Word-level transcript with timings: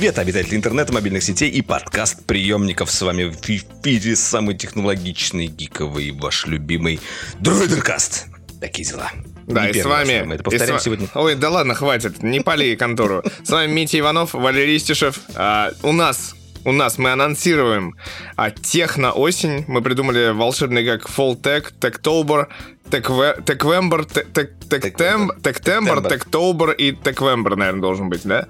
Привет, 0.00 0.18
обитатели 0.18 0.56
интернета, 0.56 0.94
мобильных 0.94 1.22
сетей 1.22 1.50
и 1.50 1.60
подкаст-приемников. 1.60 2.90
С 2.90 3.02
вами 3.02 3.24
в 3.24 3.36
эфире 3.46 4.16
самый 4.16 4.56
технологичный, 4.56 5.46
гиковый, 5.46 6.12
ваш 6.12 6.46
любимый 6.46 7.00
Дроидеркаст. 7.38 8.28
Такие 8.62 8.88
дела. 8.88 9.10
Да, 9.46 9.66
Не 9.66 9.78
и 9.78 9.82
с 9.82 9.84
вами... 9.84 10.22
мы 10.22 10.36
это 10.36 10.42
повторяем 10.44 10.80
с 10.80 10.84
сегодня. 10.84 11.06
Ой, 11.14 11.34
да 11.34 11.50
ладно, 11.50 11.74
хватит, 11.74 12.22
не 12.22 12.40
пали 12.40 12.76
контору. 12.76 13.22
С 13.44 13.50
вами 13.50 13.70
Митя 13.70 13.98
Иванов, 13.98 14.32
Валерий 14.32 14.78
Истишев. 14.78 15.20
А, 15.34 15.72
у 15.82 15.92
нас, 15.92 16.34
у 16.64 16.72
нас 16.72 16.96
мы 16.96 17.12
анонсируем 17.12 17.94
а, 18.36 18.50
техно-осень. 18.50 19.66
Мы 19.68 19.82
придумали 19.82 20.30
волшебный 20.30 20.82
как 20.82 21.10
Fall 21.10 21.38
Tech, 21.38 21.74
Techtober, 21.78 22.46
Techtember, 22.90 23.36
Techtember. 25.40 26.08
Techtober 26.08 26.74
и 26.74 26.92
Techvember, 26.92 27.56
наверное, 27.56 27.80
должен 27.80 28.08
быть, 28.08 28.22
да? 28.24 28.46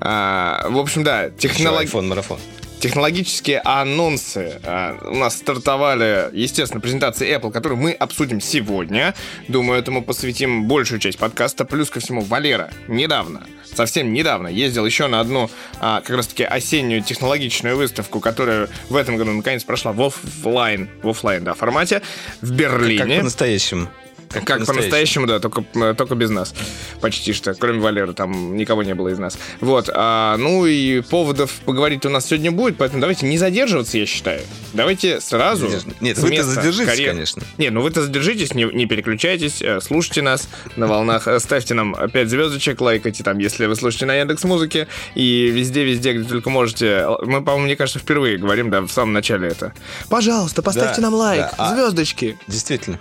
А, 0.00 0.66
в 0.68 0.78
общем, 0.78 1.04
да, 1.04 1.30
технология... 1.30 2.00
марафон. 2.00 2.38
Технологические 2.80 3.60
анонсы 3.64 4.60
а, 4.64 4.98
у 5.02 5.16
нас 5.16 5.36
стартовали, 5.36 6.28
естественно, 6.32 6.80
презентации 6.80 7.34
Apple, 7.34 7.50
которую 7.50 7.80
мы 7.80 7.92
обсудим 7.92 8.40
сегодня. 8.40 9.14
Думаю, 9.48 9.80
этому 9.80 10.04
посвятим 10.04 10.66
большую 10.66 10.98
часть 11.00 11.18
подкаста. 11.18 11.64
Плюс 11.64 11.88
ко 11.88 12.00
всему, 12.00 12.20
Валера 12.20 12.70
недавно, 12.86 13.46
совсем 13.76 14.12
недавно, 14.12 14.48
ездил 14.48 14.86
еще 14.86 15.06
на 15.06 15.20
одну 15.20 15.50
а, 15.80 16.00
как 16.00 16.16
раз-таки 16.16 16.42
осеннюю 16.44 17.02
технологичную 17.02 17.76
выставку, 17.76 18.20
которая 18.20 18.68
в 18.88 18.96
этом 18.96 19.16
году 19.16 19.32
наконец 19.32 19.64
прошла 19.64 19.92
в 19.92 20.02
офлайн, 20.02 20.88
в 21.02 21.08
оффлайн, 21.08 21.44
да, 21.44 21.54
формате 21.54 22.02
в 22.40 22.48
Как 22.48 22.56
Берлине. 22.56 23.18
по-настоящему. 23.18 23.88
Как, 24.30 24.66
по-настоящему, 24.66 25.26
да, 25.26 25.38
только, 25.40 25.64
э, 25.74 25.94
только 25.96 26.14
без 26.14 26.30
нас. 26.30 26.54
Почти 27.00 27.32
что. 27.32 27.54
Кроме 27.54 27.80
Валеры, 27.80 28.12
там 28.12 28.56
никого 28.56 28.82
не 28.82 28.94
было 28.94 29.08
из 29.08 29.18
нас. 29.18 29.38
Вот. 29.60 29.90
а, 29.92 30.36
ну 30.36 30.66
и 30.66 31.00
поводов 31.00 31.50
поговорить 31.64 32.04
у 32.06 32.10
нас 32.10 32.26
сегодня 32.26 32.50
будет, 32.52 32.76
поэтому 32.76 33.00
давайте 33.00 33.26
не 33.26 33.38
задерживаться, 33.38 33.98
я 33.98 34.06
считаю. 34.06 34.40
Давайте 34.72 35.20
сразу. 35.20 35.68
Нет, 36.00 36.18
вы-то 36.18 36.42
задержитесь, 36.42 36.92
карьер- 36.92 37.10
конечно. 37.10 37.42
Нет, 37.58 37.72
ну 37.72 37.80
вы-то 37.82 38.02
задержитесь, 38.02 38.54
не, 38.54 38.64
не 38.64 38.86
переключайтесь, 38.86 39.62
э, 39.62 39.80
слушайте 39.80 40.22
нас 40.22 40.48
на 40.76 40.86
волнах, 40.86 41.28
э, 41.28 41.38
ставьте 41.40 41.74
нам 41.74 41.94
5 41.94 42.28
звездочек, 42.28 42.80
лайкайте 42.80 43.22
там, 43.24 43.38
если 43.38 43.66
вы 43.66 43.76
слушаете 43.76 44.06
на 44.06 44.14
Яндекс 44.14 44.44
Музыке 44.44 44.88
и 45.14 45.48
везде-везде, 45.50 46.12
где 46.14 46.28
только 46.28 46.50
можете. 46.50 47.06
Мы, 47.22 47.42
по-моему, 47.42 47.64
мне 47.66 47.76
кажется, 47.76 47.98
впервые 47.98 48.38
говорим, 48.38 48.70
да, 48.70 48.80
в 48.82 48.88
самом 48.88 49.12
начале 49.12 49.48
это. 49.48 49.72
Пожалуйста, 50.08 50.62
поставьте 50.62 50.96
Да, 50.96 51.02
нам 51.02 51.14
лайк, 51.14 51.40
да, 51.42 51.54
а- 51.58 51.74
звездочки. 51.74 52.38
Действительно. 52.46 52.98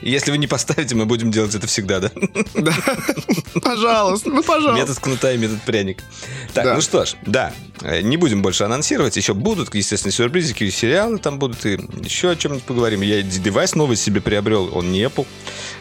Если 0.00 0.30
вы 0.30 0.38
не 0.38 0.46
поставите, 0.46 0.94
мы 0.94 1.04
будем 1.04 1.30
делать 1.30 1.54
это 1.54 1.66
всегда, 1.66 2.00
да? 2.00 2.10
Да. 2.54 2.72
Пожалуйста, 3.62 4.30
ну 4.30 4.42
пожалуйста. 4.42 4.80
Метод 4.80 4.98
кнута 4.98 5.32
и 5.32 5.36
метод 5.38 5.60
пряник. 5.62 5.98
Так, 6.54 6.64
Да. 6.64 6.74
ну 6.74 6.80
что 6.80 7.04
ж, 7.04 7.14
да, 7.26 7.52
э, 7.82 8.00
не 8.00 8.16
будем 8.16 8.42
больше 8.42 8.64
анонсировать. 8.64 9.16
Еще 9.16 9.34
будут, 9.34 9.74
естественно, 9.74 10.12
сюрпризики, 10.12 10.68
сериалы 10.70 11.18
там 11.18 11.38
будут, 11.38 11.64
и 11.66 11.78
еще 12.02 12.30
о 12.30 12.36
чем-нибудь 12.36 12.64
поговорим. 12.64 13.02
Я 13.02 13.22
девайс 13.22 13.74
новый 13.74 13.96
себе 13.96 14.20
приобрел, 14.20 14.70
он 14.76 14.90
не 14.92 15.02
Apple. 15.02 15.26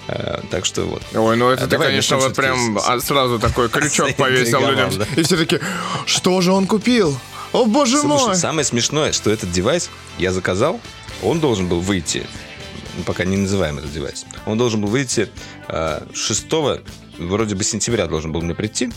Э, 0.07 0.41
Так 0.51 0.65
что 0.65 0.83
вот. 0.83 1.01
Ой, 1.13 1.35
ну 1.37 1.49
это 1.49 1.63
А 1.63 1.67
ты, 1.67 1.77
конечно, 1.77 2.17
вот 2.17 2.35
прям 2.35 2.77
с- 2.79 2.83
а, 2.87 2.99
сразу 2.99 3.39
такой 3.39 3.69
крючок 3.69 4.13
повесил 4.15 4.59
людям. 4.67 4.89
да. 4.97 5.05
И 5.15 5.23
все 5.23 5.37
таки 5.37 5.59
что 6.05 6.39
же 6.41 6.51
он 6.51 6.67
купил? 6.67 7.17
О, 7.53 7.65
боже 7.65 7.99
Слушай, 7.99 8.27
мой! 8.27 8.35
самое 8.35 8.65
смешное, 8.65 9.13
что 9.13 9.31
этот 9.31 9.49
девайс 9.51 9.89
я 10.17 10.31
заказал, 10.33 10.81
он 11.23 11.39
должен 11.39 11.67
был 11.67 11.79
выйти, 11.79 12.25
пока 13.03 13.25
не 13.25 13.37
называем 13.37 13.77
этот 13.77 13.91
девайс, 13.91 14.25
он 14.45 14.57
должен 14.57 14.81
был 14.81 14.89
выйти 14.89 15.29
э, 15.67 16.01
6 16.13 16.45
вроде 17.19 17.55
бы 17.55 17.63
сентября 17.63 18.07
должен 18.07 18.31
был 18.31 18.41
мне 18.41 18.55
прийти. 18.55 18.91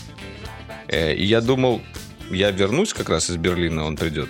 Э, 0.87 1.13
И 1.13 1.25
я 1.25 1.41
думал, 1.41 1.81
я 2.29 2.51
вернусь 2.51 2.93
как 2.93 3.09
раз 3.09 3.29
из 3.29 3.37
Берлина, 3.37 3.85
он 3.85 3.97
придет. 3.97 4.29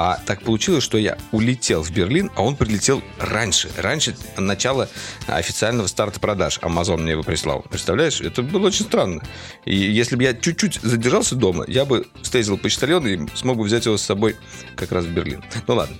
А 0.00 0.20
так 0.24 0.42
получилось, 0.42 0.84
что 0.84 0.96
я 0.96 1.18
улетел 1.32 1.82
в 1.82 1.90
Берлин, 1.90 2.30
а 2.36 2.44
он 2.44 2.54
прилетел 2.54 3.02
раньше. 3.18 3.68
Раньше 3.76 4.16
начала 4.36 4.88
официального 5.26 5.88
старта 5.88 6.20
продаж. 6.20 6.60
Amazon 6.62 6.98
мне 6.98 7.12
его 7.12 7.24
прислал. 7.24 7.62
Представляешь? 7.68 8.20
Это 8.20 8.42
было 8.42 8.68
очень 8.68 8.84
странно. 8.84 9.22
И 9.64 9.74
если 9.74 10.14
бы 10.14 10.22
я 10.22 10.34
чуть-чуть 10.34 10.78
задержался 10.82 11.34
дома, 11.34 11.64
я 11.66 11.84
бы 11.84 12.06
встретил 12.22 12.56
почтальона 12.58 13.08
и 13.08 13.26
смог 13.34 13.56
бы 13.56 13.64
взять 13.64 13.86
его 13.86 13.96
с 13.96 14.02
собой 14.02 14.36
как 14.76 14.92
раз 14.92 15.04
в 15.04 15.10
Берлин. 15.10 15.42
Ну 15.66 15.74
ладно. 15.74 15.96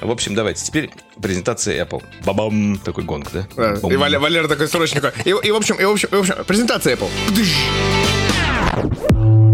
В 0.00 0.10
общем, 0.10 0.34
давайте. 0.34 0.64
Теперь 0.64 0.90
презентация 1.20 1.84
Apple. 1.84 2.02
Бабам! 2.24 2.78
Такой 2.78 3.04
гонг, 3.04 3.30
да? 3.32 3.46
Да. 3.56 3.88
И 3.88 3.96
Валера, 3.96 4.20
Валера 4.20 4.48
такой 4.48 4.68
срочненько. 4.68 5.12
И, 5.24 5.30
и 5.30 5.50
в 5.50 5.56
общем, 5.56 5.76
и 5.76 5.84
в 5.84 5.90
общем, 5.90 6.08
и 6.12 6.16
в 6.16 6.20
общем, 6.20 6.34
презентация 6.46 6.96
Apple. 6.96 7.08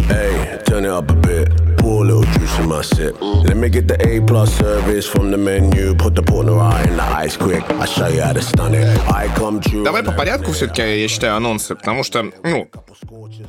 Hey, 0.09 0.62
turn 0.65 0.84
it 0.84 0.91
up 0.91 1.10
a 1.10 1.15
bit. 1.15 1.48
Pour 1.78 2.03
a 2.03 2.06
little 2.06 2.25
juice 2.32 2.59
in 2.59 2.69
my 2.69 2.82
sip. 2.82 3.16
Let 3.20 3.56
me 3.56 3.69
get 3.69 3.86
the 3.86 3.97
A 4.09 4.20
plus 4.20 4.50
service 4.56 5.06
from 5.06 5.31
the 5.31 5.36
menu. 5.36 5.94
Put 5.94 6.15
the 6.15 6.22
right 6.22 6.86
in 6.86 6.97
the 6.97 7.03
ice 7.03 7.36
quick. 7.36 7.62
I 7.70 7.86
show 7.86 8.09
you 8.09 8.22
how 8.22 8.32
to 8.32 8.42
stun 8.42 8.75
it. 8.75 8.86
I 9.09 9.28
come 9.36 9.60
true. 9.60 9.84
Давай 9.84 10.03
по 10.03 10.12
порядку 10.12 10.53
все-таки, 10.53 10.82
я 11.00 11.09
считаю, 11.09 11.36
анонсы, 11.36 11.75
потому 11.75 12.03
что, 12.04 12.32
ну, 12.42 12.69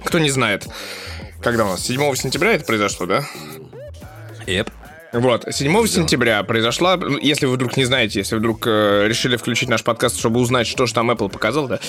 кто 0.04 0.20
не 0.20 0.30
знает, 0.30 0.68
когда 1.42 1.66
у 1.66 1.70
нас, 1.70 1.84
7 1.84 2.16
сентября 2.16 2.54
это 2.54 2.66
произошло, 2.66 3.06
да? 3.06 3.24
Еп. 4.46 4.70
Вот, 5.14 5.46
7 5.50 5.88
сентября 5.88 6.44
произошла, 6.44 7.00
если 7.22 7.46
вы 7.46 7.54
вдруг 7.54 7.78
не 7.78 7.86
знаете, 7.86 8.20
если 8.20 8.36
вдруг 8.36 8.68
э, 8.68 9.08
решили 9.08 9.38
включить 9.38 9.70
наш 9.70 9.84
подкаст, 9.84 10.20
чтобы 10.20 10.40
узнать, 10.40 10.68
что 10.68 10.86
же 10.86 10.94
там 10.94 11.10
Apple 11.10 11.30
показал, 11.30 11.68
да? 11.68 11.80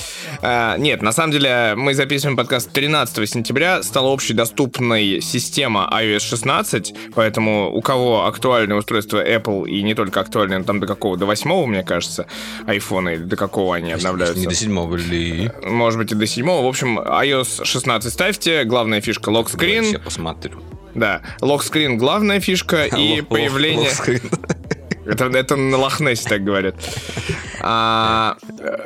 Э, 0.40 0.78
нет, 0.78 1.02
на 1.02 1.12
самом 1.12 1.32
деле 1.32 1.74
мы 1.76 1.94
записываем 1.94 2.36
подкаст 2.36 2.70
13 2.70 3.28
сентября, 3.28 3.82
стала 3.82 4.12
общедоступной 4.12 5.20
система 5.20 5.90
iOS 5.92 6.20
16, 6.20 6.94
поэтому 7.14 7.74
у 7.74 7.80
кого 7.80 8.26
актуальное 8.26 8.76
устройство 8.76 9.24
Apple 9.26 9.68
и 9.68 9.82
не 9.82 9.94
только 9.94 10.20
актуальное, 10.20 10.58
но 10.58 10.64
там 10.64 10.78
до 10.78 10.86
какого, 10.86 11.16
до 11.16 11.26
8 11.26 11.66
мне 11.66 11.82
кажется, 11.82 12.26
айфона 12.66 13.10
или 13.10 13.22
до 13.22 13.36
какого 13.36 13.74
они 13.74 13.92
обновляются? 13.92 14.38
Не 14.38 14.46
до 14.46 14.54
седьмого 14.54 14.94
ли? 14.96 15.50
Может 15.64 15.98
быть 15.98 16.12
и 16.12 16.14
до 16.14 16.26
7 16.26 16.46
В 16.46 16.66
общем, 16.66 17.00
iOS 17.00 17.64
16 17.64 18.12
ставьте, 18.12 18.64
главная 18.64 19.00
фишка 19.00 19.30
локскрин. 19.30 19.84
Я 19.84 19.98
посмотрю. 19.98 20.62
Да, 20.94 21.22
lock 21.40 21.64
screen 21.64 21.98
главная 21.98 22.40
фишка 22.40 22.84
и 22.96 23.20
появление... 23.22 23.90
Это, 25.06 25.24
это 25.24 25.56
на 25.56 25.78
Лохнессе 25.78 26.28
так 26.28 26.44
говорят. 26.44 26.74
А, 27.62 28.36
э, 28.58 28.76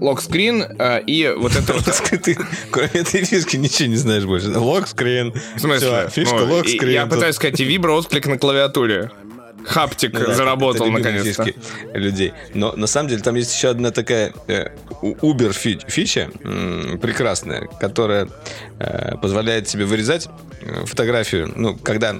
lock 0.00 0.25
screen 0.25 0.62
э, 0.78 1.00
и 1.06 1.32
вот 1.34 1.56
это 1.56 1.72
вот... 1.72 1.84
Ты, 2.22 2.36
кроме 2.70 2.90
этой 2.92 3.24
фишки, 3.24 3.56
ничего 3.56 3.88
не 3.88 3.96
знаешь 3.96 4.24
больше. 4.24 4.48
Lock 4.50 4.80
screen. 4.80 5.32
В 5.56 5.60
смысле? 5.60 5.88
Всё, 5.88 6.08
фишка 6.10 6.36
Ну, 6.40 6.56
lock 6.56 6.68
screen. 6.68 6.90
Я 6.90 7.04
Тут- 7.04 7.14
пытаюсь 7.14 7.36
сказать, 7.36 7.58
и 7.58 7.64
вибро-отклик 7.64 8.26
на 8.26 8.36
клавиатуре. 8.36 9.10
Haptic 9.64 10.12
Ну 10.12 10.26
да, 10.26 10.34
заработал 10.34 10.88
наконец-то. 10.90 11.46
людей. 11.94 12.32
Но 12.52 12.72
на 12.76 12.86
самом 12.88 13.08
деле 13.08 13.22
там 13.22 13.36
есть 13.36 13.54
еще 13.54 13.68
одна 13.68 13.92
такая 13.92 14.32
э, 14.48 14.70
убер 15.00 15.52
фи- 15.52 15.80
фича 15.86 16.30
м, 16.42 16.98
прекрасная, 17.00 17.68
которая 17.80 18.28
позволяет 19.20 19.66
тебе 19.66 19.84
вырезать 19.84 20.28
э, 20.60 20.84
фотографию, 20.84 21.52
ну, 21.54 21.76
когда 21.76 22.16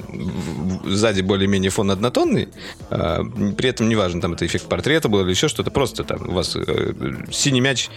сзади 0.85 1.21
более-менее 1.21 1.71
фон 1.71 1.91
однотонный, 1.91 2.49
э, 2.91 3.25
при 3.57 3.69
этом 3.69 3.89
неважно, 3.89 4.21
там 4.21 4.35
это 4.35 4.47
эффект 4.47 4.67
портрета 4.67 5.09
был 5.09 5.21
или 5.23 5.31
еще 5.31 5.49
что-то, 5.49 5.71
просто 5.71 6.05
там 6.05 6.29
у 6.29 6.33
вас 6.33 6.57
э, 6.57 6.95
синий 7.31 7.61
мяч, 7.61 7.91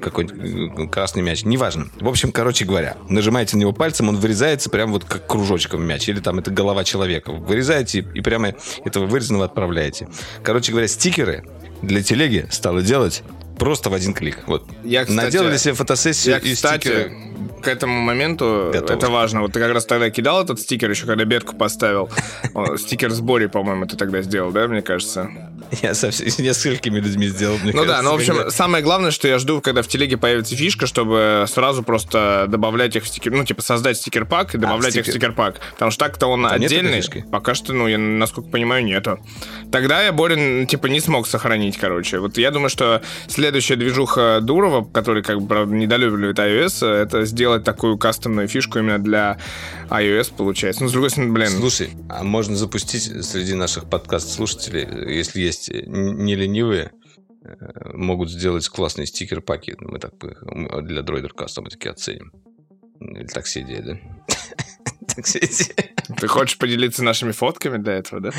какой-нибудь 0.00 0.86
э, 0.86 0.88
красный 0.88 1.22
мяч, 1.22 1.44
неважно. 1.44 1.88
В 2.00 2.08
общем, 2.08 2.32
короче 2.32 2.64
говоря, 2.64 2.96
нажимаете 3.08 3.56
на 3.56 3.60
него 3.60 3.72
пальцем, 3.72 4.08
он 4.08 4.16
вырезается 4.16 4.70
прям 4.70 4.92
вот 4.92 5.04
как 5.04 5.26
кружочком 5.26 5.82
мяч, 5.82 6.08
или 6.08 6.20
там 6.20 6.38
это 6.38 6.50
голова 6.50 6.84
человека. 6.84 7.32
Вырезаете 7.32 8.06
и 8.14 8.20
прямо 8.20 8.54
этого 8.84 9.06
вырезанного 9.06 9.46
отправляете. 9.46 10.08
Короче 10.42 10.72
говоря, 10.72 10.88
стикеры 10.88 11.44
для 11.82 12.02
телеги 12.02 12.46
стало 12.50 12.82
делать 12.82 13.22
просто 13.58 13.90
в 13.90 13.94
один 13.94 14.14
клик. 14.14 14.38
Вот. 14.46 14.66
Я, 14.84 15.04
кстати, 15.04 15.16
Наделали 15.16 15.56
себе 15.56 15.74
фотосессию 15.74 16.34
Я, 16.34 16.38
и 16.38 16.54
кстати, 16.54 16.80
стикеры. 16.88 17.12
к 17.62 17.68
этому 17.68 18.00
моменту 18.00 18.70
Готовы. 18.72 18.94
это 18.98 19.08
важно. 19.10 19.40
Вот 19.42 19.52
ты 19.52 19.60
как 19.60 19.72
раз 19.72 19.84
тогда 19.86 20.10
кидал 20.10 20.42
этот 20.42 20.60
стикер, 20.60 20.90
еще 20.90 21.06
когда 21.06 21.24
бетку 21.24 21.56
поставил. 21.56 22.08
Стикер 22.76 23.10
с 23.12 23.20
Бори, 23.20 23.46
по-моему, 23.46 23.86
ты 23.86 23.96
тогда 23.96 24.22
сделал, 24.22 24.50
да, 24.52 24.66
мне 24.68 24.82
кажется? 24.82 25.30
Я 25.82 25.94
со 25.94 26.10
с 26.12 26.38
несколькими 26.38 26.98
людьми 27.00 27.26
сделал, 27.28 27.58
мне 27.58 27.72
Ну 27.72 27.82
да, 27.84 27.86
кажется, 27.86 28.02
ну 28.04 28.10
в 28.12 28.14
общем, 28.14 28.34
когда- 28.36 28.50
самое 28.50 28.84
главное, 28.84 29.10
что 29.10 29.26
я 29.28 29.38
жду, 29.38 29.60
когда 29.60 29.82
в 29.82 29.88
телеге 29.88 30.16
появится 30.16 30.54
фишка, 30.56 30.86
чтобы 30.86 31.44
сразу 31.48 31.82
просто 31.82 32.46
добавлять 32.48 32.94
их 32.96 33.04
в 33.04 33.08
стикер, 33.08 33.32
ну 33.32 33.44
типа 33.44 33.62
создать 33.62 33.96
стикер-пак 33.96 34.54
и 34.54 34.58
добавлять 34.58 34.94
их 34.96 35.02
в 35.02 35.08
стикер. 35.08 35.20
стикер-пак. 35.30 35.60
Потому 35.72 35.90
что 35.90 36.04
так-то 36.04 36.26
он 36.26 36.46
А 36.46 36.50
такой 36.50 36.66
отдельный. 36.66 37.02
Пока 37.30 37.54
что, 37.54 37.72
ну, 37.72 37.88
я, 37.88 37.98
насколько 37.98 38.50
понимаю, 38.50 38.84
нету. 38.84 39.18
Тогда 39.72 40.02
я 40.02 40.12
Борин, 40.12 40.66
типа, 40.66 40.86
не 40.86 41.00
смог 41.00 41.26
сохранить, 41.26 41.76
короче. 41.78 42.18
Вот 42.18 42.38
я 42.38 42.50
думаю, 42.50 42.68
что 42.70 43.02
следующая 43.28 43.76
движуха 43.76 44.40
Дурова, 44.42 44.84
который, 44.84 45.22
как 45.22 45.40
бы, 45.40 45.48
правда, 45.48 45.74
недолюбливает 45.74 46.38
iOS, 46.38 46.86
это 46.86 47.24
сделать 47.24 47.64
такую 47.64 47.98
кастомную 47.98 48.48
фишку 48.48 48.78
именно 48.78 48.98
для 48.98 49.38
iOS, 49.90 50.32
получается. 50.36 50.82
Ну, 50.82 50.88
с 50.88 50.92
другой 50.92 51.10
стороны, 51.10 51.32
блин, 51.32 51.48
Слушай, 51.48 51.90
а 52.08 52.22
можно 52.22 52.56
запустить 52.56 53.24
среди 53.24 53.54
наших 53.54 53.84
подкаст-слушателей, 53.88 55.14
если 55.14 55.40
есть 55.46 55.70
не 55.72 56.34
ленивые, 56.34 56.92
э, 57.42 57.92
могут 57.94 58.30
сделать 58.30 58.68
классные 58.68 59.06
стикер-паки. 59.06 59.76
Мы 59.80 59.98
так 59.98 60.12
м, 60.22 60.86
для 60.86 61.02
Droider 61.02 61.32
Cast 61.34 61.60
мы 61.62 61.70
такие 61.70 61.90
оценим. 61.90 62.32
Или 63.00 63.26
так 63.26 63.44
все 63.44 63.62
да? 63.82 63.98
К 65.22 65.26
сети. 65.26 65.72
Ты 66.20 66.28
хочешь 66.28 66.56
поделиться 66.58 67.02
нашими 67.02 67.32
фотками 67.32 67.78
для 67.78 67.94
этого, 67.94 68.20
да? 68.20 68.30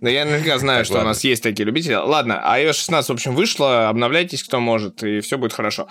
Но 0.00 0.08
я 0.08 0.24
наверняка 0.24 0.58
знаю, 0.58 0.80
Так, 0.80 0.86
что 0.86 0.94
ладно. 0.94 1.08
у 1.08 1.10
нас 1.10 1.22
есть 1.24 1.42
такие 1.42 1.64
любители. 1.64 1.94
Ладно, 1.94 2.42
iOS 2.44 2.72
16, 2.74 3.08
в 3.08 3.12
общем, 3.12 3.34
вышло, 3.34 3.88
обновляйтесь, 3.88 4.42
кто 4.42 4.58
может, 4.60 5.02
и 5.04 5.20
все 5.20 5.38
будет 5.38 5.52
хорошо. 5.52 5.88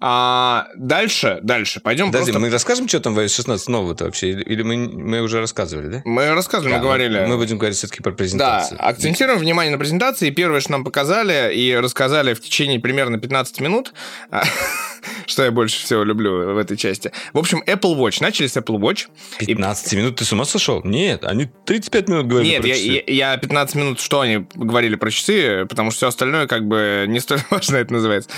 А, 0.00 0.68
дальше, 0.76 1.40
дальше, 1.42 1.80
пойдем 1.80 2.06
Подожди, 2.06 2.32
просто... 2.32 2.40
мы 2.46 2.50
расскажем, 2.52 2.88
что 2.88 3.00
там 3.00 3.14
в 3.14 3.18
iOS 3.18 3.28
16 3.36 3.68
нового-то 3.68 4.04
вообще? 4.06 4.30
Или, 4.30 4.62
мы, 4.62 4.76
мы 4.76 5.20
уже 5.20 5.40
рассказывали, 5.40 5.88
да? 5.88 6.02
Мы 6.04 6.30
рассказывали, 6.32 6.72
мы 6.74 6.78
Да, 6.78 6.82
говорили. 6.84 7.24
Мы 7.26 7.36
будем 7.36 7.58
говорить 7.58 7.76
все-таки 7.76 8.02
про 8.02 8.10
Да, 8.12 8.16
презентацию. 8.16 8.78
акцентируем 8.88 9.38
внимание 9.38 9.72
на 9.72 9.78
презентации. 9.78 10.30
Первое, 10.30 10.60
что 10.60 10.72
нам 10.72 10.84
показали 10.84 11.54
и 11.54 11.74
рассказали 11.76 12.34
в 12.34 12.40
течение 12.40 12.80
примерно 12.80 13.18
15 13.18 13.60
минут, 13.60 13.92
а, 14.30 14.42
что 15.26 15.44
я 15.44 15.50
больше 15.50 15.82
всего 15.84 16.02
люблю 16.02 16.54
в 16.54 16.58
этой 16.58 16.76
части. 16.76 17.12
В 17.32 17.38
общем, 17.38 17.62
Apple 17.66 17.96
Watch. 17.96 18.18
Начали 18.20 18.46
с 18.46 18.56
Apple 18.56 18.78
Watch. 18.78 19.08
И- 19.40 19.54
15 19.72 19.92
минут, 19.94 20.16
ты 20.16 20.24
с 20.24 20.32
ума 20.32 20.44
сошел? 20.44 20.82
Нет, 20.84 21.24
они 21.24 21.48
35 21.64 22.08
минут 22.08 22.26
говорили 22.26 22.52
Нет, 22.52 22.60
про 22.60 22.68
я, 22.68 22.74
часы. 22.74 23.04
я, 23.06 23.30
я 23.32 23.36
15 23.38 23.74
минут, 23.76 24.00
что 24.00 24.20
они 24.20 24.46
говорили 24.54 24.96
про 24.96 25.10
часы, 25.10 25.64
потому 25.66 25.90
что 25.90 25.96
все 25.98 26.08
остальное 26.08 26.46
как 26.46 26.66
бы 26.68 27.06
не 27.08 27.20
столь 27.20 27.40
важно 27.50 27.76
это 27.76 27.92
называется. 27.92 28.28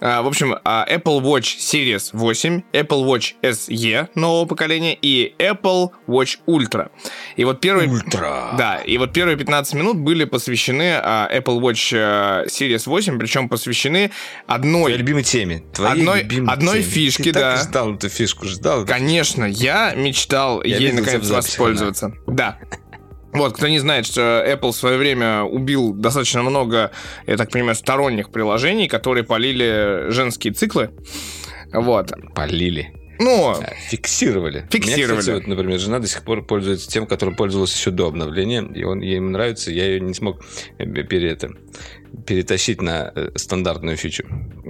А, 0.00 0.20
в 0.22 0.26
общем, 0.26 0.54
а, 0.64 0.86
Apple 0.90 1.22
Watch 1.22 1.56
Series 1.58 2.10
8, 2.12 2.62
Apple 2.72 3.04
Watch 3.06 3.34
SE 3.42 4.08
нового 4.14 4.44
поколения 4.44 4.94
и 5.00 5.34
Apple 5.38 5.90
Watch 6.06 6.38
Ultra. 6.46 6.90
И 7.36 7.44
вот 7.44 7.60
первые... 7.60 7.88
Ультра. 7.88 8.54
Да, 8.58 8.76
и 8.76 8.98
вот 8.98 9.12
первые 9.14 9.36
15 9.38 9.74
минут 9.74 9.96
были 9.96 10.24
посвящены 10.24 10.94
а, 11.02 11.28
Apple 11.32 11.58
Watch 11.60 11.92
а, 11.94 12.44
Series 12.46 12.82
8, 12.86 13.18
причем 13.18 13.48
посвящены 13.48 14.10
одной... 14.46 14.82
Твоей 14.82 14.98
любимой 14.98 15.22
теме. 15.22 15.62
Твоей 15.72 16.00
Одной- 16.00 16.22
любимой 16.22 16.52
одной 16.52 16.80
теме. 16.82 16.92
фишки, 16.92 17.22
Ты 17.22 17.32
да. 17.32 17.56
ждал 17.56 17.94
эту 17.94 18.08
фишку, 18.10 18.46
ждал. 18.46 18.84
Конечно, 18.84 19.44
я 19.44 19.94
мечтал 19.94 20.62
Я 20.62 20.81
тебя 20.90 21.00
наконец 21.00 21.28
воспользоваться. 21.28 22.12
Да. 22.26 22.58
Вот, 23.32 23.54
кто 23.54 23.66
не 23.68 23.78
знает, 23.78 24.04
что 24.04 24.44
Apple 24.46 24.72
в 24.72 24.76
свое 24.76 24.98
время 24.98 25.42
убил 25.42 25.94
достаточно 25.94 26.42
много, 26.42 26.90
я 27.26 27.36
так 27.38 27.50
понимаю, 27.50 27.74
сторонних 27.74 28.30
приложений, 28.30 28.88
которые 28.88 29.24
полили 29.24 30.10
женские 30.10 30.52
циклы. 30.52 30.90
Вот. 31.72 32.12
Полили. 32.34 32.92
Ну, 33.18 33.50
А, 33.50 33.74
Фиксировали. 33.88 34.66
Фиксировали. 34.70 35.12
Меня, 35.12 35.18
кстати, 35.20 35.34
вот, 35.34 35.46
например, 35.46 35.78
жена 35.78 35.98
до 35.98 36.08
сих 36.08 36.22
пор 36.24 36.44
пользуется 36.44 36.90
тем, 36.90 37.06
которым 37.06 37.36
пользовалась 37.36 37.74
еще 37.74 37.90
до 37.90 38.08
обновления, 38.08 38.68
и 38.74 38.82
он 38.84 39.00
ей 39.00 39.20
нравится, 39.20 39.70
я 39.70 39.86
ее 39.86 40.00
не 40.00 40.12
смог 40.12 40.42
э, 40.78 40.84
пере, 40.84 41.30
это, 41.30 41.50
перетащить 42.26 42.80
на 42.82 43.12
э, 43.14 43.30
стандартную 43.36 43.96
фичу. 43.96 44.24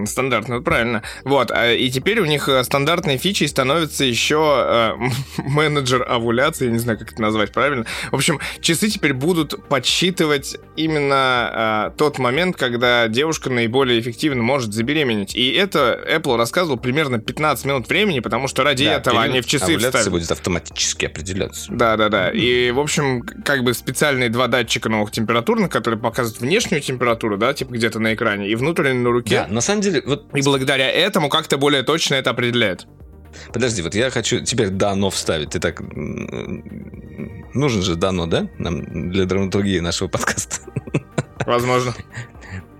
стандартно, 0.06 0.56
вот 0.56 0.64
правильно. 0.64 1.02
Вот, 1.24 1.50
а, 1.50 1.72
и 1.72 1.90
теперь 1.90 2.20
у 2.20 2.24
них 2.24 2.48
э, 2.48 2.62
стандартной 2.64 3.16
фичей 3.18 3.48
становится 3.48 4.04
еще 4.04 4.64
э, 4.66 4.92
менеджер 5.42 6.04
овуляции, 6.08 6.66
я 6.66 6.70
не 6.72 6.78
знаю, 6.78 6.98
как 6.98 7.12
это 7.12 7.20
назвать 7.22 7.52
правильно. 7.52 7.84
В 8.10 8.14
общем, 8.14 8.40
часы 8.60 8.88
теперь 8.88 9.12
будут 9.12 9.68
подсчитывать 9.68 10.56
именно 10.76 11.90
э, 11.92 11.96
тот 11.98 12.18
момент, 12.18 12.56
когда 12.56 13.08
девушка 13.08 13.50
наиболее 13.50 14.00
эффективно 14.00 14.42
может 14.42 14.72
забеременеть. 14.72 15.34
И 15.34 15.50
это 15.52 16.00
Apple 16.08 16.36
рассказывал 16.36 16.78
примерно 16.78 17.18
15 17.18 17.64
минут 17.66 17.88
времени, 17.88 18.20
потому 18.20 18.48
что 18.48 18.62
ради 18.62 18.84
Да, 18.84 18.94
этого 18.94 19.22
они 19.22 19.40
в 19.40 19.46
часы 19.46 19.76
вставили. 19.78 20.08
будет 20.10 20.30
автоматически 20.30 21.06
определяться. 21.06 21.72
Да, 21.72 21.96
да, 21.96 22.08
да. 22.08 22.30
И, 22.30 22.70
в 22.70 22.80
общем, 22.80 23.22
как 23.44 23.62
бы 23.64 23.74
специальные 23.74 24.28
два 24.28 24.46
датчика 24.48 24.88
новых 24.88 25.10
температурных, 25.10 25.70
которые 25.70 26.00
показывают 26.00 26.40
внешнюю 26.40 26.80
температуру, 26.82 27.31
да, 27.36 27.54
типа 27.54 27.72
где-то 27.72 27.98
на 27.98 28.14
экране, 28.14 28.48
и 28.48 28.54
внутреннюю 28.54 29.02
на 29.02 29.10
руке. 29.10 29.46
Да, 29.46 29.54
на 29.54 29.60
самом 29.60 29.80
деле, 29.80 30.02
вот 30.04 30.26
И 30.34 30.42
благодаря 30.42 30.90
этому 30.90 31.28
как-то 31.28 31.58
более 31.58 31.82
точно 31.82 32.16
это 32.16 32.30
определяет. 32.30 32.86
Подожди, 33.52 33.82
вот 33.82 33.94
я 33.94 34.10
хочу 34.10 34.40
теперь 34.40 34.68
дано 34.68 35.10
вставить. 35.10 35.50
Ты 35.50 35.60
так... 35.60 35.80
Нужен 37.54 37.82
же 37.82 37.96
дано, 37.96 38.26
да? 38.26 38.48
Нам 38.58 39.10
для 39.10 39.24
драматургии 39.24 39.78
нашего 39.80 40.08
подкаста. 40.08 40.56
Возможно. 41.46 41.94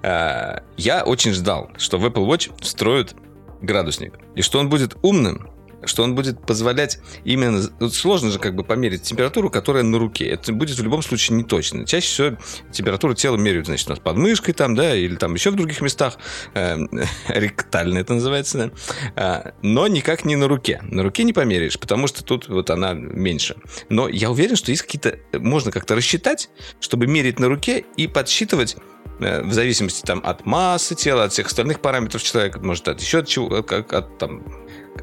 А, 0.05 0.65
Я 0.77 1.05
очень 1.05 1.33
ждал, 1.33 1.71
что 1.79 1.97
в 1.97 2.05
Apple 2.05 2.27
Watch 2.27 2.51
встроят 2.61 3.15
градусник. 3.61 4.15
И 4.35 4.43
что 4.43 4.59
он 4.59 4.69
будет 4.69 4.97
умным, 5.03 5.49
что 5.85 6.03
он 6.03 6.15
будет 6.15 6.45
позволять 6.45 6.99
именно... 7.25 7.63
вот 7.81 7.95
Сложно 7.95 8.31
же 8.31 8.39
как 8.39 8.55
бы 8.55 8.65
померить 8.65 9.03
температуру, 9.03 9.51
которая 9.51 9.83
на 9.83 9.99
руке. 9.99 10.27
Это 10.27 10.53
будет 10.53 10.79
в 10.79 10.83
любом 10.83 11.03
случае 11.03 11.37
не 11.37 11.45
точно. 11.45 11.87
Чаще 11.87 12.07
всего 12.07 12.39
температуру 12.71 13.15
тела 13.15 13.37
меряют, 13.37 13.67
значит, 13.67 13.87
у 13.89 13.91
нас 13.91 13.99
под 13.99 14.17
мышкой 14.17 14.55
там, 14.55 14.75
да, 14.75 14.95
или 14.95 15.17
там 15.17 15.35
еще 15.35 15.51
в 15.51 15.57
других 15.57 15.81
местах. 15.81 16.19
Эм, 16.55 16.89
Ректально 17.29 17.99
это 17.99 18.15
называется, 18.15 18.59
да. 18.59 18.71
А, 19.17 19.55
Но 19.63 19.87
никак 19.89 20.25
не 20.25 20.37
на 20.37 20.49
руке. 20.49 20.81
На 20.83 21.03
руке 21.03 21.25
не 21.25 21.33
померяешь, 21.33 21.79
потому 21.79 22.07
что 22.07 22.25
тут 22.25 22.49
вот 22.49 22.71
она 22.71 22.95
меньше. 22.95 23.57
Но 23.89 24.09
я 24.09 24.31
уверен, 24.31 24.57
что 24.57 24.71
есть 24.71 24.83
какие-то... 24.83 25.19
Можно 25.39 25.71
как-то 25.71 25.95
рассчитать, 25.95 26.51
чтобы 26.81 27.07
мерить 27.07 27.39
на 27.39 27.49
руке 27.49 27.85
и 27.97 28.07
подсчитывать 28.07 28.77
э, 29.21 29.43
в 29.43 29.53
зависимости 29.53 30.03
там 30.05 30.21
от 30.25 30.47
массы 30.47 30.95
тела, 30.95 31.25
от 31.25 31.33
всех 31.33 31.47
остальных 31.47 31.81
параметров 31.81 32.23
человека, 32.23 32.61
может 32.61 32.89
от 32.89 33.01
еще 33.01 33.19
от 33.19 33.29
чего, 33.29 33.63
как 33.63 33.93
от 33.93 34.19
там 34.19 34.43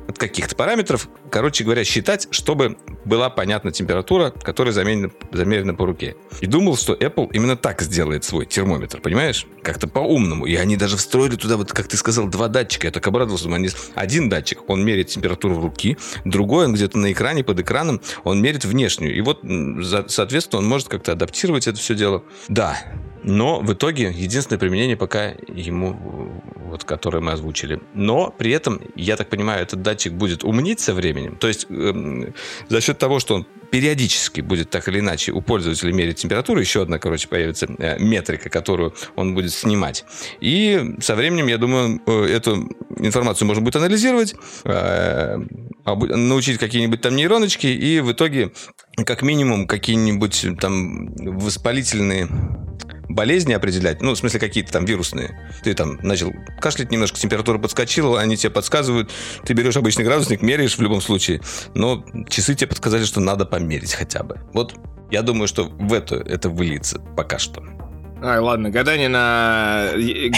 от 0.07 0.17
каких-то 0.17 0.55
параметров, 0.55 1.07
короче 1.31 1.63
говоря, 1.63 1.83
считать, 1.83 2.27
чтобы 2.31 2.77
была 3.05 3.29
понятна 3.29 3.71
температура, 3.71 4.31
которая 4.31 4.73
замерена, 4.73 5.11
замерена 5.31 5.73
по 5.73 5.85
руке. 5.85 6.15
И 6.41 6.45
думал, 6.45 6.77
что 6.77 6.93
Apple 6.93 7.29
именно 7.33 7.55
так 7.55 7.81
сделает 7.81 8.23
свой 8.23 8.45
термометр, 8.45 9.01
понимаешь? 9.01 9.45
Как-то 9.63 9.87
по-умному. 9.87 10.45
И 10.45 10.55
они 10.55 10.77
даже 10.77 10.97
встроили 10.97 11.35
туда, 11.35 11.57
вот 11.57 11.71
как 11.71 11.87
ты 11.87 11.97
сказал, 11.97 12.27
два 12.27 12.47
датчика. 12.47 12.87
Я 12.87 12.91
так 12.91 13.05
обрадовался. 13.07 13.45
думаю, 13.45 13.59
Они... 13.59 13.69
Один 13.95 14.29
датчик, 14.29 14.67
он 14.67 14.83
меряет 14.83 15.07
температуру 15.07 15.59
руки, 15.59 15.97
другой, 16.25 16.65
он 16.65 16.73
где-то 16.73 16.97
на 16.97 17.11
экране, 17.11 17.43
под 17.43 17.59
экраном, 17.59 18.01
он 18.23 18.41
мерит 18.41 18.65
внешнюю. 18.65 19.15
И 19.15 19.21
вот, 19.21 19.41
соответственно, 20.07 20.59
он 20.59 20.67
может 20.67 20.87
как-то 20.87 21.11
адаптировать 21.11 21.67
это 21.67 21.79
все 21.79 21.95
дело. 21.95 22.23
Да, 22.47 22.77
но 23.23 23.59
в 23.59 23.73
итоге 23.73 24.11
единственное 24.15 24.59
применение 24.59 24.97
пока 24.97 25.33
ему, 25.47 26.41
вот, 26.55 26.83
которое 26.83 27.19
мы 27.19 27.31
озвучили. 27.31 27.81
Но 27.93 28.33
при 28.37 28.51
этом, 28.51 28.81
я 28.95 29.17
так 29.17 29.29
понимаю, 29.29 29.61
этот 29.61 29.81
датчик 29.81 30.13
будет 30.13 30.43
умнеть 30.43 30.79
со 30.79 30.93
временем. 30.93 31.35
То 31.35 31.47
есть 31.47 31.67
эм, 31.69 32.33
за 32.67 32.81
счет 32.81 32.97
того, 32.97 33.19
что 33.19 33.35
он 33.35 33.45
периодически 33.71 34.41
будет 34.41 34.69
так 34.69 34.87
или 34.87 34.99
иначе 34.99 35.31
у 35.31 35.41
пользователя 35.41 35.91
мерить 35.93 36.17
температуру, 36.17 36.59
еще 36.59 36.81
одна, 36.81 36.99
короче, 36.99 37.27
появится 37.27 37.67
э, 37.77 37.99
метрика, 37.99 38.49
которую 38.49 38.93
он 39.15 39.35
будет 39.35 39.53
снимать. 39.53 40.05
И 40.39 40.95
со 41.01 41.15
временем, 41.15 41.47
я 41.47 41.57
думаю, 41.57 42.01
э, 42.05 42.25
эту 42.25 42.69
информацию 42.97 43.47
можно 43.47 43.63
будет 43.63 43.75
анализировать, 43.75 44.35
э, 44.63 45.37
обу- 45.85 46.15
научить 46.15 46.57
какие-нибудь 46.57 47.01
там 47.01 47.15
нейроночки, 47.15 47.67
и 47.67 47.99
в 47.99 48.11
итоге, 48.11 48.51
как 49.05 49.21
минимум, 49.21 49.67
какие-нибудь 49.67 50.45
там 50.59 51.13
воспалительные 51.15 52.27
болезни 53.09 53.53
определять, 53.53 54.01
ну, 54.01 54.13
в 54.13 54.17
смысле, 54.17 54.39
какие-то 54.39 54.71
там 54.71 54.85
вирусные. 54.85 55.51
Ты 55.63 55.73
там 55.73 55.99
начал 56.03 56.31
кашлять 56.61 56.91
немножко, 56.91 57.19
температура 57.19 57.57
подскочила, 57.57 58.21
они 58.21 58.37
тебе 58.37 58.51
подсказывают, 58.51 59.11
ты 59.43 59.53
берешь 59.53 59.75
обычный 59.75 60.05
градусник, 60.05 60.41
меряешь 60.41 60.77
в 60.77 60.81
любом 60.81 61.01
случае, 61.01 61.41
но 61.73 62.05
часы 62.29 62.55
тебе 62.55 62.67
подсказали, 62.67 63.03
что 63.03 63.19
надо 63.19 63.45
померить 63.59 63.93
хотя 63.93 64.23
бы. 64.23 64.39
Вот 64.53 64.75
я 65.11 65.21
думаю, 65.21 65.47
что 65.47 65.65
в 65.65 65.93
это 65.93 66.15
это 66.15 66.49
выльется 66.49 66.99
пока 67.15 67.37
что. 67.37 67.63
Ай, 68.21 68.39
ладно, 68.39 68.69
гадание 68.69 69.07
на 69.07 69.91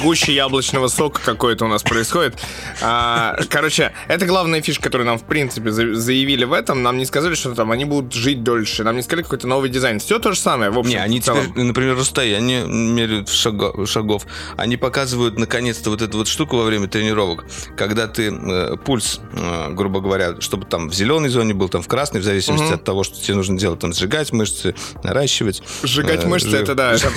гуще 0.04 0.34
яблочного 0.36 0.88
сока 0.88 1.20
какое-то 1.26 1.66
у 1.66 1.68
нас 1.68 1.82
происходит. 1.82 2.36
А, 2.80 3.36
короче, 3.50 3.92
это 4.08 4.28
главная 4.28 4.62
фишка, 4.62 4.84
которую 4.84 5.08
нам, 5.08 5.18
в 5.18 5.24
принципе, 5.24 5.72
за- 5.72 5.96
заявили 5.96 6.44
в 6.46 6.54
этом. 6.54 6.84
Нам 6.84 7.00
не 7.00 7.06
сказали, 7.06 7.34
что 7.34 7.56
там 7.56 7.72
они 7.72 7.86
будут 7.86 8.14
жить 8.14 8.44
дольше. 8.44 8.84
Нам 8.84 8.98
не 8.98 9.02
сказали 9.02 9.24
какой-то 9.24 9.48
новый 9.48 9.72
дизайн. 9.72 10.00
Все 10.00 10.20
то 10.20 10.32
же 10.32 10.38
самое, 10.40 10.70
в 10.70 10.78
общем. 10.78 10.92
Не, 10.92 10.98
они 10.98 11.22
теперь, 11.22 11.50
например, 11.56 11.98
расстояние 11.98 12.66
меряют 12.68 13.30
в 13.30 13.34
шаго- 13.34 13.86
шагов. 13.88 14.28
Они 14.58 14.78
показывают, 14.78 15.40
наконец-то, 15.40 15.90
вот 15.90 16.04
эту 16.04 16.20
вот 16.20 16.28
штуку 16.28 16.58
во 16.58 16.64
время 16.66 16.88
тренировок, 16.88 17.46
когда 17.76 18.08
ты 18.08 18.32
э, 18.32 18.78
пульс, 18.86 19.22
э, 19.34 19.70
грубо 19.72 20.02
говоря, 20.02 20.40
чтобы 20.40 20.66
там 20.68 20.88
в 20.90 20.94
зеленой 20.94 21.30
зоне 21.30 21.56
был, 21.56 21.68
там 21.68 21.82
в 21.82 21.88
красной, 21.88 22.22
в 22.22 22.24
зависимости 22.24 22.66
Мгм. 22.66 22.76
от 22.76 22.84
того, 22.84 23.04
что 23.04 23.20
тебе 23.20 23.34
нужно 23.36 23.58
делать, 23.58 23.80
там 23.80 23.92
сжигать 23.92 24.32
мышцы, 24.32 24.76
наращивать. 25.04 25.64
Сжигать 25.82 26.26
Э, 26.26 26.28
мышцы, 26.28 26.50
жир. 26.50 26.62
это 26.62 26.76
да, 26.76 26.94
это 26.94 27.10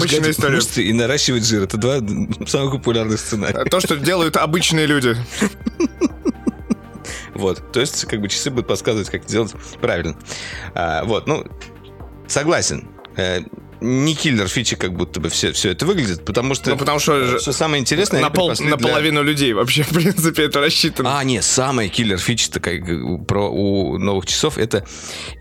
обычная 0.00 0.30
история. 0.30 0.54
мышцы 0.56 0.82
и 0.82 0.92
наращивать 0.92 1.44
жир. 1.44 1.62
Это 1.62 1.76
два 1.76 1.98
самых 2.46 2.72
популярных 2.72 3.20
сценария. 3.20 3.64
То, 3.64 3.80
что 3.80 3.96
делают 3.96 4.36
обычные 4.36 4.86
люди. 4.86 5.16
Вот. 7.34 7.72
То 7.72 7.80
есть, 7.80 8.04
как 8.04 8.20
бы 8.20 8.28
часы 8.28 8.50
будут 8.50 8.66
подсказывать, 8.66 9.08
как 9.08 9.24
делать 9.24 9.54
правильно. 9.80 10.14
А, 10.74 11.04
вот, 11.04 11.26
ну, 11.26 11.46
согласен. 12.26 12.88
Не 13.80 14.14
киллер 14.14 14.48
фичи, 14.48 14.76
как 14.76 14.94
будто 14.94 15.20
бы 15.20 15.28
все, 15.30 15.52
все 15.52 15.70
это 15.70 15.86
выглядит, 15.86 16.24
потому 16.24 16.54
что... 16.54 16.70
Ну, 16.70 16.76
потому 16.76 16.98
что 16.98 17.38
Что 17.38 17.52
самое 17.52 17.80
интересное... 17.80 18.20
на, 18.20 18.30
пол, 18.30 18.50
на 18.50 18.54
для- 18.54 18.76
половину 18.76 19.22
людей 19.22 19.52
вообще, 19.52 19.82
в 19.88 19.88
принципе, 19.88 20.44
это 20.44 20.60
рассчитано. 20.60 21.18
А, 21.18 21.24
нет, 21.24 21.44
самая 21.44 21.88
киллер 21.88 22.18
фича 22.18 22.50
такая 22.50 22.78
как, 22.80 23.26
про 23.26 23.50
у 23.50 23.98
новых 23.98 24.26
часов 24.26 24.58
это 24.58 24.84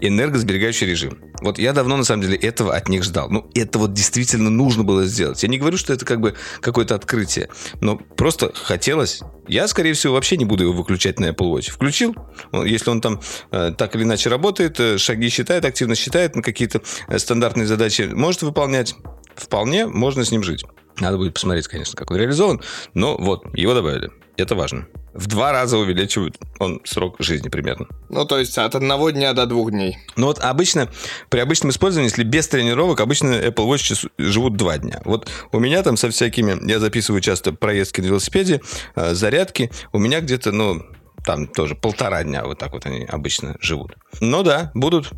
энергосберегающий 0.01 0.87
режим. 0.87 1.19
Вот 1.41 1.57
я 1.59 1.73
давно, 1.73 1.97
на 1.97 2.03
самом 2.03 2.23
деле, 2.23 2.37
этого 2.37 2.75
от 2.75 2.89
них 2.89 3.03
ждал. 3.03 3.29
Ну, 3.29 3.49
это 3.55 3.79
вот 3.79 3.93
действительно 3.93 4.49
нужно 4.49 4.83
было 4.83 5.05
сделать. 5.05 5.41
Я 5.43 5.49
не 5.49 5.57
говорю, 5.57 5.77
что 5.77 5.93
это 5.93 6.05
как 6.05 6.19
бы 6.19 6.35
какое-то 6.61 6.95
открытие, 6.95 7.49
но 7.81 7.97
просто 7.97 8.51
хотелось... 8.53 9.21
Я, 9.47 9.67
скорее 9.67 9.93
всего, 9.93 10.13
вообще 10.13 10.37
не 10.37 10.45
буду 10.45 10.63
его 10.63 10.73
выключать 10.73 11.19
на 11.19 11.29
Apple 11.29 11.51
Watch. 11.51 11.71
Включил, 11.71 12.15
если 12.53 12.91
он 12.91 13.01
там 13.01 13.19
э, 13.51 13.71
так 13.75 13.95
или 13.95 14.03
иначе 14.03 14.29
работает, 14.29 14.79
э, 14.79 14.99
шаги 14.99 15.29
считает, 15.29 15.65
активно 15.65 15.95
считает, 15.95 16.35
на 16.35 16.43
какие-то 16.43 16.81
э, 17.07 17.17
стандартные 17.17 17.65
задачи 17.65 18.03
может 18.29 18.43
выполнять, 18.43 18.93
вполне 19.35 19.87
можно 19.87 20.23
с 20.23 20.29
ним 20.29 20.43
жить. 20.43 20.63
Надо 20.99 21.17
будет 21.17 21.33
посмотреть, 21.33 21.67
конечно, 21.67 21.95
как 21.95 22.11
он 22.11 22.17
реализован, 22.17 22.61
но 22.93 23.17
вот, 23.17 23.43
его 23.57 23.73
добавили. 23.73 24.11
Это 24.37 24.53
важно 24.53 24.85
в 25.15 25.25
два 25.25 25.51
раза 25.51 25.79
увеличивают 25.79 26.37
он 26.59 26.81
срок 26.83 27.15
жизни 27.17 27.49
примерно. 27.49 27.87
Ну, 28.09 28.25
то 28.25 28.37
есть 28.37 28.55
от 28.59 28.75
одного 28.75 29.09
дня 29.09 29.33
до 29.33 29.47
двух 29.47 29.71
дней. 29.71 29.97
Ну, 30.15 30.27
вот 30.27 30.37
обычно, 30.37 30.87
при 31.29 31.39
обычном 31.39 31.71
использовании, 31.71 32.09
если 32.09 32.23
без 32.23 32.47
тренировок, 32.47 33.01
обычно 33.01 33.31
Apple 33.31 33.67
Watch 33.67 34.07
живут 34.19 34.55
два 34.55 34.77
дня. 34.77 35.01
Вот 35.05 35.27
у 35.51 35.59
меня 35.59 35.81
там 35.81 35.97
со 35.97 36.11
всякими, 36.11 36.69
я 36.69 36.79
записываю 36.79 37.21
часто 37.21 37.51
проездки 37.53 38.01
на 38.01 38.05
велосипеде, 38.05 38.61
э, 38.95 39.15
зарядки, 39.15 39.71
у 39.91 39.97
меня 39.97 40.21
где-то, 40.21 40.51
ну, 40.51 40.83
там 41.25 41.47
тоже 41.47 41.73
полтора 41.73 42.23
дня 42.23 42.45
вот 42.45 42.59
так 42.59 42.71
вот 42.73 42.85
они 42.85 43.03
обычно 43.05 43.57
живут. 43.59 43.95
Ну 44.21 44.43
да, 44.43 44.71
будут 44.75 45.11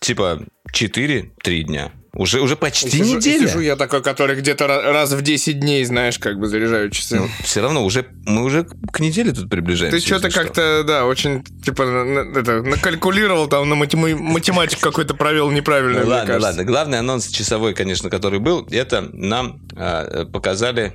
типа 0.00 0.42
4-3 0.72 1.62
дня. 1.62 1.92
Уже, 2.16 2.40
уже 2.40 2.56
почти 2.56 2.88
сижу, 2.88 3.16
неделя. 3.16 3.46
Сижу 3.46 3.60
я 3.60 3.76
такой, 3.76 4.02
который 4.02 4.36
где-то 4.36 4.66
раз 4.66 5.12
в 5.12 5.20
10 5.20 5.60
дней, 5.60 5.84
знаешь, 5.84 6.18
как 6.18 6.38
бы 6.38 6.46
заряжаю 6.46 6.88
часы. 6.90 7.16
Ну, 7.20 7.28
все 7.42 7.60
равно 7.60 7.84
уже 7.84 8.06
мы 8.24 8.42
уже 8.42 8.64
к 8.64 9.00
неделе 9.00 9.32
тут 9.32 9.50
приближаемся. 9.50 9.98
Ты 9.98 10.04
что-то 10.04 10.30
как-то, 10.30 10.82
да, 10.82 11.04
очень, 11.04 11.44
типа, 11.44 11.84
на, 11.84 12.38
это, 12.38 12.62
накалькулировал, 12.62 13.48
там, 13.48 13.68
на 13.68 13.74
математику 13.74 14.80
какой-то 14.80 15.12
провел 15.12 15.50
неправильно, 15.50 16.04
ну, 16.04 16.08
Ладно, 16.08 16.38
ладно. 16.38 16.64
Главный 16.64 16.98
анонс 16.98 17.28
часовой, 17.28 17.74
конечно, 17.74 18.08
который 18.08 18.38
был, 18.38 18.66
это 18.70 19.10
нам 19.12 19.60
а, 19.76 20.24
показали... 20.24 20.94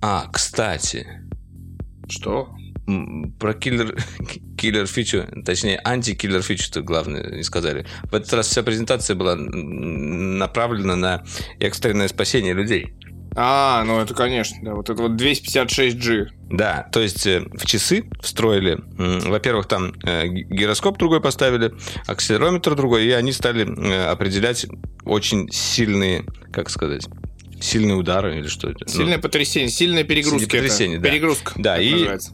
А, 0.00 0.28
кстати... 0.32 1.06
Что? 2.08 2.55
Про 3.38 3.54
киллер, 3.54 3.96
киллер 4.58 4.86
фичу, 4.86 5.24
точнее, 5.44 5.80
анти-киллер 5.84 6.42
фичу, 6.42 6.70
то 6.72 6.82
главное, 6.82 7.36
не 7.36 7.42
сказали. 7.42 7.86
В 8.04 8.14
этот 8.14 8.32
раз 8.32 8.48
вся 8.48 8.62
презентация 8.62 9.16
была 9.16 9.36
направлена 9.36 10.96
на 10.96 11.24
экстренное 11.60 12.08
спасение 12.08 12.54
людей. 12.54 12.94
А, 13.38 13.84
ну 13.84 14.00
это, 14.00 14.14
конечно, 14.14 14.56
да, 14.62 14.74
вот 14.74 14.88
это 14.88 15.02
вот 15.02 15.12
256G. 15.12 16.28
Да, 16.50 16.88
то 16.90 17.00
есть 17.00 17.26
э, 17.26 17.40
в 17.40 17.66
часы 17.66 18.08
встроили, 18.22 18.78
во-первых, 18.96 19.66
там 19.66 19.92
э, 20.04 20.26
гироскоп 20.26 20.96
другой 20.96 21.20
поставили, 21.20 21.74
акселерометр 22.06 22.74
другой, 22.74 23.04
и 23.04 23.10
они 23.10 23.32
стали 23.32 23.66
э, 23.66 24.06
определять 24.06 24.66
очень 25.04 25.50
сильные, 25.52 26.24
как 26.50 26.70
сказать, 26.70 27.08
сильные 27.60 27.96
удары 27.96 28.38
или 28.38 28.46
что 28.46 28.70
это? 28.70 28.88
Сильное 28.88 29.16
ну, 29.16 29.22
потрясение, 29.22 29.68
сильная 29.68 30.04
перегрузка. 30.04 30.38
Сильное 30.38 30.62
потрясение, 30.62 30.96
это. 30.96 31.04
да. 31.04 31.10
Перегрузка. 31.10 31.52
Да, 31.56 31.78
и 31.78 31.92
называется. 31.92 32.32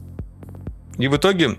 И 0.97 1.07
в 1.07 1.17
итоге 1.17 1.57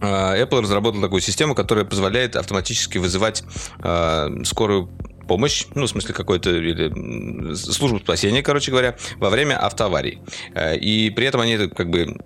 а, 0.00 0.36
Apple 0.36 0.62
разработал 0.62 1.00
такую 1.00 1.20
систему, 1.20 1.54
которая 1.54 1.84
позволяет 1.84 2.36
автоматически 2.36 2.98
вызывать 2.98 3.42
э, 3.82 4.44
скорую 4.44 4.90
помощь, 5.26 5.66
ну, 5.74 5.86
в 5.86 5.88
смысле, 5.88 6.14
какой-то 6.14 6.50
или 6.50 7.54
службу 7.54 7.98
спасения, 7.98 8.42
короче 8.42 8.70
говоря, 8.70 8.96
во 9.16 9.30
время 9.30 9.56
автоаварий. 9.56 10.20
Э, 10.54 10.76
и 10.76 11.10
при 11.10 11.26
этом 11.26 11.40
они 11.40 11.52
это 11.52 11.68
как 11.68 11.90
бы 11.90 12.16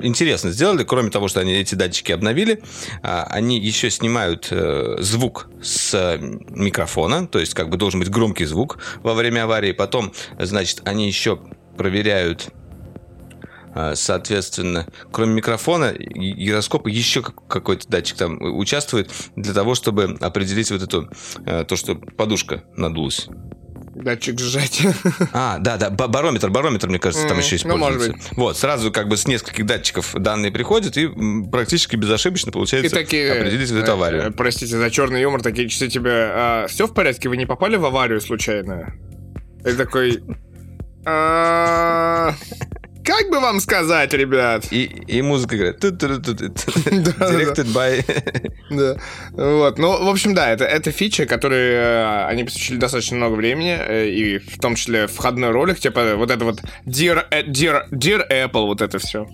интересно 0.00 0.50
сделали, 0.50 0.84
кроме 0.84 1.10
того, 1.10 1.28
что 1.28 1.40
они 1.40 1.52
эти 1.54 1.74
датчики 1.74 2.12
обновили, 2.12 2.62
а, 3.02 3.24
они 3.24 3.58
еще 3.58 3.90
снимают 3.90 4.48
э, 4.50 4.96
звук 5.00 5.48
с 5.62 6.18
микрофона, 6.50 7.26
то 7.26 7.38
есть 7.38 7.54
как 7.54 7.68
бы 7.68 7.76
должен 7.76 8.00
быть 8.00 8.10
громкий 8.10 8.44
звук 8.44 8.78
во 9.02 9.14
время 9.14 9.44
аварии. 9.44 9.72
Потом, 9.72 10.12
значит, 10.38 10.82
они 10.84 11.06
еще 11.06 11.38
проверяют 11.76 12.48
а, 12.48 12.65
соответственно, 13.94 14.86
кроме 15.12 15.34
микрофона, 15.34 15.92
гироскопа 15.92 16.88
еще 16.88 17.22
какой-то 17.22 17.88
датчик 17.88 18.16
там 18.16 18.38
участвует 18.40 19.10
для 19.36 19.52
того, 19.52 19.74
чтобы 19.74 20.16
определить 20.20 20.70
вот 20.70 20.82
эту, 20.82 21.10
э, 21.44 21.64
то, 21.64 21.76
что 21.76 21.94
подушка 21.94 22.64
надулась. 22.76 23.28
Датчик 23.94 24.38
сжатия. 24.38 24.94
А, 25.32 25.58
да, 25.58 25.76
да, 25.76 25.90
барометр, 25.90 26.50
барометр, 26.50 26.88
мне 26.88 26.98
кажется, 26.98 27.26
там 27.26 27.38
еще 27.38 27.56
используется. 27.56 27.68
Ну, 27.68 27.76
может 27.76 28.12
быть. 28.12 28.36
Вот, 28.36 28.56
сразу 28.56 28.92
как 28.92 29.08
бы 29.08 29.16
с 29.16 29.26
нескольких 29.26 29.64
датчиков 29.64 30.14
данные 30.14 30.52
приходят, 30.52 30.96
и 30.96 31.08
практически 31.50 31.96
безошибочно 31.96 32.52
получается 32.52 32.94
и 32.94 33.02
такие, 33.02 33.32
определить 33.32 33.70
вот 33.70 33.82
эту 33.82 33.92
аварию. 33.92 34.22
Э, 34.22 34.30
простите 34.30 34.76
за 34.76 34.90
черный 34.90 35.22
юмор, 35.22 35.42
такие 35.42 35.68
часы 35.68 35.88
тебе... 35.88 36.10
А, 36.12 36.66
все 36.68 36.86
в 36.86 36.94
порядке, 36.94 37.28
вы 37.28 37.36
не 37.36 37.46
попали 37.46 37.76
в 37.76 37.84
аварию 37.84 38.20
случайно? 38.20 38.94
И 39.64 39.72
такой... 39.72 40.22
А, 43.06 43.12
как 43.12 43.30
бы 43.30 43.40
вам 43.40 43.60
сказать, 43.60 44.12
ребят? 44.12 44.66
И, 44.70 44.84
и 44.84 45.22
музыка 45.22 45.56
играет. 45.56 45.84
Directed 45.84 47.66
by... 47.72 48.04
Да. 48.70 48.96
Вот. 49.32 49.78
Ну, 49.78 50.04
в 50.04 50.08
общем, 50.08 50.34
да, 50.34 50.50
это, 50.50 50.64
это 50.64 50.90
фича, 50.90 51.24
которой 51.26 51.70
э, 51.72 52.26
они 52.26 52.44
посвятили 52.44 52.78
достаточно 52.78 53.16
много 53.16 53.34
времени, 53.34 53.76
э, 53.78 54.08
и 54.08 54.38
в 54.38 54.58
том 54.58 54.74
числе 54.74 55.06
входной 55.06 55.50
ролик, 55.50 55.78
типа 55.78 56.16
вот 56.16 56.30
это 56.30 56.44
вот 56.44 56.60
Dear, 56.84 57.24
э, 57.30 57.44
Dear, 57.44 57.88
Dear 57.92 58.28
Apple, 58.28 58.66
вот 58.66 58.80
это 58.80 58.98
все. 58.98 59.28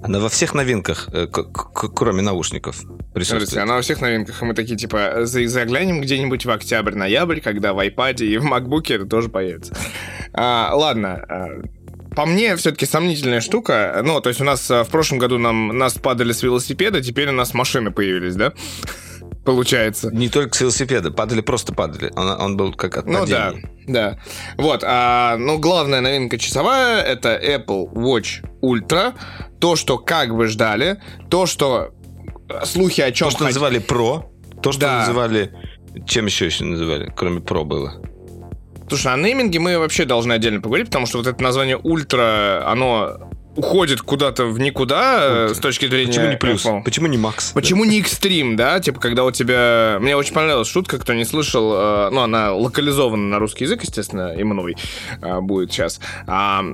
Она 0.00 0.20
во 0.20 0.28
всех 0.28 0.54
новинках, 0.54 1.08
кроме 1.72 2.22
наушников, 2.22 2.84
присутствует. 3.14 3.62
Она 3.64 3.74
во 3.74 3.82
всех 3.82 4.00
новинках. 4.00 4.40
И 4.40 4.44
мы 4.44 4.54
такие, 4.54 4.76
типа, 4.76 5.22
заглянем 5.24 6.00
где-нибудь 6.00 6.46
в 6.46 6.50
октябрь-ноябрь, 6.50 7.40
когда 7.40 7.72
в 7.72 7.84
iPad 7.84 8.24
и 8.24 8.38
в 8.38 8.46
MacBook 8.46 8.94
это 8.94 9.06
тоже 9.06 9.28
появится. 9.28 9.74
А, 10.32 10.70
ладно, 10.72 11.24
по 12.18 12.26
мне, 12.26 12.56
все-таки 12.56 12.84
сомнительная 12.84 13.40
штука. 13.40 14.00
Ну, 14.04 14.20
то 14.20 14.28
есть 14.28 14.40
у 14.40 14.44
нас 14.44 14.68
э, 14.72 14.82
в 14.82 14.88
прошлом 14.88 15.18
году 15.18 15.38
нам, 15.38 15.68
нас 15.68 15.94
падали 15.94 16.32
с 16.32 16.42
велосипеда, 16.42 17.00
теперь 17.00 17.28
у 17.28 17.32
нас 17.32 17.54
машины 17.54 17.92
появились, 17.92 18.34
да? 18.34 18.54
Получается. 19.44 20.10
Не 20.12 20.28
только 20.28 20.56
с 20.56 20.60
велосипеда, 20.60 21.12
падали, 21.12 21.42
просто 21.42 21.72
падали. 21.72 22.12
Он, 22.16 22.28
он 22.28 22.56
был 22.56 22.72
как 22.72 22.96
от 22.96 23.06
Ну 23.06 23.24
да, 23.24 23.54
да. 23.86 24.18
Вот, 24.56 24.82
а, 24.84 25.36
ну, 25.36 25.60
главная 25.60 26.00
новинка 26.00 26.38
часовая— 26.38 27.02
это 27.04 27.40
Apple 27.40 27.92
Watch 27.92 28.44
Ultra. 28.62 29.14
То, 29.60 29.76
что 29.76 29.96
как 29.96 30.34
бы 30.34 30.48
ждали, 30.48 31.00
то, 31.30 31.46
что 31.46 31.94
э, 32.48 32.64
слухи 32.64 33.00
о 33.00 33.12
чем... 33.12 33.28
То, 33.28 33.30
что 33.30 33.38
хот... 33.38 33.46
называли 33.46 33.80
Pro, 33.80 34.24
то, 34.60 34.72
что 34.72 34.80
да. 34.80 34.98
называли... 34.98 35.52
Чем 36.04 36.26
еще 36.26 36.46
еще 36.46 36.64
называли, 36.64 37.12
кроме 37.16 37.38
Pro 37.38 37.62
было? 37.62 38.02
Слушай, 38.88 39.12
о 39.12 39.16
нейминге 39.16 39.58
мы 39.58 39.78
вообще 39.78 40.06
должны 40.06 40.32
отдельно 40.32 40.60
поговорить, 40.60 40.86
потому 40.86 41.06
что 41.06 41.18
вот 41.18 41.26
это 41.26 41.42
название 41.42 41.76
ультра, 41.76 42.62
оно 42.66 43.27
уходит 43.58 44.02
куда-то 44.02 44.46
в 44.46 44.60
никуда 44.60 45.42
Ультра. 45.42 45.54
с 45.54 45.58
точки 45.58 45.86
зрения... 45.86 46.06
Почему 46.06 46.30
не 46.30 46.36
плюс? 46.36 46.64
Apple. 46.64 46.84
Почему 46.84 47.06
не 47.08 47.18
макс? 47.18 47.50
Почему 47.52 47.84
да? 47.84 47.90
не 47.90 48.00
экстрим, 48.00 48.56
да? 48.56 48.78
Типа, 48.78 49.00
когда 49.00 49.24
у 49.24 49.32
тебя... 49.32 49.98
Мне 50.00 50.16
очень 50.16 50.32
понравилась 50.32 50.68
шутка, 50.68 50.98
кто 50.98 51.12
не 51.12 51.24
слышал, 51.24 51.72
э, 51.74 52.10
ну, 52.10 52.20
она 52.20 52.54
локализована 52.54 53.24
на 53.24 53.38
русский 53.40 53.64
язык, 53.64 53.82
естественно, 53.82 54.32
и 54.32 54.44
мной 54.44 54.76
э, 55.20 55.40
будет 55.40 55.72
сейчас, 55.72 56.00
а, 56.26 56.64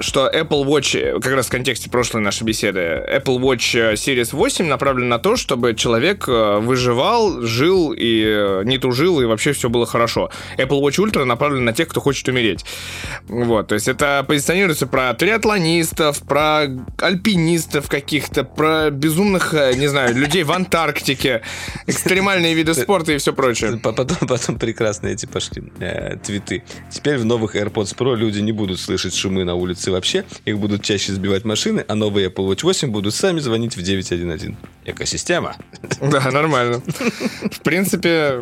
что 0.00 0.28
Apple 0.28 0.64
Watch, 0.64 1.20
как 1.20 1.32
раз 1.32 1.46
в 1.46 1.50
контексте 1.50 1.88
прошлой 1.88 2.22
нашей 2.22 2.42
беседы, 2.42 2.80
Apple 2.80 3.38
Watch 3.38 3.94
Series 3.94 4.30
8 4.32 4.66
направлен 4.66 5.08
на 5.08 5.20
то, 5.20 5.36
чтобы 5.36 5.74
человек 5.74 6.24
э, 6.26 6.58
выживал, 6.58 7.42
жил 7.42 7.94
и 7.96 8.62
не 8.64 8.78
тужил, 8.78 9.20
и 9.20 9.26
вообще 9.26 9.52
все 9.52 9.68
было 9.68 9.86
хорошо. 9.86 10.30
Apple 10.58 10.80
Watch 10.80 10.98
Ultra 10.98 11.24
направлен 11.24 11.64
на 11.64 11.72
тех, 11.72 11.86
кто 11.86 12.00
хочет 12.00 12.26
умереть. 12.28 12.64
Вот, 13.28 13.68
то 13.68 13.74
есть 13.74 13.86
это 13.86 14.24
позиционируется 14.26 14.88
про 14.88 15.14
триатлонистов, 15.14 16.20
про 16.32 16.66
альпинистов 16.96 17.90
каких-то, 17.90 18.42
про 18.42 18.88
безумных, 18.88 19.52
э, 19.52 19.74
не 19.74 19.86
знаю, 19.86 20.14
людей 20.16 20.44
в 20.44 20.52
Антарктике, 20.52 21.42
экстремальные 21.86 22.54
виды 22.54 22.72
спорта 22.72 23.12
и 23.12 23.18
все 23.18 23.34
прочее. 23.34 23.78
Потом, 23.82 24.06
потом 24.26 24.58
прекрасно 24.58 25.08
эти 25.08 25.26
пошли 25.26 25.62
э, 25.78 26.16
твиты. 26.16 26.62
Теперь 26.90 27.18
в 27.18 27.26
новых 27.26 27.54
AirPods 27.54 27.94
Pro 27.94 28.16
люди 28.16 28.40
не 28.40 28.52
будут 28.52 28.80
слышать 28.80 29.14
шумы 29.14 29.44
на 29.44 29.56
улице 29.56 29.90
вообще, 29.90 30.24
их 30.46 30.58
будут 30.58 30.82
чаще 30.82 31.12
сбивать 31.12 31.44
машины, 31.44 31.84
а 31.86 31.94
новые 31.94 32.30
Apple 32.30 32.48
Watch 32.48 32.62
8 32.62 32.90
будут 32.90 33.14
сами 33.14 33.38
звонить 33.40 33.76
в 33.76 33.82
911. 33.82 34.54
Экосистема. 34.86 35.56
Да, 36.00 36.30
нормально. 36.30 36.80
В 37.50 37.60
принципе, 37.60 38.40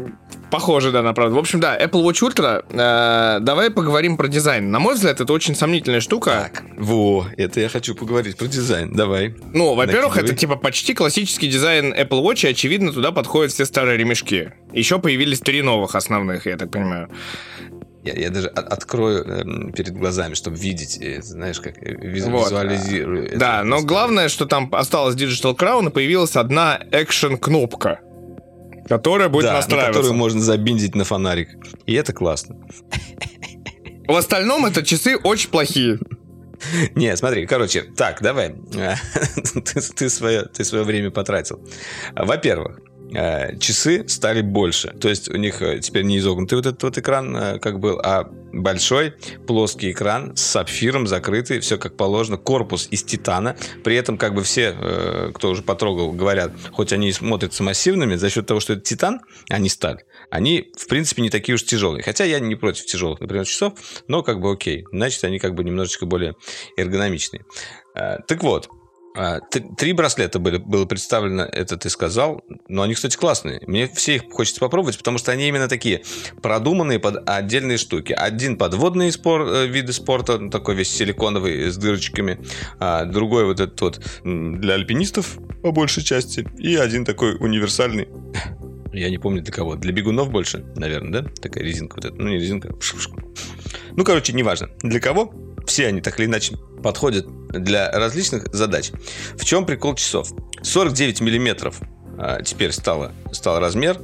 Похоже, 0.51 0.93
да, 0.93 1.03
на 1.03 1.13
правду. 1.13 1.37
В 1.37 1.39
общем, 1.39 1.61
да, 1.61 1.79
Apple 1.79 2.03
Watch 2.05 2.23
Ultra. 2.23 2.65
Э, 2.71 3.41
давай 3.41 3.71
поговорим 3.71 4.17
про 4.17 4.29
дизайн. 4.29 4.71
На 4.71 4.79
мой 4.81 4.95
взгляд, 4.95 5.21
это 5.21 5.33
очень 5.33 5.55
сомнительная 5.55 6.01
штука. 6.01 6.31
Так, 6.31 6.65
во, 6.77 7.27
это 7.37 7.61
я 7.61 7.69
хочу 7.69 7.95
поговорить 7.95 8.37
про 8.37 8.47
дизайн. 8.47 8.93
Давай. 8.93 9.35
Ну, 9.53 9.75
во-первых, 9.75 10.17
это 10.17 10.35
типа 10.35 10.57
почти 10.57 10.95
классический 10.95 11.49
дизайн 11.49 11.95
Apple 11.95 12.23
Watch, 12.23 12.47
и 12.47 12.51
очевидно, 12.51 12.93
туда 12.93 13.13
подходят 13.13 13.53
все 13.53 13.65
старые 13.65 13.97
ремешки. 13.97 14.53
Еще 14.73 14.99
появились 14.99 15.41
три 15.41 15.63
новых 15.63 15.95
основных, 15.95 16.47
я 16.47 16.57
так 16.57 16.71
понимаю. 16.71 17.09
Я, 18.03 18.15
я 18.15 18.31
даже 18.31 18.49
от, 18.49 18.73
открою 18.73 19.25
э, 19.27 19.73
перед 19.73 19.93
глазами, 19.93 20.35
чтобы 20.35 20.57
видеть, 20.57 20.99
э, 21.01 21.21
знаешь, 21.21 21.61
как 21.61 21.77
э, 21.83 21.97
виз, 22.01 22.25
вот. 22.27 22.47
визуализирую. 22.47 23.39
Да, 23.39 23.63
но 23.63 23.83
главное, 23.83 24.29
что 24.29 24.47
там 24.47 24.71
осталось 24.73 25.17
Digital 25.17 25.55
Crown, 25.55 25.89
и 25.89 25.91
появилась 25.91 26.37
одна 26.37 26.81
экшен-кнопка. 26.93 28.01
Которая 28.91 29.29
будет 29.29 29.45
да, 29.45 29.53
на 29.53 29.57
настраиваться. 29.59 29.93
которую 29.93 30.15
можно 30.15 30.41
забиндить 30.41 30.97
на 30.97 31.05
фонарик. 31.05 31.51
И 31.87 31.95
это 31.95 32.13
классно. 32.13 32.57
В 34.09 34.17
остальном 34.17 34.67
это 34.67 34.83
часы 34.83 35.17
очень 35.17 35.49
плохие. 35.49 36.01
Не, 36.97 37.17
смотри, 37.17 37.47
короче, 37.47 37.83
так, 37.83 38.21
давай. 38.21 38.57
ты, 39.65 39.81
ты, 39.81 40.11
свое, 40.11 40.43
ты 40.43 40.65
свое 40.65 40.83
время 40.83 41.13
потратил. 41.13 41.65
Во-первых, 42.17 42.81
э, 43.15 43.57
часы 43.59 44.09
стали 44.09 44.43
больше. 44.43 44.89
То 45.01 45.09
есть 45.09 45.29
у 45.29 45.37
них 45.37 45.63
э, 45.63 45.81
теперь 45.81 46.05
не 46.05 46.19
изогнутый 46.19 46.57
вот 46.57 46.67
этот 46.67 46.83
вот 46.83 46.99
экран, 46.99 47.37
э, 47.37 47.59
как 47.59 47.81
был, 47.81 47.99
а 48.03 48.31
большой 48.53 49.15
плоский 49.47 49.93
экран 49.93 50.37
с 50.37 50.43
сапфиром 50.43 51.07
закрытый, 51.07 51.61
все 51.61 51.79
как 51.79 51.97
положено, 51.97 52.37
корпус 52.37 52.89
из 52.91 53.05
титана. 53.05 53.57
При 53.85 53.97
этом 53.97 54.19
как 54.19 54.35
бы 54.35 54.43
все, 54.43 55.31
кто 55.33 55.51
уже 55.51 55.63
потрогал, 55.63 56.11
говорят, 56.11 56.53
хоть 56.73 56.93
они 56.93 57.11
и 57.11 57.13
смотрятся 57.13 57.63
массивными, 57.63 58.17
за 58.17 58.29
счет 58.29 58.47
того, 58.47 58.59
что 58.59 58.73
это 58.73 58.83
титан, 58.83 59.21
а 59.49 59.59
не 59.59 59.69
сталь, 59.69 60.03
они, 60.31 60.73
в 60.77 60.89
принципе, 60.89 61.23
не 61.23 61.31
такие 61.31 61.55
уж 61.55 61.65
тяжелые. 61.65 62.03
Хотя 62.03 62.25
я 62.25 62.41
не 62.41 62.57
против 62.57 62.87
тяжелых, 62.87 63.21
например, 63.21 63.47
часов, 63.47 63.75
но 64.09 64.25
как 64.25 64.41
бы 64.41 64.51
окей. 64.51 64.85
Значит, 64.91 65.23
они 65.23 65.39
как 65.39 65.55
бы 65.55 65.63
немножечко 65.63 66.07
более 66.07 66.35
эргономичные. 66.77 67.45
Так 67.95 68.43
вот, 68.43 68.69
три 69.77 69.93
браслета 69.93 70.39
были, 70.39 70.59
было 70.59 70.85
представлено, 70.85 71.43
это 71.43 71.77
ты 71.77 71.91
сказал. 71.91 72.43
Но 72.69 72.83
они, 72.83 72.95
кстати, 72.95 73.17
классные. 73.17 73.61
Мне 73.67 73.89
все 73.89 74.17
их 74.17 74.31
хочется 74.31 74.61
попробовать, 74.61 74.99
потому 74.99 75.19
что 75.19 75.33
они 75.33 75.49
именно 75.49 75.69
такие 75.69 76.03
продуманные 76.43 77.01
под 77.01 77.29
отдельные 77.29 77.79
штуки. 77.79 78.13
Один 78.13 78.57
под 78.57 78.75
водные 78.75 79.11
спор, 79.13 79.43
э, 79.43 79.67
виды 79.67 79.93
спорта, 79.93 80.39
ну, 80.39 80.51
такой 80.51 80.77
весь 80.77 80.91
силиконовый 80.91 81.71
с 81.71 81.77
дырочками. 81.77 82.39
А 82.79 83.05
другой 83.05 83.45
вот 83.45 83.61
этот 83.61 83.81
вот 83.81 84.01
для 84.25 84.75
альпинистов 84.75 85.39
по 85.63 85.73
большей 85.73 86.03
части. 86.03 86.47
И 86.59 86.77
один 86.77 87.05
такой 87.05 87.37
универсальный. 87.37 88.09
Я 88.93 89.11
не 89.11 89.19
помню 89.19 89.43
для 89.43 89.53
кого. 89.53 89.77
Для 89.77 89.93
бегунов 89.93 90.31
больше, 90.31 90.65
наверное, 90.77 91.23
да? 91.23 91.31
Такая 91.41 91.65
резинка 91.65 91.97
вот 91.97 92.05
эта. 92.05 92.15
Ну, 92.15 92.29
не 92.29 92.39
резинка. 92.39 92.75
Ну, 93.93 94.05
короче, 94.05 94.33
неважно. 94.33 94.71
Для 94.83 95.01
кого? 95.01 95.33
Все 95.67 95.87
они 95.87 96.01
так 96.01 96.19
или 96.19 96.27
иначе 96.27 96.57
подходят 96.83 97.27
для 97.49 97.91
различных 97.91 98.53
задач. 98.53 98.93
В 99.37 99.45
чем 99.45 99.67
прикол 99.67 99.95
часов? 99.95 100.31
49 100.63 101.21
миллиметров 101.21 101.81
а, 102.19 102.43
теперь 102.43 102.73
стало, 102.73 103.13
стал 103.33 103.61
размер. 103.61 103.99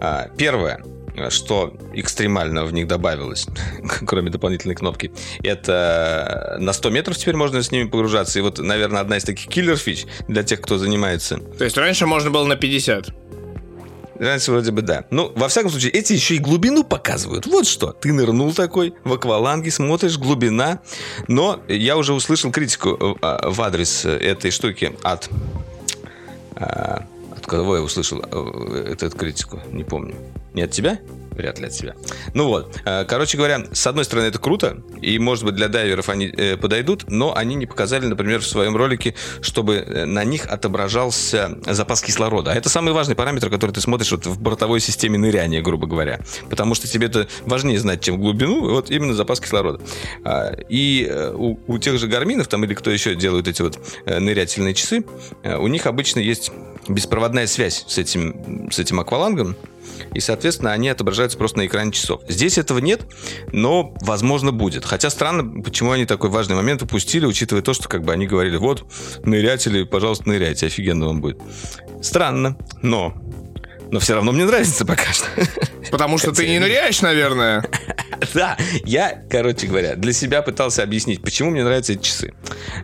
А, 0.00 0.28
первое, 0.36 0.82
что 1.28 1.76
экстремально 1.94 2.64
в 2.64 2.72
них 2.72 2.88
добавилось, 2.88 3.46
кроме 4.06 4.30
дополнительной 4.30 4.74
кнопки, 4.74 5.12
это 5.42 6.56
на 6.58 6.72
100 6.72 6.90
метров 6.90 7.16
теперь 7.16 7.36
можно 7.36 7.62
с 7.62 7.70
ними 7.70 7.88
погружаться. 7.88 8.38
И 8.38 8.42
вот, 8.42 8.58
наверное, 8.58 9.00
одна 9.00 9.16
из 9.16 9.24
таких 9.24 9.48
киллер-фич 9.48 10.06
для 10.28 10.42
тех, 10.42 10.60
кто 10.60 10.78
занимается. 10.78 11.38
То 11.38 11.64
есть 11.64 11.76
раньше 11.76 12.06
можно 12.06 12.30
было 12.30 12.44
на 12.44 12.56
50? 12.56 13.14
Раньше 14.22 14.52
вроде 14.52 14.70
бы 14.70 14.82
да. 14.82 15.04
Ну, 15.10 15.32
во 15.34 15.48
всяком 15.48 15.72
случае, 15.72 15.90
эти 15.90 16.12
еще 16.12 16.36
и 16.36 16.38
глубину 16.38 16.84
показывают. 16.84 17.46
Вот 17.46 17.66
что. 17.66 17.90
Ты 17.90 18.12
нырнул 18.12 18.54
такой 18.54 18.94
в 19.02 19.12
акваланге, 19.12 19.72
смотришь, 19.72 20.16
глубина. 20.16 20.80
Но 21.26 21.60
я 21.66 21.96
уже 21.96 22.12
услышал 22.12 22.52
критику 22.52 23.18
э, 23.20 23.50
в 23.50 23.60
адрес 23.60 24.04
этой 24.04 24.52
штуки 24.52 24.92
от... 25.02 25.28
Э, 26.54 27.00
от 27.36 27.46
кого 27.46 27.76
я 27.76 27.82
услышал 27.82 28.22
э, 28.24 28.92
эту 28.92 29.10
критику? 29.10 29.60
Не 29.72 29.82
помню. 29.82 30.14
Не 30.54 30.62
от 30.62 30.70
тебя? 30.70 31.00
Вряд 31.32 31.58
ли 31.58 31.66
от 31.66 31.72
себя. 31.72 31.94
Ну 32.34 32.48
вот, 32.48 32.80
э, 32.84 33.04
короче 33.04 33.36
говоря, 33.36 33.64
с 33.72 33.86
одной 33.86 34.04
стороны 34.04 34.26
это 34.26 34.38
круто, 34.38 34.82
и, 35.00 35.18
может 35.18 35.44
быть, 35.44 35.54
для 35.54 35.68
дайверов 35.68 36.08
они 36.08 36.26
э, 36.26 36.56
подойдут, 36.56 37.04
но 37.08 37.34
они 37.34 37.54
не 37.54 37.66
показали, 37.66 38.06
например, 38.06 38.40
в 38.40 38.46
своем 38.46 38.76
ролике, 38.76 39.14
чтобы 39.40 39.76
э, 39.76 40.04
на 40.04 40.24
них 40.24 40.46
отображался 40.46 41.58
запас 41.66 42.02
кислорода. 42.02 42.52
А 42.52 42.54
это 42.54 42.68
самый 42.68 42.92
важный 42.92 43.14
параметр, 43.14 43.50
который 43.50 43.72
ты 43.72 43.80
смотришь 43.80 44.12
вот 44.12 44.26
в 44.26 44.40
бортовой 44.40 44.80
системе 44.80 45.18
ныряния, 45.18 45.62
грубо 45.62 45.86
говоря. 45.86 46.20
Потому 46.50 46.74
что 46.74 46.86
тебе 46.86 47.06
это 47.06 47.28
важнее 47.42 47.78
знать, 47.78 48.02
чем 48.02 48.20
глубину, 48.20 48.70
вот 48.70 48.90
именно 48.90 49.14
запас 49.14 49.40
кислорода. 49.40 49.80
А, 50.24 50.52
и 50.68 51.10
у, 51.34 51.58
у 51.66 51.78
тех 51.78 51.98
же 51.98 52.08
гарминов, 52.08 52.48
там, 52.48 52.64
или 52.64 52.74
кто 52.74 52.90
еще 52.90 53.14
делают 53.14 53.48
эти 53.48 53.62
вот 53.62 53.78
нырятельные 54.06 54.74
часы, 54.74 55.04
у 55.44 55.66
них 55.66 55.86
обычно 55.86 56.20
есть 56.20 56.52
беспроводная 56.88 57.46
связь 57.46 57.84
с 57.86 57.98
этим, 57.98 58.70
с 58.70 58.78
этим 58.78 59.00
аквалангом, 59.00 59.56
и, 60.14 60.20
соответственно, 60.20 60.72
они 60.72 60.88
отображаются 60.88 61.38
просто 61.38 61.58
на 61.58 61.66
экране 61.66 61.92
часов. 61.92 62.22
Здесь 62.28 62.58
этого 62.58 62.78
нет, 62.78 63.02
но, 63.52 63.94
возможно, 64.02 64.52
будет. 64.52 64.84
Хотя 64.84 65.10
странно, 65.10 65.62
почему 65.62 65.92
они 65.92 66.06
такой 66.06 66.30
важный 66.30 66.56
момент 66.56 66.82
упустили, 66.82 67.26
учитывая 67.26 67.62
то, 67.62 67.74
что 67.74 67.88
как 67.88 68.04
бы 68.04 68.12
они 68.12 68.26
говорили, 68.26 68.56
вот, 68.56 68.84
нырятели, 69.24 69.84
пожалуйста, 69.84 70.28
ныряйте, 70.28 70.66
офигенно 70.66 71.06
вам 71.06 71.20
будет. 71.20 71.40
Странно, 72.02 72.56
но 72.82 73.14
но 73.92 74.00
все 74.00 74.14
равно 74.14 74.32
мне 74.32 74.46
нравится 74.46 74.84
пока 74.84 75.12
что. 75.12 75.26
Потому 75.92 76.16
что 76.18 76.32
ты 76.32 76.48
не 76.48 76.58
ныряешь, 76.58 77.00
наверное. 77.02 77.64
Да, 78.34 78.56
я, 78.84 79.20
короче 79.28 79.66
говоря, 79.66 79.96
для 79.96 80.12
себя 80.12 80.42
пытался 80.42 80.84
объяснить, 80.84 81.22
почему 81.22 81.50
мне 81.50 81.64
нравятся 81.64 81.94
эти 81.94 82.02
часы. 82.02 82.32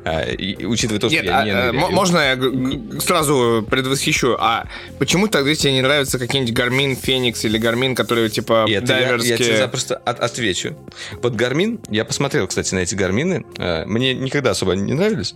А, 0.04 0.24
учитывая 0.66 1.00
то, 1.00 1.08
что 1.08 1.16
я 1.16 1.22
не 1.22 1.50
а, 1.50 1.72
ныряю. 1.72 1.90
Можно 1.92 2.18
я 2.18 3.00
сразу 3.00 3.64
предвосхищу? 3.70 4.36
А 4.38 4.66
почему 4.98 5.28
тогда 5.28 5.54
тебе 5.54 5.74
не 5.74 5.80
нравятся 5.80 6.18
какие-нибудь 6.18 6.54
Garmin 6.58 7.00
Phoenix 7.00 7.46
или 7.46 7.60
Garmin, 7.60 7.94
которые 7.94 8.30
типа 8.30 8.66
дайверские? 8.68 9.30
Я 9.30 9.36
тебе 9.36 9.56
запросто 9.58 9.96
отвечу. 9.96 10.76
Вот 11.22 11.34
Garmin, 11.34 11.80
я 11.88 12.04
посмотрел, 12.04 12.48
кстати, 12.48 12.74
на 12.74 12.80
эти 12.80 12.96
Гармины. 12.96 13.46
А, 13.58 13.84
мне 13.86 14.14
никогда 14.14 14.50
особо 14.50 14.72
не 14.72 14.94
нравились. 14.94 15.34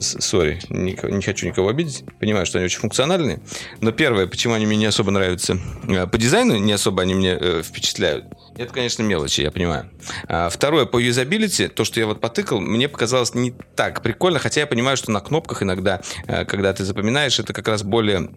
Sorry, 0.00 0.58
не 0.68 1.22
хочу 1.22 1.46
никого 1.46 1.68
обидеть. 1.68 2.02
Понимаю, 2.18 2.44
что 2.44 2.58
они 2.58 2.64
очень 2.64 2.80
функциональные. 2.80 3.38
Но 3.80 3.92
первое, 3.92 4.26
почему 4.26 4.54
они 4.54 4.66
мне 4.66 4.76
не 4.78 4.86
особо 4.98 5.12
нравятся. 5.12 5.56
Э, 5.86 6.08
по 6.08 6.18
дизайну 6.18 6.56
не 6.56 6.72
особо 6.72 7.02
они 7.02 7.14
меня 7.14 7.38
э, 7.38 7.62
впечатляют. 7.62 8.24
Это, 8.56 8.72
конечно, 8.74 9.04
мелочи, 9.04 9.42
я 9.42 9.52
понимаю. 9.52 9.88
А 10.26 10.48
второе, 10.48 10.86
по 10.86 10.98
юзабилити, 10.98 11.68
то, 11.68 11.84
что 11.84 12.00
я 12.00 12.06
вот 12.06 12.20
потыкал, 12.20 12.60
мне 12.60 12.88
показалось 12.88 13.32
не 13.32 13.54
так 13.76 14.02
прикольно, 14.02 14.40
хотя 14.40 14.62
я 14.62 14.66
понимаю, 14.66 14.96
что 14.96 15.12
на 15.12 15.20
кнопках 15.20 15.62
иногда, 15.62 16.00
э, 16.26 16.44
когда 16.46 16.72
ты 16.72 16.84
запоминаешь, 16.84 17.38
это 17.38 17.52
как 17.52 17.68
раз 17.68 17.84
более 17.84 18.30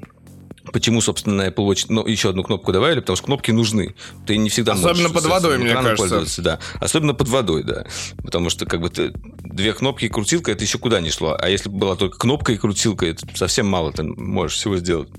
Почему, 0.71 1.01
собственно, 1.01 1.47
Apple 1.47 1.67
Watch 1.67 1.85
ну, 1.89 2.05
еще 2.05 2.29
одну 2.29 2.43
кнопку 2.43 2.71
добавили? 2.71 2.99
Потому 2.99 3.15
что 3.15 3.25
кнопки 3.25 3.51
нужны. 3.51 3.95
Ты 4.27 4.37
не 4.37 4.49
всегда 4.49 4.73
Особенно 4.73 5.09
можешь 5.09 5.13
под 5.13 5.25
водой, 5.25 5.57
мне 5.57 5.73
кажется. 5.73 6.41
Да. 6.41 6.59
Особенно 6.79 7.13
под 7.13 7.27
водой, 7.29 7.63
да. 7.63 7.85
Потому 8.23 8.49
что 8.49 8.65
как 8.65 8.81
бы 8.81 8.89
ты, 8.89 9.11
две 9.13 9.73
кнопки 9.73 10.05
и 10.05 10.09
крутилка, 10.09 10.51
это 10.51 10.63
еще 10.63 10.77
куда 10.77 11.01
не 11.01 11.09
шло. 11.09 11.35
А 11.39 11.49
если 11.49 11.69
бы 11.69 11.77
была 11.77 11.95
только 11.95 12.17
кнопка 12.17 12.53
и 12.53 12.57
крутилка, 12.57 13.07
это 13.07 13.25
совсем 13.35 13.67
мало 13.67 13.91
ты 13.91 14.03
можешь 14.03 14.57
всего 14.57 14.77
сделать. 14.77 15.09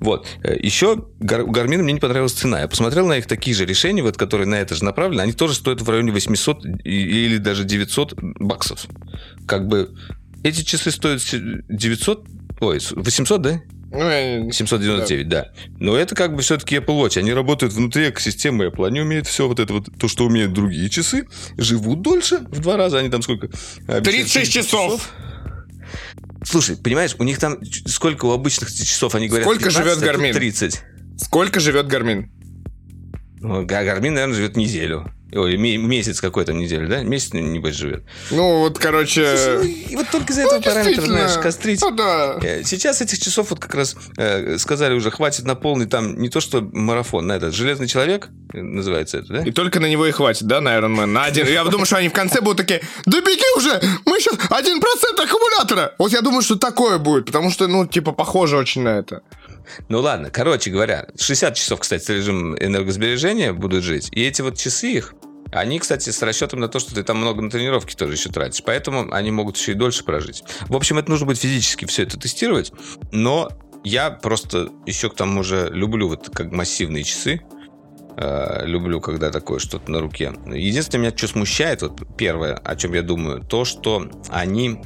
Вот. 0.00 0.26
Еще 0.42 0.94
у 0.94 1.24
Garmin 1.24 1.78
мне 1.78 1.94
не 1.94 2.00
понравилась 2.00 2.32
цена. 2.32 2.60
Я 2.60 2.68
посмотрел 2.68 3.06
на 3.06 3.18
их 3.18 3.26
такие 3.26 3.54
же 3.56 3.64
решения, 3.64 4.02
вот, 4.02 4.16
которые 4.16 4.46
на 4.46 4.56
это 4.56 4.74
же 4.74 4.84
направлены. 4.84 5.22
Они 5.22 5.32
тоже 5.32 5.54
стоят 5.54 5.80
в 5.80 5.88
районе 5.88 6.12
800 6.12 6.64
или 6.84 7.38
даже 7.38 7.64
900 7.64 8.14
баксов. 8.38 8.86
Как 9.46 9.68
бы 9.68 9.94
эти 10.42 10.62
часы 10.62 10.90
стоят 10.90 11.22
900, 11.68 12.26
ой, 12.60 12.80
800, 12.90 13.42
да? 13.42 13.60
Ну, 13.92 14.52
799, 14.52 15.28
да. 15.28 15.42
да. 15.42 15.52
Но 15.78 15.96
это 15.96 16.14
как 16.14 16.34
бы 16.34 16.42
все-таки 16.42 16.76
Apple 16.76 17.00
Watch. 17.00 17.18
Они 17.18 17.32
работают 17.32 17.72
внутри 17.72 18.10
экосистемы 18.10 18.66
Apple. 18.66 18.86
Они 18.86 19.00
умеют 19.00 19.26
все 19.26 19.48
вот 19.48 19.60
это 19.60 19.72
вот, 19.72 19.88
то, 19.98 20.08
что 20.08 20.26
умеют 20.26 20.52
другие 20.52 20.90
часы. 20.90 21.26
Живут 21.56 22.02
дольше 22.02 22.38
в 22.50 22.60
два 22.60 22.76
раза. 22.76 22.98
Они 22.98 23.08
там 23.08 23.22
сколько? 23.22 23.48
36 23.86 24.52
часов. 24.52 24.92
часов. 24.92 25.12
Слушай, 26.46 26.76
понимаешь, 26.76 27.16
у 27.18 27.24
них 27.24 27.38
там 27.40 27.58
сколько 27.86 28.26
у 28.26 28.30
обычных 28.30 28.72
часов, 28.72 29.14
они 29.16 29.26
говорят, 29.26 29.46
Сколько 29.46 29.64
15, 29.64 29.84
живет 29.84 29.98
Garmin? 29.98 30.32
30. 30.32 30.82
Сколько 31.18 31.58
живет 31.58 31.88
Garmin? 31.88 32.30
Ну, 33.40 33.66
Garmin, 33.66 34.14
наверное, 34.14 34.36
живет 34.36 34.56
неделю. 34.56 35.12
Ой, 35.32 35.56
месяц 35.56 36.20
какой-то 36.20 36.52
неделю, 36.52 36.88
да? 36.88 37.02
Месяц, 37.02 37.32
небось, 37.32 37.74
живет. 37.74 38.04
Ну, 38.30 38.60
вот, 38.60 38.78
короче... 38.78 39.36
Слушай, 39.36 39.86
ну, 39.90 39.98
вот 39.98 40.10
только 40.10 40.32
из-за 40.32 40.42
этого 40.42 40.58
ну, 40.58 40.62
параметра, 40.62 41.02
знаешь, 41.02 41.38
кострить. 41.38 41.80
Ну, 41.82 41.90
да. 41.90 42.38
Э, 42.42 42.62
сейчас 42.62 43.02
этих 43.02 43.18
часов 43.18 43.50
вот 43.50 43.58
как 43.58 43.74
раз 43.74 43.96
э, 44.16 44.56
сказали 44.58 44.94
уже, 44.94 45.10
хватит 45.10 45.44
на 45.44 45.56
полный 45.56 45.86
там, 45.86 46.16
не 46.16 46.28
то 46.28 46.40
что 46.40 46.60
марафон, 46.60 47.26
на 47.26 47.32
этот 47.32 47.54
«Железный 47.54 47.88
человек» 47.88 48.28
называется 48.52 49.18
это, 49.18 49.32
да? 49.32 49.42
И 49.42 49.50
только 49.50 49.80
на 49.80 49.86
него 49.86 50.06
и 50.06 50.12
хватит, 50.12 50.44
да, 50.46 50.60
на 50.60 50.76
Iron 50.78 50.94
Man? 50.94 51.06
На 51.06 51.24
один. 51.24 51.46
Я 51.48 51.64
думаю, 51.64 51.86
что 51.86 51.96
они 51.96 52.08
в 52.08 52.12
конце 52.12 52.40
будут 52.40 52.58
такие, 52.58 52.80
да 53.04 53.20
беги 53.20 53.56
уже, 53.56 53.80
мы 54.04 54.20
сейчас 54.20 54.38
один 54.50 54.80
процент 54.80 55.18
аккумулятора. 55.18 55.94
Вот 55.98 56.12
я 56.12 56.20
думаю, 56.20 56.42
что 56.42 56.54
такое 56.54 56.98
будет, 56.98 57.26
потому 57.26 57.50
что, 57.50 57.66
ну, 57.66 57.84
типа, 57.86 58.12
похоже 58.12 58.56
очень 58.56 58.82
на 58.82 58.98
это. 58.98 59.22
Ну 59.88 60.00
ладно, 60.00 60.30
короче 60.30 60.70
говоря, 60.70 61.08
60 61.18 61.54
часов, 61.54 61.80
кстати, 61.80 62.10
режим 62.10 62.56
энергосбережения 62.56 63.52
будут 63.52 63.84
жить. 63.84 64.08
И 64.12 64.22
эти 64.24 64.42
вот 64.42 64.56
часы 64.56 64.88
их, 64.92 65.14
они, 65.52 65.78
кстати, 65.78 66.10
с 66.10 66.22
расчетом 66.22 66.60
на 66.60 66.68
то, 66.68 66.78
что 66.78 66.94
ты 66.94 67.02
там 67.02 67.18
много 67.18 67.42
на 67.42 67.50
тренировки 67.50 67.94
тоже 67.94 68.14
еще 68.14 68.30
тратишь. 68.30 68.62
Поэтому 68.64 69.12
они 69.12 69.30
могут 69.30 69.56
еще 69.56 69.72
и 69.72 69.74
дольше 69.74 70.04
прожить. 70.04 70.42
В 70.68 70.76
общем, 70.76 70.98
это 70.98 71.10
нужно 71.10 71.26
будет 71.26 71.38
физически 71.38 71.84
все 71.86 72.02
это 72.02 72.18
тестировать. 72.18 72.72
Но 73.12 73.50
я 73.84 74.10
просто 74.10 74.70
еще 74.86 75.08
к 75.08 75.14
тому 75.14 75.42
же 75.42 75.70
люблю 75.72 76.08
вот 76.08 76.30
как 76.30 76.50
массивные 76.50 77.04
часы. 77.04 77.42
Э, 78.16 78.64
люблю, 78.64 79.00
когда 79.00 79.30
такое 79.30 79.58
что-то 79.58 79.90
на 79.90 80.00
руке. 80.00 80.32
Единственное, 80.46 81.08
меня 81.08 81.16
что 81.16 81.28
смущает, 81.28 81.82
вот 81.82 82.16
первое, 82.16 82.54
о 82.54 82.74
чем 82.74 82.94
я 82.94 83.02
думаю, 83.02 83.42
то, 83.42 83.64
что 83.64 84.10
они 84.30 84.80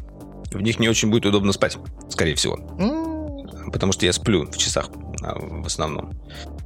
в 0.53 0.61
них 0.61 0.81
не 0.81 0.89
очень 0.89 1.11
будет 1.11 1.27
удобно 1.27 1.53
спать, 1.53 1.79
скорее 2.09 2.35
всего. 2.35 2.57
Mm 2.57 3.10
потому 3.73 3.93
что 3.93 4.07
я 4.07 4.13
сплю 4.13 4.47
в 4.51 4.57
часах. 4.57 4.89
а, 5.23 5.35
в 5.39 5.67
основном. 5.67 6.13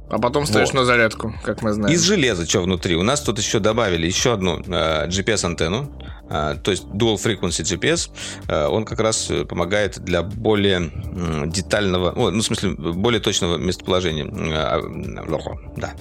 А 0.09 0.17
потом 0.19 0.45
ставишь 0.45 0.69
Вот. 0.69 0.75
на 0.75 0.85
зарядку, 0.85 1.33
как 1.43 1.61
мы 1.61 1.73
знаем. 1.73 1.93
Из 1.93 2.01
железа 2.03 2.47
что 2.47 2.61
внутри? 2.61 2.95
У 2.95 3.03
нас 3.03 3.21
тут 3.21 3.37
еще 3.39 3.59
добавили 3.59 4.05
еще 4.05 4.33
одну 4.33 4.59
э, 4.59 5.07
GPS-антенну, 5.07 5.91
э, 6.29 6.55
то 6.63 6.71
есть 6.71 6.83
Dual 6.85 7.15
Frequency 7.15 7.63
GPS. 7.63 8.09
Э, 8.47 8.67
он 8.67 8.85
как 8.85 8.99
раз 8.99 9.29
э, 9.31 9.43
помогает 9.45 9.99
для 9.99 10.21
более 10.21 10.77
м, 10.77 11.49
детального, 11.51 12.11
о, 12.11 12.31
ну, 12.31 12.39
в 12.39 12.43
смысле, 12.45 12.75
более 12.75 13.19
точного 13.19 13.57
местоположения. 13.57 14.25
Э, 14.25 14.79
э, 14.79 15.75
да, 15.75 15.93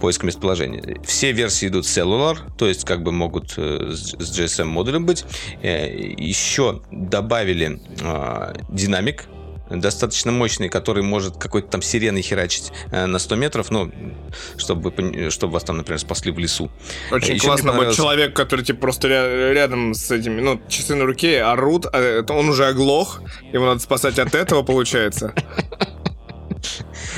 поиска 0.00 0.26
местоположения. 0.26 1.00
Все 1.04 1.32
версии 1.32 1.68
идут 1.68 1.84
Cellular, 1.84 2.36
то 2.58 2.66
есть 2.66 2.84
как 2.84 3.02
бы 3.02 3.12
могут 3.12 3.54
э, 3.56 3.92
с 3.92 4.14
с 4.18 4.38
GSM-модулем 4.38 5.06
быть. 5.06 5.24
Э, 5.62 5.88
еще 5.88 6.82
добавили 6.90 7.80
э, 8.02 8.54
динамик, 8.68 9.26
достаточно 9.80 10.32
мощный, 10.32 10.68
который 10.68 11.02
может 11.02 11.36
какой-то 11.36 11.68
там 11.68 11.82
сиреной 11.82 12.22
херачить 12.22 12.72
э, 12.90 13.06
на 13.06 13.18
100 13.18 13.36
метров, 13.36 13.70
ну, 13.70 13.90
чтобы, 14.56 15.30
чтобы 15.30 15.52
вас 15.54 15.64
там, 15.64 15.76
например, 15.78 15.98
спасли 15.98 16.32
в 16.32 16.38
лесу. 16.38 16.70
Очень 17.10 17.34
Еще 17.34 17.46
мне 17.46 17.46
классно, 17.48 17.66
вот 17.66 17.72
понравилось- 17.72 17.96
человек, 17.96 18.34
который 18.36 18.64
типа 18.64 18.80
просто 18.80 19.08
ря- 19.08 19.52
рядом 19.52 19.94
с 19.94 20.10
этими, 20.10 20.40
ну, 20.40 20.60
часы 20.68 20.94
на 20.94 21.04
руке 21.04 21.42
орут, 21.42 21.86
а 21.92 22.24
он 22.28 22.48
уже 22.48 22.66
оглох, 22.66 23.22
его 23.52 23.66
надо 23.66 23.80
спасать 23.80 24.18
от 24.18 24.34
этого, 24.34 24.62
получается. 24.62 25.34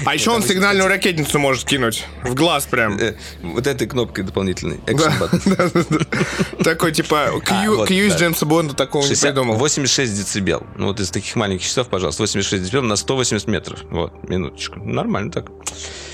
А 0.07 0.15
еще 0.15 0.31
он 0.31 0.43
сигнальную 0.43 0.89
ракетницу 0.89 1.39
может 1.39 1.65
кинуть 1.65 2.05
в 2.25 2.35
глаз 2.35 2.67
прям. 2.67 2.99
Э, 2.99 3.15
Вот 3.43 3.67
этой 3.67 3.87
кнопкой 3.87 4.25
дополнительной. 4.25 4.79
Такой 6.65 6.93
типа 6.93 7.31
Q 7.45 7.85
из. 7.87 8.15
Джеймса 8.17 8.47
Бонда 8.47 8.75
такого 8.75 9.03
не 9.03 9.09
60 9.09 9.35
придумал. 9.35 9.57
86 9.57 10.17
децибел. 10.17 10.67
Ну, 10.77 10.87
вот 10.89 11.01
из 11.01 11.11
таких 11.11 11.35
маленьких 11.37 11.67
часов, 11.67 11.89
пожалуйста, 11.89 12.23
86 12.23 12.63
децибел 12.65 12.83
на 12.83 12.97
180 12.97 13.47
метров. 13.49 13.81
Вот, 13.91 14.13
минуточку. 14.29 14.79
Нормально 14.81 15.31
так. 15.31 15.47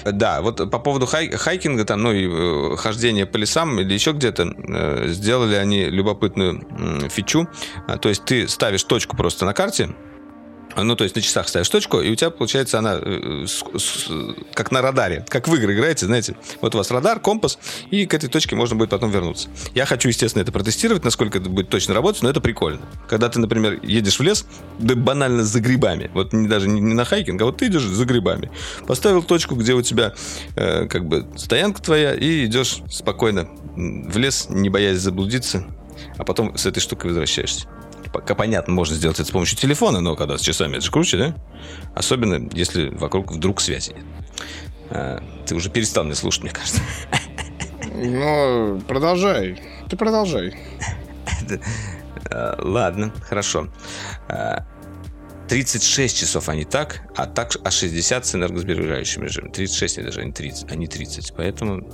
Да, 0.05 0.40
вот 0.43 0.57
по 0.71 0.79
поводу 0.79 1.07
хай- 1.07 1.31
хайкинга, 1.31 1.85
там, 1.85 2.03
ну, 2.03 2.12
и 2.12 2.27
э, 2.73 2.77
хождения 2.77 3.27
по 3.27 3.37
лесам 3.37 3.79
или 3.81 3.93
еще 3.93 4.12
где-то, 4.12 4.55
э, 4.57 5.09
сделали 5.09 5.55
они 5.55 5.85
любопытную 5.87 7.09
фичу. 7.11 7.49
А, 7.87 7.99
То 7.99 8.09
есть 8.09 8.25
ты 8.25 8.49
ставишь 8.49 8.83
точку 8.85 9.16
просто 9.16 9.45
на 9.45 9.53
карте, 9.53 9.90
ну, 10.76 10.96
то 10.96 11.04
есть 11.04 11.16
на 11.16 11.22
часах 11.22 11.48
ставишь 11.48 11.68
точку, 11.68 12.00
и 12.00 12.11
у 12.11 12.14
тебя, 12.14 12.30
получается, 12.30 12.78
она 12.78 12.98
э, 13.00 13.44
с- 13.46 13.64
с- 13.78 14.09
как 14.54 14.70
на 14.70 14.83
радаре. 14.83 15.24
Как 15.28 15.48
в 15.48 15.54
игры 15.54 15.74
играете, 15.74 16.06
знаете. 16.06 16.37
Вот 16.61 16.74
у 16.74 16.78
вас 16.78 16.90
радар, 16.90 17.20
компас, 17.20 17.59
и 17.90 18.06
к 18.06 18.14
этой 18.14 18.28
точке 18.28 18.56
можно 18.56 18.76
будет 18.76 18.90
потом 18.90 19.11
вернуться. 19.11 19.48
Я 19.74 19.87
хочу, 19.87 20.09
естественно, 20.09 20.42
это 20.42 20.52
протестировать, 20.52 21.04
насколько 21.04 21.38
это 21.38 21.48
будет 21.48 21.68
точно 21.68 21.94
работать, 21.94 22.22
но 22.22 22.30
это 22.30 22.40
прикольно. 22.40 22.80
Когда 23.09 23.28
ты, 23.28 23.38
например, 23.40 23.80
едешь 23.83 24.18
в 24.18 24.22
лес, 24.22 24.46
да 24.78 24.94
банально 24.94 25.44
за 25.44 25.61
грибами. 25.61 26.11
Вот 26.14 26.33
не, 26.33 26.48
даже 26.48 26.68
не, 26.68 26.80
не 26.80 26.94
на 26.94 27.04
хайкинг, 27.04 27.40
а 27.42 27.44
вот 27.46 27.59
ты 27.59 27.66
идешь 27.66 27.83
за 27.83 28.04
грибами. 28.04 28.50
Поставил 28.87 29.22
точку, 29.22 29.54
где 29.56 29.74
у 29.74 29.83
тебя 29.83 30.14
э, 30.56 30.87
как 30.87 31.06
бы 31.06 31.26
стоянка 31.37 31.83
твоя, 31.83 32.14
и 32.14 32.46
идешь 32.46 32.78
спокойно 32.90 33.48
в 33.76 34.16
лес, 34.16 34.46
не 34.48 34.68
боясь 34.68 34.98
заблудиться, 34.98 35.64
а 36.16 36.24
потом 36.24 36.56
с 36.56 36.66
этой 36.66 36.80
штукой 36.80 37.11
возвращаешься. 37.11 37.66
Пока 38.12 38.35
понятно, 38.35 38.75
можно 38.75 38.96
сделать 38.96 39.18
это 39.20 39.29
с 39.29 39.31
помощью 39.31 39.57
телефона, 39.57 40.01
но 40.01 40.16
когда 40.16 40.37
с 40.37 40.40
часами 40.40 40.73
это 40.73 40.81
же 40.85 40.90
круче, 40.90 41.16
да? 41.16 41.35
Особенно, 41.94 42.49
если 42.53 42.88
вокруг 42.88 43.33
вдруг 43.33 43.61
связи 43.61 43.92
нет. 43.92 44.05
А, 44.90 45.23
ты 45.46 45.55
уже 45.55 45.70
перестал 45.70 46.05
меня 46.05 46.14
слушать, 46.16 46.42
мне 46.42 46.53
кажется. 46.53 46.81
Ну, 47.94 48.81
продолжай. 48.88 49.61
Ты 49.88 49.96
продолжай. 49.96 50.57
А, 52.31 52.57
ладно, 52.59 53.12
хорошо. 53.23 53.68
А, 54.29 54.66
36 55.49 56.16
часов 56.16 56.49
они 56.49 56.64
так, 56.64 57.03
а 57.16 57.27
так 57.27 57.57
а 57.64 57.70
60 57.70 58.25
с 58.25 58.35
энергосберегающим 58.35 59.25
режимом. 59.25 59.51
36 59.51 59.99
они 59.99 60.07
даже, 60.07 60.20
а 60.20 60.25
не 60.25 60.33
30, 60.33 60.70
а 60.70 60.75
не 60.77 60.87
30. 60.87 61.35
Поэтому 61.37 61.88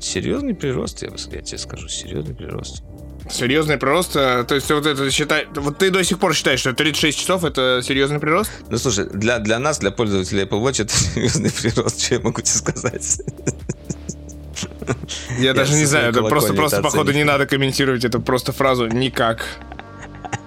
серьезный 0.00 0.54
прирост, 0.54 1.02
я, 1.02 1.10
бы- 1.10 1.16
я 1.30 1.42
тебе 1.42 1.58
скажу, 1.58 1.88
серьезный 1.88 2.34
прирост. 2.34 2.82
Серьезный 3.30 3.78
прирост, 3.78 4.16
э, 4.16 4.44
то 4.46 4.54
есть 4.54 4.70
вот 4.70 4.86
это 4.86 5.10
считай, 5.10 5.46
вот 5.54 5.78
ты 5.78 5.90
до 5.90 6.02
сих 6.04 6.18
пор 6.18 6.34
считаешь, 6.34 6.60
что 6.60 6.72
36 6.72 7.18
часов 7.18 7.44
это 7.44 7.80
серьезный 7.82 8.18
прирост? 8.18 8.50
Ну, 8.68 8.78
слушай, 8.78 9.06
для, 9.06 9.38
для 9.38 9.58
нас, 9.58 9.78
для 9.78 9.90
пользователей 9.90 10.44
Apple 10.44 10.62
Watch, 10.62 10.82
это 10.82 10.92
серьезный 10.94 11.50
прирост, 11.50 12.04
что 12.04 12.14
я 12.14 12.20
могу 12.20 12.40
тебе 12.40 12.58
сказать. 12.58 13.20
Я, 15.38 15.54
даже 15.54 15.72
со 15.72 15.78
не 15.78 15.84
знаю, 15.84 16.10
это 16.10 16.22
просто, 16.22 16.52
просто 16.54 16.78
это 16.78 16.84
походу 16.84 17.12
не 17.12 17.24
надо 17.24 17.46
комментировать 17.46 18.04
эту 18.04 18.20
просто 18.20 18.52
фразу 18.52 18.86
никак. 18.86 19.44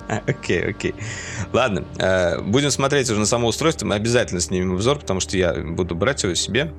Окей, 0.27 0.69
окей. 0.69 0.93
Ладно, 1.51 1.85
э, 1.97 2.39
будем 2.41 2.71
смотреть 2.71 3.09
уже 3.09 3.19
на 3.19 3.25
само 3.25 3.47
устройство. 3.47 3.85
Мы 3.85 3.95
обязательно 3.95 4.39
снимем 4.39 4.73
обзор, 4.73 4.99
потому 4.99 5.19
что 5.19 5.38
я 5.38 5.53
буду 5.53 5.95
брать 5.95 6.23
его 6.23 6.35
себе. 6.35 6.71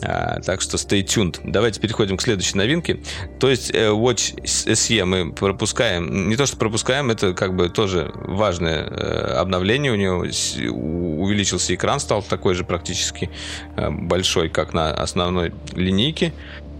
А, 0.00 0.40
так 0.40 0.60
что 0.60 0.76
stay 0.78 1.04
tuned. 1.04 1.40
Давайте 1.44 1.80
переходим 1.80 2.16
к 2.16 2.22
следующей 2.22 2.56
новинке. 2.56 3.00
То 3.38 3.50
есть 3.50 3.70
э, 3.74 3.90
Watch 3.90 4.42
SE 4.42 5.04
мы 5.04 5.32
пропускаем. 5.32 6.28
Не 6.28 6.36
то, 6.36 6.46
что 6.46 6.56
пропускаем, 6.56 7.10
это 7.10 7.34
как 7.34 7.54
бы 7.54 7.68
тоже 7.68 8.10
важное 8.14 8.84
э, 8.84 9.34
обновление. 9.34 9.92
У 9.92 9.96
него 9.96 10.18
увеличился 11.22 11.74
экран, 11.74 12.00
стал 12.00 12.22
такой 12.22 12.54
же 12.54 12.64
практически 12.64 13.30
э, 13.76 13.90
большой, 13.90 14.48
как 14.48 14.72
на 14.72 14.92
основной 14.92 15.52
линейке. 15.74 16.32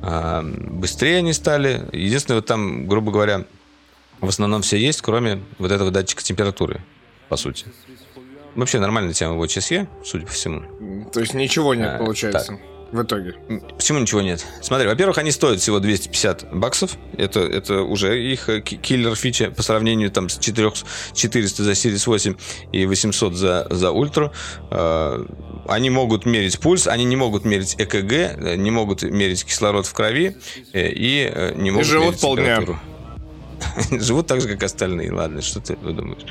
А, 0.02 0.42
Быстрее 0.42 1.18
они 1.18 1.32
стали. 1.32 1.82
Единственное, 1.92 2.38
вот 2.38 2.46
там, 2.46 2.88
грубо 2.88 3.12
говоря, 3.12 3.44
в 4.20 4.28
основном 4.28 4.62
все 4.62 4.78
есть, 4.78 5.02
кроме 5.02 5.42
вот 5.58 5.70
этого 5.70 5.90
датчика 5.90 6.22
температуры, 6.22 6.80
по 7.28 7.36
сути. 7.36 7.66
Вообще 8.54 8.80
нормальная 8.80 9.14
тема 9.14 9.34
Watch 9.34 9.58
SE, 9.58 9.86
судя 10.04 10.26
по 10.26 10.32
всему. 10.32 10.62
То 11.12 11.20
есть 11.20 11.34
ничего 11.34 11.74
нет, 11.74 11.92
А, 11.94 11.98
получается, 11.98 12.58
в 12.92 13.02
итоге. 13.02 13.34
Почему 13.76 13.98
ничего 13.98 14.20
нет? 14.20 14.46
Смотри, 14.60 14.86
во-первых, 14.86 15.18
они 15.18 15.30
стоят 15.30 15.60
всего 15.60 15.80
250 15.80 16.54
баксов. 16.54 16.96
Это, 17.16 17.40
это 17.40 17.82
уже 17.82 18.22
их 18.22 18.48
э, 18.48 18.60
ки- 18.60 18.76
киллер 18.76 19.14
фича 19.16 19.50
по 19.50 19.62
сравнению 19.62 20.10
там 20.10 20.28
с 20.28 20.38
4, 20.38 20.70
400 21.14 21.62
за 21.64 21.70
Series 21.72 22.02
8 22.06 22.34
и 22.72 22.86
800 22.86 23.34
за, 23.34 23.66
за 23.70 23.86
Ultra. 23.88 24.30
Э, 24.70 25.24
Они 25.68 25.90
могут 25.90 26.26
мерить 26.26 26.58
пульс, 26.60 26.86
они 26.86 27.04
не 27.04 27.16
могут 27.16 27.44
мерить 27.44 27.74
ЭКГ, 27.78 28.12
э, 28.12 28.56
не 28.56 28.70
могут 28.70 29.02
мерить 29.02 29.44
кислород 29.44 29.86
в 29.86 29.92
крови 29.94 30.36
э, 30.72 30.88
и 30.90 31.52
не 31.56 31.70
могут 31.70 31.86
живут 31.86 32.06
мерить 32.08 32.20
полдня. 32.20 32.44
температуру. 32.56 32.78
Живут 33.90 34.26
так 34.26 34.40
же, 34.40 34.48
как 34.48 34.62
остальные. 34.62 35.12
Ладно, 35.12 35.42
что 35.42 35.60
ты 35.60 35.76
думаешь? 35.76 36.22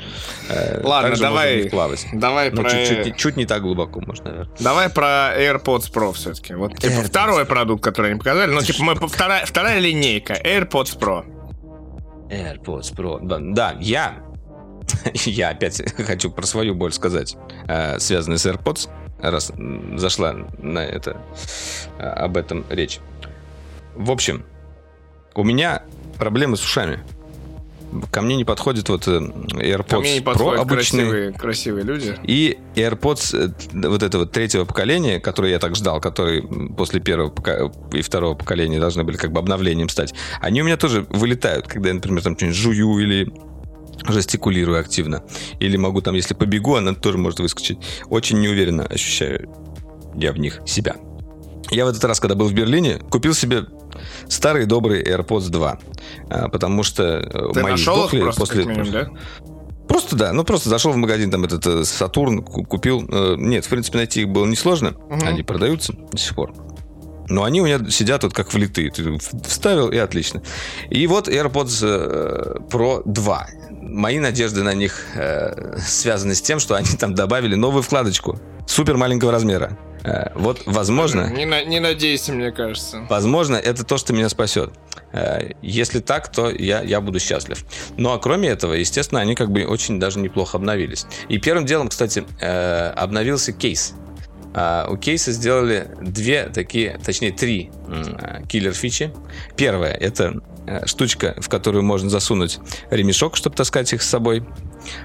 Э, 0.48 0.80
Ладно, 0.82 1.10
также 1.10 1.22
можно 1.24 1.28
давай, 1.28 1.64
плавать. 1.70 2.06
давай 2.12 2.50
Ну, 2.50 2.62
про... 2.62 2.70
чуть-чуть, 2.70 3.06
не- 3.06 3.16
чуть 3.16 3.36
не 3.36 3.46
так 3.46 3.62
глубоко, 3.62 4.00
может, 4.00 4.24
наверное. 4.24 4.48
Давай 4.60 4.88
про 4.88 5.32
AirPods 5.38 5.92
Pro 5.92 6.12
все-таки. 6.12 6.54
Вот, 6.54 6.76
типа, 6.78 6.92
AirPods 6.92 7.04
второй 7.04 7.44
продукт, 7.46 7.82
который 7.84 8.10
они 8.10 8.18
показали. 8.18 8.52
Ну, 8.52 8.60
типа, 8.62 8.82
мы, 8.82 8.94
вторая, 9.08 9.44
вторая 9.46 9.78
линейка. 9.78 10.34
AirPods 10.34 10.98
Pro. 10.98 11.24
AirPods 12.30 12.94
Pro. 12.94 13.18
Да, 13.22 13.38
да, 13.40 13.76
я... 13.80 14.14
Я 15.14 15.50
опять 15.50 15.80
хочу 16.06 16.30
про 16.30 16.44
свою 16.44 16.74
боль 16.74 16.92
сказать, 16.92 17.36
э, 17.68 17.98
связанную 17.98 18.38
с 18.38 18.46
AirPods, 18.46 18.88
раз 19.20 19.52
зашла 19.96 20.34
на 20.58 20.80
это, 20.80 21.16
э, 21.98 22.02
об 22.02 22.36
этом 22.36 22.64
речь. 22.68 22.98
В 23.94 24.10
общем, 24.10 24.44
у 25.34 25.44
меня 25.44 25.82
проблемы 26.18 26.56
с 26.56 26.64
ушами. 26.64 27.00
Ко 28.10 28.22
мне 28.22 28.36
не 28.36 28.44
подходит 28.44 28.88
вот 28.88 29.06
э, 29.08 29.18
AirPods 29.18 29.88
Ко 29.88 29.98
мне 30.00 30.14
не 30.14 30.24
Pro 30.24 30.56
обычные. 30.56 31.06
красивые, 31.06 31.32
красивые 31.32 31.84
люди. 31.84 32.18
И 32.24 32.58
AirPods 32.74 33.54
э, 33.72 33.88
вот 33.88 34.02
этого 34.02 34.26
третьего 34.26 34.64
поколения, 34.64 35.20
который 35.20 35.50
я 35.50 35.58
так 35.58 35.76
ждал, 35.76 36.00
который 36.00 36.42
после 36.76 37.00
первого 37.00 37.32
и 37.92 38.02
второго 38.02 38.34
поколения 38.34 38.80
должны 38.80 39.04
были 39.04 39.16
как 39.16 39.32
бы 39.32 39.40
обновлением 39.40 39.88
стать, 39.88 40.14
они 40.40 40.62
у 40.62 40.64
меня 40.64 40.76
тоже 40.76 41.06
вылетают, 41.10 41.66
когда 41.66 41.88
я, 41.88 41.94
например, 41.94 42.22
там 42.22 42.36
что-нибудь 42.36 42.56
жую 42.56 42.98
или 42.98 43.32
жестикулирую 44.08 44.80
активно. 44.80 45.22
Или 45.60 45.76
могу 45.76 46.00
там, 46.00 46.14
если 46.14 46.34
побегу, 46.34 46.76
она 46.76 46.94
тоже 46.94 47.18
может 47.18 47.40
выскочить. 47.40 47.78
Очень 48.08 48.40
неуверенно 48.40 48.84
ощущаю 48.84 49.48
я 50.14 50.32
в 50.32 50.38
них 50.38 50.60
себя. 50.66 50.96
Я 51.72 51.84
в 51.86 51.88
этот 51.88 52.04
раз, 52.04 52.20
когда 52.20 52.34
был 52.34 52.48
в 52.48 52.52
Берлине, 52.52 52.98
купил 53.10 53.34
себе 53.34 53.64
старый 54.28 54.66
добрый 54.66 55.02
AirPods 55.02 55.48
2. 55.50 55.78
а, 56.30 56.48
Потому 56.48 56.82
что 56.82 57.02
э, 57.02 57.52
Ты 57.54 57.62
мои 57.62 57.72
нашел 57.72 57.94
сдохли 57.96 58.18
их 58.18 58.24
просто, 58.24 58.40
после... 58.40 58.64
минимум, 58.64 58.90
да? 58.92 59.08
Просто 59.88 60.16
да, 60.16 60.32
ну 60.32 60.44
просто 60.44 60.68
зашел 60.68 60.92
в 60.92 60.96
магазин, 60.96 61.30
там 61.30 61.44
этот 61.44 61.66
э, 61.66 61.84
Сатурн 61.84 62.42
ку- 62.42 62.64
купил. 62.64 63.04
Э, 63.10 63.34
Нет, 63.38 63.64
в 63.64 63.68
принципе, 63.68 63.98
найти 63.98 64.20
их 64.22 64.28
было 64.28 64.46
несложно. 64.46 64.90
Мгм. 65.10 65.26
Они 65.26 65.42
продаются 65.42 65.92
до 65.94 66.18
сих 66.18 66.34
пор. 66.34 66.52
Но 67.28 67.44
они 67.44 67.60
у 67.62 67.64
меня 67.64 67.78
сидят 67.90 68.22
вот 68.24 68.34
как 68.34 68.52
влитые. 68.52 68.90
Ты 68.90 69.18
вставил 69.44 69.88
и 69.90 69.96
отлично. 69.96 70.42
И 70.90 71.06
вот 71.06 71.28
AirPods 71.28 72.68
Pro 72.68 73.02
2. 73.06 73.46
Мои 73.70 74.18
надежды 74.18 74.62
на 74.62 74.74
них 74.74 75.06
связаны 75.78 76.34
с 76.34 76.42
тем, 76.42 76.58
что 76.58 76.74
они 76.74 76.88
там 76.98 77.14
добавили 77.14 77.54
новую 77.54 77.82
вкладочку 77.82 78.38
супер 78.66 78.96
маленького 78.96 79.32
размера. 79.32 79.78
Э, 80.04 80.30
вот, 80.34 80.62
возможно, 80.66 81.28
Не, 81.30 81.44
на- 81.46 81.64
не 81.64 81.80
надейся, 81.80 82.32
мне 82.32 82.50
кажется. 82.50 83.06
Возможно, 83.08 83.56
это 83.56 83.84
то, 83.84 83.98
что 83.98 84.12
меня 84.12 84.28
спасет. 84.28 84.72
Э, 85.12 85.50
Если 85.62 86.00
так, 86.00 86.30
то 86.32 86.50
я, 86.50 86.82
я 86.82 87.00
буду 87.00 87.20
счастлив. 87.20 87.64
Ну 87.96 88.10
а 88.12 88.18
кроме 88.18 88.48
этого, 88.48 88.74
естественно, 88.74 89.20
они 89.20 89.34
как 89.34 89.50
бы 89.50 89.64
очень 89.64 90.00
даже 90.00 90.18
неплохо 90.18 90.56
обновились. 90.56 91.06
И 91.28 91.38
первым 91.38 91.66
делом, 91.66 91.88
кстати, 91.88 92.24
э, 92.40 92.88
обновился 92.96 93.52
кейс. 93.52 93.94
у 94.90 94.96
кейса 94.98 95.32
сделали 95.32 95.88
две 96.02 96.44
такие, 96.48 96.98
точнее 97.04 97.32
три 97.32 97.70
киллер-фичи. 98.48 99.10
Первая— 99.56 99.92
это 100.00 100.42
штучка, 100.86 101.34
в 101.38 101.48
которую 101.48 101.84
можно 101.84 102.08
засунуть 102.08 102.58
ремешок, 102.90 103.36
чтобы 103.36 103.56
таскать 103.56 103.92
их 103.92 104.02
с 104.02 104.08
собой. 104.08 104.44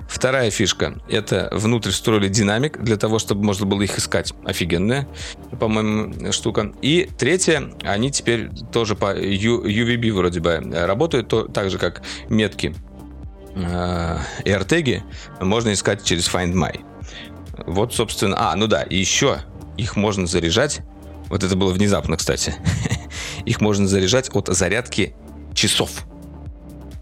Вторая 0.07 0.49
фишка— 0.51 0.99
это 1.09 1.49
внутрь 1.51 1.91
встроили 1.91 2.29
динамик 2.29 2.81
для 2.81 2.97
того, 2.97 3.19
чтобы 3.19 3.43
можно 3.43 3.65
было 3.65 3.81
их 3.81 3.97
искать. 3.97 4.33
Офигенная, 4.43 5.07
по-моему, 5.59 6.31
штука. 6.31 6.73
И 6.81 7.09
третья, 7.17 7.69
они 7.83 8.11
теперь 8.11 8.49
тоже 8.71 8.95
по 8.95 9.15
UVB 9.17 10.11
вроде 10.13 10.39
бы 10.39 10.59
работают, 10.73 11.27
то, 11.27 11.47
так 11.47 11.69
же 11.69 11.77
как 11.77 12.01
метки 12.29 12.75
э, 13.55 14.17
AirTag 14.45 15.01
можно 15.41 15.73
искать 15.73 16.03
через 16.03 16.27
Find 16.27 16.53
My. 16.53 16.79
Вот, 17.65 17.93
собственно... 17.93 18.35
А, 18.51 18.55
ну 18.55 18.67
да, 18.67 18.85
еще 18.89 19.39
их 19.77 19.95
можно 19.95 20.27
заряжать. 20.27 20.81
Вот 21.29 21.43
это 21.43 21.55
было 21.55 21.71
внезапно, 21.71 22.17
кстати. 22.17 22.55
их 23.45 23.61
можно 23.61 23.87
заряжать 23.87 24.29
от 24.33 24.47
зарядки 24.47 25.15
часов. 25.57 26.05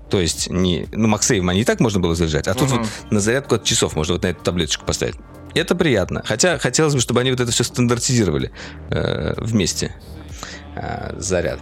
То 0.10 0.20
есть 0.20 0.50
не... 0.50 0.88
Ну, 0.92 1.08
Максейвом 1.08 1.50
они 1.50 1.62
и 1.62 1.66
так 1.66 1.80
можно 1.80 2.00
было 2.00 2.16
заряжать, 2.16 2.48
а 2.48 2.54
тут 2.54 2.70
вот 2.70 2.88
на 3.12 3.20
зарядку 3.20 3.56
от 3.56 3.64
часов 3.64 3.96
можно 3.96 4.14
вот 4.14 4.24
на 4.24 4.28
эту 4.28 4.44
таблеточку 4.44 4.86
поставить. 4.86 5.16
Это 5.54 5.76
приятно. 5.76 6.22
Хотя 6.26 6.58
хотелось 6.58 6.94
бы, 6.94 7.00
чтобы 7.00 7.22
они 7.22 7.32
вот 7.32 7.40
это 7.40 7.52
все 7.52 7.64
стандартизировали 7.64 8.52
э, 8.90 9.34
вместе. 9.38 9.96
Э, 10.76 11.14
заряд. 11.18 11.60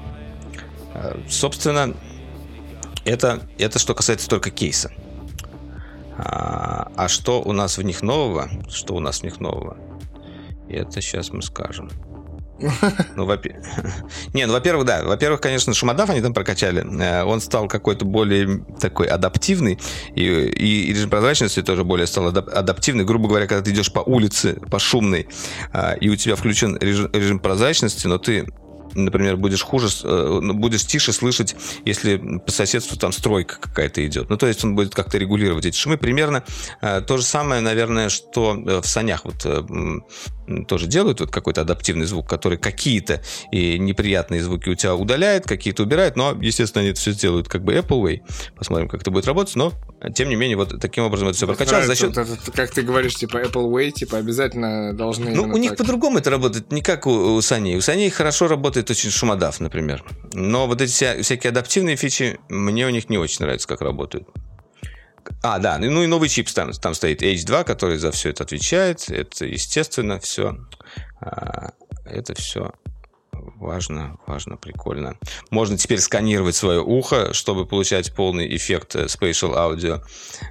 Э, 0.94 1.20
собственно, 1.30 1.96
это, 3.06 3.42
это 3.58 3.80
что 3.80 3.94
касается 3.94 4.30
только 4.30 4.50
кейса. 4.50 4.92
А, 6.18 6.92
а 6.96 7.08
что 7.08 7.42
у 7.42 7.54
нас 7.54 7.78
в 7.78 7.82
них 7.82 8.02
нового? 8.02 8.50
Что 8.70 8.96
у 8.96 9.00
нас 9.00 9.22
в 9.22 9.24
них 9.24 9.40
нового? 9.40 9.78
Это 10.70 11.02
сейчас 11.02 11.32
мы 11.32 11.42
скажем. 11.42 11.90
Ну, 13.16 13.26
во 13.26 13.38
Не, 14.34 14.46
ну, 14.46 14.54
во-первых, 14.54 14.86
да. 14.86 15.04
Во-первых, 15.04 15.42
конечно, 15.42 15.74
шумодав 15.74 16.10
они 16.10 16.22
там 16.22 16.34
прокачали. 16.34 16.86
Э, 17.02 17.24
он 17.24 17.42
стал 17.42 17.68
какой-то 17.68 18.06
более 18.06 18.64
такой 18.80 19.08
адаптивный. 19.08 19.80
И, 20.16 20.24
и 20.24 20.94
режим 20.94 21.10
прозрачности 21.10 21.62
тоже 21.62 21.84
более 21.84 22.08
стал 22.08 22.28
адаптивный. 22.28 23.06
Грубо 23.06 23.28
говоря, 23.28 23.48
когда 23.48 23.64
ты 23.64 23.72
идешь 23.72 23.92
по 23.92 24.00
улице, 24.00 24.60
по 24.70 24.80
шумной, 24.80 25.28
а, 25.72 25.94
и 25.94 26.10
у 26.10 26.16
тебя 26.16 26.36
включен 26.36 26.78
режим, 26.78 27.10
режим 27.12 27.40
прозрачности, 27.40 28.08
но 28.08 28.18
ты 28.18 28.46
например, 28.96 29.38
будешь 29.38 29.64
хуже, 29.64 29.88
э, 30.04 30.40
ну, 30.42 30.54
будешь 30.54 30.86
тише 30.86 31.14
слышать, 31.14 31.56
если 31.86 32.18
по 32.18 32.52
соседству 32.52 32.98
там 32.98 33.12
стройка 33.12 33.58
какая-то 33.60 34.06
идет. 34.06 34.30
Ну, 34.30 34.38
то 34.38 34.48
есть 34.48 34.64
он 34.64 34.76
будет 34.76 34.94
как-то 34.94 35.18
регулировать 35.18 35.66
эти 35.66 35.78
шумы. 35.78 35.98
Примерно 35.98 36.44
э, 36.82 37.02
то 37.02 37.18
же 37.18 37.24
самое, 37.24 37.62
наверное, 37.62 38.10
что 38.10 38.56
э, 38.56 38.82
в 38.82 38.86
санях 38.86 39.26
вот 39.26 39.46
тоже 40.68 40.88
делают 40.88 41.20
вот 41.20 41.32
какой-то 41.32 41.62
адаптивный 41.62 42.06
звук, 42.06 42.30
который 42.30 42.58
какие-то 42.58 43.22
и 43.52 43.78
неприятные 43.80 44.42
звуки 44.42 44.70
у 44.70 44.76
тебя 44.76 44.96
удаляет, 44.96 45.46
какие-то 45.46 45.84
убирает, 45.84 46.16
но, 46.16 46.38
естественно, 46.42 46.82
они 46.82 46.92
это 46.92 47.00
все 47.00 47.12
сделают 47.12 47.48
как 47.48 47.64
бы 47.64 47.74
Apple 47.74 48.02
Way. 48.02 48.22
Посмотрим, 48.56 48.88
как 48.88 49.02
это 49.02 49.12
будет 49.12 49.26
работать, 49.26 49.56
но, 49.56 49.74
тем 50.16 50.30
не 50.30 50.36
менее, 50.36 50.58
вот 50.58 50.80
таким 50.80 51.04
образом 51.04 51.30
это 51.30 51.38
все 51.38 51.48
прокачалось. 51.48 51.88
За 51.88 51.96
счет... 51.96 52.16
Вот 52.16 52.28
это, 52.30 52.52
как 52.52 52.72
ты 52.72 52.82
говоришь, 52.82 53.16
типа 53.16 53.38
Apple 53.38 53.70
Way, 53.70 53.92
типа 53.92 54.18
обязательно 54.18 54.94
должны... 54.94 55.32
Ну, 55.32 55.44
у 55.44 55.58
них 55.58 55.76
по-другому 55.76 56.20
это 56.20 56.30
работает, 56.30 56.72
не 56.72 56.82
как 56.82 57.08
у, 57.08 57.12
у 57.12 57.40
Sony. 57.40 57.76
У 57.76 57.80
Sony 57.80 58.10
хорошо 58.10 58.48
работает 58.48 58.90
очень 58.90 59.10
шумодав, 59.10 59.60
например. 59.60 60.04
Но 60.34 60.68
вот 60.68 60.82
эти 60.82 60.92
вся, 60.92 61.22
всякие 61.22 61.50
адаптивные 61.50 61.96
фичи, 61.96 62.40
мне 62.50 62.86
у 62.86 62.90
них 62.90 63.10
не 63.10 63.18
очень 63.18 63.38
нравится, 63.42 63.68
как 63.68 63.82
работают. 63.82 64.28
А, 65.42 65.60
да, 65.60 65.78
ну 65.78 66.04
и 66.04 66.08
новый 66.08 66.30
чип 66.30 66.50
там, 66.52 66.72
там 66.72 66.94
стоит 66.94 67.22
H2, 67.22 67.64
который 67.64 67.98
за 67.98 68.12
все 68.12 68.30
это 68.30 68.44
отвечает. 68.44 69.10
Это, 69.10 69.46
естественно, 69.46 70.20
все. 70.20 70.58
А, 71.22 71.72
это 72.06 72.36
все 72.36 72.74
важно, 73.58 74.18
важно, 74.26 74.58
прикольно. 74.58 75.18
Можно 75.50 75.78
теперь 75.78 76.00
сканировать 76.00 76.56
свое 76.56 76.82
ухо, 76.82 77.34
чтобы 77.34 77.66
получать 77.66 78.14
полный 78.14 78.56
эффект 78.56 78.96
э, 78.96 79.06
spatial 79.06 79.56
audio. 79.56 80.02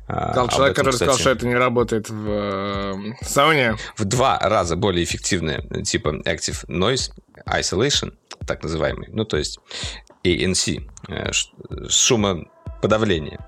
А, 0.08 0.32
Сказал 0.32 0.48
человек, 0.48 0.72
этом, 0.72 0.84
который 0.86 0.96
сказал, 0.96 1.18
что 1.18 1.30
это 1.30 1.46
не 1.46 1.54
работает 1.54 2.10
в 2.10 2.28
э, 2.28 2.94
сауне. 3.22 3.76
В 3.96 4.04
два 4.04 4.38
раза 4.38 4.76
более 4.76 5.04
эффективное, 5.04 5.62
типа 5.82 6.22
Active 6.24 6.66
Noise 6.68 7.12
Isolation, 7.46 8.14
так 8.46 8.62
называемый. 8.62 9.08
Ну, 9.10 9.24
то 9.24 9.36
есть 9.36 9.58
ANC, 10.24 10.88
э, 11.08 11.30
шумоподавление. 11.88 13.38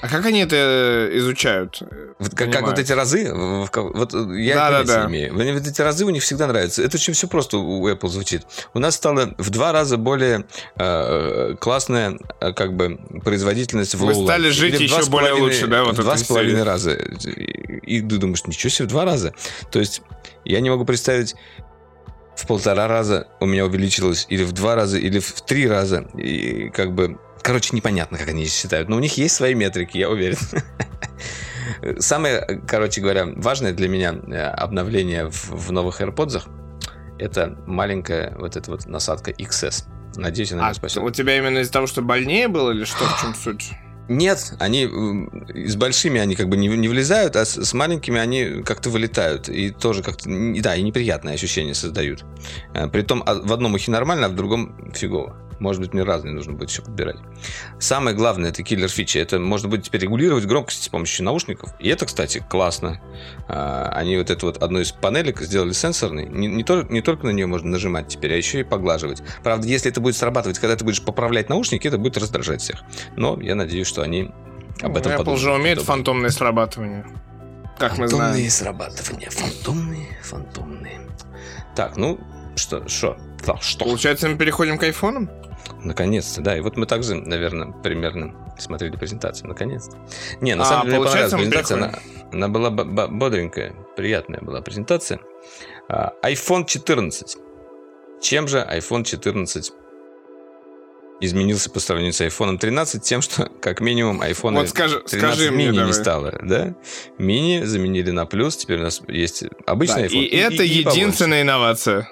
А 0.00 0.08
как 0.08 0.26
они 0.26 0.40
это 0.40 1.08
изучают? 1.14 1.82
Вот, 2.18 2.34
как, 2.34 2.52
как 2.52 2.62
вот 2.66 2.78
эти 2.78 2.92
разы, 2.92 3.32
вот 3.32 4.14
я 4.36 4.54
да, 4.54 4.70
да, 4.70 4.84
да. 4.84 5.06
имею. 5.06 5.34
Вот 5.34 5.66
эти 5.66 5.80
разы 5.80 6.04
у 6.04 6.10
них 6.10 6.22
всегда 6.22 6.46
нравятся. 6.46 6.82
Это 6.82 6.96
очень 6.96 7.14
все 7.14 7.26
просто 7.26 7.58
у 7.58 7.88
Apple 7.88 8.08
звучит. 8.08 8.42
У 8.74 8.78
нас 8.78 8.94
стало 8.94 9.34
в 9.38 9.50
два 9.50 9.72
раза 9.72 9.96
более 9.96 10.44
э, 10.76 11.56
классная 11.60 12.18
э, 12.40 12.52
как 12.52 12.74
бы 12.74 12.98
производительность 13.24 13.94
в 13.94 14.04
Вы 14.04 14.12
low 14.12 14.24
стали 14.24 14.50
жить 14.50 14.74
Или 14.74 14.84
еще 14.84 15.04
более 15.10 15.32
лучше, 15.32 15.66
да? 15.66 15.84
Вот 15.84 15.98
в 15.98 16.02
два 16.02 16.16
с 16.16 16.22
половиной 16.22 16.62
раза. 16.62 16.92
И 16.94 18.00
ты 18.00 18.18
думаешь, 18.18 18.44
ничего 18.46 18.70
себе, 18.70 18.86
в 18.86 18.88
два 18.88 19.04
раза. 19.04 19.34
То 19.70 19.80
есть 19.80 20.02
я 20.44 20.60
не 20.60 20.70
могу 20.70 20.84
представить 20.84 21.34
в 22.36 22.46
полтора 22.46 22.86
раза 22.86 23.26
у 23.40 23.46
меня 23.46 23.66
увеличилось, 23.66 24.26
или 24.28 24.44
в 24.44 24.52
два 24.52 24.76
раза, 24.76 24.96
или 24.96 25.18
в 25.18 25.40
три 25.42 25.66
раза. 25.66 26.08
И 26.16 26.70
как 26.70 26.94
бы 26.94 27.18
Короче, 27.42 27.74
непонятно, 27.74 28.18
как 28.18 28.28
они 28.28 28.46
считают. 28.46 28.88
Но 28.88 28.96
у 28.96 29.00
них 29.00 29.16
есть 29.16 29.34
свои 29.34 29.54
метрики, 29.54 29.96
я 29.98 30.10
уверен. 30.10 30.38
Самое, 31.98 32.60
короче 32.66 33.00
говоря, 33.00 33.26
важное 33.36 33.72
для 33.72 33.88
меня 33.88 34.12
э, 34.12 34.36
обновление 34.36 35.30
в, 35.30 35.50
в 35.50 35.72
новых 35.72 36.00
AirPods 36.00 36.42
это 37.18 37.58
маленькая 37.66 38.34
вот 38.38 38.56
эта 38.56 38.70
вот 38.70 38.86
насадка 38.86 39.30
XS. 39.30 39.84
Надеюсь, 40.16 40.52
она 40.52 40.68
а, 40.68 40.74
спасет. 40.74 41.02
У 41.02 41.10
тебя 41.10 41.36
именно 41.36 41.58
из-за 41.58 41.72
того, 41.72 41.86
что 41.86 42.02
больнее 42.02 42.48
было, 42.48 42.70
или 42.70 42.84
что 42.84 43.04
в 43.04 43.20
чем 43.20 43.34
суть? 43.42 43.72
Нет, 44.08 44.54
они 44.58 44.88
с 45.66 45.76
большими 45.76 46.18
они 46.18 46.34
как 46.34 46.48
бы 46.48 46.56
не, 46.56 46.68
не 46.68 46.88
влезают, 46.88 47.36
а 47.36 47.44
с, 47.44 47.62
с 47.62 47.74
маленькими 47.74 48.18
они 48.18 48.62
как-то 48.62 48.88
вылетают. 48.88 49.50
И 49.50 49.70
тоже 49.70 50.02
как-то, 50.02 50.24
да, 50.28 50.74
и 50.74 50.82
неприятное 50.82 51.34
ощущение 51.34 51.74
создают. 51.74 52.24
Э, 52.74 52.88
Притом 52.88 53.22
а, 53.26 53.34
в 53.34 53.52
одном 53.52 53.74
ухе 53.74 53.90
нормально, 53.90 54.26
а 54.26 54.28
в 54.30 54.34
другом 54.34 54.92
фигово. 54.94 55.36
Может 55.58 55.82
быть, 55.82 55.92
мне 55.92 56.02
разные 56.02 56.34
нужно 56.34 56.52
будет 56.52 56.70
еще 56.70 56.82
подбирать. 56.82 57.16
Самое 57.78 58.16
главное, 58.16 58.50
это 58.50 58.62
киллер 58.62 58.88
фичи. 58.88 59.18
Это 59.18 59.38
можно 59.38 59.68
будет 59.68 59.84
теперь 59.84 60.02
регулировать 60.02 60.44
громкость 60.46 60.84
с 60.84 60.88
помощью 60.88 61.24
наушников. 61.24 61.74
И 61.80 61.88
это, 61.88 62.06
кстати, 62.06 62.44
классно. 62.48 63.00
А, 63.48 63.90
они 63.94 64.16
вот 64.16 64.30
эту 64.30 64.46
вот 64.46 64.62
одну 64.62 64.80
из 64.80 64.92
панелек 64.92 65.40
сделали 65.40 65.72
сенсорной. 65.72 66.28
Не, 66.28 66.46
не, 66.46 66.64
то, 66.64 66.82
не 66.82 67.00
только 67.00 67.26
на 67.26 67.30
нее 67.30 67.46
можно 67.46 67.68
нажимать 67.70 68.08
теперь, 68.08 68.34
а 68.34 68.36
еще 68.36 68.60
и 68.60 68.64
поглаживать. 68.64 69.22
Правда, 69.42 69.66
если 69.66 69.90
это 69.90 70.00
будет 70.00 70.16
срабатывать, 70.16 70.58
когда 70.58 70.76
ты 70.76 70.84
будешь 70.84 71.02
поправлять 71.02 71.48
наушники, 71.48 71.88
это 71.88 71.98
будет 71.98 72.16
раздражать 72.16 72.60
всех. 72.60 72.82
Но 73.16 73.40
я 73.40 73.54
надеюсь, 73.54 73.86
что 73.86 74.02
они 74.02 74.30
об 74.80 74.96
этом 74.96 75.12
Apple 75.12 75.18
подумают. 75.18 75.40
же 75.40 75.52
умеет 75.52 75.82
фантомное 75.82 76.30
срабатывание. 76.30 77.04
Как 77.78 77.94
фантомные 77.94 77.98
мы 77.98 78.08
знаем. 78.08 78.32
Фантомные 78.32 78.50
срабатывания. 78.50 79.30
Фантомные, 79.30 80.18
фантомные. 80.22 81.00
Так, 81.74 81.96
ну, 81.96 82.18
что, 82.56 82.88
что? 82.88 83.16
Да, 83.46 83.56
что? 83.58 83.84
Получается, 83.84 84.28
мы 84.28 84.36
переходим 84.36 84.78
к 84.78 84.82
айфонам? 84.82 85.30
Наконец-то, 85.82 86.40
да. 86.40 86.56
И 86.56 86.60
вот 86.60 86.76
мы 86.76 86.86
также, 86.86 87.14
наверное, 87.14 87.72
примерно 87.72 88.34
смотрели 88.58 88.96
презентацию. 88.96 89.48
Наконец-то. 89.48 89.96
Не, 90.40 90.54
на 90.54 90.62
а, 90.62 90.66
самом 90.66 90.86
деле, 90.86 90.98
мне 90.98 91.06
понравилась 91.06 91.32
презентация. 91.34 91.76
Она, 91.76 91.98
она 92.32 92.48
была 92.48 92.70
бодренькая, 92.70 93.74
приятная 93.96 94.40
была 94.40 94.60
презентация. 94.60 95.20
А, 95.88 96.12
iPhone 96.22 96.66
14. 96.66 97.36
Чем 98.20 98.48
же 98.48 98.58
iPhone 98.58 99.04
14 99.04 99.72
изменился 101.20 101.70
по 101.70 101.80
сравнению 101.80 102.12
с 102.12 102.20
iPhone 102.20 102.58
13 102.58 103.02
тем, 103.02 103.22
что 103.22 103.50
как 103.60 103.80
минимум 103.80 104.22
iPhone 104.22 104.54
вот 104.54 104.68
скажи, 104.68 105.00
13 105.00 105.18
скажи 105.18 105.50
мини 105.50 105.70
мне, 105.70 105.86
не 105.86 105.92
стало, 105.92 106.38
да? 106.42 106.74
Мини 107.18 107.64
заменили 107.64 108.10
на 108.10 108.26
плюс, 108.26 108.56
теперь 108.56 108.78
у 108.78 108.82
нас 108.84 109.02
есть 109.08 109.44
обычный 109.66 110.02
да, 110.02 110.06
iPhone. 110.06 110.22
И, 110.22 110.24
и 110.24 110.36
это 110.36 110.62
и, 110.62 110.68
единственная 110.68 111.40
и 111.40 111.42
инновация. 111.42 112.08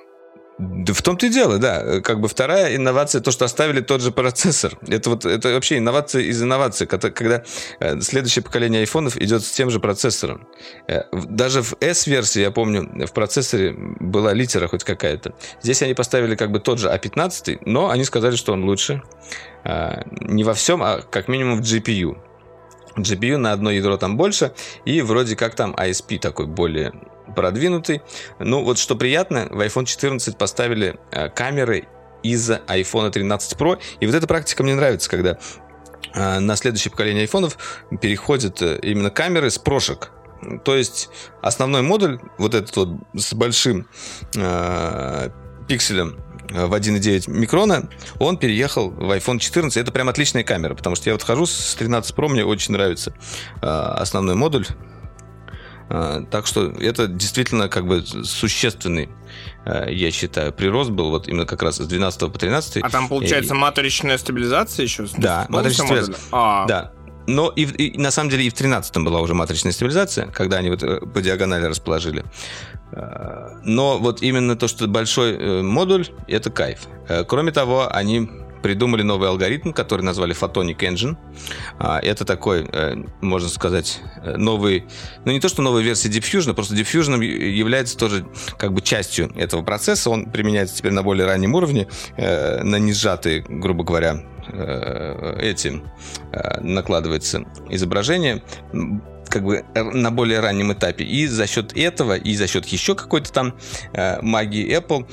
Да 0.58 0.94
в 0.94 1.02
том-то 1.02 1.26
и 1.26 1.28
дело, 1.28 1.58
да. 1.58 2.00
Как 2.00 2.18
бы 2.18 2.28
вторая 2.28 2.74
инновация, 2.76 3.20
то, 3.20 3.30
что 3.30 3.44
оставили 3.44 3.82
тот 3.82 4.00
же 4.00 4.10
процессор. 4.10 4.78
Это 4.88 5.10
вот 5.10 5.26
это 5.26 5.52
вообще 5.52 5.76
инновация 5.76 6.22
из 6.22 6.42
инноваций, 6.42 6.86
когда 6.86 7.44
э, 7.78 8.00
следующее 8.00 8.42
поколение 8.42 8.80
айфонов 8.80 9.18
идет 9.18 9.44
с 9.44 9.50
тем 9.50 9.68
же 9.68 9.80
процессором. 9.80 10.48
Э, 10.88 11.02
даже 11.12 11.62
в 11.62 11.74
S-версии, 11.80 12.40
я 12.40 12.50
помню, 12.50 13.06
в 13.06 13.12
процессоре 13.12 13.74
была 13.76 14.32
литера 14.32 14.66
хоть 14.66 14.82
какая-то. 14.82 15.34
Здесь 15.62 15.82
они 15.82 15.92
поставили 15.92 16.36
как 16.36 16.50
бы 16.50 16.58
тот 16.58 16.78
же 16.78 16.88
A15, 16.88 17.58
но 17.66 17.90
они 17.90 18.04
сказали, 18.04 18.34
что 18.34 18.54
он 18.54 18.64
лучше. 18.64 19.02
Э, 19.64 20.04
не 20.06 20.42
во 20.42 20.54
всем, 20.54 20.82
а 20.82 21.02
как 21.02 21.28
минимум 21.28 21.60
в 21.60 21.64
GPU. 21.64 22.16
GPU 22.96 23.36
на 23.36 23.52
одно 23.52 23.70
ядро 23.70 23.98
там 23.98 24.16
больше, 24.16 24.52
и 24.86 25.02
вроде 25.02 25.36
как 25.36 25.54
там 25.54 25.74
ISP 25.74 26.18
такой 26.18 26.46
более 26.46 26.94
продвинутый. 27.34 28.02
Ну, 28.38 28.62
вот 28.62 28.78
что 28.78 28.96
приятно, 28.96 29.48
в 29.50 29.60
iPhone 29.60 29.86
14 29.86 30.36
поставили 30.36 30.98
э, 31.10 31.28
камеры 31.28 31.88
из 32.22 32.50
iPhone 32.50 33.10
13 33.10 33.58
Pro. 33.58 33.78
И 34.00 34.06
вот 34.06 34.14
эта 34.14 34.26
практика 34.26 34.62
мне 34.62 34.74
нравится, 34.74 35.08
когда 35.08 35.38
э, 36.14 36.38
на 36.38 36.56
следующее 36.56 36.90
поколение 36.90 37.22
айфонов 37.22 37.58
переходят 38.00 38.62
э, 38.62 38.78
именно 38.82 39.10
камеры 39.10 39.50
с 39.50 39.58
прошек. 39.58 40.10
То 40.64 40.76
есть 40.76 41.08
основной 41.42 41.82
модуль, 41.82 42.20
вот 42.38 42.54
этот 42.54 42.76
вот 42.76 42.88
с 43.14 43.32
большим 43.34 43.88
э, 44.36 45.30
пикселем 45.68 46.18
в 46.50 46.72
1,9 46.72 47.30
микрона, 47.30 47.88
он 48.18 48.36
переехал 48.38 48.90
в 48.90 49.10
iPhone 49.16 49.38
14. 49.38 49.76
Это 49.76 49.92
прям 49.92 50.08
отличная 50.08 50.44
камера, 50.44 50.74
потому 50.74 50.94
что 50.96 51.08
я 51.08 51.14
вот 51.14 51.22
хожу 51.22 51.46
с 51.46 51.74
13 51.74 52.14
Pro, 52.14 52.28
мне 52.28 52.44
очень 52.44 52.72
нравится 52.72 53.12
э, 53.62 53.66
основной 53.66 54.34
модуль. 54.34 54.66
Э, 55.88 56.22
так 56.30 56.46
что 56.46 56.66
это 56.70 57.06
действительно 57.06 57.68
как 57.68 57.86
бы 57.86 58.04
существенный, 58.04 59.08
э, 59.64 59.92
я 59.92 60.10
считаю, 60.10 60.52
прирост 60.52 60.90
был 60.90 61.10
вот 61.10 61.28
именно 61.28 61.46
как 61.46 61.62
раз 61.62 61.76
с 61.76 61.86
12 61.86 62.32
по 62.32 62.38
13. 62.38 62.82
А 62.82 62.90
там 62.90 63.08
получается 63.08 63.54
и... 63.54 63.56
матричная 63.56 64.18
стабилизация 64.18 64.84
еще? 64.84 65.06
Да, 65.16 65.46
матричная 65.48 65.86
стабилизация. 65.86 66.28
А. 66.32 66.66
Да, 66.66 66.92
но 67.26 67.52
и, 67.54 67.64
и 67.64 67.98
на 67.98 68.10
самом 68.10 68.30
деле 68.30 68.44
и 68.44 68.50
в 68.50 68.54
13-м 68.54 69.04
была 69.04 69.20
уже 69.20 69.34
матричная 69.34 69.72
стабилизация, 69.72 70.26
когда 70.28 70.58
они 70.58 70.70
вот 70.70 70.82
э, 70.82 71.00
по 71.00 71.20
диагонали 71.20 71.64
расположили. 71.64 72.24
Э, 72.92 73.58
но 73.64 73.98
вот 73.98 74.22
именно 74.22 74.56
то, 74.56 74.68
что 74.68 74.86
большой 74.86 75.36
э, 75.36 75.62
модуль, 75.62 76.06
это 76.28 76.50
кайф. 76.50 76.86
Кроме 77.28 77.52
того, 77.52 77.88
они 77.92 78.30
придумали 78.62 79.02
новый 79.02 79.28
алгоритм, 79.28 79.72
который 79.72 80.02
назвали 80.02 80.34
Photonic 80.34 80.78
Engine. 80.78 81.16
Это 81.78 82.24
такой, 82.24 82.68
можно 83.20 83.48
сказать, 83.48 84.00
новый, 84.36 84.86
ну 85.24 85.32
не 85.32 85.40
то, 85.40 85.48
что 85.48 85.62
новая 85.62 85.82
версия 85.82 86.08
Diffusion, 86.08 86.54
просто 86.54 86.74
Diffusion 86.74 87.24
является 87.24 87.96
тоже 87.96 88.26
как 88.58 88.72
бы 88.72 88.80
частью 88.80 89.32
этого 89.36 89.62
процесса. 89.62 90.10
Он 90.10 90.30
применяется 90.30 90.76
теперь 90.76 90.92
на 90.92 91.02
более 91.02 91.26
раннем 91.26 91.54
уровне, 91.54 91.88
на 92.16 92.78
не 92.78 92.92
сжатые, 92.92 93.44
грубо 93.48 93.84
говоря, 93.84 94.22
Э, 94.52 95.38
эти 95.40 95.82
э, 96.32 96.60
накладывается 96.60 97.44
изображение 97.68 98.42
как 99.28 99.42
бы 99.42 99.64
на 99.74 100.12
более 100.12 100.40
раннем 100.40 100.72
этапе. 100.72 101.04
И 101.04 101.26
за 101.26 101.46
счет 101.46 101.76
этого, 101.76 102.16
и 102.16 102.34
за 102.36 102.46
счет 102.46 102.64
еще 102.66 102.94
какой-то 102.94 103.32
там 103.32 103.54
э, 103.92 104.20
магии 104.22 104.76
Apple 104.76 105.06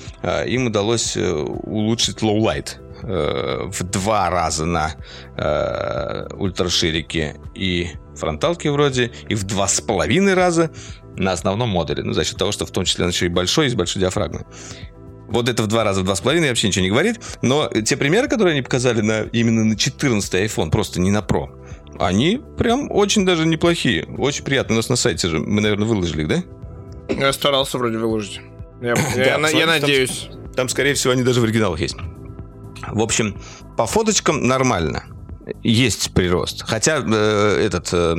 им 0.47 0.67
удалось 0.67 1.17
улучшить 1.17 2.19
low 2.19 2.39
light 3.03 3.63
в 3.73 3.83
два 3.83 4.29
раза 4.29 4.65
на 4.65 4.95
э, 5.37 6.27
ультраширике 6.35 7.35
и 7.55 7.89
фронталке 8.15 8.71
вроде, 8.71 9.11
и 9.27 9.35
в 9.35 9.43
два 9.43 9.67
с 9.67 9.81
половиной 9.81 10.33
раза 10.33 10.71
на 11.15 11.31
основном 11.31 11.69
модуле. 11.69 12.03
Ну, 12.03 12.13
за 12.13 12.23
счет 12.23 12.37
того, 12.37 12.51
что 12.51 12.65
в 12.65 12.71
том 12.71 12.85
числе 12.85 13.05
он 13.05 13.11
еще 13.11 13.25
и 13.25 13.29
большой, 13.29 13.67
и 13.67 13.69
с 13.69 13.75
большой 13.75 14.01
диафрагмой. 14.01 14.43
Вот 15.27 15.49
это 15.49 15.63
в 15.63 15.67
два 15.67 15.83
раза, 15.83 16.01
в 16.01 16.03
два 16.03 16.15
с 16.15 16.21
половиной 16.21 16.49
вообще 16.49 16.67
ничего 16.67 16.83
не 16.83 16.91
говорит. 16.91 17.19
Но 17.41 17.67
те 17.67 17.97
примеры, 17.97 18.27
которые 18.27 18.53
они 18.53 18.61
показали 18.61 19.01
на, 19.01 19.23
именно 19.31 19.63
на 19.63 19.75
14 19.75 20.33
iPhone, 20.35 20.69
просто 20.69 20.99
не 20.99 21.11
на 21.11 21.19
Pro, 21.19 21.49
они 21.99 22.41
прям 22.57 22.91
очень 22.91 23.25
даже 23.25 23.45
неплохие. 23.45 24.05
Очень 24.17 24.43
приятно. 24.43 24.75
У 24.75 24.77
нас 24.77 24.89
на 24.89 24.95
сайте 24.95 25.27
же. 25.27 25.39
Мы, 25.39 25.61
наверное, 25.61 25.87
выложили 25.87 26.23
их, 26.23 26.27
да? 26.27 26.43
Я 27.09 27.33
старался 27.33 27.77
вроде 27.77 27.97
выложить. 27.97 28.41
Я, 28.81 28.95
я, 29.15 29.37
я, 29.37 29.49
я 29.49 29.65
надеюсь. 29.65 30.27
Там, 30.29 30.53
там, 30.53 30.69
скорее 30.69 30.93
всего, 30.93 31.13
они 31.13 31.23
даже 31.23 31.41
в 31.41 31.43
оригиналах 31.43 31.79
есть. 31.79 31.95
В 32.91 33.01
общем, 33.01 33.41
по 33.77 33.85
фоточкам 33.85 34.47
нормально 34.47 35.03
есть 35.63 36.13
прирост. 36.13 36.63
Хотя 36.65 37.03
э, 37.05 37.65
этот 37.65 37.89
э, 37.91 38.15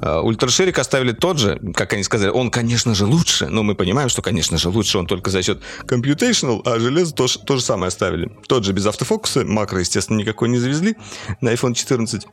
э, 0.00 0.20
ультраширик 0.20 0.78
оставили 0.78 1.12
тот 1.12 1.38
же, 1.38 1.60
как 1.74 1.92
они 1.92 2.02
сказали, 2.02 2.30
он, 2.30 2.50
конечно 2.50 2.94
же, 2.94 3.06
лучше, 3.06 3.48
но 3.48 3.62
мы 3.62 3.74
понимаем, 3.74 4.08
что, 4.08 4.22
конечно 4.22 4.56
же, 4.58 4.70
лучше 4.70 4.98
он 4.98 5.06
только 5.06 5.30
за 5.30 5.42
счет 5.42 5.60
computational, 5.86 6.62
а 6.64 6.78
железо 6.78 7.14
то, 7.14 7.26
то 7.26 7.56
же 7.56 7.62
самое 7.62 7.88
оставили. 7.88 8.30
Тот 8.46 8.64
же 8.64 8.72
без 8.72 8.86
автофокуса, 8.86 9.44
макро, 9.44 9.80
естественно, 9.80 10.16
никакой 10.16 10.48
не 10.48 10.58
завезли 10.58 10.96
на 11.40 11.52
iPhone 11.52 11.74
14. 11.74 12.26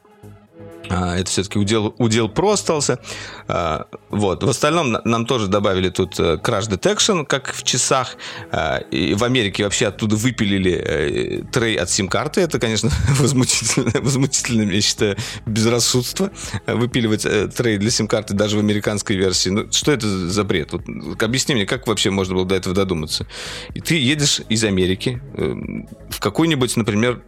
А, 0.89 1.17
это 1.17 1.29
все-таки 1.29 1.59
удел, 1.59 1.93
удел 1.97 2.27
Pro 2.27 2.53
остался. 2.53 2.99
А, 3.47 3.87
вот. 4.09 4.43
В 4.43 4.49
остальном 4.49 4.97
нам 5.03 5.25
тоже 5.25 5.47
добавили 5.47 5.89
тут 5.89 6.19
э, 6.19 6.35
Crash 6.35 6.69
Detection, 6.69 7.25
как 7.25 7.53
в 7.53 7.63
часах. 7.63 8.15
А, 8.51 8.77
и 8.77 9.13
в 9.13 9.23
Америке 9.23 9.63
вообще 9.63 9.87
оттуда 9.87 10.15
выпилили 10.15 10.71
э, 10.71 11.43
трей 11.51 11.75
от 11.75 11.89
сим-карты. 11.89 12.41
Это, 12.41 12.59
конечно, 12.59 12.89
возмутительно, 13.19 13.91
возмутительно, 14.01 14.71
я 14.71 14.81
считаю, 14.81 15.17
безрассудство. 15.45 16.31
Выпиливать 16.65 17.25
э, 17.25 17.47
трей 17.47 17.77
для 17.77 17.91
сим-карты 17.91 18.33
даже 18.33 18.57
в 18.57 18.59
американской 18.59 19.15
версии. 19.15 19.49
Ну, 19.49 19.71
что 19.71 19.91
это 19.91 20.07
за 20.07 20.43
бред? 20.43 20.71
Вот, 20.71 20.83
объясни 21.21 21.55
мне, 21.55 21.65
как 21.65 21.87
вообще 21.87 22.09
можно 22.09 22.35
было 22.35 22.45
до 22.45 22.55
этого 22.55 22.75
додуматься? 22.75 23.27
И 23.73 23.81
ты 23.81 23.95
едешь 23.95 24.41
из 24.49 24.63
Америки 24.63 25.21
в 25.33 26.19
какой-нибудь, 26.19 26.75
например, 26.77 27.21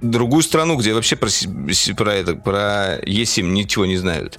другую 0.00 0.42
страну, 0.42 0.76
где 0.76 0.94
вообще 0.94 1.16
про, 1.16 1.28
про 1.96 2.14
это, 2.14 2.34
про 2.34 2.98
eSIM 3.00 3.42
ничего 3.42 3.86
не 3.86 3.96
знают. 3.96 4.38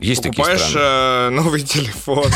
Есть 0.00 0.22
Покупаешь 0.22 0.58
такие 0.60 0.70
страны. 0.70 0.86
Э, 0.86 1.30
новый 1.30 1.62
телефон. 1.62 2.26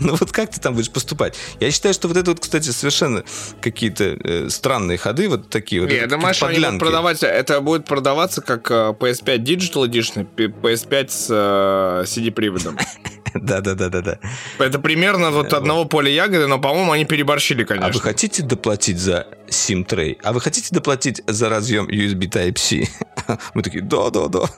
Ну 0.00 0.14
вот 0.14 0.32
как 0.32 0.50
ты 0.50 0.60
там 0.60 0.74
будешь 0.74 0.90
поступать? 0.90 1.36
Я 1.58 1.70
считаю, 1.70 1.94
что 1.94 2.08
вот 2.08 2.16
это 2.16 2.30
вот, 2.30 2.40
кстати, 2.40 2.70
совершенно 2.70 3.24
какие-то 3.60 4.04
э, 4.04 4.48
странные 4.48 4.98
ходы, 4.98 5.28
вот 5.28 5.50
такие 5.50 5.82
вот. 5.82 5.90
Я 5.90 6.06
думаю, 6.06 6.34
что 6.34 6.46
они 6.46 6.60
будут 6.60 6.78
продавать, 6.78 7.22
это 7.22 7.60
будет 7.60 7.84
продаваться 7.84 8.40
как 8.40 8.70
э, 8.70 8.94
PS5 8.98 9.38
Digital 9.38 9.88
Edition, 9.88 10.26
PS5 10.36 11.08
с 11.08 11.26
э, 11.30 12.04
CD-приводом. 12.06 12.78
Да-да-да-да-да. 13.34 14.18
Это 14.58 14.78
примерно 14.78 15.30
вот 15.30 15.52
одного 15.52 15.84
поля 15.84 16.10
ягоды, 16.10 16.46
но, 16.46 16.58
по-моему, 16.58 16.92
они 16.92 17.04
переборщили, 17.04 17.64
конечно. 17.64 17.88
А 17.88 17.92
вы 17.92 18.00
хотите 18.00 18.42
доплатить 18.42 18.98
за 18.98 19.26
SIM-трей? 19.48 20.18
А 20.22 20.32
вы 20.32 20.40
хотите 20.40 20.68
доплатить 20.70 21.22
за 21.26 21.48
разъем 21.48 21.86
USB 21.88 22.30
Type-C? 22.30 22.88
Мы 23.54 23.62
такие, 23.62 23.82
да-да-да. 23.82 24.48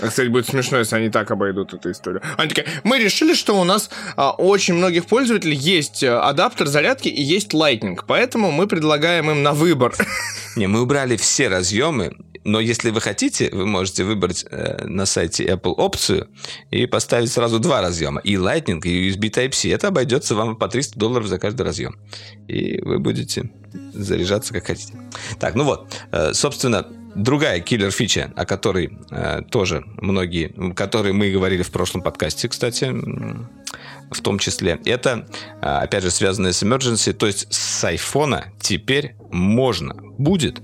А, 0.00 0.08
кстати, 0.08 0.28
будет 0.28 0.46
смешно, 0.46 0.78
если 0.78 0.96
они 0.96 1.10
так 1.10 1.30
обойдут 1.30 1.74
эту 1.74 1.90
историю. 1.90 2.22
Они 2.36 2.48
такие, 2.50 2.66
мы 2.84 2.98
решили, 2.98 3.34
что 3.34 3.60
у 3.60 3.64
нас 3.64 3.90
а, 4.16 4.30
очень 4.30 4.74
многих 4.74 5.06
пользователей 5.06 5.56
есть 5.56 6.04
а, 6.04 6.22
адаптер 6.22 6.68
зарядки 6.68 7.08
и 7.08 7.20
есть 7.20 7.52
Lightning, 7.52 7.98
поэтому 8.06 8.50
мы 8.50 8.66
предлагаем 8.66 9.30
им 9.30 9.42
на 9.42 9.52
выбор. 9.52 9.94
Не, 10.56 10.66
мы 10.68 10.82
убрали 10.82 11.16
все 11.16 11.48
разъемы, 11.48 12.16
но 12.44 12.60
если 12.60 12.90
вы 12.90 13.00
хотите, 13.00 13.50
вы 13.52 13.66
можете 13.66 14.04
выбрать 14.04 14.44
э, 14.50 14.84
на 14.84 15.06
сайте 15.06 15.46
Apple 15.46 15.72
опцию 15.72 16.28
и 16.70 16.86
поставить 16.86 17.30
сразу 17.30 17.58
два 17.58 17.80
разъема. 17.80 18.20
И 18.20 18.34
Lightning, 18.34 18.80
и 18.84 19.10
USB 19.10 19.30
Type-C. 19.30 19.70
Это 19.70 19.88
обойдется 19.88 20.34
вам 20.34 20.56
по 20.56 20.68
300 20.68 20.98
долларов 20.98 21.26
за 21.26 21.38
каждый 21.38 21.62
разъем. 21.62 21.98
И 22.46 22.80
вы 22.82 22.98
будете 22.98 23.50
заряжаться 23.92 24.52
как 24.52 24.66
хотите. 24.66 24.94
Так, 25.38 25.54
ну 25.54 25.64
вот. 25.64 25.88
Э, 26.12 26.32
собственно, 26.34 26.86
другая 27.14 27.60
киллер-фича, 27.60 28.32
о 28.36 28.44
которой 28.44 28.98
э, 29.10 29.42
тоже 29.50 29.84
многие, 30.00 30.48
которые 30.74 31.12
мы 31.12 31.30
говорили 31.30 31.62
в 31.62 31.70
прошлом 31.70 32.02
подкасте, 32.02 32.48
кстати, 32.48 32.94
в 34.10 34.20
том 34.22 34.38
числе, 34.38 34.78
это, 34.84 35.26
э, 35.60 35.66
опять 35.66 36.02
же, 36.02 36.10
связанное 36.10 36.52
с 36.52 36.62
emergency, 36.62 37.12
то 37.12 37.26
есть 37.26 37.52
с 37.52 37.84
айфона 37.84 38.52
теперь 38.60 39.16
можно 39.30 39.94
будет 40.18 40.60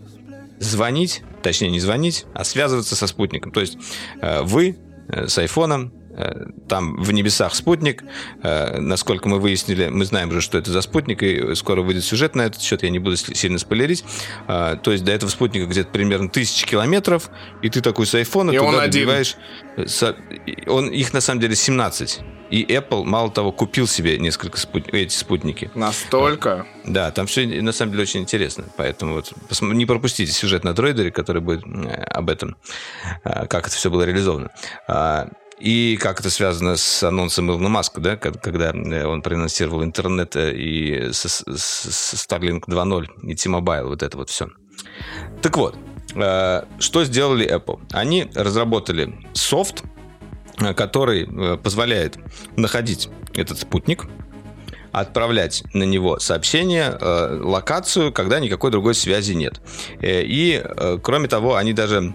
звонить, 0.58 1.22
точнее 1.42 1.70
не 1.70 1.80
звонить, 1.80 2.26
а 2.34 2.44
связываться 2.44 2.96
со 2.96 3.06
спутником. 3.06 3.52
То 3.52 3.60
есть 3.60 3.78
э, 4.20 4.42
вы 4.42 4.78
э, 5.08 5.28
с 5.28 5.38
айфоном 5.38 5.92
там 6.68 6.96
в 7.02 7.12
небесах 7.12 7.54
спутник. 7.54 8.04
Э, 8.42 8.78
насколько 8.78 9.28
мы 9.28 9.38
выяснили, 9.38 9.88
мы 9.88 10.04
знаем 10.04 10.28
уже, 10.28 10.40
что 10.40 10.58
это 10.58 10.70
за 10.70 10.80
спутник, 10.82 11.22
и 11.22 11.54
скоро 11.54 11.82
выйдет 11.82 12.04
сюжет 12.04 12.34
на 12.34 12.42
этот 12.42 12.60
счет, 12.62 12.82
я 12.82 12.90
не 12.90 12.98
буду 12.98 13.16
сильно 13.16 13.58
спойлерить. 13.58 14.04
Э, 14.48 14.76
то 14.82 14.92
есть 14.92 15.04
до 15.04 15.12
этого 15.12 15.30
спутника 15.30 15.66
где-то 15.66 15.90
примерно 15.90 16.28
тысячи 16.28 16.66
километров, 16.66 17.30
и 17.62 17.68
ты 17.68 17.80
такой 17.80 18.06
с 18.06 18.14
айфона 18.14 18.50
и 18.50 18.58
туда 18.58 18.68
он 18.68 18.90
добиваешь... 18.90 19.36
Он, 20.66 20.88
их 20.88 21.12
на 21.12 21.20
самом 21.20 21.40
деле 21.40 21.56
17. 21.56 22.20
И 22.50 22.64
Apple, 22.66 23.04
мало 23.04 23.30
того, 23.30 23.50
купил 23.50 23.88
себе 23.88 24.18
несколько 24.18 24.58
спут... 24.58 24.88
эти 24.92 25.12
спутники. 25.12 25.70
Настолько? 25.74 26.66
Да, 26.84 27.10
там 27.10 27.26
все 27.26 27.46
на 27.46 27.72
самом 27.72 27.92
деле 27.92 28.02
очень 28.02 28.20
интересно. 28.20 28.64
Поэтому 28.76 29.14
вот 29.14 29.32
не 29.60 29.86
пропустите 29.86 30.30
сюжет 30.30 30.62
на 30.62 30.74
дроидере, 30.74 31.10
который 31.10 31.42
будет 31.42 31.64
об 32.08 32.30
этом, 32.30 32.56
как 33.24 33.66
это 33.66 33.74
все 33.74 33.90
было 33.90 34.02
реализовано. 34.04 34.50
И 35.64 35.96
как 35.96 36.20
это 36.20 36.28
связано 36.28 36.76
с 36.76 37.02
анонсом 37.02 37.50
Илона 37.50 37.70
Маска, 37.70 37.98
да, 37.98 38.16
когда 38.16 38.70
э, 38.70 39.06
он 39.06 39.22
проанонсировал 39.22 39.82
интернет 39.82 40.36
э, 40.36 40.52
и 40.54 41.08
Starlink 41.08 42.64
2.0 42.68 43.06
и 43.22 43.34
T-Mobile, 43.34 43.86
вот 43.86 44.02
это 44.02 44.14
вот 44.18 44.28
все. 44.28 44.50
Так 45.40 45.56
вот, 45.56 45.74
э, 46.16 46.64
что 46.78 47.04
сделали 47.04 47.50
Apple? 47.50 47.80
Они 47.92 48.30
разработали 48.34 49.14
софт, 49.32 49.84
который 50.76 51.56
позволяет 51.56 52.18
находить 52.56 53.08
этот 53.32 53.58
спутник, 53.58 54.04
отправлять 54.92 55.64
на 55.72 55.84
него 55.84 56.18
сообщение, 56.18 56.90
локацию, 57.40 58.12
когда 58.12 58.38
никакой 58.38 58.70
другой 58.70 58.94
связи 58.94 59.32
нет. 59.32 59.62
И, 60.00 60.62
кроме 61.02 61.26
того, 61.26 61.56
они 61.56 61.72
даже 61.72 62.14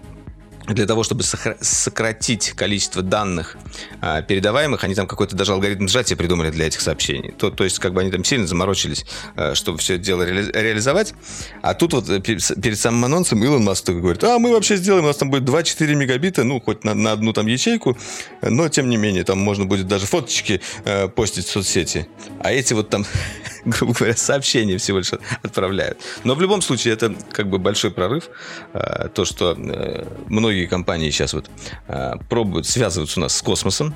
для 0.67 0.85
того, 0.85 1.03
чтобы 1.03 1.23
сократить 1.23 2.51
количество 2.51 3.01
данных 3.01 3.57
а, 4.01 4.21
передаваемых, 4.21 4.83
они 4.83 4.95
там 4.95 5.07
какой-то 5.07 5.35
даже 5.35 5.53
алгоритм 5.53 5.87
сжатия 5.87 6.15
придумали 6.15 6.51
для 6.51 6.67
этих 6.67 6.81
сообщений. 6.81 7.31
То, 7.31 7.49
то 7.49 7.63
есть, 7.63 7.79
как 7.79 7.93
бы 7.93 8.01
они 8.01 8.11
там 8.11 8.23
сильно 8.23 8.45
заморочились, 8.45 9.05
а, 9.35 9.55
чтобы 9.55 9.79
все 9.79 9.95
это 9.95 10.03
дело 10.03 10.25
ре- 10.25 10.51
реализовать. 10.51 11.13
А 11.61 11.73
тут 11.73 11.93
вот 11.93 12.09
э, 12.09 12.19
перед 12.19 12.77
самым 12.77 13.05
анонсом 13.05 13.43
Илон 13.43 13.63
Маск 13.63 13.85
только 13.85 14.01
говорит, 14.01 14.23
а 14.23 14.37
мы 14.39 14.51
вообще 14.51 14.77
сделаем, 14.77 15.05
у 15.05 15.07
нас 15.07 15.17
там 15.17 15.29
будет 15.29 15.43
2-4 15.43 15.95
мегабита, 15.95 16.43
ну, 16.43 16.61
хоть 16.61 16.83
на, 16.83 16.93
на 16.93 17.13
одну 17.13 17.33
там 17.33 17.47
ячейку, 17.47 17.97
но 18.41 18.69
тем 18.69 18.89
не 18.89 18.97
менее, 18.97 19.23
там 19.23 19.39
можно 19.39 19.65
будет 19.65 19.87
даже 19.87 20.05
фоточки 20.05 20.61
э, 20.85 21.07
постить 21.07 21.45
в 21.45 21.51
соцсети. 21.51 22.07
А 22.41 22.51
эти 22.51 22.73
вот 22.73 22.89
там, 22.89 23.05
грубо 23.65 23.93
говоря, 23.93 24.15
сообщения 24.15 24.77
всего 24.77 24.99
лишь 24.99 25.11
отправляют. 25.43 25.99
Но 26.23 26.35
в 26.35 26.41
любом 26.41 26.61
случае, 26.61 26.93
это 26.93 27.13
как 27.31 27.49
бы 27.49 27.59
большой 27.59 27.91
прорыв. 27.91 28.29
Э, 28.73 29.09
то, 29.13 29.25
что 29.25 29.55
э, 29.57 30.05
многие 30.27 30.65
компании 30.65 31.09
сейчас 31.09 31.33
вот 31.33 31.49
э, 31.87 32.13
пробуют 32.29 32.67
связываться 32.67 33.19
у 33.19 33.23
нас 33.23 33.35
с 33.35 33.41
космосом. 33.41 33.95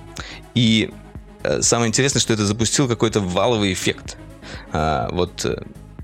И 0.55 0.91
э, 1.43 1.61
самое 1.61 1.89
интересное, 1.89 2.19
что 2.19 2.33
это 2.33 2.45
запустил 2.45 2.87
какой-то 2.87 3.19
валовый 3.19 3.73
эффект. 3.73 4.17
А, 4.71 5.09
вот, 5.11 5.45
э, 5.45 5.61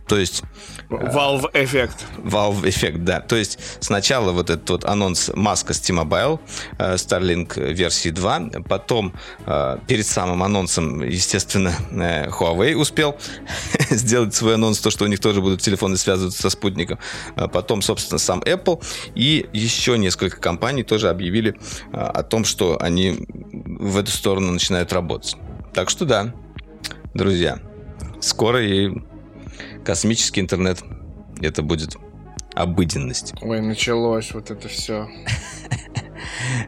то 0.10 0.18
есть 0.18 0.44
Valve 0.90 1.52
эффект. 1.54 2.04
Valve 2.18 2.68
эффект, 2.68 3.04
да. 3.04 3.22
То 3.22 3.36
есть 3.36 3.60
сначала 3.80 4.32
вот 4.32 4.50
этот 4.50 4.68
вот 4.72 4.86
анонс 4.86 5.30
Маска 5.36 5.76
с 5.76 5.80
T-Mobile, 5.80 6.40
э, 6.80 6.96
Starlink 6.96 7.74
версии 7.74 8.10
2, 8.10 8.64
потом 8.68 9.14
э, 9.46 9.78
перед 9.88 10.08
самым 10.08 10.42
анонсом, 10.42 11.04
естественно, 11.04 11.74
э, 11.92 12.28
Huawei 12.30 12.76
успел 12.76 13.18
сделать 13.92 14.34
свой 14.34 14.56
анонс, 14.56 14.80
то, 14.80 14.90
что 14.90 15.06
у 15.06 15.08
них 15.08 15.20
тоже 15.20 15.42
будут 15.42 15.62
телефоны 15.62 15.96
связываться 15.96 16.42
со 16.42 16.50
спутником. 16.50 16.98
Потом, 17.36 17.84
собственно, 17.84 18.18
сам 18.18 18.40
Apple 18.40 18.84
и 19.14 19.48
еще 19.54 19.96
несколько 19.96 20.42
компаний 20.42 20.82
тоже 20.82 21.10
объявили 21.10 21.56
о 21.92 22.24
том, 22.24 22.46
что 22.46 22.82
они 22.82 23.28
в 23.30 23.96
эту 23.98 24.10
сторону 24.10 24.52
начинают 24.52 24.92
работать. 24.92 25.38
Так 25.72 25.92
что 25.92 26.06
да, 26.06 26.34
друзья, 27.14 27.60
скоро 28.22 28.66
и 28.66 28.90
космический 29.90 30.40
интернет. 30.40 30.84
Это 31.42 31.64
будет 31.64 31.96
обыденность. 32.54 33.34
Ой, 33.42 33.60
началось 33.60 34.32
вот 34.34 34.52
это 34.52 34.68
все. 34.68 35.10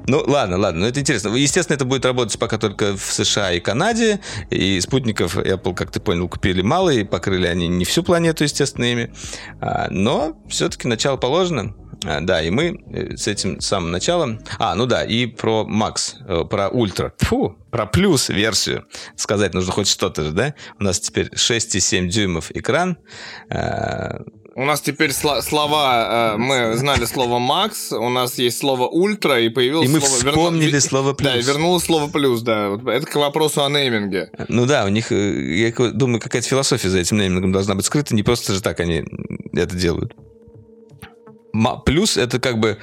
Ну, 0.08 0.24
ладно, 0.26 0.58
ладно, 0.58 0.82
но 0.82 0.88
это 0.88 1.02
интересно. 1.02 1.36
Естественно, 1.36 1.76
это 1.76 1.86
будет 1.86 2.04
работать 2.06 2.40
пока 2.40 2.58
только 2.58 2.98
в 2.98 3.12
США 3.12 3.52
и 3.52 3.60
Канаде, 3.60 4.22
и 4.50 4.80
спутников 4.80 5.38
Apple, 5.38 5.76
как 5.76 5.92
ты 5.92 6.00
понял, 6.00 6.28
купили 6.30 6.62
мало, 6.64 6.90
и 6.90 7.04
покрыли 7.04 7.46
они 7.46 7.68
не 7.68 7.86
всю 7.86 8.02
планету, 8.02 8.44
естественно, 8.44 8.86
ими. 8.86 9.14
А, 9.60 9.88
но 9.92 10.42
все-таки 10.48 10.88
начало 10.88 11.18
положено. 11.18 11.76
А, 12.04 12.20
да, 12.22 12.42
и 12.42 12.50
мы 12.50 12.82
э, 12.92 13.16
с 13.16 13.28
этим 13.28 13.62
самым 13.62 13.92
началом... 13.92 14.40
А, 14.58 14.76
ну 14.76 14.86
да, 14.86 15.04
и 15.04 15.28
про 15.28 15.68
Max, 15.70 16.16
э, 16.28 16.46
про 16.46 16.70
Ультра. 16.70 17.14
Фу, 17.20 17.56
про 17.70 17.86
плюс 17.86 18.30
версию 18.30 18.86
сказать 19.16 19.54
нужно 19.54 19.72
хоть 19.72 19.88
что-то 19.88 20.24
же, 20.24 20.32
да? 20.32 20.56
У 20.80 20.84
нас 20.84 21.00
теперь 21.00 21.28
6,7 21.28 22.08
дюймов 22.08 22.52
экран. 22.52 22.98
А, 23.50 24.22
у 24.56 24.66
нас 24.66 24.82
теперь 24.82 25.12
сло- 25.12 25.42
слова, 25.42 26.34
э, 26.34 26.38
мы 26.38 26.76
знали 26.76 27.06
слово 27.06 27.38
Макс, 27.38 27.92
у 27.92 28.10
нас 28.10 28.38
есть 28.38 28.58
слово 28.58 28.88
ультра, 28.88 29.40
и 29.40 29.50
появилось 29.50 29.88
и 29.88 29.92
мы 29.92 30.02
слово... 30.02 30.16
вспомнили 30.16 30.66
верну... 30.66 30.82
слово 30.82 31.14
плюс. 31.14 31.32
Да, 31.32 31.38
вернулось 31.38 31.84
слово 31.84 32.12
плюс, 32.12 32.42
да. 32.42 32.80
Это 32.88 33.06
к 33.06 33.16
вопросу 33.16 33.64
о 33.64 33.70
нейминге. 33.70 34.32
Ну 34.50 34.66
да, 34.66 34.86
у 34.86 34.90
них, 34.90 35.12
я 35.12 35.72
думаю, 35.72 36.20
какая-то 36.20 36.48
философия 36.48 36.90
за 36.90 37.00
этим 37.00 37.18
неймингом 37.18 37.52
должна 37.52 37.76
быть 37.76 37.86
скрыта, 37.86 38.16
не 38.16 38.24
просто 38.24 38.54
же 38.54 38.62
так 38.62 38.80
они 38.80 39.04
это 39.54 39.76
делают. 39.76 40.16
Плюс 41.86 42.18
это 42.18 42.40
как 42.40 42.60
бы 42.60 42.78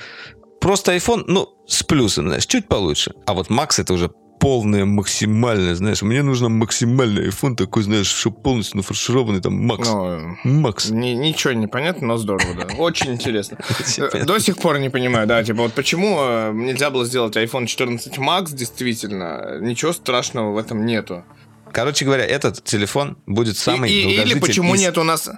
просто 0.61 0.95
iPhone, 0.95 1.25
ну, 1.27 1.49
с 1.67 1.83
плюсом, 1.83 2.29
знаешь, 2.29 2.47
чуть 2.47 2.69
получше. 2.69 3.13
А 3.27 3.35
вот 3.35 3.49
Max 3.49 3.81
это 3.81 3.95
уже 3.95 4.11
полное, 4.39 4.85
максимальное, 4.85 5.75
знаешь, 5.75 6.03
мне 6.03 6.23
нужно 6.23 6.49
максимальный 6.49 7.29
iPhone 7.29 7.57
такой, 7.57 7.83
знаешь, 7.83 8.07
что 8.07 8.31
полностью 8.31 8.77
нафаршированный, 8.77 9.41
там, 9.41 9.55
Макс. 9.55 9.89
Ну, 9.89 10.37
Макс. 10.45 10.91
Ни, 10.91 11.11
ничего 11.11 11.53
не 11.53 11.67
понятно, 11.67 12.07
но 12.07 12.17
здорово, 12.17 12.55
да. 12.55 12.75
Очень 12.77 13.13
интересно. 13.15 13.59
До 14.27 14.39
сих 14.39 14.59
пор 14.59 14.79
не 14.79 14.91
понимаю, 14.91 15.27
да, 15.27 15.43
типа, 15.43 15.63
вот 15.63 15.73
почему 15.73 16.19
э, 16.21 16.53
нельзя 16.55 16.91
было 16.91 17.05
сделать 17.05 17.37
iPhone 17.37 17.67
14 17.67 18.19
Max, 18.19 18.55
действительно, 18.55 19.59
ничего 19.61 19.93
страшного 19.93 20.53
в 20.53 20.59
этом 20.59 20.87
нету. 20.87 21.25
Короче 21.73 22.05
говоря, 22.05 22.25
этот 22.25 22.65
телефон 22.65 23.19
будет 23.27 23.57
самый 23.57 23.91
и, 23.91 24.23
Или 24.23 24.39
почему 24.39 24.75
из... 24.75 24.81
нет 24.81 24.97
у 24.99 25.03
нас 25.03 25.29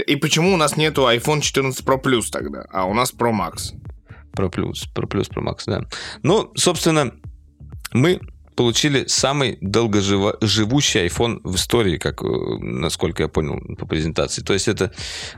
и 0.00 0.16
почему 0.16 0.54
у 0.54 0.56
нас 0.56 0.76
нету 0.76 1.02
iPhone 1.02 1.40
14 1.40 1.84
Pro 1.84 2.02
Plus 2.02 2.30
тогда, 2.30 2.64
а 2.72 2.86
у 2.86 2.94
нас 2.94 3.12
Pro 3.12 3.32
Max? 3.32 3.72
Pro 4.36 4.50
Plus, 4.50 4.88
Pro 4.94 5.08
Plus, 5.08 5.30
Pro 5.30 5.42
Max, 5.42 5.64
да. 5.66 5.82
Ну, 6.22 6.50
собственно, 6.54 7.12
мы 7.92 8.20
получили 8.56 9.06
самый 9.06 9.58
долгоживущий 9.60 11.06
iPhone 11.06 11.40
в 11.44 11.56
истории, 11.56 11.98
как, 11.98 12.22
э, 12.22 12.26
насколько 12.60 13.22
я 13.22 13.28
понял 13.28 13.60
по 13.76 13.86
презентации. 13.86 14.42
То 14.42 14.52
есть 14.52 14.68
это 14.68 14.92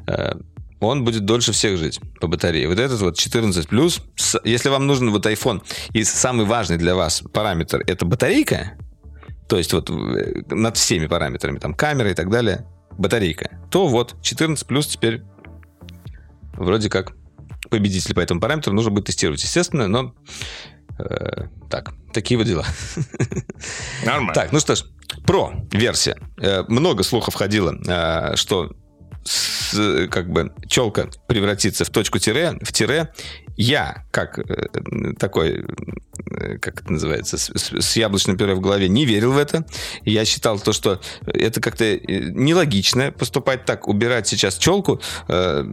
э, 0.07 0.35
он 0.81 1.05
будет 1.05 1.25
дольше 1.25 1.53
всех 1.53 1.79
жить 1.79 2.01
по 2.21 2.27
батарее. 2.27 2.69
Вот 2.69 2.79
этот 2.79 3.01
вот 3.01 3.17
14 3.17 3.69
плюс, 3.69 4.03
если 4.45 4.69
вам 4.69 4.87
нужен 4.87 5.11
вот 5.11 5.27
iPhone, 5.27 5.63
и 5.93 6.05
самый 6.05 6.47
важный 6.47 6.77
для 6.77 6.95
вас 6.95 7.23
параметр 7.33 7.83
это 7.87 8.05
батарейка, 8.05 8.73
то 9.49 9.57
есть 9.57 9.73
вот 9.73 9.91
э, 9.91 10.43
над 10.51 10.77
всеми 10.77 11.07
параметрами, 11.07 11.59
там 11.59 11.75
камера 11.75 12.11
и 12.11 12.15
так 12.15 12.31
далее, 12.31 12.67
батарейка, 12.99 13.59
то 13.71 13.87
вот 13.87 14.17
14 14.23 14.67
плюс 14.67 14.87
теперь 14.87 15.23
вроде 16.55 16.89
как 16.89 17.15
победитель 17.71 18.15
по 18.15 18.21
этому 18.21 18.41
параметру 18.41 18.73
нужно 18.73 18.91
будет 18.91 19.07
тестировать, 19.07 19.43
естественно, 19.43 19.89
но 19.89 20.15
э, 20.99 21.47
так, 21.71 21.95
такие 22.13 22.39
вот 22.39 22.47
дела. 22.47 22.65
Нормально. 24.05 24.35
Так, 24.35 24.53
ну 24.53 24.61
что 24.61 24.77
ж, 24.77 24.85
про 25.27 25.53
версия. 25.73 26.17
Э, 26.41 26.65
много 26.69 27.03
слухов 27.03 27.35
ходило, 27.35 27.75
э, 27.87 28.37
что 28.37 28.71
с, 29.25 30.09
как 30.11 30.31
бы 30.31 30.53
челка 30.69 31.09
превратится 31.27 31.85
в 31.85 31.91
точку 31.91 32.19
тире, 32.19 32.59
в 32.63 32.73
тире, 32.73 33.13
я, 33.57 34.05
как 34.11 34.39
э, 34.39 34.69
такой, 35.19 35.65
как 36.61 36.83
это 36.83 36.93
называется, 36.93 37.39
с, 37.39 37.51
с 37.55 37.97
яблочным 37.97 38.37
пюре 38.37 38.55
в 38.55 38.61
голове, 38.61 38.89
не 38.89 39.05
верил 39.05 39.33
в 39.33 39.39
это. 39.39 39.65
Я 40.05 40.25
считал 40.25 40.59
то, 40.59 40.73
что 40.73 41.01
это 41.27 41.61
как-то 41.61 41.85
э, 41.85 41.99
нелогично 42.07 43.13
поступать 43.13 43.65
так, 43.65 43.89
убирать 43.89 44.27
сейчас 44.27 44.59
челку, 44.59 45.01
э, 45.29 45.65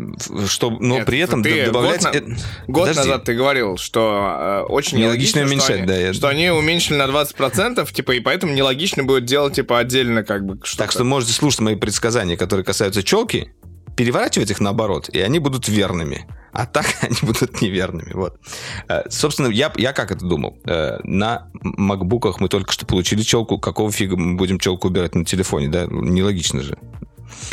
что, 0.48 0.70
но 0.72 0.98
Нет, 0.98 1.06
при 1.06 1.20
этом 1.20 1.44
ты 1.44 1.66
добавлять... 1.66 2.04
Год, 2.04 2.28
на... 2.28 2.36
год 2.68 2.96
назад 2.96 3.24
ты 3.24 3.34
говорил, 3.34 3.78
что 3.78 4.64
э, 4.68 4.72
очень 4.72 5.00
нелогично, 5.00 5.40
нелогично 5.40 5.42
уменьшать, 5.42 5.66
что 5.66 5.74
они, 5.76 5.86
да. 5.86 5.98
Я... 5.98 6.14
Что 6.14 6.28
они 6.28 6.50
уменьшили 6.50 6.98
на 6.98 7.06
20%, 7.06 7.92
типа, 7.94 8.12
и 8.12 8.20
поэтому 8.20 8.54
нелогично 8.54 9.04
будет 9.04 9.26
делать, 9.26 9.56
типа, 9.56 9.80
отдельно 9.80 10.24
как 10.24 10.46
бы 10.46 10.60
что-то. 10.64 10.84
Так 10.84 10.92
что 10.92 11.04
можете 11.04 11.34
слушать 11.34 11.62
мои 11.62 11.76
предсказания, 11.76 12.38
которые 12.38 12.66
касаются 12.66 13.04
челки, 13.04 13.54
переворачивать 13.96 14.52
их 14.52 14.60
наоборот, 14.60 15.10
и 15.10 15.20
они 15.20 15.40
будут 15.40 15.68
верными. 15.68 16.28
А 16.52 16.66
так 16.66 16.86
они 17.02 17.18
будут 17.22 17.62
неверными. 17.62 18.12
Вот. 18.14 18.40
Э, 18.88 19.04
собственно, 19.10 19.48
я, 19.48 19.72
я 19.78 19.94
как 19.94 20.12
это 20.12 20.26
думал? 20.26 20.58
Э, 20.66 21.00
на 21.04 21.50
макбуках 21.54 22.40
мы 22.40 22.50
только 22.50 22.72
что 22.72 22.86
получили 22.86 23.22
челку. 23.22 23.58
Какого 23.60 23.92
фига 23.92 24.18
мы 24.18 24.36
будем 24.36 24.60
челку 24.60 24.88
убирать 24.88 25.16
на 25.16 25.26
телефоне? 25.26 25.70
Да? 25.70 25.86
Нелогично 25.90 26.62
же. 26.62 26.78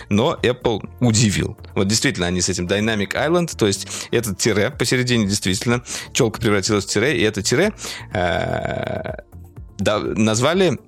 Но 0.08 0.38
Apple 0.42 0.88
удивил. 1.00 1.56
Вот 1.74 1.86
действительно, 1.86 2.26
они 2.26 2.40
с 2.40 2.48
этим 2.48 2.66
Dynamic 2.66 3.12
Island, 3.12 3.56
то 3.56 3.66
есть 3.66 4.08
этот 4.10 4.38
тире 4.38 4.70
посередине 4.70 5.26
действительно, 5.26 5.84
челка 6.12 6.40
превратилась 6.40 6.84
в 6.84 6.88
тире, 6.88 7.16
и 7.16 7.22
это 7.22 7.42
тире 7.42 7.72
э, 8.12 9.22
да, 9.78 10.00
назвали 10.00 10.78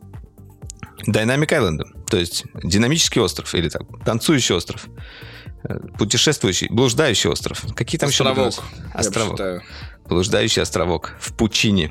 Dynamic 1.07 1.49
Island, 1.49 1.83
то 2.09 2.17
есть 2.17 2.45
динамический 2.63 3.21
остров, 3.21 3.55
или 3.55 3.69
так, 3.69 3.83
танцующий 4.05 4.55
остров. 4.55 4.89
Э, 5.63 5.79
путешествующий, 5.99 6.69
блуждающий 6.71 7.29
остров. 7.29 7.65
Какие 7.75 7.99
там 7.99 8.09
островок, 8.09 8.53
еще? 8.53 8.63
Островок. 8.95 9.63
Блуждающий 10.07 10.63
островок 10.63 11.15
в 11.21 11.35
пучине. 11.35 11.91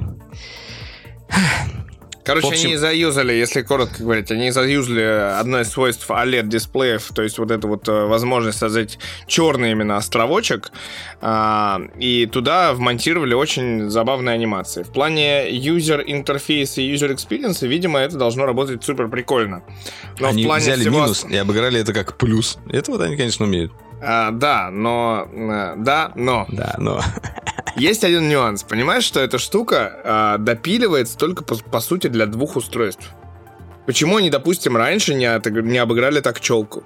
Короче, 2.30 2.48
общем... 2.48 2.68
они 2.68 2.78
заюзали, 2.78 3.34
если 3.34 3.62
коротко 3.62 4.04
говорить, 4.04 4.32
они 4.32 4.52
заюзали 4.52 5.02
одно 5.40 5.62
из 5.62 5.70
свойств 5.70 6.10
OLED-дисплеев, 6.10 7.12
то 7.14 7.24
есть 7.24 7.40
вот 7.40 7.50
эту 7.50 7.68
вот 7.68 7.90
э, 7.90 8.06
возможность 8.06 8.60
создать 8.60 9.00
черный 9.26 9.72
именно 9.72 9.98
островочек, 9.98 10.72
а, 11.22 11.82
и 11.98 12.28
туда 12.28 12.74
вмонтировали 12.74 13.34
очень 13.34 13.90
забавные 13.90 14.36
анимации. 14.36 14.84
В 14.84 14.92
плане 14.92 15.50
user 15.50 16.04
интерфейса 16.06 16.82
и 16.82 16.94
user 16.94 17.16
experience, 17.16 17.68
видимо, 17.68 18.00
это 18.00 18.18
должно 18.18 18.46
работать 18.46 18.84
супер 18.84 19.08
прикольно. 19.10 19.64
Но 20.20 20.28
они 20.28 20.44
в 20.44 20.46
плане 20.46 20.64
взяли 20.64 20.82
всего... 20.82 21.02
минус 21.02 21.26
и 21.28 21.36
обыграли 21.36 21.80
это 21.80 21.94
как 21.94 22.18
плюс. 22.18 22.58
Это 22.70 22.92
вот 22.92 23.02
они, 23.02 23.18
конечно, 23.18 23.46
умеют. 23.46 23.72
А, 24.02 24.32
да, 24.32 24.70
но... 24.72 25.28
Э, 25.32 25.74
да, 25.78 26.12
но... 26.16 26.46
Да, 26.50 26.76
но... 26.78 27.02
Есть 27.76 28.04
один 28.04 28.28
нюанс. 28.28 28.64
Понимаешь, 28.64 29.04
что 29.04 29.20
эта 29.20 29.38
штука 29.38 30.00
а, 30.04 30.38
допиливается 30.38 31.18
только, 31.18 31.44
по, 31.44 31.56
по 31.56 31.80
сути, 31.80 32.08
для 32.08 32.26
двух 32.26 32.56
устройств? 32.56 33.12
Почему 33.86 34.18
они, 34.18 34.30
допустим, 34.30 34.76
раньше 34.76 35.14
не, 35.14 35.26
от, 35.26 35.46
не 35.46 35.78
обыграли 35.78 36.20
так 36.22 36.40
челку? 36.40 36.84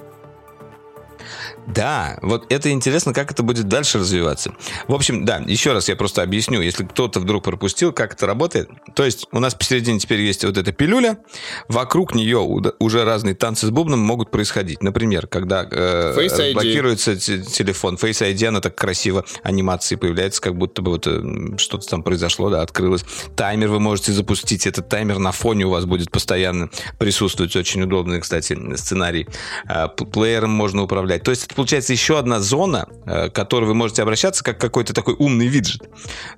Да, 1.68 2.18
вот 2.22 2.52
это 2.52 2.72
интересно, 2.72 3.14
как 3.14 3.32
это 3.32 3.44
будет 3.44 3.68
дальше 3.68 4.00
развиваться. 4.00 4.54
В 4.88 4.94
общем, 4.94 5.26
да, 5.26 5.38
еще 5.38 5.74
раз 5.74 5.90
я 5.90 5.96
просто 5.96 6.22
объясню, 6.22 6.62
если 6.62 6.84
кто-то 6.84 7.20
вдруг 7.20 7.44
пропустил, 7.44 7.94
как 7.94 8.14
это 8.14 8.26
работает. 8.26 8.70
То 8.96 9.04
есть 9.04 9.28
у 9.32 9.40
нас 9.40 9.56
посередине 9.56 10.00
теперь 10.00 10.22
есть 10.22 10.44
вот 10.44 10.58
эта 10.58 10.72
пилюля, 10.72 11.20
вокруг 11.68 12.16
нее 12.16 12.40
уже 12.80 13.06
разные 13.06 13.36
танцы 13.36 13.68
с 13.68 13.70
бубном 13.70 14.00
могут 14.00 14.32
происходить. 14.32 14.84
Например, 14.84 15.28
когда 15.28 15.68
э, 15.70 16.14
блокируется 16.54 17.16
телефон, 17.16 17.96
Face 17.96 18.22
ID, 18.22 18.48
она 18.48 18.60
так 18.60 18.76
красиво 18.76 19.26
анимации 19.44 19.96
появляется, 19.96 20.42
как 20.42 20.56
будто 20.56 20.82
бы 20.82 20.92
вот 20.92 21.08
э, 21.08 21.58
что-то 21.58 21.88
там 21.88 22.04
произошло, 22.04 22.50
да, 22.50 22.62
открылось. 22.62 23.06
Таймер 23.36 23.70
вы 23.70 23.80
можете 23.80 24.12
запустить, 24.12 24.68
этот 24.68 24.90
таймер 24.90 25.20
на 25.20 25.32
фоне 25.32 25.66
у 25.66 25.70
вас 25.70 25.86
будет 25.86 26.12
постоянно 26.12 26.70
присутствовать. 26.98 27.56
Очень 27.56 27.84
удобный, 27.84 28.20
кстати, 28.20 28.58
сценарий. 28.76 29.28
Э, 29.70 29.88
плеером 29.88 30.52
можно 30.52 30.84
управлять. 30.84 31.24
То 31.24 31.32
есть 31.32 31.53
это 31.54 31.56
получается 31.56 31.94
еще 31.94 32.18
одна 32.18 32.40
зона, 32.40 32.88
э, 33.06 33.30
к 33.30 33.34
которой 33.34 33.66
вы 33.66 33.76
можете 33.76 34.02
обращаться 34.02 34.44
как 34.44 34.60
какой-то 34.60 34.94
такой 34.94 35.16
умный 35.18 35.48
виджет 35.48 35.84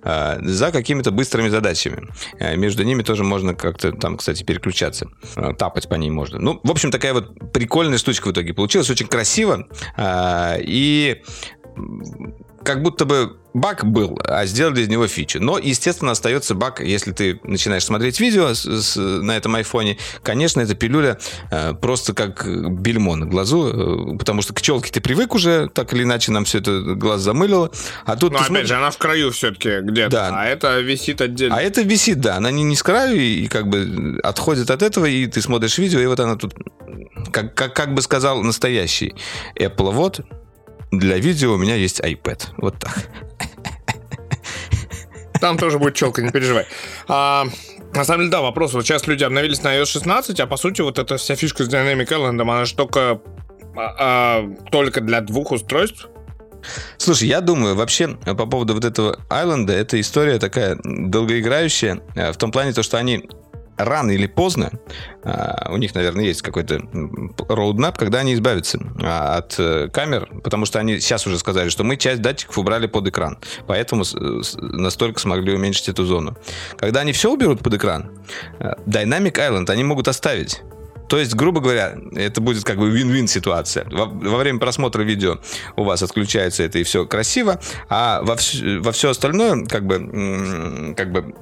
э, 0.04 0.38
за 0.42 0.72
какими-то 0.72 1.12
быстрыми 1.12 1.50
задачами. 1.50 2.10
Э, 2.38 2.56
между 2.58 2.84
ними 2.84 3.02
тоже 3.02 3.24
можно 3.24 3.56
как-то 3.56 3.94
там, 3.94 4.18
кстати, 4.18 4.44
переключаться. 4.44 5.08
Тапать 5.58 5.88
по 5.88 5.96
ней 5.96 6.10
можно. 6.10 6.40
Ну, 6.40 6.60
в 6.64 6.72
общем, 6.72 6.92
такая 6.92 7.14
вот 7.14 7.54
прикольная 7.54 7.98
штучка 7.98 8.28
в 8.28 8.32
итоге 8.32 8.54
получилась. 8.54 8.90
Очень 8.90 9.08
красиво. 9.08 9.68
И 10.60 11.22
как 12.66 12.82
будто 12.82 13.06
бы 13.06 13.38
баг 13.54 13.86
был, 13.86 14.20
а 14.26 14.46
сделали 14.46 14.82
из 14.82 14.90
него 14.90 15.08
фичу. 15.08 15.40
Но, 15.42 15.58
естественно, 15.58 16.12
остается 16.12 16.56
баг, 16.56 16.82
если 16.82 17.14
ты 17.14 17.40
начинаешь 17.44 17.86
смотреть 17.86 18.20
видео 18.20 18.54
с, 18.54 18.66
с, 18.66 18.98
на 18.98 19.38
этом 19.38 19.56
айфоне. 19.56 19.98
Конечно, 20.24 20.60
эта 20.60 20.76
пилюля 20.76 21.18
э, 21.52 21.74
просто 21.74 22.14
как 22.14 22.46
бельмо 22.46 23.16
на 23.16 23.26
глазу, 23.26 24.14
э, 24.14 24.18
потому 24.18 24.42
что 24.42 24.54
к 24.54 24.62
челке 24.62 24.92
ты 24.92 25.00
привык 25.00 25.34
уже, 25.34 25.70
так 25.70 25.94
или 25.94 26.04
иначе 26.04 26.34
нам 26.34 26.44
все 26.44 26.58
это 26.58 26.82
глаз 26.82 27.22
замылило. 27.22 27.72
А 28.06 28.18
тут 28.18 28.34
Но 28.34 28.40
опять 28.40 28.48
смотришь... 28.48 28.68
же, 28.68 28.76
она 28.76 28.92
в 28.92 28.98
краю 28.98 29.32
все-таки 29.32 29.80
где-то, 29.80 30.12
да. 30.12 30.30
а 30.34 30.46
это 30.46 30.80
висит 30.82 31.22
отдельно. 31.22 31.56
А 31.56 31.62
это 31.62 31.82
висит, 31.82 32.20
да, 32.20 32.36
она 32.36 32.52
не, 32.52 32.64
не 32.64 32.76
с 32.76 32.84
краю 32.84 33.16
и, 33.16 33.46
и 33.46 33.48
как 33.48 33.70
бы 33.70 34.20
отходит 34.22 34.70
от 34.70 34.82
этого, 34.82 35.06
и 35.06 35.28
ты 35.28 35.42
смотришь 35.42 35.78
видео, 35.78 36.00
и 36.00 36.08
вот 36.08 36.20
она 36.20 36.36
тут, 36.36 36.56
как, 37.32 37.56
как, 37.56 37.74
как 37.74 37.94
бы 37.94 38.02
сказал 38.02 38.42
настоящий 38.42 39.16
Apple, 39.56 39.92
вот, 39.92 40.26
для 40.92 41.18
видео 41.18 41.54
у 41.54 41.58
меня 41.58 41.76
есть 41.76 42.00
iPad. 42.00 42.48
Вот 42.58 42.80
так. 42.80 43.10
Там 45.42 45.58
тоже 45.58 45.80
будет 45.80 45.96
челка, 45.96 46.22
не 46.22 46.32
переживай. 46.32 46.66
А, 47.08 47.46
на 47.94 48.04
самом 48.04 48.22
деле, 48.22 48.32
да, 48.32 48.42
вопрос. 48.42 48.74
Вот 48.74 48.86
сейчас 48.86 49.06
люди 49.08 49.24
обновились 49.24 49.62
на 49.64 49.78
iOS 49.78 49.86
16, 49.86 50.40
а 50.40 50.48
по 50.48 50.58
сути 50.58 50.82
вот 50.82 50.98
эта 50.98 51.18
вся 51.18 51.36
фишка 51.36 51.64
с 51.64 51.70
Dynamic 51.70 52.08
Island, 52.08 52.42
она 52.42 52.66
же 52.66 52.76
только, 52.76 53.22
а, 53.76 53.96
а, 54.00 54.56
только 54.72 55.02
для 55.02 55.22
двух 55.22 55.52
устройств. 55.52 56.10
Слушай, 56.98 57.28
я 57.28 57.42
думаю, 57.42 57.76
вообще 57.76 58.08
по 58.08 58.46
поводу 58.48 58.74
вот 58.74 58.86
этого 58.86 59.20
Айленда, 59.30 59.74
эта 59.74 60.00
история 60.02 60.40
такая 60.40 60.80
долгоиграющая, 60.84 62.02
э, 62.16 62.32
в 62.32 62.38
том 62.38 62.52
плане, 62.52 62.74
то, 62.74 62.82
что 62.82 62.98
они 62.98 63.30
рано 63.78 64.12
или 64.12 64.28
поздно, 64.28 64.72
а, 65.24 65.70
у 65.72 65.78
них, 65.78 65.94
наверное, 65.96 66.26
есть 66.26 66.42
какой-то 66.42 66.82
роудмап, 67.50 67.98
когда 67.98 68.20
они 68.20 68.34
избавятся 68.34 68.80
а, 69.02 69.38
от 69.38 69.56
э, 69.58 69.90
камер, 69.90 70.30
потому 70.44 70.66
что 70.66 70.80
они 70.80 71.00
сейчас 71.00 71.28
уже 71.28 71.38
сказали, 71.40 71.70
что 71.70 71.84
мы 71.84 71.98
часть 71.98 72.22
датчиков 72.22 72.58
убрали 72.58 72.88
под 72.88 73.08
экран, 73.08 73.38
поэтому 73.68 74.04
настолько 74.62 75.20
смогли 75.20 75.54
уменьшить 75.54 75.90
эту 75.90 76.06
зону. 76.06 76.38
Когда 76.78 77.02
они 77.02 77.12
все 77.12 77.32
уберут 77.32 77.62
под 77.62 77.74
экран, 77.74 78.12
э, 78.60 78.74
Dynamic 78.86 79.34
Island 79.34 79.70
они 79.70 79.84
могут 79.84 80.08
оставить. 80.08 80.62
То 81.08 81.20
есть, 81.20 81.36
грубо 81.36 81.62
говоря, 81.62 81.96
это 82.16 82.42
будет 82.42 82.64
как 82.64 82.78
бы 82.78 82.90
вин-вин 82.90 83.28
ситуация. 83.28 83.86
Во, 83.92 84.06
во 84.06 84.38
время 84.38 84.60
просмотра 84.60 85.04
видео 85.04 85.40
у 85.76 85.84
вас 85.84 86.02
отключается 86.02 86.64
это 86.64 86.80
и 86.80 86.84
все 86.84 87.06
красиво, 87.06 87.60
а 87.90 88.22
во, 88.24 88.34
вс- 88.34 88.80
во 88.80 88.92
все 88.92 89.12
остальное 89.12 89.66
как 89.66 89.86
бы, 89.86 90.94
как 90.98 91.12
бы 91.12 91.36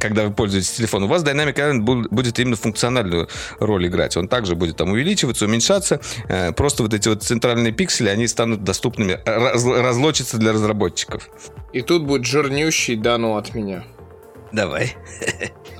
когда 0.00 0.24
вы 0.24 0.32
пользуетесь 0.32 0.72
телефоном, 0.72 1.08
у 1.08 1.12
вас 1.12 1.24
Dynamic 1.24 1.54
Island 1.54 2.08
будет 2.10 2.38
именно 2.38 2.56
функциональную 2.56 3.28
роль 3.58 3.86
играть. 3.86 4.16
Он 4.16 4.28
также 4.28 4.54
будет 4.54 4.76
там 4.76 4.90
увеличиваться, 4.90 5.46
уменьшаться. 5.46 6.00
Э, 6.28 6.52
просто 6.52 6.82
вот 6.82 6.94
эти 6.94 7.08
вот 7.08 7.22
центральные 7.22 7.72
пиксели, 7.72 8.08
они 8.08 8.26
станут 8.28 8.62
доступными, 8.64 9.18
раз, 9.24 9.64
разлочиться 9.64 10.38
для 10.38 10.52
разработчиков. 10.52 11.28
И 11.72 11.82
тут 11.82 12.04
будет 12.04 12.24
жирнющий 12.26 12.96
дану 12.96 13.36
от 13.36 13.54
меня. 13.54 13.84
Давай. 14.52 14.96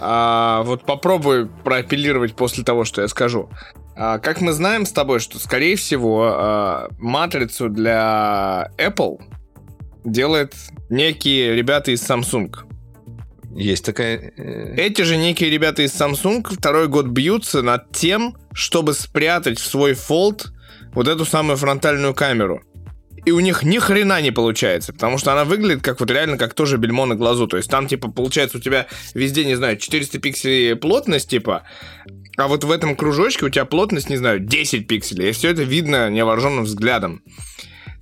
А, 0.04 0.64
вот 0.64 0.84
попробуй 0.84 1.46
проапеллировать 1.46 2.34
после 2.34 2.64
того, 2.64 2.84
что 2.84 3.02
я 3.02 3.08
скажу. 3.08 3.48
А, 3.94 4.18
как 4.18 4.40
мы 4.40 4.52
знаем 4.52 4.84
с 4.84 4.90
тобой, 4.90 5.20
что, 5.20 5.38
скорее 5.38 5.76
всего, 5.76 6.32
а, 6.34 6.88
матрицу 6.98 7.68
для 7.68 8.70
Apple 8.78 9.20
делает 10.04 10.54
некие 10.90 11.54
ребята 11.54 11.92
из 11.92 12.02
Samsung. 12.02 12.52
Есть 13.54 13.84
такая... 13.84 14.32
Э, 14.36 14.74
Эти 14.76 15.02
же 15.02 15.16
некие 15.16 15.50
ребята 15.50 15.82
из 15.82 15.92
Samsung 15.92 16.54
второй 16.54 16.88
год 16.88 17.06
бьются 17.06 17.62
над 17.62 17.92
тем, 17.92 18.36
чтобы 18.52 18.94
спрятать 18.94 19.58
в 19.58 19.66
свой 19.66 19.94
фолд 19.94 20.52
вот 20.94 21.08
эту 21.08 21.24
самую 21.24 21.56
фронтальную 21.56 22.14
камеру. 22.14 22.62
И 23.24 23.30
у 23.30 23.38
них 23.38 23.62
ни 23.62 23.78
хрена 23.78 24.20
не 24.20 24.32
получается, 24.32 24.92
потому 24.92 25.16
что 25.16 25.32
она 25.32 25.44
выглядит 25.44 25.82
как 25.82 26.00
вот 26.00 26.10
реально 26.10 26.36
как 26.38 26.54
тоже 26.54 26.76
бельмо 26.76 27.06
на 27.06 27.14
глазу. 27.14 27.46
То 27.46 27.56
есть 27.56 27.70
там, 27.70 27.86
типа, 27.86 28.10
получается 28.10 28.58
у 28.58 28.60
тебя 28.60 28.88
везде, 29.14 29.44
не 29.44 29.54
знаю, 29.54 29.76
400 29.76 30.18
пикселей 30.18 30.74
плотность, 30.74 31.30
типа, 31.30 31.62
а 32.36 32.48
вот 32.48 32.64
в 32.64 32.70
этом 32.70 32.96
кружочке 32.96 33.46
у 33.46 33.48
тебя 33.48 33.64
плотность, 33.64 34.10
не 34.10 34.16
знаю, 34.16 34.40
10 34.40 34.88
пикселей. 34.88 35.30
И 35.30 35.32
все 35.32 35.50
это 35.50 35.62
видно 35.62 36.10
невооруженным 36.10 36.64
взглядом. 36.64 37.22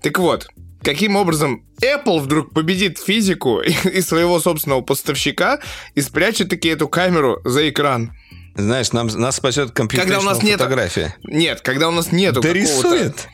Так 0.01 0.18
вот, 0.18 0.48
каким 0.82 1.16
образом 1.16 1.64
Apple 1.82 2.20
вдруг 2.20 2.52
победит 2.52 2.98
физику 2.98 3.60
и 3.84 4.00
своего 4.00 4.40
собственного 4.40 4.80
поставщика 4.80 5.60
и 5.94 6.00
спрячет 6.00 6.48
таки 6.50 6.68
эту 6.68 6.88
камеру 6.88 7.40
за 7.44 7.68
экран. 7.68 8.12
Знаешь, 8.56 8.92
нам, 8.92 9.06
нас 9.06 9.36
спасет 9.36 9.70
компьютерная 9.70 10.16
когда 10.16 10.30
у 10.30 10.34
нас 10.34 10.40
фотография. 10.40 11.14
Нет, 11.22 11.34
нет, 11.34 11.60
когда 11.60 11.88
у 11.88 11.92
нас 11.92 12.12
нету 12.12 12.40
Да 12.40 12.52
рисует. 12.52 13.28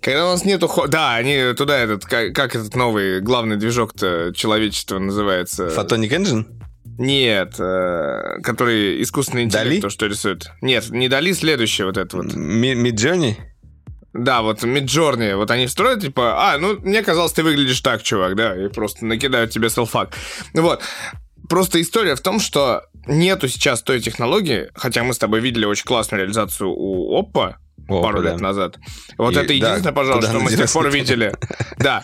Когда 0.00 0.28
у 0.28 0.30
нас 0.30 0.44
нету... 0.44 0.70
Да, 0.86 1.16
они 1.16 1.52
туда 1.54 1.78
этот... 1.78 2.04
Как, 2.04 2.32
как 2.32 2.54
этот 2.54 2.76
новый 2.76 3.20
главный 3.20 3.56
движок-то 3.56 4.32
человечества 4.36 5.00
называется? 5.00 5.66
Photonic 5.66 6.10
Engine? 6.10 6.46
Нет, 6.98 7.56
э, 7.58 8.38
который 8.42 9.02
искусственный 9.02 9.42
интеллект, 9.42 9.68
Дали? 9.68 9.80
то, 9.80 9.90
что 9.90 10.06
рисует. 10.06 10.50
Нет, 10.62 10.88
не 10.90 11.08
Дали, 11.08 11.32
следующее 11.32 11.86
вот 11.86 11.98
это 11.98 12.16
вот. 12.16 12.26
Midjourney? 12.26 13.34
Да, 14.18 14.42
вот 14.42 14.62
Midjourney, 14.62 15.36
вот 15.36 15.50
они 15.50 15.68
строят, 15.68 16.00
типа, 16.00 16.52
а, 16.52 16.58
ну, 16.58 16.78
мне 16.80 17.02
казалось, 17.02 17.32
ты 17.32 17.42
выглядишь 17.42 17.80
так, 17.80 18.02
чувак, 18.02 18.36
да, 18.36 18.56
и 18.56 18.68
просто 18.68 19.04
накидают 19.04 19.50
тебе 19.50 19.68
селфак. 19.68 20.14
Вот. 20.54 20.82
Просто 21.48 21.80
история 21.80 22.16
в 22.16 22.20
том, 22.20 22.40
что 22.40 22.82
нету 23.06 23.48
сейчас 23.48 23.82
той 23.82 24.00
технологии, 24.00 24.68
хотя 24.74 25.04
мы 25.04 25.14
с 25.14 25.18
тобой 25.18 25.40
видели 25.40 25.64
очень 25.64 25.84
классную 25.84 26.22
реализацию 26.22 26.70
у 26.70 27.20
Oppo, 27.20 27.54
Опа, 27.88 28.02
пару 28.02 28.22
да. 28.22 28.30
лет 28.30 28.40
назад. 28.40 28.78
Вот 29.16 29.34
и, 29.34 29.38
это 29.38 29.52
единственное, 29.52 29.82
да, 29.82 29.92
пожалуйста, 29.92 30.30
что 30.30 30.40
мы 30.40 30.50
с 30.50 30.56
тех 30.56 30.72
пор 30.72 30.90
видели. 30.90 31.34
Да 31.78 32.02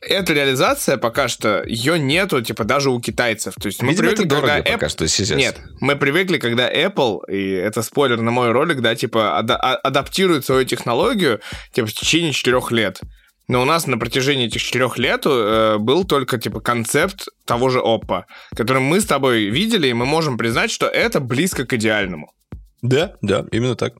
эта 0.00 0.32
реализация 0.32 0.96
пока 0.96 1.28
что, 1.28 1.62
ее 1.64 1.98
нету, 1.98 2.40
типа, 2.42 2.64
даже 2.64 2.90
у 2.90 3.00
китайцев. 3.00 3.54
То 3.60 3.66
есть 3.66 3.82
мы 3.82 3.90
Видимо, 3.90 4.08
привыкли, 4.08 4.28
когда 4.28 4.58
Apple... 4.58 4.72
пока 4.72 4.88
что 4.88 5.08
сейчас. 5.08 5.36
Нет, 5.36 5.60
мы 5.80 5.96
привыкли, 5.96 6.38
когда 6.38 6.72
Apple, 6.72 7.20
и 7.30 7.50
это 7.50 7.82
спойлер 7.82 8.20
на 8.20 8.30
мой 8.30 8.50
ролик, 8.52 8.80
да, 8.80 8.94
типа, 8.94 9.38
ада- 9.38 9.56
а, 9.56 9.76
адаптирует 9.76 10.44
свою 10.44 10.64
технологию, 10.64 11.40
типа, 11.72 11.86
в 11.86 11.92
течение 11.92 12.32
четырех 12.32 12.70
лет. 12.72 13.00
Но 13.48 13.62
у 13.62 13.64
нас 13.64 13.86
на 13.86 13.98
протяжении 13.98 14.46
этих 14.46 14.62
четырех 14.62 14.96
лет 14.96 15.22
э, 15.26 15.76
был 15.78 16.04
только, 16.04 16.38
типа, 16.38 16.60
концепт 16.60 17.26
того 17.44 17.68
же 17.68 17.80
Oppo, 17.80 18.22
который 18.54 18.80
мы 18.80 19.00
с 19.00 19.06
тобой 19.06 19.46
видели, 19.46 19.88
и 19.88 19.92
мы 19.92 20.06
можем 20.06 20.38
признать, 20.38 20.70
что 20.70 20.86
это 20.86 21.18
близко 21.18 21.66
к 21.66 21.72
идеальному. 21.72 22.32
Да, 22.80 23.16
да, 23.22 23.44
именно 23.50 23.74
так. 23.74 23.94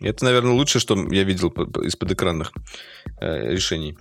Это, 0.00 0.24
наверное, 0.24 0.52
лучшее, 0.52 0.80
что 0.80 0.96
я 1.12 1.22
видел 1.22 1.50
из-под 1.50 2.12
экранных 2.12 2.52
э, 3.20 3.52
решений 3.52 3.96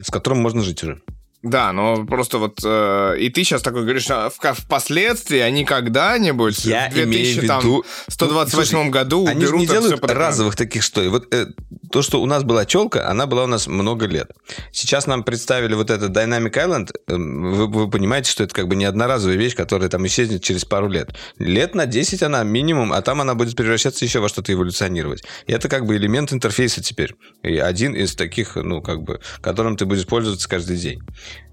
с 0.00 0.10
которым 0.10 0.40
можно 0.40 0.62
жить 0.62 0.82
уже. 0.82 1.02
Да, 1.46 1.72
но 1.72 2.04
просто 2.04 2.38
вот 2.38 2.58
э, 2.64 3.16
и 3.20 3.30
ты 3.30 3.44
сейчас 3.44 3.62
такой 3.62 3.82
говоришь, 3.82 4.06
а 4.10 4.30
в, 4.30 4.34
впоследствии 4.34 5.38
они 5.38 5.64
когда-нибудь 5.64 6.64
Я 6.64 6.90
в 6.90 6.94
2028 6.94 8.76
ну, 8.76 8.90
году 8.90 9.26
они 9.26 9.46
же 9.46 9.56
не 9.56 9.66
делают 9.66 10.04
разовых 10.10 10.56
таких 10.56 10.82
что. 10.82 11.08
Вот 11.08 11.32
э, 11.32 11.46
то, 11.92 12.02
что 12.02 12.20
у 12.20 12.26
нас 12.26 12.42
была 12.42 12.66
челка, 12.66 13.08
она 13.08 13.26
была 13.26 13.44
у 13.44 13.46
нас 13.46 13.68
много 13.68 14.06
лет. 14.06 14.32
Сейчас 14.72 15.06
нам 15.06 15.22
представили 15.22 15.74
вот 15.74 15.90
этот 15.90 16.10
Dynamic 16.16 16.52
Island. 16.52 16.90
Э, 17.06 17.14
вы, 17.16 17.68
вы 17.68 17.88
понимаете, 17.88 18.30
что 18.30 18.42
это 18.42 18.52
как 18.52 18.66
бы 18.66 18.74
не 18.74 18.84
одноразовая 18.84 19.36
вещь, 19.36 19.54
которая 19.54 19.88
там 19.88 20.04
исчезнет 20.06 20.42
через 20.42 20.64
пару 20.64 20.88
лет. 20.88 21.14
Лет 21.38 21.76
на 21.76 21.86
10 21.86 22.24
она 22.24 22.42
минимум, 22.42 22.92
а 22.92 23.02
там 23.02 23.20
она 23.20 23.36
будет 23.36 23.56
превращаться 23.56 24.04
еще 24.04 24.18
во 24.18 24.28
что-то 24.28 24.52
эволюционировать. 24.52 25.22
И 25.46 25.52
это 25.52 25.68
как 25.68 25.86
бы 25.86 25.96
элемент 25.96 26.32
интерфейса 26.32 26.82
теперь. 26.82 27.14
И 27.44 27.56
один 27.56 27.94
из 27.94 28.16
таких, 28.16 28.56
ну, 28.56 28.82
как 28.82 29.02
бы, 29.02 29.20
которым 29.40 29.76
ты 29.76 29.86
будешь 29.86 30.06
пользоваться 30.06 30.48
каждый 30.48 30.76
день. 30.76 31.00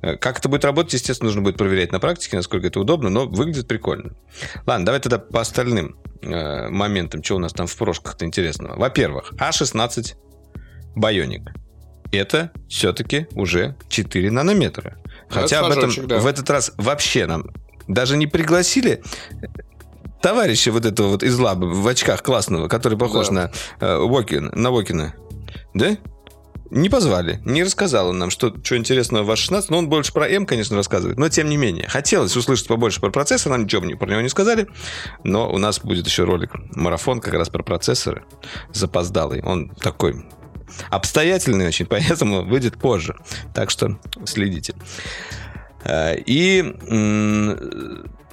Э, 0.01 0.17
как 0.17 0.39
это 0.39 0.49
будет 0.49 0.65
работать, 0.65 0.93
естественно, 0.93 1.27
нужно 1.27 1.41
будет 1.41 1.57
проверять 1.57 1.91
на 1.91 1.99
практике, 1.99 2.37
насколько 2.37 2.67
это 2.67 2.79
удобно, 2.79 3.09
но 3.09 3.25
выглядит 3.27 3.67
прикольно. 3.67 4.13
Ладно, 4.65 4.85
давай 4.85 5.01
тогда 5.01 5.19
по 5.19 5.41
остальным 5.41 5.97
э, 6.21 6.69
моментам, 6.69 7.23
что 7.23 7.35
у 7.35 7.39
нас 7.39 7.53
там 7.53 7.67
в 7.67 7.75
прошках-то 7.75 8.25
интересного. 8.25 8.77
Во-первых, 8.79 9.33
А16 9.39 10.15
Bionic. 10.95 11.47
Это 12.11 12.51
все-таки 12.69 13.27
уже 13.31 13.75
4 13.89 14.29
нанометра. 14.29 14.97
Хотя 15.29 15.61
об 15.61 15.71
этом 15.71 15.91
да. 16.07 16.19
в 16.19 16.27
этот 16.27 16.49
раз 16.49 16.71
вообще 16.77 17.25
нам 17.25 17.45
даже 17.87 18.17
не 18.17 18.27
пригласили 18.27 19.01
товарища 20.21 20.71
вот 20.71 20.85
этого 20.85 21.09
вот 21.09 21.23
из 21.23 21.37
лаба 21.37 21.65
в 21.65 21.87
очках 21.87 22.21
классного, 22.23 22.67
который 22.67 22.97
похож 22.97 23.27
Да. 23.27 23.33
на 23.33 23.51
э, 23.79 23.97
Уокин- 23.97 24.55
на 24.55 24.71
Вокина. 24.71 25.15
Да? 25.73 25.97
Не 26.73 26.89
позвали, 26.89 27.39
не 27.45 27.63
рассказал 27.63 28.07
он 28.09 28.17
нам, 28.17 28.31
что, 28.31 28.51
что 28.63 28.75
интересного 28.75 29.21
в 29.21 29.27
ваш 29.27 29.41
16, 29.41 29.69
но 29.69 29.77
он 29.77 29.89
больше 29.89 30.11
про 30.11 30.27
М, 30.27 30.47
конечно, 30.47 30.75
рассказывает, 30.75 31.19
но 31.19 31.29
тем 31.29 31.47
не 31.47 31.55
менее. 31.55 31.87
Хотелось 31.87 32.35
услышать 32.35 32.65
побольше 32.65 32.99
про 32.99 33.11
процессор, 33.11 33.51
нам 33.51 33.65
ничего 33.65 33.95
про 33.95 34.09
него 34.09 34.21
не 34.21 34.29
сказали, 34.29 34.67
но 35.23 35.51
у 35.51 35.59
нас 35.59 35.79
будет 35.79 36.07
еще 36.07 36.23
ролик, 36.23 36.49
марафон 36.75 37.21
как 37.21 37.35
раз 37.35 37.49
про 37.49 37.61
процессоры, 37.61 38.23
запоздалый. 38.71 39.43
Он 39.43 39.69
такой 39.69 40.25
обстоятельный 40.89 41.67
очень, 41.67 41.85
поэтому 41.89 42.43
выйдет 42.43 42.79
позже. 42.79 43.15
Так 43.53 43.69
что 43.69 43.99
следите. 44.25 44.73
Э, 45.83 46.15
И, 46.25 46.63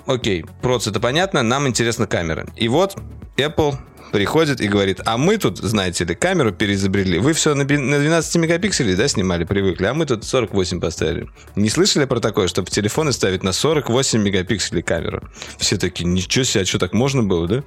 окей, 0.06 0.46
проц 0.62 0.86
это 0.86 0.98
понятно, 0.98 1.42
нам 1.42 1.68
интересна 1.68 2.06
камера. 2.06 2.46
И 2.56 2.68
вот 2.68 2.96
Apple 3.36 3.76
приходит 4.12 4.60
и 4.60 4.68
говорит, 4.68 5.00
а 5.04 5.16
мы 5.16 5.38
тут, 5.38 5.58
знаете 5.58 6.04
ли, 6.04 6.14
камеру 6.14 6.52
переизобрели. 6.52 7.18
Вы 7.18 7.32
все 7.32 7.54
на 7.54 7.64
би- 7.64 7.78
на 7.78 7.98
12 7.98 8.36
мегапикселей, 8.36 8.94
да, 8.96 9.08
снимали, 9.08 9.44
привыкли, 9.44 9.86
а 9.86 9.94
мы 9.94 10.06
тут 10.06 10.24
48 10.24 10.80
поставили. 10.80 11.28
Не 11.56 11.68
слышали 11.70 12.04
про 12.04 12.20
такое, 12.20 12.48
чтобы 12.48 12.70
телефоны 12.70 13.12
ставить 13.12 13.42
на 13.42 13.52
48 13.52 14.20
мегапикселей 14.22 14.82
камеру? 14.82 15.22
Все 15.58 15.76
такие, 15.76 16.04
ничего 16.06 16.44
себе, 16.44 16.62
а 16.62 16.66
что 16.66 16.78
так 16.78 16.92
можно 16.92 17.22
было, 17.22 17.46
да? 17.46 17.64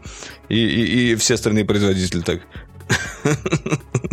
И, 0.50 0.58
и- 0.58 1.12
и 1.12 1.16
все 1.16 1.36
остальные 1.36 1.66
производители 1.66 2.22
так, 2.22 2.42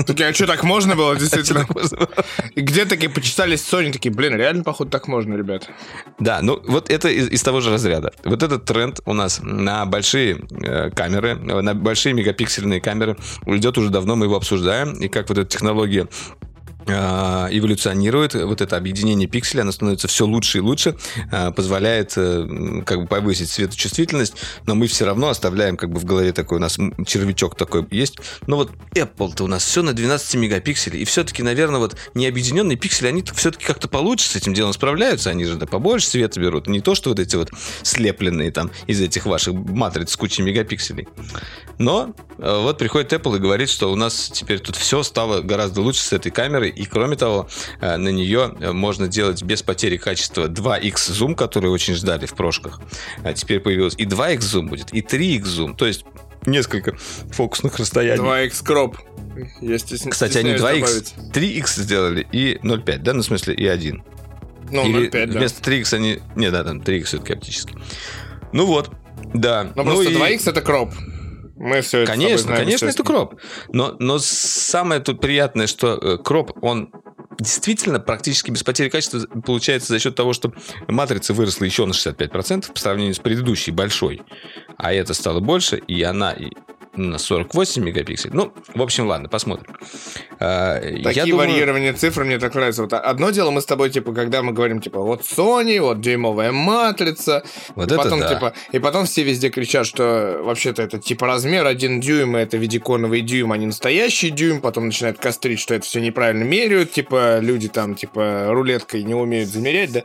Такие, 0.06 0.28
а 0.28 0.34
что, 0.34 0.46
так 0.46 0.64
можно 0.64 0.96
было, 0.96 1.12
«А 1.12 1.14
чё 1.14 1.20
действительно? 1.20 1.60
так 1.60 1.74
можно 1.74 1.96
было?» 1.96 2.08
И 2.54 2.60
где 2.60 2.84
такие 2.84 3.10
почитались 3.10 3.60
Sony, 3.60 3.92
такие, 3.92 4.12
блин, 4.12 4.36
реально, 4.36 4.62
походу, 4.62 4.90
так 4.90 5.08
можно, 5.08 5.34
ребят. 5.34 5.68
Да, 6.18 6.40
ну 6.42 6.60
вот 6.66 6.90
это 6.90 7.08
из, 7.08 7.28
из 7.28 7.42
того 7.42 7.60
же 7.60 7.70
разряда. 7.70 8.12
Вот 8.24 8.42
этот 8.42 8.64
тренд 8.64 9.00
у 9.04 9.12
нас 9.12 9.40
на 9.42 9.86
большие 9.86 10.38
э, 10.62 10.90
камеры, 10.90 11.34
на 11.34 11.74
большие 11.74 12.14
мегапиксельные 12.14 12.80
камеры 12.80 13.16
идет 13.46 13.78
уже 13.78 13.90
давно, 13.90 14.16
мы 14.16 14.26
его 14.26 14.36
обсуждаем. 14.36 14.94
И 14.94 15.08
как 15.08 15.28
вот 15.28 15.38
эта 15.38 15.48
технология 15.48 16.08
эволюционирует, 16.90 18.34
вот 18.34 18.60
это 18.60 18.76
объединение 18.76 19.28
пикселей, 19.28 19.62
оно 19.62 19.72
становится 19.72 20.08
все 20.08 20.26
лучше 20.26 20.58
и 20.58 20.60
лучше, 20.60 20.96
э, 21.30 21.50
позволяет 21.52 22.14
э, 22.16 22.82
как 22.84 23.02
бы 23.02 23.06
повысить 23.06 23.50
светочувствительность, 23.50 24.34
но 24.66 24.74
мы 24.74 24.86
все 24.86 25.04
равно 25.04 25.28
оставляем 25.28 25.76
как 25.76 25.90
бы 25.90 26.00
в 26.00 26.04
голове 26.04 26.32
такой 26.32 26.58
у 26.58 26.60
нас 26.60 26.78
червячок 27.06 27.56
такой 27.56 27.86
есть. 27.90 28.18
Но 28.46 28.56
вот 28.56 28.72
Apple-то 28.94 29.44
у 29.44 29.46
нас 29.46 29.64
все 29.64 29.82
на 29.82 29.92
12 29.92 30.34
мегапикселей, 30.36 31.00
и 31.00 31.04
все-таки, 31.04 31.42
наверное, 31.42 31.78
вот 31.78 31.96
не 32.14 32.26
объединенные 32.26 32.76
пиксели, 32.76 33.08
они 33.08 33.24
все-таки 33.34 33.64
как-то 33.64 33.88
получше 33.88 34.28
с 34.28 34.36
этим 34.36 34.54
делом 34.54 34.72
справляются, 34.72 35.30
они 35.30 35.44
же 35.44 35.56
да, 35.56 35.66
побольше 35.66 36.08
света 36.08 36.40
берут, 36.40 36.66
не 36.66 36.80
то, 36.80 36.94
что 36.94 37.10
вот 37.10 37.18
эти 37.18 37.36
вот 37.36 37.50
слепленные 37.82 38.50
там 38.50 38.70
из 38.86 39.00
этих 39.00 39.26
ваших 39.26 39.54
матриц 39.54 40.12
с 40.12 40.16
кучей 40.16 40.42
мегапикселей. 40.42 41.08
Но 41.78 42.14
э, 42.38 42.60
вот 42.62 42.78
приходит 42.78 43.12
Apple 43.12 43.36
и 43.36 43.38
говорит, 43.38 43.70
что 43.70 43.90
у 43.90 43.96
нас 43.96 44.30
теперь 44.32 44.58
тут 44.58 44.76
все 44.76 45.02
стало 45.02 45.40
гораздо 45.40 45.80
лучше 45.80 46.02
с 46.02 46.12
этой 46.12 46.30
камерой, 46.30 46.70
и 46.80 46.86
кроме 46.86 47.16
того, 47.16 47.48
э, 47.80 47.96
на 47.96 48.08
нее 48.08 48.54
э, 48.60 48.72
можно 48.72 49.06
делать 49.06 49.42
без 49.42 49.62
потери 49.62 49.96
качества 49.98 50.48
2x 50.48 51.12
зум, 51.12 51.34
который 51.34 51.70
очень 51.70 51.94
ждали 51.94 52.26
в 52.26 52.34
прошках. 52.34 52.80
А 53.22 53.32
теперь 53.34 53.60
появилось 53.60 53.94
и 53.98 54.04
2x 54.06 54.40
зум 54.40 54.68
будет, 54.68 54.92
и 54.94 55.00
3x 55.02 55.44
зум, 55.44 55.74
то 55.76 55.86
есть 55.86 56.04
несколько 56.46 56.96
фокусных 57.32 57.78
расстояний. 57.78 58.22
2x 58.22 58.64
кроп. 58.64 58.96
Я 59.60 59.76
стесня- 59.78 60.10
Кстати, 60.10 60.38
они 60.38 60.52
стесняюсь 60.52 60.80
2x, 60.82 61.14
добавить. 61.14 61.60
3x 61.62 61.80
сделали 61.82 62.26
и 62.32 62.58
0,5, 62.62 62.98
да, 62.98 63.12
ну, 63.12 63.20
в 63.20 63.24
смысле, 63.24 63.54
и 63.54 63.66
1. 63.66 64.02
Ну, 64.70 64.86
Или 64.86 65.08
0,5, 65.10 65.26
да. 65.26 65.38
вместо 65.38 65.70
3x 65.70 65.94
они... 65.94 66.20
Не, 66.36 66.50
да, 66.50 66.64
там 66.64 66.78
3x 66.80 67.04
все-таки 67.04 67.32
оптически. 67.34 67.74
Ну 68.52 68.66
вот, 68.66 68.90
да. 69.34 69.72
Ну, 69.74 69.84
просто 69.84 70.10
и- 70.10 70.14
2x 70.16 70.48
это 70.50 70.62
кроп. 70.62 70.92
Мы 71.60 71.82
все 71.82 71.98
это 72.00 72.12
Конечно, 72.12 72.38
знаем, 72.38 72.64
конечно, 72.64 72.86
это 72.86 73.02
кроп. 73.02 73.38
Но, 73.68 73.94
но 73.98 74.18
самое 74.18 75.02
тут 75.02 75.20
приятное, 75.20 75.66
что 75.66 75.92
э, 75.92 76.16
кроп, 76.16 76.52
он 76.62 76.90
действительно 77.38 78.00
практически 78.00 78.50
без 78.50 78.62
потери 78.62 78.88
качества 78.88 79.20
получается 79.44 79.88
за 79.88 79.98
счет 79.98 80.14
того, 80.14 80.32
что 80.32 80.54
матрица 80.88 81.34
выросла 81.34 81.66
еще 81.66 81.84
на 81.84 81.92
65% 81.92 82.72
по 82.72 82.80
сравнению 82.80 83.14
с 83.14 83.18
предыдущей 83.18 83.72
большой. 83.72 84.22
А 84.78 84.94
это 84.94 85.12
стало 85.12 85.40
больше, 85.40 85.76
и 85.76 86.02
она 86.02 86.34
на 86.94 87.18
48 87.18 87.84
мегапикселей. 87.84 88.34
Ну, 88.34 88.52
в 88.74 88.82
общем, 88.82 89.06
ладно, 89.06 89.28
посмотрим. 89.28 89.76
А, 90.40 90.80
Такие 90.80 91.12
я 91.12 91.26
думаю- 91.26 91.48
варьирования 91.50 91.92
цифр 91.92 92.24
мне 92.24 92.38
так 92.38 92.54
нравятся. 92.54 92.82
Вот 92.82 92.92
одно 92.92 93.30
дело 93.30 93.50
мы 93.50 93.60
с 93.60 93.66
тобой, 93.66 93.90
типа, 93.90 94.12
когда 94.12 94.42
мы 94.42 94.52
говорим, 94.52 94.80
типа, 94.80 95.00
вот 95.00 95.22
Sony, 95.22 95.80
вот 95.80 96.00
дюймовая 96.00 96.52
матрица. 96.52 97.44
Вот 97.76 97.90
и 97.90 97.94
это 97.94 98.02
потом, 98.02 98.20
да. 98.20 98.34
типа, 98.34 98.54
и 98.72 98.78
потом 98.78 99.06
все 99.06 99.22
везде 99.22 99.50
кричат, 99.50 99.86
что 99.86 100.40
вообще-то 100.42 100.82
это 100.82 100.98
типа 100.98 101.26
размер 101.26 101.66
один 101.66 102.00
дюйм, 102.00 102.36
это 102.36 102.56
видиконовый 102.56 103.20
дюйм, 103.20 103.52
а 103.52 103.56
не 103.56 103.66
настоящий 103.66 104.30
дюйм. 104.30 104.60
Потом 104.60 104.86
начинают 104.86 105.18
кострить, 105.18 105.60
что 105.60 105.74
это 105.74 105.84
все 105.84 106.00
неправильно 106.00 106.44
меряют. 106.44 106.92
Типа, 106.92 107.38
люди 107.40 107.68
там, 107.68 107.94
типа, 107.94 108.46
рулеткой 108.48 109.04
не 109.04 109.14
умеют 109.14 109.48
замерять, 109.48 109.92
да. 109.92 110.02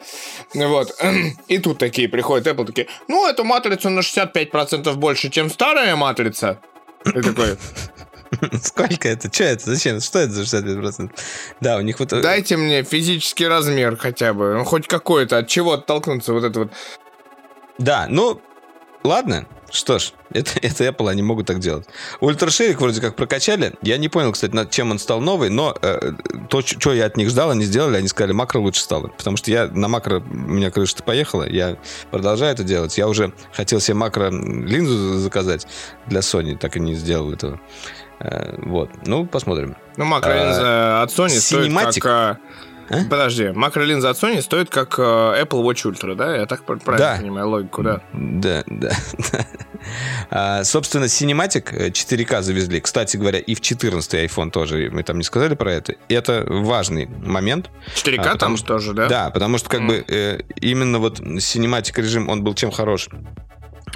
Вот. 0.53 0.95
И 1.47 1.57
тут 1.57 1.79
такие 1.79 2.07
приходят 2.07 2.45
Apple, 2.47 2.65
такие, 2.65 2.87
ну, 3.07 3.27
эту 3.27 3.43
матрицу 3.43 3.89
на 3.89 4.01
65% 4.01 4.93
больше, 4.95 5.29
чем 5.29 5.49
старая 5.49 5.95
матрица. 5.95 6.59
Такой, 7.13 7.57
Сколько 8.63 9.09
это? 9.09 9.33
Что 9.33 9.43
это? 9.43 9.75
Зачем? 9.75 9.99
Что 10.01 10.19
это 10.19 10.33
за 10.33 10.43
65%? 10.43 11.11
Да, 11.61 11.77
у 11.77 11.81
них 11.81 11.99
вот... 11.99 12.09
Дайте 12.09 12.57
мне 12.57 12.83
физический 12.83 13.47
размер 13.47 13.97
хотя 13.97 14.33
бы, 14.33 14.55
ну, 14.55 14.63
хоть 14.63 14.87
какой-то, 14.87 15.37
от 15.37 15.47
чего 15.47 15.73
оттолкнуться 15.73 16.33
вот 16.33 16.43
это 16.43 16.59
вот. 16.59 16.71
Да, 17.77 18.07
ну, 18.09 18.41
ладно. 19.03 19.45
Что 19.75 19.99
ж, 19.99 20.13
это, 20.31 20.51
это 20.61 20.85
Apple, 20.85 21.09
они 21.09 21.21
могут 21.21 21.47
так 21.47 21.59
делать. 21.59 21.85
Ультрашерик 22.21 22.79
вроде 22.79 23.01
как 23.01 23.15
прокачали. 23.15 23.73
Я 23.81 23.97
не 23.97 24.07
понял, 24.07 24.31
кстати, 24.31 24.55
над 24.55 24.71
чем 24.71 24.91
он 24.91 24.99
стал 24.99 25.19
новый, 25.19 25.49
но 25.49 25.75
э, 25.81 26.13
то, 26.49 26.61
что 26.61 26.93
я 26.93 27.05
от 27.05 27.17
них 27.17 27.29
ждал, 27.29 27.51
они 27.51 27.65
сделали. 27.65 27.97
Они 27.97 28.07
сказали, 28.07 28.31
макро 28.31 28.59
лучше 28.59 28.81
стало. 28.81 29.07
Потому 29.07 29.35
что 29.35 29.51
я 29.51 29.67
на 29.67 29.89
макро, 29.89 30.21
у 30.21 30.33
меня 30.33 30.71
крыша-то 30.71 31.03
поехала, 31.03 31.47
я 31.47 31.77
продолжаю 32.09 32.53
это 32.53 32.63
делать. 32.63 32.97
Я 32.97 33.07
уже 33.09 33.33
хотел 33.51 33.81
себе 33.81 33.95
макро-линзу 33.95 35.17
заказать 35.17 35.67
для 36.07 36.21
Sony, 36.21 36.57
так 36.57 36.77
и 36.77 36.79
не 36.79 36.95
сделал 36.95 37.33
этого. 37.33 37.59
Э, 38.19 38.55
вот, 38.59 38.89
ну, 39.05 39.25
посмотрим. 39.25 39.75
Ну, 39.97 40.05
макролинза 40.05 41.01
от 41.01 41.09
Sony 41.09 41.29
стоит 41.29 41.71
Cinematic. 41.71 41.99
как... 41.99 42.39
а? 42.89 43.03
Подожди, 43.09 43.49
макролинза 43.51 44.09
от 44.11 44.17
Sony 44.17 44.41
стоит 44.41 44.69
как 44.69 44.95
а, 44.99 45.41
Apple 45.41 45.63
Watch 45.63 45.85
Ultra, 45.91 46.15
да? 46.15 46.35
Я 46.35 46.45
так 46.45 46.63
пр- 46.65 46.79
правильно 46.79 47.13
Да. 47.13 47.17
понимаю 47.21 47.49
логику, 47.49 47.83
да? 47.83 48.01
Да, 48.13 48.63
да. 48.67 48.91
да. 49.31 49.45
А, 50.31 50.63
собственно, 50.63 51.05
Cinematic 51.05 51.67
э, 51.71 51.89
4К 51.89 52.41
завезли. 52.41 52.79
Кстати 52.79 53.17
говоря, 53.17 53.37
и 53.39 53.53
в 53.53 53.61
14 53.61 54.13
iPhone 54.15 54.49
тоже. 54.49 54.89
Мы 54.91 55.03
там 55.03 55.17
не 55.17 55.23
сказали 55.23 55.53
про 55.55 55.71
это. 55.73 55.95
Это 56.09 56.43
важный 56.47 57.05
момент. 57.07 57.69
4К 57.95 58.19
А, 58.19 58.23
там 58.23 58.33
потому 58.33 58.57
что- 58.57 58.67
тоже, 58.67 58.93
да? 58.93 59.07
Да, 59.07 59.29
потому 59.29 59.57
что 59.57 59.69
как 59.69 59.81
Мгм. 59.81 59.87
бы 59.89 60.05
э, 60.07 60.39
именно 60.61 60.99
вот 60.99 61.19
Cinematic 61.19 62.01
режим, 62.01 62.29
он 62.29 62.43
был 62.43 62.55
чем 62.55 62.71
хорош? 62.71 63.09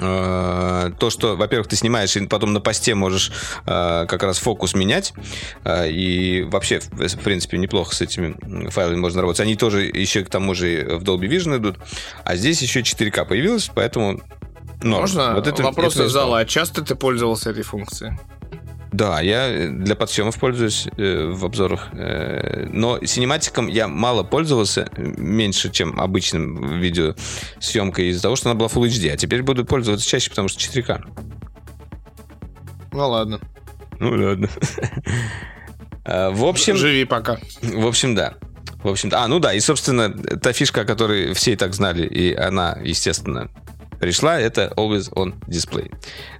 Э, 0.00 0.90
То, 0.98 1.10
что, 1.10 1.36
во-первых, 1.36 1.68
ты 1.68 1.76
снимаешь, 1.76 2.16
и 2.16 2.26
потом 2.26 2.52
на 2.52 2.60
посте 2.60 2.94
можешь 2.94 3.30
э, 3.66 4.06
как 4.08 4.22
раз 4.22 4.38
фокус 4.38 4.74
менять. 4.74 5.12
Э, 5.64 5.88
И 5.90 6.42
вообще, 6.42 6.80
в 6.80 7.06
в 7.08 7.18
принципе, 7.20 7.58
неплохо 7.58 7.94
с 7.94 8.00
этими 8.00 8.68
файлами 8.70 8.96
можно 8.96 9.20
работать. 9.20 9.40
Они 9.40 9.56
тоже 9.56 9.82
еще 9.84 10.24
к 10.24 10.30
тому 10.30 10.54
же 10.54 10.96
в 10.98 11.02
Dolby 11.02 11.28
Vision 11.28 11.58
идут. 11.58 11.78
А 12.24 12.36
здесь 12.36 12.62
еще 12.62 12.80
4К 12.80 13.24
появилось, 13.26 13.70
поэтому... 13.74 14.20
норм. 14.82 15.02
Можно 15.02 15.34
Вот 15.34 15.46
это- 15.46 15.62
вопрос 15.62 15.94
это 15.94 16.04
из 16.06 16.12
зала. 16.12 16.38
А 16.40 16.44
часто 16.44 16.82
ты 16.82 16.94
пользовался 16.94 17.50
этой 17.50 17.62
функцией? 17.62 18.12
Да, 18.92 19.20
я 19.20 19.68
для 19.68 19.94
подсъемов 19.94 20.38
пользуюсь 20.38 20.88
э, 20.96 21.26
в 21.26 21.44
обзорах. 21.44 21.88
Э, 21.92 22.66
но 22.72 22.98
синематиком 23.04 23.68
я 23.68 23.86
мало 23.86 24.24
пользовался, 24.24 24.88
э, 24.96 25.02
меньше, 25.16 25.70
чем 25.70 26.00
обычным 26.00 26.80
видеосъемкой, 26.80 28.08
из-за 28.08 28.22
того, 28.22 28.34
что 28.36 28.50
она 28.50 28.58
была 28.58 28.68
Full 28.68 28.88
HD. 28.88 29.10
А 29.12 29.16
теперь 29.16 29.42
буду 29.42 29.64
пользоваться 29.64 30.06
чаще, 30.06 30.30
потому 30.30 30.48
что 30.48 30.60
4К. 30.60 31.04
Ну 32.92 33.08
ладно. 33.08 33.40
Ну 34.00 34.10
ладно. 34.10 34.48
А, 36.04 36.30
В 36.30 36.44
общем, 36.44 36.76
Живи 36.76 37.04
пока. 37.04 37.38
в 37.62 37.86
общем, 37.86 38.14
да. 38.14 38.34
В 38.82 38.88
общем, 38.88 39.10
а, 39.12 39.28
ну 39.28 39.38
да, 39.38 39.52
и, 39.52 39.60
собственно, 39.60 40.10
та 40.10 40.52
фишка, 40.52 40.80
о 40.80 40.84
которой 40.84 41.34
все 41.34 41.52
и 41.52 41.56
так 41.56 41.74
знали, 41.74 42.06
и 42.06 42.34
она, 42.34 42.78
естественно, 42.82 43.50
пришла, 44.00 44.40
это 44.40 44.72
Always 44.76 45.12
On 45.12 45.34
Display. 45.46 45.92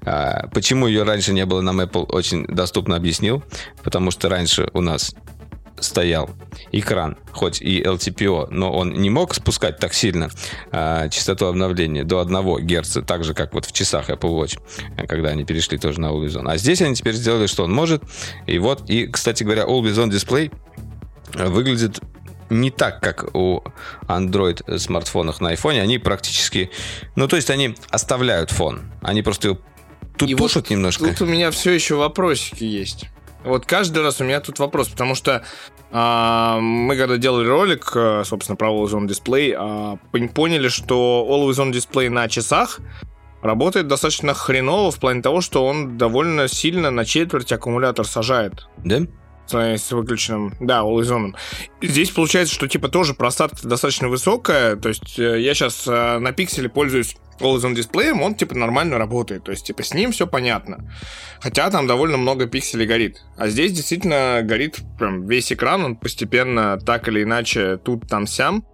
А, 0.05 0.49
почему 0.49 0.87
ее 0.87 1.05
раньше 1.05 1.33
не 1.33 1.47
было 1.47 1.61
нам 1.61 1.81
Apple, 1.81 2.07
очень 2.07 2.47
доступно 2.47 2.97
объяснил, 2.97 3.45
потому 3.85 4.11
что 4.11 4.29
раньше 4.29 4.69
у 4.73 4.81
нас 4.81 5.15
стоял 5.81 6.31
экран, 6.73 7.17
хоть 7.33 7.61
и 7.61 7.83
LTPO, 7.83 8.49
но 8.51 8.73
он 8.73 8.93
не 8.93 9.11
мог 9.11 9.35
спускать 9.35 9.79
так 9.79 9.95
сильно 9.95 10.29
э, 10.73 11.09
частоту 11.11 11.47
обновления 11.47 12.05
до 12.05 12.21
1 12.21 12.67
Гц, 12.67 12.99
так 13.07 13.25
же, 13.25 13.35
как 13.35 13.55
вот 13.55 13.65
в 13.65 13.73
часах 13.73 14.11
Apple 14.11 14.39
Watch, 14.39 14.61
когда 15.07 15.31
они 15.31 15.45
перешли 15.45 15.79
тоже 15.79 16.01
на 16.01 16.07
Always 16.07 16.37
On. 16.37 16.51
А 16.51 16.57
здесь 16.59 16.83
они 16.83 16.95
теперь 16.95 17.15
сделали, 17.15 17.47
что 17.47 17.65
он 17.65 17.73
может. 17.73 18.03
И 18.47 18.59
вот, 18.59 18.89
и, 18.91 19.07
кстати 19.07 19.43
говоря, 19.43 19.65
Always 19.65 19.95
On 19.95 20.11
дисплей 20.11 20.51
выглядит 21.35 22.01
не 22.51 22.71
так, 22.71 23.01
как 23.01 23.35
у 23.35 23.63
Android 24.07 24.79
смартфонах 24.79 25.41
на 25.41 25.55
iPhone. 25.55 25.81
Они 25.81 25.99
практически... 25.99 26.71
Ну, 27.17 27.29
то 27.29 27.37
есть 27.37 27.51
они 27.51 27.77
оставляют 27.91 28.51
фон. 28.51 28.83
Они 29.03 29.23
просто 29.23 29.49
его 29.49 29.59
тут 30.19 30.29
И 30.29 30.35
пушат 30.35 30.65
вот 30.65 30.71
немножко. 30.71 31.05
Тут 31.07 31.23
у 31.23 31.27
меня 31.27 31.51
все 31.51 31.73
еще 31.73 31.95
вопросики 31.95 32.65
есть. 32.65 33.07
Вот 33.45 33.65
каждый 33.65 34.03
раз 34.03 34.21
у 34.21 34.25
меня 34.25 34.41
тут 34.41 34.59
вопрос, 34.59 34.89
потому 34.89 35.15
что 35.15 35.43
а, 35.91 36.59
мы 36.61 36.97
когда 36.97 37.17
делали 37.17 37.49
ролик, 37.49 37.91
а, 37.95 38.23
собственно, 38.25 38.57
про 38.57 38.69
Always 38.69 38.91
On 38.91 39.07
Display, 39.07 39.55
а, 39.57 39.99
пон- 40.13 40.29
поняли, 40.29 40.69
что 40.69 41.27
Always 41.29 41.57
On 41.65 41.73
Display 41.73 42.11
на 42.11 42.29
часах 42.29 42.81
работает 43.43 43.89
достаточно 43.89 44.35
хреново 44.35 44.91
в 44.91 45.01
плане 45.01 45.23
того, 45.23 45.41
что 45.41 45.65
он 45.65 45.97
довольно 45.97 46.49
сильно 46.49 46.91
на 46.91 47.05
четверть 47.07 47.51
аккумулятор 47.53 48.07
сажает 48.07 48.69
Да? 48.85 49.01
С 49.47 49.91
выключенным, 49.91 50.55
да. 50.61 50.83
И 51.81 51.87
Здесь 51.87 52.11
получается, 52.11 52.55
что 52.55 52.69
типа 52.69 52.89
тоже 52.89 53.15
просадка 53.15 53.67
достаточно 53.67 54.09
высокая, 54.09 54.77
то 54.77 54.89
есть 54.89 55.19
э, 55.19 55.41
я 55.41 55.55
сейчас 55.55 55.87
на 55.87 56.33
пикселе 56.33 56.69
пользуюсь 56.69 57.17
Always 57.41 57.63
On 57.63 57.75
дисплеем, 57.75 58.23
он 58.23 58.35
типа 58.35 58.55
нормально 58.55 58.99
работает, 58.99 59.45
то 59.45 59.51
есть 59.51 59.67
типа 59.67 59.83
с 59.83 59.95
ним 59.95 60.13
все 60.13 60.27
понятно. 60.27 60.91
Хотя 61.41 61.71
там 61.71 61.87
довольно 61.87 62.17
много 62.17 62.47
пикселей 62.47 62.87
горит. 62.87 63.25
А 63.37 63.49
здесь 63.49 63.73
действительно 63.73 64.41
горит 64.45 64.81
прям 64.99 65.27
весь 65.27 65.53
экран, 65.53 65.85
он 65.85 65.97
постепенно 65.97 66.79
так 66.79 67.09
или 67.09 67.23
иначе 67.23 67.79
тут, 67.79 68.07
там, 68.09 68.27
сям. 68.27 68.65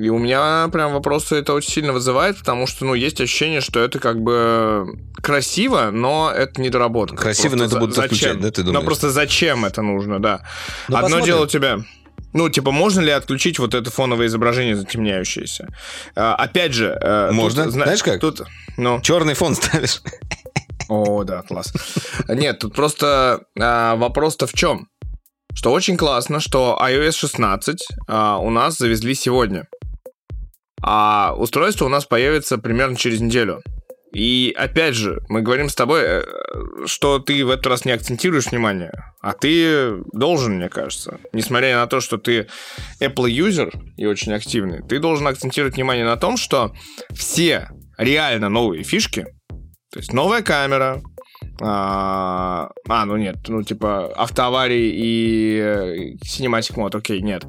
И 0.00 0.08
у 0.08 0.18
меня 0.18 0.68
прям 0.72 0.92
вопросы 0.94 1.36
это 1.36 1.52
очень 1.52 1.70
сильно 1.70 1.92
вызывает, 1.92 2.38
потому 2.38 2.66
что, 2.66 2.84
ну, 2.86 2.94
есть 2.94 3.20
ощущение, 3.20 3.60
что 3.60 3.80
это 3.80 3.98
как 3.98 4.20
бы 4.22 4.86
красиво, 5.22 5.90
но 5.92 6.32
это 6.34 6.60
недоработка. 6.62 7.16
Красиво, 7.16 7.56
но 7.56 7.58
Просто 7.64 7.76
это 7.76 7.80
будут 7.80 7.96
за- 7.96 8.02
отключать, 8.04 8.40
да, 8.40 8.50
ты 8.50 8.62
Но 8.62 8.66
думаешь? 8.68 8.86
просто 8.86 9.10
зачем 9.10 9.64
это 9.66 9.82
нужно, 9.82 10.18
да. 10.20 10.40
Ну, 10.88 10.96
Одно 10.96 11.06
посмотрим. 11.08 11.26
дело 11.26 11.44
у 11.44 11.46
тебя... 11.46 11.78
Ну, 12.32 12.48
типа, 12.48 12.70
можно 12.70 13.00
ли 13.00 13.10
отключить 13.10 13.58
вот 13.58 13.74
это 13.74 13.90
фоновое 13.90 14.26
изображение 14.26 14.76
затемняющееся? 14.76 15.68
А, 16.14 16.34
опять 16.34 16.72
же... 16.72 16.96
э, 17.00 17.30
Можно. 17.32 17.64
тут, 17.64 17.72
зна- 17.72 17.84
Знаешь 17.84 18.02
как? 18.02 18.20
Тут, 18.20 18.42
ну... 18.76 19.00
Черный 19.00 19.34
фон 19.34 19.54
ставишь. 19.54 20.02
О, 20.88 21.24
да, 21.24 21.42
класс. 21.42 21.72
Нет, 22.28 22.58
тут 22.60 22.74
просто 22.74 23.40
а, 23.58 23.96
вопрос-то 23.96 24.46
в 24.46 24.52
чем? 24.52 24.88
Что 25.56 25.72
очень 25.72 25.96
классно, 25.96 26.38
что 26.38 26.78
iOS 26.80 27.12
16 27.12 27.78
а, 28.08 28.38
у 28.38 28.50
нас 28.50 28.76
завезли 28.76 29.14
сегодня. 29.14 29.66
А 30.82 31.34
устройство 31.34 31.86
у 31.86 31.88
нас 31.88 32.04
появится 32.04 32.58
примерно 32.58 32.94
через 32.94 33.20
неделю. 33.20 33.62
И 34.12 34.54
опять 34.56 34.94
же, 34.94 35.20
мы 35.28 35.40
говорим 35.40 35.68
с 35.68 35.74
тобой, 35.74 36.02
э, 36.04 36.22
что 36.84 37.18
ты 37.18 37.44
в 37.44 37.50
этот 37.50 37.66
раз 37.66 37.84
не 37.86 37.92
акцентируешь 37.92 38.46
внимание, 38.46 38.92
а 39.20 39.32
ты 39.32 39.96
должен, 40.12 40.56
мне 40.56 40.68
кажется. 40.68 41.18
Несмотря 41.32 41.76
на 41.76 41.86
то, 41.86 42.00
что 42.00 42.18
ты 42.18 42.48
Apple 43.00 43.28
юзер 43.28 43.72
и 43.96 44.06
очень 44.06 44.34
активный, 44.34 44.82
ты 44.86 45.00
должен 45.00 45.26
акцентировать 45.26 45.74
внимание 45.74 46.04
на 46.04 46.16
том, 46.16 46.36
что 46.36 46.72
все 47.14 47.70
реально 47.98 48.50
новые 48.50 48.84
фишки, 48.84 49.26
то 49.90 49.98
есть 49.98 50.12
новая 50.12 50.42
камера, 50.42 51.02
а, 51.60 52.70
а, 52.88 53.04
ну 53.06 53.16
нет, 53.16 53.36
ну 53.48 53.62
типа 53.62 54.12
автоаварии 54.14 54.92
и 54.94 55.58
э, 55.58 56.14
Cinematic 56.24 56.74
Mode, 56.74 56.98
окей, 56.98 57.22
нет. 57.22 57.46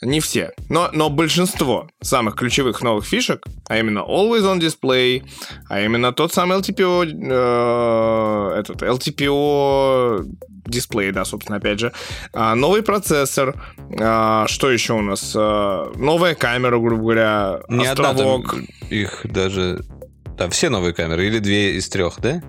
Не 0.00 0.20
все. 0.20 0.52
Но, 0.68 0.88
но 0.92 1.10
большинство 1.10 1.88
самых 2.00 2.36
ключевых 2.36 2.82
новых 2.82 3.04
фишек, 3.04 3.44
а 3.68 3.78
именно 3.78 4.00
Always 4.00 4.42
On 4.42 4.58
Display, 4.58 5.22
а 5.68 5.80
именно 5.80 6.12
тот 6.12 6.32
самый 6.32 6.58
LTPO, 6.58 7.04
э, 7.04 8.58
этот 8.60 8.82
LTPO 8.82 10.26
дисплей, 10.66 11.12
да, 11.12 11.24
собственно, 11.24 11.58
опять 11.58 11.80
же. 11.80 11.92
А, 12.32 12.54
новый 12.54 12.82
процессор. 12.82 13.54
а, 14.00 14.46
что 14.48 14.70
еще 14.70 14.94
у 14.94 15.02
нас? 15.02 15.34
А, 15.36 15.92
новая 15.96 16.34
камера, 16.34 16.78
грубо 16.78 17.02
говоря. 17.02 17.60
Не 17.68 17.86
одна 17.86 18.10
островок. 18.10 18.54
их 18.90 19.20
даже... 19.24 19.84
Там 20.38 20.50
все 20.50 20.70
новые 20.70 20.94
камеры 20.94 21.26
или 21.26 21.38
две 21.38 21.76
из 21.76 21.88
трех, 21.88 22.18
да? 22.20 22.42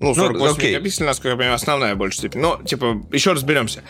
Ну, 0.00 0.14
48 0.14 0.56
окей. 0.56 0.70
мегапикселей, 0.70 1.06
насколько 1.06 1.28
я 1.30 1.36
понимаю, 1.36 1.54
основная 1.54 1.94
большая 1.94 2.18
степень. 2.18 2.40
Но, 2.40 2.60
типа, 2.64 3.02
еще 3.12 3.32
разберемся. 3.32 3.82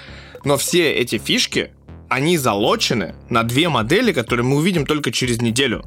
Но 0.44 0.56
все 0.56 0.92
эти 0.92 1.18
фишки, 1.18 1.70
они 2.08 2.36
залочены 2.36 3.14
на 3.28 3.44
две 3.44 3.68
модели, 3.68 4.12
которые 4.12 4.44
мы 4.44 4.56
увидим 4.56 4.86
только 4.86 5.12
через 5.12 5.40
неделю. 5.40 5.84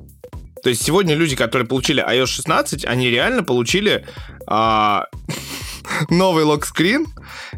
То 0.63 0.69
есть 0.69 0.82
сегодня 0.82 1.13
люди, 1.13 1.36
которые 1.36 1.67
получили 1.67 2.01
iOS 2.01 2.28
16, 2.28 2.86
они 2.86 3.09
реально 3.09 3.43
получили 3.43 4.05
а, 4.47 5.07
новый 6.09 6.45
локскрин 6.45 7.05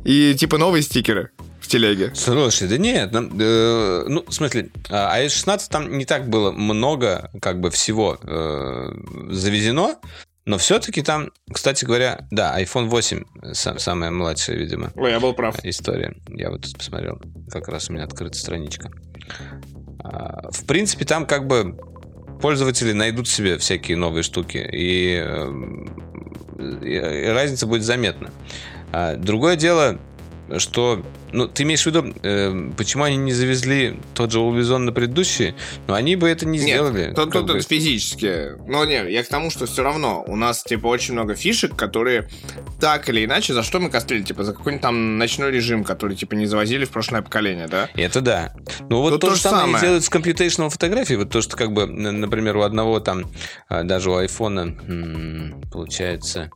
и 0.03 0.33
типа 0.33 0.57
новые 0.57 0.81
стикеры 0.81 1.29
в 1.61 1.67
телеге. 1.67 2.11
Слушай, 2.15 2.67
да 2.67 2.77
нет, 2.77 3.11
нам, 3.11 3.29
э, 3.39 4.05
ну, 4.07 4.25
в 4.27 4.33
смысле, 4.33 4.71
а, 4.89 5.21
iOS 5.21 5.29
16 5.29 5.69
там 5.69 5.97
не 5.97 6.05
так 6.05 6.27
было 6.27 6.51
много, 6.51 7.29
как 7.41 7.59
бы, 7.59 7.69
всего 7.69 8.17
э, 8.23 8.91
завезено, 9.29 9.97
но 10.45 10.57
все-таки 10.57 11.01
там, 11.01 11.31
кстати 11.51 11.85
говоря, 11.85 12.27
да, 12.31 12.59
iPhone 12.61 12.85
8 12.87 13.23
сам- 13.53 13.79
самая 13.79 14.11
младшая, 14.11 14.57
видимо, 14.57 14.91
Ой, 14.95 15.11
я 15.11 15.19
был 15.19 15.33
прав. 15.33 15.55
история. 15.63 16.15
Я 16.29 16.51
вот 16.51 16.61
тут 16.61 16.77
посмотрел, 16.77 17.19
как 17.49 17.67
раз 17.67 17.89
у 17.89 17.93
меня 17.93 18.03
открыта 18.03 18.37
страничка. 18.37 18.91
А, 20.03 20.51
В 20.51 20.65
принципе, 20.65 21.05
там 21.05 21.25
как 21.25 21.47
бы 21.47 21.77
пользователи 22.41 22.91
найдут 22.91 23.27
себе 23.27 23.57
всякие 23.57 23.97
новые 23.97 24.23
штуки, 24.23 24.57
и, 24.57 25.15
э, 25.25 26.79
и 26.83 27.27
разница 27.29 27.65
будет 27.67 27.83
заметна. 27.83 28.29
А, 28.91 29.15
Другое 29.15 29.55
дело, 29.55 29.99
что, 30.57 31.03
ну, 31.35 31.47
ты 31.47 31.63
имеешь 31.63 31.83
в 31.83 31.85
виду, 31.87 32.13
э, 32.23 32.71
почему 32.77 33.03
они 33.03 33.17
не 33.17 33.33
завезли 33.33 33.99
тот 34.13 34.31
же 34.31 34.39
On 34.39 34.77
на 34.77 34.91
предыдущий, 34.93 35.53
но 35.87 35.93
они 35.93 36.15
бы 36.15 36.29
это 36.29 36.45
не 36.45 36.57
сделали. 36.57 37.07
Нет, 37.07 37.15
тут, 37.15 37.31
как 37.31 37.41
тут 37.41 37.51
бы. 37.51 37.57
это 37.57 37.67
физически. 37.67 38.57
Но 38.67 38.85
нет, 38.85 39.09
я 39.09 39.23
к 39.23 39.27
тому, 39.27 39.51
что 39.51 39.65
все 39.65 39.83
равно 39.83 40.23
у 40.27 40.35
нас, 40.35 40.63
типа, 40.63 40.87
очень 40.87 41.13
много 41.13 41.35
фишек, 41.35 41.75
которые 41.75 42.29
так 42.79 43.09
или 43.09 43.25
иначе, 43.25 43.53
за 43.53 43.63
что 43.63 43.79
мы 43.79 43.89
кострили? 43.89 44.23
Типа, 44.23 44.43
за 44.43 44.53
какой-нибудь 44.53 44.81
там 44.81 45.17
ночной 45.17 45.51
режим, 45.51 45.83
который, 45.83 46.15
типа, 46.15 46.35
не 46.35 46.45
завозили 46.45 46.85
в 46.85 46.89
прошлое 46.89 47.21
поколение, 47.21 47.67
да? 47.67 47.89
Это 47.95 48.21
да. 48.21 48.53
Ну 48.89 49.01
вот 49.01 49.11
Тут 49.11 49.21
то, 49.21 49.27
то 49.27 49.35
же 49.35 49.41
самое, 49.41 49.65
самое. 49.65 49.81
делают 49.81 50.03
с 50.05 50.09
computational 50.09 50.69
фотографией. 50.69 51.17
Вот 51.17 51.29
то, 51.29 51.41
что 51.41 51.57
как 51.57 51.73
бы, 51.73 51.85
например, 51.85 52.55
у 52.57 52.61
одного 52.61 52.99
там, 53.01 53.25
а, 53.67 53.83
даже 53.83 54.09
у 54.09 54.15
айфона, 54.15 54.73
получается, 55.71 56.49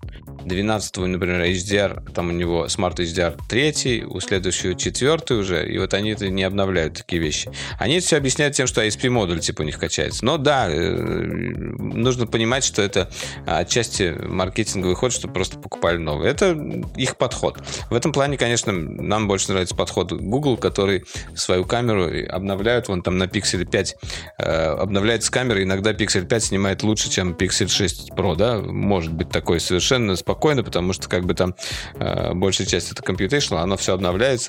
12 0.45 0.97
например, 0.97 1.41
HDR, 1.41 2.11
там 2.11 2.29
у 2.29 2.31
него 2.31 2.65
Smart 2.65 2.95
HDR 2.95 3.37
3, 3.47 4.05
у 4.05 4.19
следующего 4.19 4.68
4 4.75 5.39
уже, 5.39 5.67
и 5.67 5.77
вот 5.77 5.93
они 5.93 6.15
не 6.19 6.43
обновляют 6.43 6.95
такие 6.95 7.21
вещи. 7.21 7.51
Они 7.77 7.99
все 7.99 8.17
объясняют 8.17 8.55
тем, 8.55 8.67
что 8.67 8.85
ISP-модуль 8.85 9.39
типа 9.39 9.61
у 9.61 9.65
них 9.65 9.79
качается. 9.79 10.25
Но 10.25 10.37
да, 10.37 10.69
э, 10.69 10.91
нужно 10.97 12.27
понимать, 12.27 12.63
что 12.63 12.81
это 12.81 13.09
отчасти 13.45 14.15
маркетинговый 14.25 14.95
ход, 14.95 15.11
что 15.11 15.27
просто 15.27 15.57
покупали 15.57 15.97
новые. 15.97 16.31
Это 16.31 16.57
их 16.95 17.17
подход. 17.17 17.59
В 17.89 17.95
этом 17.95 18.11
плане, 18.11 18.37
конечно, 18.37 18.71
нам 18.71 19.27
больше 19.27 19.51
нравится 19.51 19.75
подход 19.75 20.11
Google, 20.11 20.57
который 20.57 21.05
свою 21.35 21.65
камеру 21.65 22.09
обновляют, 22.29 22.87
вон 22.87 23.01
там 23.01 23.17
на 23.17 23.23
Pixel 23.23 23.65
5 23.65 23.95
э, 24.37 24.43
обновляется 24.43 25.31
камера, 25.31 25.61
иногда 25.63 25.91
Pixel 25.91 26.25
5 26.25 26.43
снимает 26.43 26.83
лучше, 26.83 27.09
чем 27.09 27.33
Pixel 27.33 27.67
6 27.67 28.11
Pro, 28.11 28.35
да, 28.35 28.59
может 28.59 29.13
быть 29.13 29.29
такое 29.29 29.59
совершенно 29.59 30.15
спокойно, 30.15 30.63
потому 30.63 30.93
что 30.93 31.07
как 31.09 31.25
бы 31.25 31.33
там 31.33 31.55
э, 31.95 32.33
большая 32.33 32.67
часть 32.67 32.91
это 32.91 33.01
computational, 33.01 33.57
оно 33.57 33.77
все 33.77 33.93
обновляется, 33.93 34.48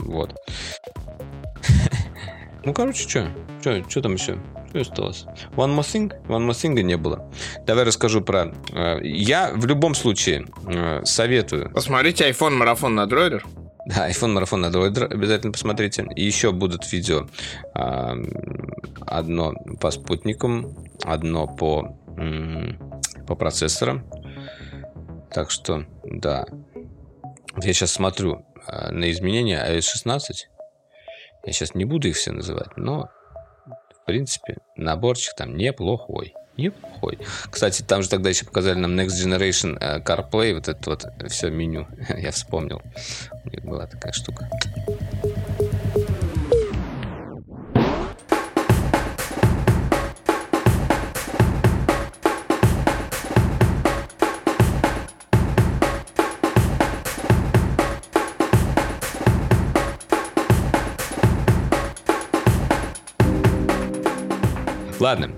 вот. 0.00 0.34
Ну, 2.64 2.72
короче, 2.72 3.08
что? 3.08 3.28
Что 3.88 4.00
там 4.02 4.14
еще? 4.14 4.38
Что 4.70 4.80
осталось? 4.80 5.26
One 5.56 5.76
More 5.76 5.80
Thing? 5.80 6.12
One 6.28 6.46
More 6.48 6.50
Thing 6.52 6.80
не 6.82 6.96
было. 6.96 7.28
Давай 7.66 7.84
расскажу 7.84 8.20
про... 8.22 8.52
э, 8.72 9.00
Я 9.02 9.52
в 9.54 9.66
любом 9.66 9.94
случае 9.94 10.46
э, 10.66 11.02
советую 11.04 11.70
Посмотрите 11.72 12.28
iPhone 12.30 12.54
марафон 12.54 12.94
на 12.94 13.06
дройдер. 13.06 13.44
да, 13.86 14.08
iPhone 14.08 14.28
марафон 14.32 14.60
на 14.60 14.66
Android 14.66 15.12
обязательно 15.12 15.52
посмотрите. 15.52 16.06
И 16.16 16.24
еще 16.24 16.52
будут 16.52 16.90
видео. 16.92 17.26
а, 17.74 18.14
Одно 19.06 19.52
по 19.80 19.90
спутникам, 19.90 20.74
одно 21.04 21.46
по, 21.48 21.98
по 23.26 23.34
процессорам. 23.34 24.04
Так 25.32 25.50
что, 25.50 25.84
да. 26.04 26.46
Я 27.60 27.72
сейчас 27.74 27.90
смотрю 27.92 28.46
на 28.90 29.10
изменения 29.10 29.64
iOS 29.64 29.82
16. 29.82 30.48
Я 31.44 31.52
сейчас 31.52 31.74
не 31.74 31.84
буду 31.84 32.08
их 32.08 32.16
все 32.16 32.32
называть, 32.32 32.76
но, 32.76 33.10
в 33.66 34.04
принципе, 34.06 34.58
наборчик 34.76 35.34
там 35.34 35.56
неплохой. 35.56 36.34
Неплохой. 36.56 37.18
Кстати, 37.50 37.82
там 37.82 38.02
же 38.02 38.10
тогда 38.10 38.28
еще 38.28 38.44
показали 38.44 38.78
нам 38.78 38.98
Next 38.98 39.16
Generation 39.24 39.78
э, 39.80 40.00
CarPlay, 40.00 40.54
вот 40.54 40.68
это 40.68 40.90
вот 40.90 41.06
все 41.30 41.50
меню. 41.50 41.88
Я 42.16 42.30
вспомнил. 42.30 42.82
У 43.44 43.48
них 43.48 43.64
была 43.64 43.86
такая 43.86 44.12
штука. 44.12 44.50
Ладно, 65.02 65.32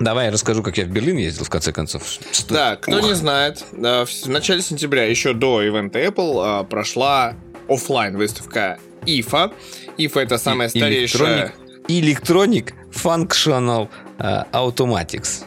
Давай 0.00 0.26
я 0.26 0.32
расскажу, 0.32 0.62
как 0.62 0.78
я 0.78 0.86
в 0.86 0.88
Берлин 0.88 1.18
ездил, 1.18 1.44
в 1.44 1.50
конце 1.50 1.72
концов. 1.72 2.02
Что? 2.32 2.54
Да, 2.54 2.76
кто 2.76 2.96
Ох. 2.96 3.04
не 3.04 3.12
знает, 3.12 3.62
в 3.70 4.28
начале 4.28 4.62
сентября, 4.62 5.04
еще 5.04 5.34
до 5.34 5.62
ивента 5.62 6.02
Apple, 6.02 6.40
а, 6.42 6.64
прошла 6.64 7.36
офлайн 7.68 8.16
выставка 8.16 8.78
IFA. 9.02 9.52
IFA 9.98 10.20
это 10.20 10.38
самая 10.38 10.70
старейшая... 10.70 11.52
Electronic 11.86 12.72
Functional 12.90 13.90
uh, 14.18 14.46
Automatics. 14.52 15.44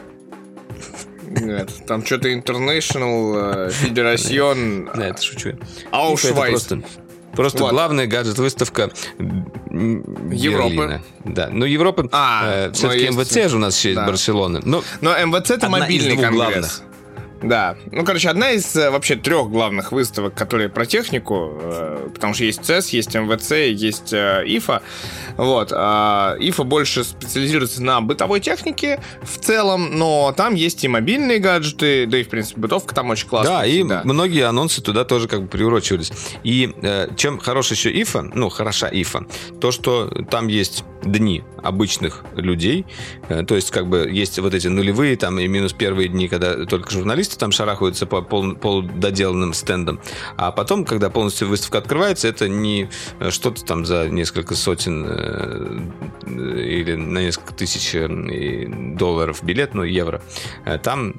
Нет, 1.26 1.68
там 1.88 2.06
что-то 2.06 2.32
International 2.32 3.68
Federation... 3.70 4.88
Это 4.96 5.20
шучу. 5.20 5.58
Аушвайс. 5.90 6.68
Просто 7.34 7.62
вот. 7.62 7.72
главная 7.72 8.06
гаджет-выставка 8.06 8.90
Европы. 9.70 11.02
Да, 11.24 11.48
но 11.50 11.66
Европа... 11.66 12.08
А, 12.12 12.68
э, 12.68 12.72
все-таки 12.72 13.08
МВЦ 13.08 13.50
же 13.50 13.56
у 13.56 13.60
нас 13.60 13.76
еще 13.78 13.94
да. 13.94 14.00
есть 14.00 14.10
Барселона. 14.10 14.60
Но, 14.64 14.82
но 15.00 15.16
МВЦ 15.16 15.52
это 15.52 15.68
мобильный 15.68 16.16
конгресс. 16.16 16.32
Главных. 16.34 16.82
Да. 17.42 17.76
Ну, 17.92 18.04
короче, 18.04 18.28
одна 18.28 18.50
из 18.50 18.74
э, 18.74 18.90
вообще 18.90 19.14
трех 19.14 19.48
главных 19.50 19.92
выставок, 19.92 20.34
которые 20.34 20.68
про 20.68 20.86
технику, 20.86 21.52
э, 21.60 22.08
потому 22.12 22.34
что 22.34 22.44
есть 22.44 22.60
CES, 22.62 22.88
есть 22.90 23.14
МВЦ, 23.14 23.52
есть 23.52 24.12
э, 24.12 24.42
ИФА. 24.44 24.82
Вот. 25.36 25.72
А 25.72 26.36
ИФА 26.40 26.64
больше 26.64 27.04
специализируется 27.04 27.82
на 27.82 28.00
бытовой 28.00 28.40
технике 28.40 29.00
в 29.22 29.38
целом, 29.38 29.96
но 29.96 30.34
там 30.36 30.54
есть 30.54 30.82
и 30.82 30.88
мобильные 30.88 31.38
гаджеты, 31.38 32.06
да 32.06 32.18
и, 32.18 32.24
в 32.24 32.28
принципе, 32.28 32.60
бытовка 32.60 32.94
там 32.94 33.10
очень 33.10 33.28
классная. 33.28 33.58
Да, 33.58 33.66
и 33.66 33.82
многие 33.82 34.44
анонсы 34.44 34.82
туда 34.82 35.04
тоже 35.04 35.28
как 35.28 35.42
бы 35.42 35.48
приурочивались. 35.48 36.12
И 36.42 36.74
чем 37.16 37.38
хорош 37.38 37.70
еще 37.70 37.90
ИФА, 38.02 38.22
ну, 38.34 38.48
хороша 38.48 38.88
ИФА, 38.90 39.26
то, 39.60 39.70
что 39.70 40.08
там 40.30 40.48
есть 40.48 40.84
дни 41.04 41.44
обычных 41.62 42.24
людей, 42.34 42.84
то 43.46 43.54
есть 43.54 43.70
как 43.70 43.88
бы 43.88 44.08
есть 44.10 44.38
вот 44.40 44.54
эти 44.54 44.66
нулевые 44.66 45.16
там 45.16 45.38
и 45.38 45.46
минус 45.46 45.72
первые 45.72 46.08
дни, 46.08 46.28
когда 46.28 46.66
только 46.66 46.90
журналисты 46.90 47.27
журналисты 47.28 47.38
там 47.38 47.52
шарахаются 47.52 48.06
по 48.06 48.22
пол, 48.22 48.54
полудоделанным 48.54 49.52
стендам. 49.52 50.00
А 50.36 50.50
потом, 50.50 50.84
когда 50.84 51.10
полностью 51.10 51.48
выставка 51.48 51.78
открывается, 51.78 52.28
это 52.28 52.48
не 52.48 52.88
э, 53.20 53.30
что-то 53.30 53.64
там 53.64 53.84
за 53.84 54.08
несколько 54.08 54.54
сотен 54.54 55.06
э, 55.08 55.80
или 56.26 56.96
на 56.96 57.18
несколько 57.18 57.54
тысяч 57.54 57.94
э, 57.94 58.08
долларов 58.96 59.42
билет, 59.42 59.74
ну, 59.74 59.82
евро. 59.82 60.20
Там 60.82 61.14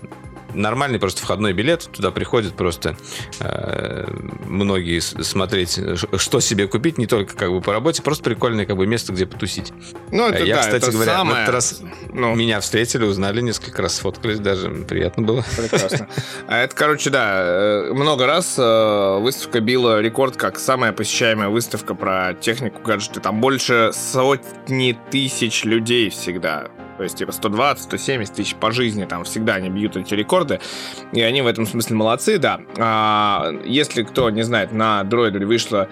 нормальный 0.54 1.00
просто 1.00 1.22
входной 1.22 1.54
билет. 1.54 1.90
Туда 1.92 2.12
приходят 2.12 2.54
просто 2.56 2.96
э, 3.40 4.06
многие 4.46 5.00
смотреть, 5.00 5.80
что 6.18 6.40
себе 6.40 6.68
купить, 6.68 6.98
не 6.98 7.08
только 7.08 7.36
как 7.36 7.52
бы 7.52 7.62
по 7.62 7.74
работе, 7.74 8.02
просто 8.02 8.24
прикольное 8.24 8.66
как 8.66 8.78
бы 8.78 8.88
место, 8.88 9.14
где 9.14 9.26
потусить. 9.26 9.72
Ну, 10.12 10.28
это, 10.28 10.44
Я, 10.44 10.56
да, 10.56 10.62
кстати 10.62 10.84
это 10.84 10.92
говоря, 10.92 11.12
самое... 11.12 11.44
этот 11.44 11.54
раз 11.54 11.82
ну... 12.12 12.36
меня 12.36 12.60
встретили, 12.60 13.04
узнали, 13.04 13.42
несколько 13.42 13.82
раз 13.82 13.96
сфоткались, 13.96 14.40
даже 14.40 14.70
приятно 14.70 15.24
было. 15.24 15.44
Прекрасно. 15.58 16.08
А 16.48 16.58
это, 16.58 16.76
короче, 16.76 17.10
да, 17.10 17.42
э, 17.44 17.94
много 17.94 18.26
раз 18.26 18.56
э, 18.58 19.20
выставка 19.20 19.60
била 19.60 20.02
рекорд 20.02 20.38
как 20.38 20.60
самая 20.60 20.92
посещаемая 20.92 21.50
выставка 21.50 21.96
про 21.96 22.34
технику, 22.34 22.82
гаджеты. 22.82 23.20
Там 23.20 23.42
больше 23.42 23.92
сотни 23.94 24.98
тысяч 25.12 25.64
людей 25.64 26.10
всегда 26.10 26.70
то 27.00 27.04
есть, 27.04 27.16
типа, 27.16 27.32
120, 27.32 27.84
170 27.86 28.36
тысяч 28.36 28.56
по 28.56 28.74
жизни, 28.74 29.06
там 29.06 29.24
всегда 29.24 29.54
они 29.54 29.70
бьют 29.70 29.96
эти 29.96 30.14
рекорды. 30.16 30.60
И 31.14 31.22
они 31.22 31.42
в 31.42 31.48
этом 31.48 31.66
смысле 31.66 31.96
молодцы, 31.96 32.38
да. 32.38 32.60
А, 32.78 33.54
если 33.64 34.04
кто 34.04 34.30
не 34.30 34.42
знает, 34.42 34.74
на 34.74 35.06
дроиде 35.06 35.46
вышло, 35.46 35.88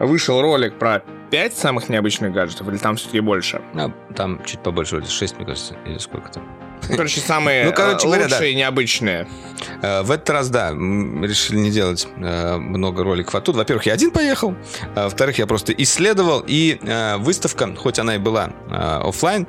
вышел 0.00 0.42
ролик 0.42 0.76
про 0.76 1.04
5 1.30 1.54
самых 1.54 1.88
необычных 1.88 2.32
гаджетов, 2.32 2.68
или 2.68 2.76
там 2.76 2.96
все-таки 2.96 3.20
больше? 3.20 3.62
А, 3.76 3.92
там 4.16 4.42
чуть 4.44 4.58
побольше, 4.58 4.96
вроде 4.96 5.08
6, 5.08 5.36
мне 5.36 5.46
кажется, 5.46 5.76
или 5.86 5.98
сколько 5.98 6.28
там. 6.28 6.67
Ну, 6.88 6.96
короче, 6.96 7.20
самые 7.20 7.66
ну, 7.66 7.72
короче, 7.72 8.06
лучшие 8.06 8.26
говоря, 8.26 8.38
да. 8.38 8.46
и 8.46 8.54
необычные. 8.54 9.28
Э, 9.82 10.02
в 10.02 10.10
этот 10.10 10.30
раз, 10.30 10.50
да, 10.50 10.70
решили 10.70 11.58
не 11.58 11.70
делать 11.70 12.06
э, 12.16 12.56
много 12.56 13.04
роликов 13.04 13.34
оттуда. 13.34 13.58
Во-первых, 13.58 13.86
я 13.86 13.94
один 13.94 14.10
поехал. 14.10 14.54
А 14.94 15.04
во-вторых, 15.04 15.38
я 15.38 15.46
просто 15.46 15.72
исследовал. 15.72 16.44
И 16.46 16.78
э, 16.80 17.16
выставка, 17.16 17.74
хоть 17.74 17.98
она 17.98 18.14
и 18.16 18.18
была 18.18 18.50
офлайн, 18.70 19.46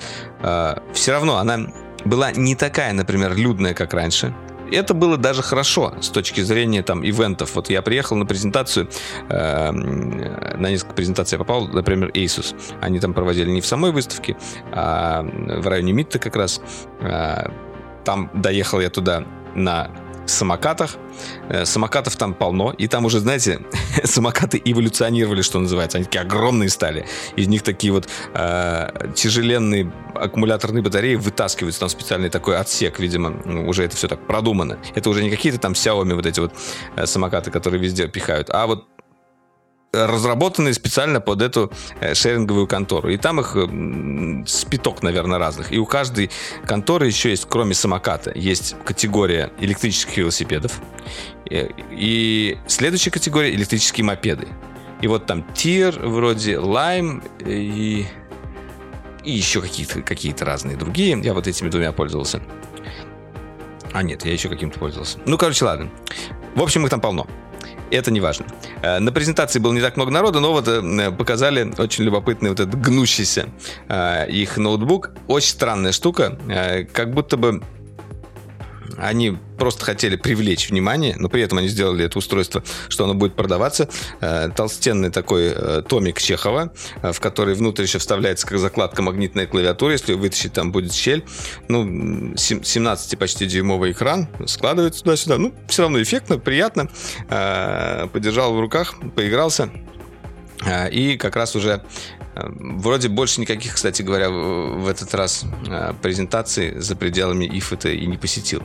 все 0.94 1.12
равно 1.12 1.38
она 1.38 1.72
была 2.06 2.32
не 2.32 2.56
такая, 2.56 2.94
например, 2.94 3.36
людная, 3.36 3.74
как 3.74 3.94
раньше 3.94 4.34
это 4.76 4.94
было 4.94 5.18
даже 5.18 5.42
хорошо 5.42 5.94
с 6.02 6.10
точки 6.10 6.42
зрения 6.42 6.84
там 6.84 7.04
ивентов. 7.04 7.56
Вот 7.56 7.70
я 7.70 7.82
приехал 7.82 8.16
на 8.16 8.26
презентацию, 8.26 8.90
э, 9.30 9.72
на 9.72 10.70
несколько 10.70 10.94
презентаций 10.94 11.36
я 11.36 11.40
попал, 11.40 11.68
например, 11.68 12.10
Asus. 12.10 12.56
Они 12.82 13.00
там 13.00 13.14
проводили 13.14 13.50
не 13.50 13.62
в 13.62 13.66
самой 13.66 13.92
выставке, 13.92 14.38
а 14.72 15.24
в 15.24 15.68
районе 15.68 15.94
Митта 15.94 16.20
как 16.20 16.36
раз. 16.36 16.62
Э, 17.02 17.50
там 18.06 18.32
доехал 18.34 18.80
я 18.80 18.90
туда 18.90 19.26
на 19.56 19.92
самокатах. 20.30 20.96
Э, 21.50 21.66
самокатов 21.66 22.16
там 22.16 22.34
полно, 22.34 22.72
и 22.72 22.88
там 22.88 23.06
уже, 23.06 23.20
знаете, 23.20 23.62
самокаты 24.04 24.62
эволюционировали, 24.64 25.42
что 25.42 25.60
называется. 25.60 25.98
Они 25.98 26.06
такие 26.06 26.22
огромные 26.22 26.70
стали. 26.70 27.06
Из 27.36 27.48
них 27.48 27.64
такие 27.64 27.94
вот 27.94 28.08
э, 28.34 29.12
тяжеленные 29.16 29.92
аккумуляторные 30.16 30.82
батареи 30.82 31.16
вытаскиваются. 31.16 31.80
Там 31.82 31.90
специальный 31.90 32.30
такой 32.30 32.58
отсек, 32.58 33.00
видимо, 33.00 33.30
ну, 33.46 33.68
уже 33.68 33.84
это 33.84 33.96
все 33.96 34.08
так 34.08 34.26
продумано. 34.26 34.80
Это 34.96 35.10
уже 35.10 35.24
не 35.24 35.30
какие-то 35.30 35.60
там 35.60 35.74
Xiaomi 35.74 36.14
вот 36.14 36.26
эти 36.26 36.40
вот 36.40 36.54
э, 36.96 37.06
самокаты, 37.06 37.52
которые 37.52 37.82
везде 37.82 38.08
пихают, 38.08 38.50
а 38.50 38.68
вот 38.68 38.88
разработанные 39.92 40.74
специально 40.74 41.20
под 41.20 41.42
эту 41.42 41.72
э, 42.00 42.14
шеринговую 42.14 42.68
контору. 42.68 43.10
И 43.10 43.18
там 43.18 43.40
их 43.40 43.58
спиток, 44.48 45.02
наверное, 45.02 45.40
разных. 45.40 45.72
И 45.72 45.80
у 45.80 45.86
каждой 45.86 46.30
конторы 46.66 47.08
еще 47.08 47.32
есть, 47.32 47.48
кроме 47.50 47.74
самоката, 47.74 48.32
есть 48.36 48.76
категория 48.86 49.52
электрических 49.60 50.18
велосипедов. 50.18 50.80
Э, 51.50 51.70
и 51.92 52.58
следующая 52.68 53.12
категория 53.12 53.54
электрические 53.54 54.06
мопеды. 54.06 54.48
И 55.02 55.08
вот 55.08 55.26
там 55.26 55.44
тир, 55.54 55.98
вроде 56.00 56.56
Lime 56.56 57.24
и, 57.46 58.06
и 59.24 59.32
еще 59.32 59.62
какие-то 59.62 60.02
какие 60.02 60.36
разные 60.40 60.76
другие. 60.78 61.20
Я 61.22 61.34
вот 61.34 61.48
этими 61.48 61.70
двумя 61.70 61.94
пользовался. 61.94 62.42
А 63.92 64.04
нет, 64.04 64.24
я 64.24 64.34
еще 64.34 64.50
каким-то 64.50 64.78
пользовался. 64.78 65.18
Ну, 65.26 65.38
короче, 65.38 65.66
ладно. 65.66 65.90
В 66.54 66.62
общем, 66.62 66.84
их 66.84 66.92
там 66.92 67.02
полно 67.02 67.26
это 67.96 68.12
не 68.12 68.20
важно. 68.20 68.46
Э, 68.82 69.00
на 69.00 69.12
презентации 69.12 69.60
было 69.60 69.74
не 69.74 69.82
так 69.82 69.96
много 69.98 70.12
народа, 70.12 70.40
но 70.40 70.52
вот 70.52 70.68
э, 70.68 71.12
показали 71.12 71.74
очень 71.78 72.04
любопытный 72.04 72.50
вот 72.50 72.60
этот 72.60 72.80
гнущийся 72.80 73.50
э, 73.88 74.30
их 74.30 74.58
ноутбук. 74.58 75.12
Очень 75.28 75.50
странная 75.50 75.92
штука, 75.92 76.38
как 76.94 77.14
будто 77.14 77.38
бы 77.38 77.62
они 78.98 79.38
просто 79.58 79.86
хотели 79.86 80.16
привлечь 80.16 80.70
внимание, 80.70 81.16
но 81.18 81.30
при 81.30 81.42
этом 81.42 81.58
они 81.58 81.68
сделали 81.68 82.06
это 82.06 82.18
устройство, 82.18 82.64
что 82.88 83.04
оно 83.04 83.14
будет 83.14 83.36
продаваться. 83.36 83.90
Э, 84.22 84.50
толстенный 84.56 85.12
такой 85.12 85.54
э, 85.54 85.84
томик 85.88 86.20
Чехова, 86.20 86.74
э, 87.02 87.12
в 87.12 87.20
который 87.20 87.56
внутрь 87.56 87.84
еще 87.84 88.00
вставляется 88.00 88.48
как 88.48 88.58
закладка 88.58 89.02
магнитная 89.02 89.48
клавиатура. 89.48 89.92
Если 89.92 90.14
вытащить, 90.14 90.54
там 90.54 90.72
будет 90.72 90.94
щель. 90.94 91.26
Ну, 91.68 92.36
17 92.36 93.20
почти 93.20 93.46
дюймовый 93.46 93.92
экран 93.92 94.28
складывается 94.46 95.04
туда-сюда. 95.04 95.38
Ну, 95.38 95.54
все 95.68 95.84
равно 95.84 96.02
эффектно, 96.02 96.38
приятно. 96.40 96.90
Подержал 98.14 98.54
в 98.54 98.60
руках, 98.60 98.96
поигрался. 99.16 99.70
И 100.92 101.18
как 101.18 101.36
раз 101.36 101.56
уже 101.56 101.84
Вроде 102.48 103.10
больше 103.10 103.42
никаких, 103.42 103.76
кстати 103.76 104.02
говоря, 104.02 104.30
в 104.30 104.88
этот 104.88 105.14
раз 105.14 105.46
презентаций 106.02 106.80
за 106.80 106.96
пределами 106.96 107.46
ифа 107.46 107.76
и 107.90 108.06
не 108.06 108.18
посетил. 108.18 108.64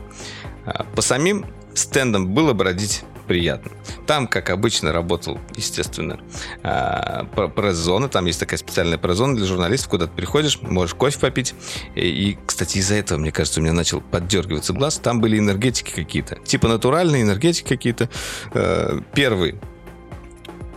А, 0.66 0.84
по 0.94 1.02
самим 1.02 1.46
стендам 1.74 2.32
было 2.32 2.52
бродить 2.52 3.02
приятно. 3.26 3.72
Там, 4.06 4.26
как 4.26 4.50
обычно, 4.50 4.92
работал, 4.92 5.40
естественно, 5.56 6.20
а, 6.62 7.24
пресс-зона. 7.24 8.08
Там 8.08 8.26
есть 8.26 8.38
такая 8.38 8.58
специальная 8.58 8.98
пресс-зона 8.98 9.34
для 9.34 9.46
журналистов, 9.46 9.90
куда 9.90 10.06
ты 10.06 10.12
приходишь, 10.12 10.60
можешь 10.60 10.94
кофе 10.94 11.18
попить. 11.18 11.54
И, 11.94 12.36
кстати, 12.44 12.78
из-за 12.78 12.96
этого, 12.96 13.18
мне 13.18 13.32
кажется, 13.32 13.60
у 13.60 13.62
меня 13.62 13.72
начал 13.72 14.00
поддергиваться 14.02 14.72
глаз. 14.72 14.98
Там 14.98 15.20
были 15.20 15.38
энергетики 15.38 15.90
какие-то. 15.90 16.36
Типа 16.36 16.68
натуральные 16.68 17.22
энергетики 17.22 17.66
какие-то. 17.66 18.08
Первый 19.14 19.58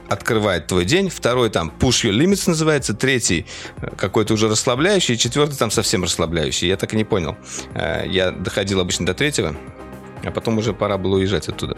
открывает 0.09 0.67
твой 0.67 0.85
день, 0.85 1.09
второй 1.09 1.49
там 1.49 1.71
push 1.79 2.09
your 2.09 2.17
limits 2.17 2.43
называется, 2.47 2.93
третий 2.93 3.45
э, 3.81 3.89
какой-то 3.95 4.33
уже 4.33 4.47
расслабляющий, 4.47 5.17
четвертый 5.17 5.57
там 5.57 5.71
совсем 5.71 6.03
расслабляющий. 6.03 6.67
Я 6.67 6.77
так 6.77 6.93
и 6.93 6.97
не 6.97 7.03
понял. 7.03 7.37
Э, 7.73 8.03
я 8.07 8.31
доходил 8.31 8.79
обычно 8.79 9.05
до 9.05 9.13
третьего, 9.13 9.55
а 10.23 10.31
потом 10.31 10.57
уже 10.57 10.73
пора 10.73 10.97
было 10.97 11.15
уезжать 11.15 11.49
оттуда. 11.49 11.77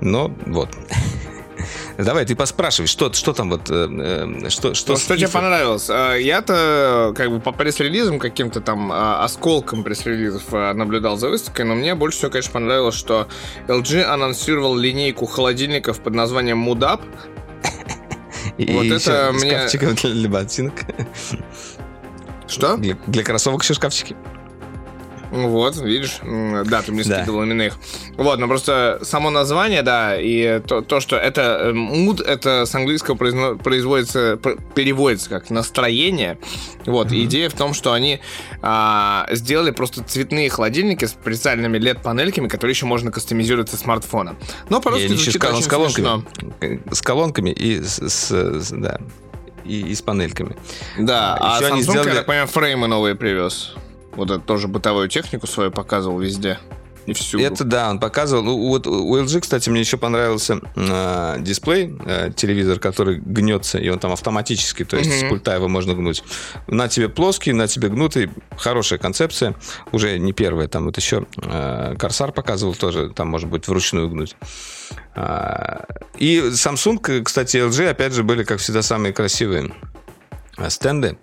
Но 0.00 0.34
вот. 0.46 0.70
Давай, 1.98 2.24
ты 2.24 2.34
поспрашивай, 2.34 2.86
что, 2.86 3.12
что 3.12 3.34
там 3.34 3.50
вот, 3.50 3.68
э, 3.68 4.48
что, 4.48 4.72
что, 4.72 4.92
ну, 4.92 4.98
что 4.98 5.16
тебе 5.16 5.28
понравилось? 5.28 5.88
Я-то 5.88 7.12
как 7.14 7.30
бы 7.30 7.40
по 7.40 7.52
пресс-релизам, 7.52 8.18
каким-то 8.18 8.62
там 8.62 8.90
осколком 8.90 9.84
пресс-релизов 9.84 10.50
наблюдал 10.74 11.18
за 11.18 11.28
выставкой, 11.28 11.66
но 11.66 11.74
мне 11.74 11.94
больше 11.94 12.18
всего, 12.18 12.30
конечно, 12.30 12.52
понравилось, 12.52 12.94
что 12.94 13.28
LG 13.68 14.04
анонсировал 14.04 14.74
линейку 14.74 15.26
холодильников 15.26 16.00
под 16.00 16.14
названием 16.14 16.66
Up, 16.70 17.02
и 18.64 18.72
вот 18.72 18.86
это 18.86 19.30
мне... 19.32 19.50
шкафчиков 19.50 19.94
для, 19.94 20.10
для 20.10 20.28
ботинок. 20.28 20.74
Что? 22.46 22.76
Для, 22.76 22.96
для 23.06 23.22
кроссовок 23.22 23.62
еще 23.62 23.74
шкафчики. 23.74 24.16
Вот, 25.30 25.76
видишь, 25.76 26.18
да, 26.22 26.82
ты 26.82 26.92
мне 26.92 27.04
скидывал 27.04 27.40
да. 27.40 27.46
именно 27.46 27.62
их. 27.62 27.78
Вот, 28.16 28.38
но 28.38 28.48
просто 28.48 28.98
само 29.02 29.30
название, 29.30 29.82
да, 29.82 30.20
и 30.20 30.60
то, 30.60 30.82
то 30.82 31.00
что 31.00 31.16
это 31.16 31.70
mood, 31.72 32.22
э, 32.22 32.32
это 32.32 32.66
с 32.66 32.74
английского 32.74 33.14
производится, 33.14 34.38
переводится 34.74 35.30
как 35.30 35.50
настроение. 35.50 36.38
Вот, 36.84 37.08
mm-hmm. 37.08 37.24
идея 37.24 37.48
в 37.48 37.54
том, 37.54 37.74
что 37.74 37.92
они 37.92 38.20
а, 38.60 39.26
сделали 39.30 39.70
просто 39.70 40.02
цветные 40.02 40.50
холодильники 40.50 41.04
с 41.04 41.10
специальными 41.10 41.78
LED-панельками, 41.78 42.48
которые 42.48 42.72
еще 42.72 42.86
можно 42.86 43.12
кастомизировать 43.12 43.68
со 43.68 43.76
смартфона. 43.76 44.36
Но 44.68 44.80
по-русски 44.80 45.08
звучит 45.08 45.34
с 45.34 45.38
колонками. 45.38 45.90
Смешно. 45.90 46.24
С 46.90 47.02
колонками 47.02 47.50
и 47.50 47.80
с, 47.82 48.00
с, 48.00 48.70
да, 48.72 48.98
и, 49.64 49.80
и 49.80 49.94
с 49.94 50.02
панельками. 50.02 50.56
Да, 50.98 51.36
а, 51.40 51.58
а 51.58 51.62
Samsung, 51.62 51.82
сделали... 51.82 52.08
я 52.08 52.14
так 52.16 52.26
понимаю, 52.26 52.46
фреймы 52.48 52.88
новые 52.88 53.14
привез. 53.14 53.74
Вот 54.12 54.30
это 54.30 54.40
тоже 54.40 54.68
бытовую 54.68 55.08
технику 55.08 55.46
свою 55.46 55.70
показывал 55.70 56.18
везде. 56.18 56.58
И 57.06 57.12
всюду. 57.12 57.42
Это 57.42 57.64
да, 57.64 57.90
он 57.90 57.98
показывал. 57.98 58.42
Ну, 58.42 58.68
вот 58.68 58.86
у 58.86 59.16
LG, 59.16 59.40
кстати, 59.40 59.70
мне 59.70 59.80
еще 59.80 59.96
понравился 59.96 60.60
э, 60.76 61.36
дисплей, 61.40 61.96
э, 62.04 62.30
телевизор, 62.34 62.78
который 62.78 63.18
гнется, 63.18 63.78
и 63.78 63.88
он 63.88 63.98
там 63.98 64.12
автоматически, 64.12 64.84
то 64.84 64.96
есть 64.96 65.10
mm-hmm. 65.10 65.26
с 65.26 65.28
пульта 65.28 65.54
его 65.54 65.68
можно 65.68 65.94
гнуть. 65.94 66.22
На 66.66 66.88
тебе 66.88 67.08
плоский, 67.08 67.52
на 67.52 67.66
тебе 67.66 67.88
гнутый. 67.88 68.30
Хорошая 68.56 68.98
концепция. 68.98 69.54
Уже 69.92 70.18
не 70.18 70.32
первая. 70.32 70.68
Там 70.68 70.84
вот 70.84 70.96
еще 70.98 71.26
э, 71.42 71.94
Корсар 71.98 72.32
показывал 72.32 72.74
тоже, 72.74 73.10
там 73.10 73.28
может 73.28 73.48
быть 73.48 73.66
вручную 73.66 74.08
гнуть. 74.10 74.36
Э, 75.16 75.84
и 76.18 76.38
Samsung, 76.50 77.22
кстати, 77.22 77.56
LG, 77.56 77.88
опять 77.88 78.12
же, 78.12 78.24
были, 78.24 78.44
как 78.44 78.60
всегда, 78.60 78.82
самые 78.82 79.12
красивые 79.12 79.72
стенды. 80.68 81.16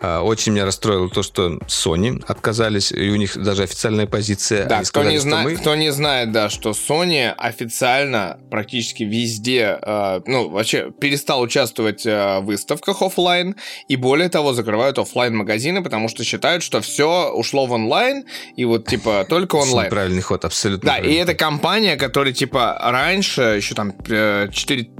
А, 0.00 0.22
очень 0.22 0.52
меня 0.52 0.64
расстроило 0.64 1.08
то, 1.08 1.22
что 1.22 1.58
Sony 1.66 2.22
отказались, 2.26 2.92
и 2.92 3.10
у 3.10 3.16
них 3.16 3.36
даже 3.36 3.62
официальная 3.64 4.06
позиция. 4.06 4.66
Да, 4.66 4.76
кто, 4.76 4.84
сказали, 4.84 5.12
не 5.12 5.18
зна... 5.18 5.42
мы... 5.42 5.56
кто 5.56 5.74
не 5.74 5.90
знает, 5.90 6.30
да, 6.30 6.48
что 6.48 6.70
Sony 6.70 7.30
официально 7.30 8.38
практически 8.50 9.02
везде, 9.02 9.78
э, 9.80 10.20
ну, 10.26 10.50
вообще 10.50 10.90
перестал 10.92 11.40
участвовать 11.40 12.06
э, 12.06 12.40
в 12.40 12.44
выставках 12.44 13.02
офлайн, 13.02 13.56
и 13.88 13.96
более 13.96 14.28
того, 14.28 14.52
закрывают 14.52 14.98
офлайн 14.98 15.36
магазины, 15.36 15.82
потому 15.82 16.08
что 16.08 16.22
считают, 16.22 16.62
что 16.62 16.80
все 16.80 17.32
ушло 17.32 17.66
в 17.66 17.72
онлайн, 17.72 18.24
и 18.56 18.64
вот, 18.64 18.86
типа, 18.86 19.26
только 19.28 19.56
онлайн. 19.56 19.90
Правильный 19.90 20.22
ход, 20.22 20.44
абсолютно. 20.44 20.86
Да, 20.86 20.98
и 20.98 21.14
это 21.14 21.34
компания, 21.34 21.96
которая, 21.96 22.32
типа, 22.32 22.78
раньше, 22.80 23.40
еще 23.40 23.74
там 23.74 23.92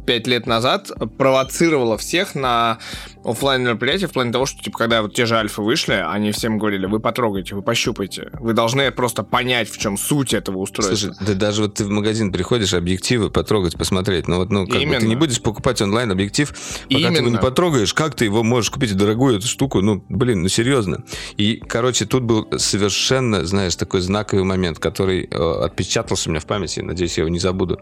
4-5 0.07 0.28
лет 0.28 0.46
назад, 0.46 0.90
провоцировала 1.18 1.96
всех 1.98 2.34
на 2.34 2.78
офлайн 3.24 3.62
мероприятия 3.62 4.07
в 4.07 4.12
плане 4.12 4.32
того, 4.32 4.46
что, 4.46 4.62
типа, 4.62 4.78
когда 4.78 5.02
вот 5.02 5.14
те 5.14 5.26
же 5.26 5.36
альфы 5.36 5.62
вышли, 5.62 5.94
они 5.94 6.32
всем 6.32 6.59
говорили, 6.59 6.86
вы 6.86 7.00
потрогайте, 7.00 7.55
вы 7.55 7.62
пощупайте. 7.62 8.30
Вы 8.34 8.52
должны 8.52 8.90
просто 8.90 9.22
понять, 9.22 9.70
в 9.70 9.78
чем 9.78 9.96
суть 9.96 10.34
этого 10.34 10.59
устройства. 10.59 10.96
Слушай, 10.96 11.16
да 11.26 11.34
даже 11.34 11.62
вот 11.62 11.74
ты 11.74 11.84
в 11.84 11.90
магазин 11.90 12.32
приходишь, 12.32 12.74
объективы 12.74 13.30
потрогать, 13.30 13.76
посмотреть. 13.76 14.28
Ну 14.28 14.36
вот, 14.36 14.50
ну, 14.50 14.66
как 14.66 14.80
Именно. 14.80 14.94
бы 14.94 15.00
ты 15.00 15.07
не 15.09 15.16
будешь 15.16 15.40
покупать 15.40 15.80
онлайн 15.80 16.11
объектив, 16.11 16.48
пока 16.50 16.84
Именно. 16.88 17.12
ты 17.12 17.20
его 17.20 17.30
не 17.30 17.38
потрогаешь. 17.38 17.94
Как 17.94 18.14
ты 18.14 18.24
его 18.24 18.42
можешь 18.42 18.70
купить 18.70 18.94
дорогую 18.96 19.38
эту 19.38 19.46
штуку? 19.46 19.80
Ну, 19.80 20.05
блин, 20.09 20.42
ну 20.42 20.48
серьезно. 20.48 21.05
И, 21.36 21.57
короче, 21.57 22.05
тут 22.05 22.22
был 22.24 22.48
совершенно, 22.59 23.44
знаешь, 23.44 23.76
такой 23.76 24.00
знаковый 24.00 24.44
момент, 24.44 24.78
который 24.78 25.28
э, 25.30 25.64
отпечатался 25.64 26.28
у 26.28 26.32
меня 26.32 26.40
в 26.40 26.46
памяти, 26.46 26.80
надеюсь, 26.80 27.16
я 27.16 27.22
его 27.22 27.30
не 27.30 27.38
забуду. 27.38 27.80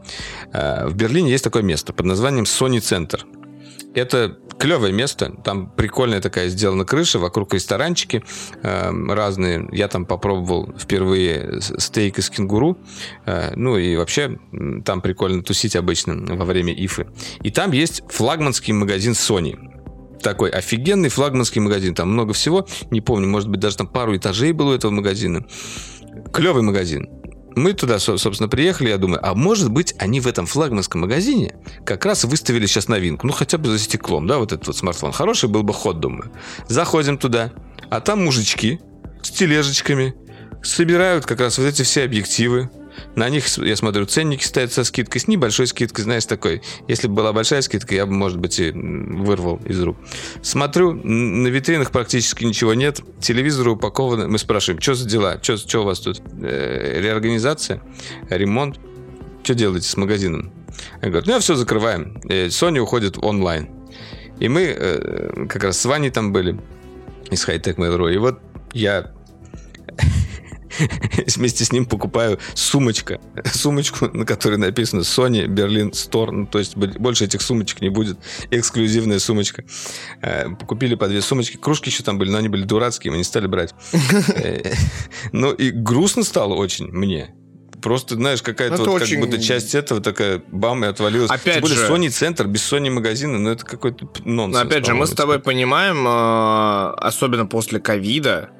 Э, 0.52 0.86
в 0.86 0.94
Берлине 0.94 1.30
есть 1.30 1.44
такое 1.44 1.62
место 1.62 1.92
под 1.92 2.06
названием 2.12 2.44
Sony 2.44 2.78
Center. 2.78 3.20
Это 3.94 4.38
клевое 4.58 4.92
место. 4.92 5.34
Там 5.44 5.70
прикольная 5.70 6.20
такая 6.20 6.48
сделана 6.48 6.84
крыша, 6.84 7.18
вокруг 7.18 7.52
ресторанчики 7.52 8.22
э, 8.62 8.90
разные. 9.08 9.68
Я 9.72 9.88
там 9.88 10.06
попробовал 10.06 10.72
впервые 10.78 11.60
стейк 11.60 12.18
из 12.18 12.30
кенгуру. 12.30 12.78
Э, 13.26 13.52
ну 13.56 13.76
и 13.76 13.96
вообще 13.96 14.38
там 14.84 15.00
прикольно 15.00 15.42
тусить 15.42 15.76
обычно 15.76 16.36
во 16.36 16.44
время 16.44 16.72
ифы. 16.72 17.06
И 17.42 17.50
там 17.50 17.72
есть 17.72 18.02
флагманский 18.08 18.72
магазин 18.72 19.12
Sony 19.12 19.58
такой 20.22 20.50
офигенный 20.50 21.08
флагманский 21.08 21.60
магазин. 21.60 21.96
Там 21.96 22.12
много 22.12 22.32
всего. 22.32 22.64
Не 22.92 23.00
помню, 23.00 23.26
может 23.26 23.48
быть, 23.48 23.58
даже 23.58 23.78
там 23.78 23.88
пару 23.88 24.16
этажей 24.16 24.52
было 24.52 24.70
у 24.70 24.74
этого 24.74 24.92
магазина. 24.92 25.44
Клевый 26.32 26.62
магазин 26.62 27.08
мы 27.56 27.72
туда, 27.72 27.98
собственно, 27.98 28.48
приехали, 28.48 28.90
я 28.90 28.98
думаю, 28.98 29.20
а 29.22 29.34
может 29.34 29.70
быть, 29.70 29.94
они 29.98 30.20
в 30.20 30.26
этом 30.26 30.46
флагманском 30.46 31.00
магазине 31.02 31.54
как 31.84 32.04
раз 32.04 32.24
выставили 32.24 32.66
сейчас 32.66 32.88
новинку, 32.88 33.26
ну, 33.26 33.32
хотя 33.32 33.58
бы 33.58 33.68
за 33.68 33.78
стеклом, 33.78 34.26
да, 34.26 34.38
вот 34.38 34.52
этот 34.52 34.66
вот 34.66 34.76
смартфон. 34.76 35.12
Хороший 35.12 35.48
был 35.48 35.62
бы 35.62 35.72
ход, 35.72 36.00
думаю. 36.00 36.30
Заходим 36.68 37.18
туда, 37.18 37.52
а 37.90 38.00
там 38.00 38.24
мужички 38.24 38.80
с 39.22 39.30
тележечками 39.30 40.14
собирают 40.62 41.26
как 41.26 41.40
раз 41.40 41.58
вот 41.58 41.64
эти 41.64 41.82
все 41.82 42.04
объективы, 42.04 42.70
на 43.14 43.28
них, 43.28 43.46
я 43.58 43.76
смотрю, 43.76 44.06
ценники 44.06 44.44
стоят 44.44 44.72
со 44.72 44.84
скидкой, 44.84 45.20
с 45.20 45.28
небольшой 45.28 45.66
скидкой, 45.66 46.04
знаешь, 46.04 46.24
такой. 46.24 46.62
Если 46.88 47.08
бы 47.08 47.14
была 47.14 47.32
большая 47.32 47.62
скидка, 47.62 47.94
я 47.94 48.06
бы, 48.06 48.12
может 48.12 48.38
быть, 48.38 48.58
и 48.58 48.70
вырвал 48.70 49.60
из 49.64 49.80
рук. 49.82 49.96
Смотрю, 50.42 50.92
на 50.92 51.48
витринах 51.48 51.90
практически 51.90 52.44
ничего 52.44 52.74
нет. 52.74 53.00
Телевизоры 53.20 53.72
упакованы. 53.72 54.28
Мы 54.28 54.38
спрашиваем, 54.38 54.80
что 54.80 54.94
за 54.94 55.08
дела? 55.08 55.38
Что, 55.42 55.56
что 55.56 55.80
у 55.80 55.84
вас 55.84 56.00
тут? 56.00 56.20
Э, 56.42 57.00
реорганизация? 57.00 57.82
Ремонт? 58.30 58.78
Что 59.42 59.54
делаете 59.54 59.88
с 59.88 59.96
магазином? 59.96 60.52
Я 61.02 61.10
говорю, 61.10 61.26
ну, 61.26 61.38
все 61.40 61.54
закрываем. 61.54 62.20
Э, 62.28 62.46
Sony 62.46 62.78
уходит 62.78 63.18
онлайн. 63.18 63.68
И 64.38 64.48
мы 64.48 64.62
э, 64.62 65.46
как 65.48 65.64
раз 65.64 65.80
с 65.80 65.84
Ваней 65.84 66.10
там 66.10 66.32
были 66.32 66.58
из 67.30 67.46
Hightech 67.46 67.76
Mail.ru. 67.76 68.12
И 68.12 68.18
вот 68.18 68.40
я 68.72 69.12
вместе 71.36 71.64
с 71.64 71.72
ним 71.72 71.86
покупаю 71.86 72.38
сумочка. 72.54 73.20
Сумочку, 73.52 74.08
на 74.12 74.24
которой 74.24 74.56
написано 74.56 75.00
Sony 75.00 75.46
Berlin 75.46 75.92
Store. 75.92 76.30
Ну, 76.30 76.46
то 76.46 76.58
есть 76.58 76.76
больше 76.76 77.24
этих 77.24 77.42
сумочек 77.42 77.80
не 77.80 77.88
будет. 77.88 78.18
Эксклюзивная 78.50 79.18
сумочка. 79.18 79.64
Э, 80.20 80.48
купили 80.66 80.94
по 80.94 81.08
две 81.08 81.22
сумочки. 81.22 81.56
Кружки 81.56 81.90
еще 81.90 82.02
там 82.02 82.18
были, 82.18 82.30
но 82.30 82.38
они 82.38 82.48
были 82.48 82.64
дурацкие, 82.64 83.10
мы 83.10 83.18
не 83.18 83.24
стали 83.24 83.46
брать. 83.46 83.74
Э, 84.34 84.74
ну 85.32 85.52
и 85.52 85.70
грустно 85.70 86.22
стало 86.22 86.54
очень 86.54 86.86
мне 86.86 87.34
просто, 87.82 88.14
знаешь, 88.14 88.40
какая-то 88.40 88.78
ну, 88.78 88.92
вот, 88.92 89.02
очень... 89.02 89.20
как 89.20 89.30
будто 89.30 89.42
часть 89.42 89.74
этого 89.74 90.00
такая 90.00 90.42
бам 90.50 90.84
и 90.84 90.88
отвалилась. 90.88 91.30
Опять 91.30 91.54
Тем 91.54 91.62
более 91.62 91.76
же... 91.76 91.86
Sony 91.86 92.08
центр 92.08 92.46
без 92.46 92.72
Sony 92.72 92.90
магазина, 92.90 93.38
ну 93.38 93.50
это 93.50 93.64
какой-то 93.64 94.06
нонсенс. 94.24 94.54
Но 94.54 94.60
опять 94.60 94.86
же, 94.86 94.94
мы 94.94 95.06
с 95.06 95.10
тобой 95.10 95.40
понимаем, 95.40 96.06
э, 96.06 96.94
особенно 96.98 97.46
после 97.46 97.80
ковида, 97.80 98.50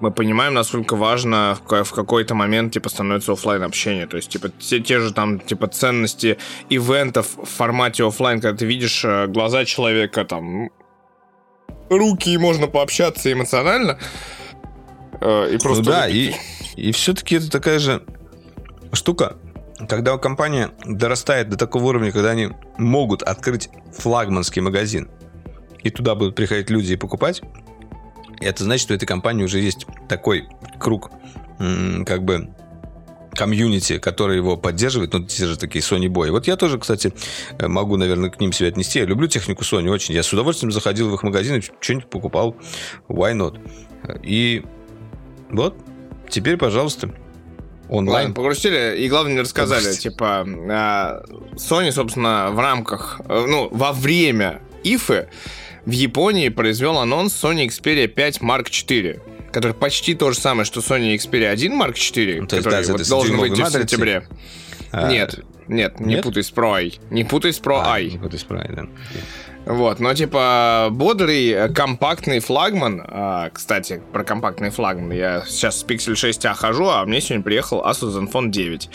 мы 0.00 0.10
понимаем, 0.10 0.54
насколько 0.54 0.96
важно 0.96 1.58
в 1.66 1.92
какой-то 1.92 2.34
момент, 2.34 2.72
типа, 2.72 2.88
становится 2.88 3.32
офлайн 3.32 3.62
общение. 3.62 4.06
То 4.06 4.16
есть, 4.16 4.28
типа, 4.28 4.50
все 4.58 4.80
те 4.80 5.00
же 5.00 5.12
там, 5.12 5.40
типа, 5.40 5.68
ценности 5.68 6.38
ивентов 6.68 7.36
в 7.36 7.46
формате 7.46 8.04
офлайн, 8.04 8.40
когда 8.40 8.58
ты 8.58 8.66
видишь 8.66 9.04
э, 9.04 9.26
глаза 9.26 9.64
человека, 9.64 10.24
там, 10.24 10.70
руки, 11.88 12.30
и 12.30 12.38
можно 12.38 12.66
пообщаться 12.66 13.32
эмоционально. 13.32 13.98
Э, 15.20 15.54
и 15.54 15.58
просто... 15.58 15.84
Ну 15.84 15.90
да, 15.90 16.08
и, 16.08 16.34
и 16.76 16.92
все-таки 16.92 17.36
это 17.36 17.50
такая 17.50 17.78
же 17.78 18.02
штука, 18.92 19.36
когда 19.88 20.16
компания 20.18 20.70
дорастает 20.84 21.48
до 21.48 21.56
такого 21.56 21.84
уровня, 21.84 22.12
когда 22.12 22.30
они 22.30 22.50
могут 22.76 23.22
открыть 23.22 23.70
флагманский 23.92 24.60
магазин, 24.60 25.08
и 25.82 25.90
туда 25.90 26.14
будут 26.14 26.34
приходить 26.34 26.68
люди 26.70 26.94
и 26.94 26.96
покупать, 26.96 27.42
это 28.40 28.64
значит, 28.64 28.84
что 28.84 28.92
у 28.94 28.96
этой 28.96 29.06
компании 29.06 29.44
уже 29.44 29.60
есть 29.60 29.86
такой 30.08 30.48
круг, 30.78 31.10
как 31.58 32.24
бы, 32.24 32.50
комьюнити, 33.36 33.98
который 33.98 34.36
его 34.36 34.56
поддерживает, 34.56 35.12
ну, 35.12 35.24
те 35.24 35.46
же 35.46 35.56
такие 35.56 35.82
Sony 35.82 36.06
Boy. 36.06 36.30
Вот 36.30 36.46
я 36.46 36.56
тоже, 36.56 36.78
кстати, 36.78 37.12
э, 37.58 37.68
могу, 37.68 37.96
наверное, 37.96 38.30
к 38.30 38.40
ним 38.40 38.52
себя 38.52 38.68
отнести. 38.68 38.98
Я 38.98 39.04
люблю 39.04 39.28
технику 39.28 39.62
Sony 39.62 39.88
очень. 39.88 40.14
Я 40.14 40.22
с 40.22 40.32
удовольствием 40.32 40.72
заходил 40.72 41.10
в 41.10 41.14
их 41.14 41.22
магазины, 41.22 41.62
что-нибудь 41.80 42.10
покупал. 42.10 42.56
Why 43.08 43.34
not? 43.36 43.60
И 44.22 44.64
вот, 45.50 45.76
теперь, 46.28 46.56
пожалуйста, 46.56 47.10
онлайн. 47.88 48.28
Ладно, 48.28 48.34
погрустили 48.34 48.96
и, 48.98 49.08
главное, 49.08 49.34
не 49.34 49.40
рассказали. 49.40 49.80
Погрустили. 49.80 50.12
Типа, 50.12 50.46
а, 50.70 51.22
Sony, 51.54 51.92
собственно, 51.92 52.50
в 52.50 52.58
рамках, 52.58 53.20
э, 53.28 53.44
ну, 53.46 53.68
во 53.70 53.92
время 53.92 54.62
ИФы 54.82 55.28
в 55.86 55.90
Японии 55.92 56.48
произвел 56.48 56.98
анонс 56.98 57.32
Sony 57.32 57.66
Xperia 57.68 58.08
5 58.08 58.40
Mark 58.40 58.64
IV, 58.64 59.20
который 59.52 59.72
почти 59.72 60.14
то 60.14 60.32
же 60.32 60.38
самое, 60.38 60.64
что 60.64 60.80
Sony 60.80 61.14
Xperia 61.14 61.48
1 61.50 61.72
Mark 61.72 61.94
IV, 61.94 62.40
ну, 62.40 62.46
который 62.48 62.78
есть, 62.78 62.88
да, 62.88 62.96
вот 62.96 63.08
должен 63.08 63.36
выйти 63.36 63.62
в 63.62 63.70
сентябре. 63.70 64.26
А, 64.92 65.10
нет, 65.10 65.40
нет, 65.68 66.00
не 66.00 66.14
нет? 66.14 66.24
путай 66.24 66.42
с 66.42 66.52
Pro 66.52 66.72
I. 66.72 66.94
Не 67.10 67.24
путай 67.24 67.52
с 67.52 67.60
Pro 67.60 67.80
а, 67.82 67.94
I. 67.94 68.10
Не 68.10 68.18
путай 68.18 68.38
с 68.38 68.44
Pro 68.44 68.60
I, 68.60 68.74
да. 68.74 68.86
Вот, 69.66 69.98
но 69.98 70.14
типа 70.14 70.88
бодрый, 70.92 71.48
э, 71.48 71.68
компактный 71.68 72.38
флагман. 72.38 73.02
А, 73.04 73.50
кстати, 73.50 74.00
про 74.12 74.22
компактный 74.22 74.70
флагман. 74.70 75.12
Я 75.12 75.42
сейчас 75.46 75.80
с 75.80 75.84
Pixel 75.84 76.14
6a 76.14 76.54
хожу, 76.54 76.88
а 76.88 77.04
мне 77.04 77.20
сегодня 77.20 77.42
приехал 77.42 77.84
Asus 77.84 78.16
Zenfone 78.16 78.50
9. 78.50 78.88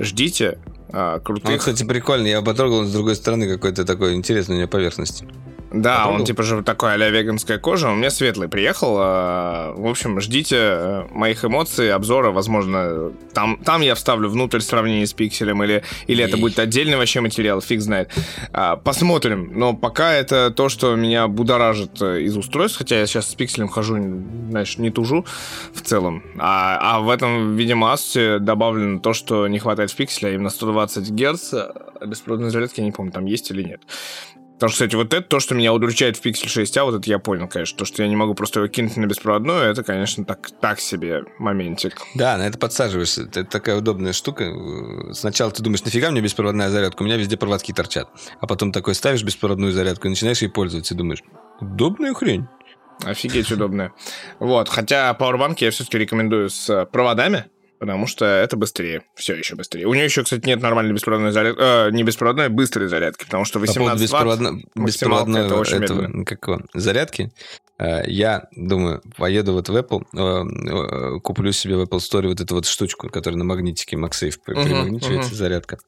Ждите, 0.00 0.58
а, 0.92 1.18
крутых. 1.20 1.50
Ну, 1.50 1.58
кстати, 1.58 1.84
прикольно. 1.84 2.26
Я 2.26 2.42
потрогал 2.42 2.84
с 2.84 2.92
другой 2.92 3.16
стороны 3.16 3.48
какой-то 3.48 3.84
такой 3.84 4.14
интересный 4.14 4.56
у 4.56 4.58
него 4.58 4.68
поверхность. 4.68 5.24
Да, 5.70 5.96
Попробовал? 5.96 6.20
он 6.20 6.26
типа 6.26 6.42
же 6.42 6.62
такой 6.62 6.94
а-ля 6.94 7.10
веганская 7.10 7.58
кожа. 7.58 7.90
У 7.90 7.94
меня 7.94 8.10
светлый 8.10 8.48
приехал. 8.48 8.96
А, 8.98 9.74
в 9.76 9.86
общем, 9.86 10.18
ждите 10.20 10.56
э, 10.56 11.04
моих 11.10 11.44
эмоций, 11.44 11.92
обзора. 11.92 12.30
Возможно, 12.30 13.12
там, 13.34 13.58
там 13.58 13.82
я 13.82 13.94
вставлю 13.94 14.30
внутрь 14.30 14.60
сравнение 14.60 15.06
с 15.06 15.12
пикселем, 15.12 15.62
или, 15.62 15.82
или 16.06 16.24
это 16.24 16.38
будет 16.38 16.58
отдельный 16.58 16.96
вообще 16.96 17.20
материал, 17.20 17.60
фиг 17.60 17.82
знает. 17.82 18.10
А, 18.52 18.76
посмотрим. 18.76 19.52
Но 19.54 19.74
пока 19.74 20.14
это 20.14 20.50
то, 20.50 20.70
что 20.70 20.94
меня 20.96 21.28
будоражит 21.28 22.00
э, 22.00 22.22
из 22.22 22.34
устройств, 22.36 22.78
хотя 22.78 23.00
я 23.00 23.06
сейчас 23.06 23.28
с 23.30 23.34
пикселем 23.34 23.68
хожу, 23.68 23.96
знаешь, 24.48 24.78
не 24.78 24.90
тужу 24.90 25.26
в 25.74 25.82
целом. 25.82 26.22
А, 26.38 26.78
а 26.80 27.00
в 27.00 27.10
этом, 27.10 27.56
видимо, 27.56 27.92
Asus 27.92 28.38
добавлено 28.38 29.00
то, 29.00 29.12
что 29.12 29.46
не 29.48 29.58
хватает 29.58 29.90
в 29.90 29.96
пикселе, 29.96 30.30
а 30.30 30.34
именно 30.34 30.48
120 30.48 30.77
Гц 30.86 31.54
беспроводной 32.06 32.50
зарядки, 32.50 32.80
я 32.80 32.86
не 32.86 32.92
помню, 32.92 33.12
там 33.12 33.24
есть 33.24 33.50
или 33.50 33.62
нет. 33.62 33.82
Потому 34.58 34.70
что, 34.70 34.86
кстати, 34.86 34.96
вот 34.96 35.14
это 35.14 35.22
то, 35.22 35.38
что 35.38 35.54
меня 35.54 35.72
удручает 35.72 36.16
в 36.16 36.26
Pixel 36.26 36.46
6a, 36.46 36.82
вот 36.82 36.96
это 36.96 37.08
я 37.08 37.20
понял, 37.20 37.46
конечно. 37.46 37.78
То, 37.78 37.84
что 37.84 38.02
я 38.02 38.08
не 38.08 38.16
могу 38.16 38.34
просто 38.34 38.58
его 38.58 38.68
кинуть 38.68 38.96
на 38.96 39.06
беспроводную, 39.06 39.60
это, 39.60 39.84
конечно, 39.84 40.24
так, 40.24 40.50
так 40.60 40.80
себе 40.80 41.22
моментик. 41.38 42.02
Да, 42.16 42.36
на 42.36 42.48
это 42.48 42.58
подсаживаешься. 42.58 43.22
Это 43.22 43.44
такая 43.44 43.76
удобная 43.76 44.12
штука. 44.12 44.52
Сначала 45.12 45.52
ты 45.52 45.62
думаешь, 45.62 45.84
нафига 45.84 46.10
мне 46.10 46.20
беспроводная 46.20 46.70
зарядка? 46.70 47.02
У 47.02 47.04
меня 47.04 47.16
везде 47.16 47.36
проводки 47.36 47.72
торчат. 47.72 48.10
А 48.40 48.48
потом 48.48 48.72
такой 48.72 48.96
ставишь 48.96 49.22
беспроводную 49.22 49.70
зарядку 49.70 50.08
и 50.08 50.10
начинаешь 50.10 50.42
ей 50.42 50.48
пользоваться. 50.48 50.94
И 50.94 50.96
думаешь, 50.96 51.22
удобная 51.60 52.12
хрень. 52.12 52.48
Офигеть 53.04 53.52
удобная. 53.52 53.92
Вот, 54.40 54.68
хотя 54.68 55.16
Powerbank 55.16 55.58
я 55.58 55.70
все-таки 55.70 55.98
рекомендую 55.98 56.50
с 56.50 56.84
проводами, 56.86 57.44
потому 57.78 58.06
что 58.06 58.24
это 58.24 58.56
быстрее, 58.56 59.02
все 59.14 59.34
еще 59.34 59.54
быстрее. 59.54 59.86
У 59.86 59.94
нее 59.94 60.04
еще, 60.04 60.24
кстати, 60.24 60.46
нет 60.46 60.60
нормальной 60.60 60.94
беспроводной 60.94 61.32
зарядки, 61.32 61.60
э, 61.60 61.90
не 61.92 62.02
беспроводной, 62.02 62.46
а 62.46 62.48
быстрой 62.48 62.88
зарядки, 62.88 63.24
потому 63.24 63.44
что 63.44 63.58
18 63.58 64.02
беспроводно... 64.02 64.50
ватт 64.52 64.62
беспроводной 64.74 65.46
это 65.46 65.56
очень 65.56 65.82
этого, 65.82 66.02
медленно. 66.02 66.24
Как 66.24 66.48
зарядки. 66.74 67.32
Э, 67.78 68.02
я 68.06 68.48
думаю, 68.56 69.02
поеду 69.16 69.52
вот 69.52 69.68
в 69.68 69.76
Apple, 69.76 70.04
э, 70.14 71.16
э, 71.16 71.20
куплю 71.20 71.52
себе 71.52 71.76
в 71.76 71.82
Apple 71.82 71.98
Store 71.98 72.26
вот 72.28 72.40
эту 72.40 72.54
вот 72.54 72.66
штучку, 72.66 73.08
которая 73.08 73.38
на 73.38 73.44
магнитике 73.44 73.96
MagSafe 73.96 74.38
примагничивается, 74.44 75.30
uh-huh, 75.30 75.32
uh-huh. 75.32 75.34
зарядка. 75.34 75.78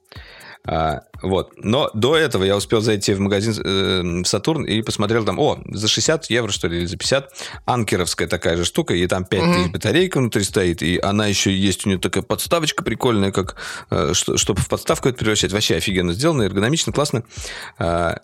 А, 0.66 1.02
вот. 1.22 1.52
Но 1.56 1.90
до 1.94 2.16
этого 2.16 2.44
я 2.44 2.56
успел 2.56 2.80
зайти 2.80 3.14
в 3.14 3.20
магазин 3.20 3.54
э, 3.64 4.22
в 4.22 4.26
Сатурн 4.26 4.64
и 4.64 4.82
посмотрел 4.82 5.24
там, 5.24 5.38
о, 5.38 5.58
за 5.66 5.88
60 5.88 6.28
евро, 6.30 6.50
что 6.50 6.68
ли, 6.68 6.78
или 6.78 6.86
за 6.86 6.96
50, 6.96 7.32
анкеровская 7.64 8.28
такая 8.28 8.56
же 8.56 8.64
штука, 8.64 8.94
и 8.94 9.06
там 9.06 9.24
5 9.24 9.40
тысяч 9.40 9.66
mm-hmm. 9.66 9.72
батарейка 9.72 10.18
внутри 10.18 10.44
стоит, 10.44 10.82
и 10.82 10.98
она 10.98 11.26
еще 11.26 11.54
есть, 11.54 11.86
у 11.86 11.88
нее 11.88 11.98
такая 11.98 12.22
подставочка 12.22 12.84
прикольная, 12.84 13.32
как, 13.32 13.56
э, 13.90 14.10
что, 14.12 14.36
чтобы 14.36 14.60
в 14.60 14.68
подставку 14.68 15.08
это 15.08 15.18
превращать. 15.18 15.52
Вообще 15.52 15.76
офигенно 15.76 16.12
сделано, 16.12 16.42
эргономично, 16.42 16.92
классно. 16.92 17.24
А, 17.78 18.18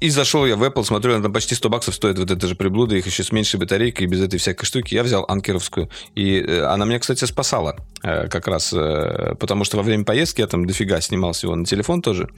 и 0.00 0.10
зашел 0.10 0.44
я 0.46 0.56
в 0.56 0.62
Apple, 0.62 0.84
смотрю, 0.84 1.14
она 1.14 1.22
там 1.22 1.32
почти 1.32 1.54
100 1.54 1.68
баксов 1.68 1.94
стоит 1.94 2.18
вот 2.18 2.30
эта 2.30 2.46
же 2.46 2.54
приблуда, 2.54 2.96
их 2.96 3.06
еще 3.06 3.22
с 3.22 3.32
меньшей 3.32 3.58
батарейкой 3.58 4.06
и 4.06 4.08
без 4.08 4.20
этой 4.20 4.38
всякой 4.38 4.66
штуки. 4.66 4.94
Я 4.94 5.02
взял 5.02 5.24
анкеровскую. 5.26 5.88
И 6.14 6.38
э, 6.38 6.64
она 6.64 6.84
меня, 6.84 6.98
кстати, 6.98 7.24
спасала 7.24 7.76
э, 8.02 8.28
как 8.28 8.46
раз, 8.46 8.72
э, 8.72 9.34
потому 9.40 9.64
что 9.64 9.78
во 9.78 9.82
время 9.82 10.04
поездки 10.04 10.40
я 10.40 10.46
там 10.46 10.66
дофига 10.66 11.00
снимал 11.00 11.32
всего 11.32 11.56
на 11.56 11.64
телефон 11.64 12.02
тоже. 12.02 12.28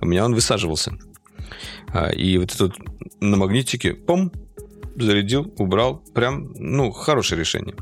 У 0.00 0.06
меня 0.06 0.24
он 0.24 0.34
высаживался. 0.34 0.92
А, 1.88 2.10
и 2.10 2.38
вот 2.38 2.54
этот 2.54 2.74
на 3.20 3.36
магнитике, 3.36 3.94
пом, 3.94 4.32
зарядил, 4.96 5.52
убрал. 5.58 6.02
Прям, 6.14 6.52
ну, 6.54 6.92
хорошее 6.92 7.40
решение. 7.40 7.74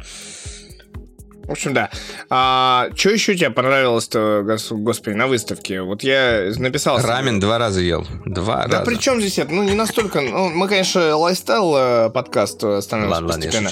В 1.47 1.53
общем, 1.53 1.75
да. 1.75 1.91
А, 2.29 2.89
что 2.95 3.11
еще 3.11 3.37
тебе 3.37 3.51
понравилось-то, 3.51 4.59
господи, 4.71 5.15
на 5.15 5.27
выставке? 5.27 5.81
Вот 5.81 6.03
я 6.03 6.53
написал... 6.57 6.99
Рамен 6.99 7.39
два 7.41 7.59
раза 7.59 7.81
ел. 7.81 8.07
Два 8.25 8.67
да 8.67 8.79
раза. 8.79 8.91
при 8.91 8.97
чем 8.97 9.21
здесь 9.21 9.39
это? 9.39 9.53
Ну, 9.53 9.63
не 9.63 9.75
настолько... 9.75 10.21
Ну, 10.21 10.51
мы, 10.51 10.69
конечно, 10.69 11.17
лайфстайл 11.17 11.75
э, 11.77 12.11
подкаст 12.11 12.57
становимся 12.57 13.21
ладно, 13.21 13.29
постепенно. 13.29 13.71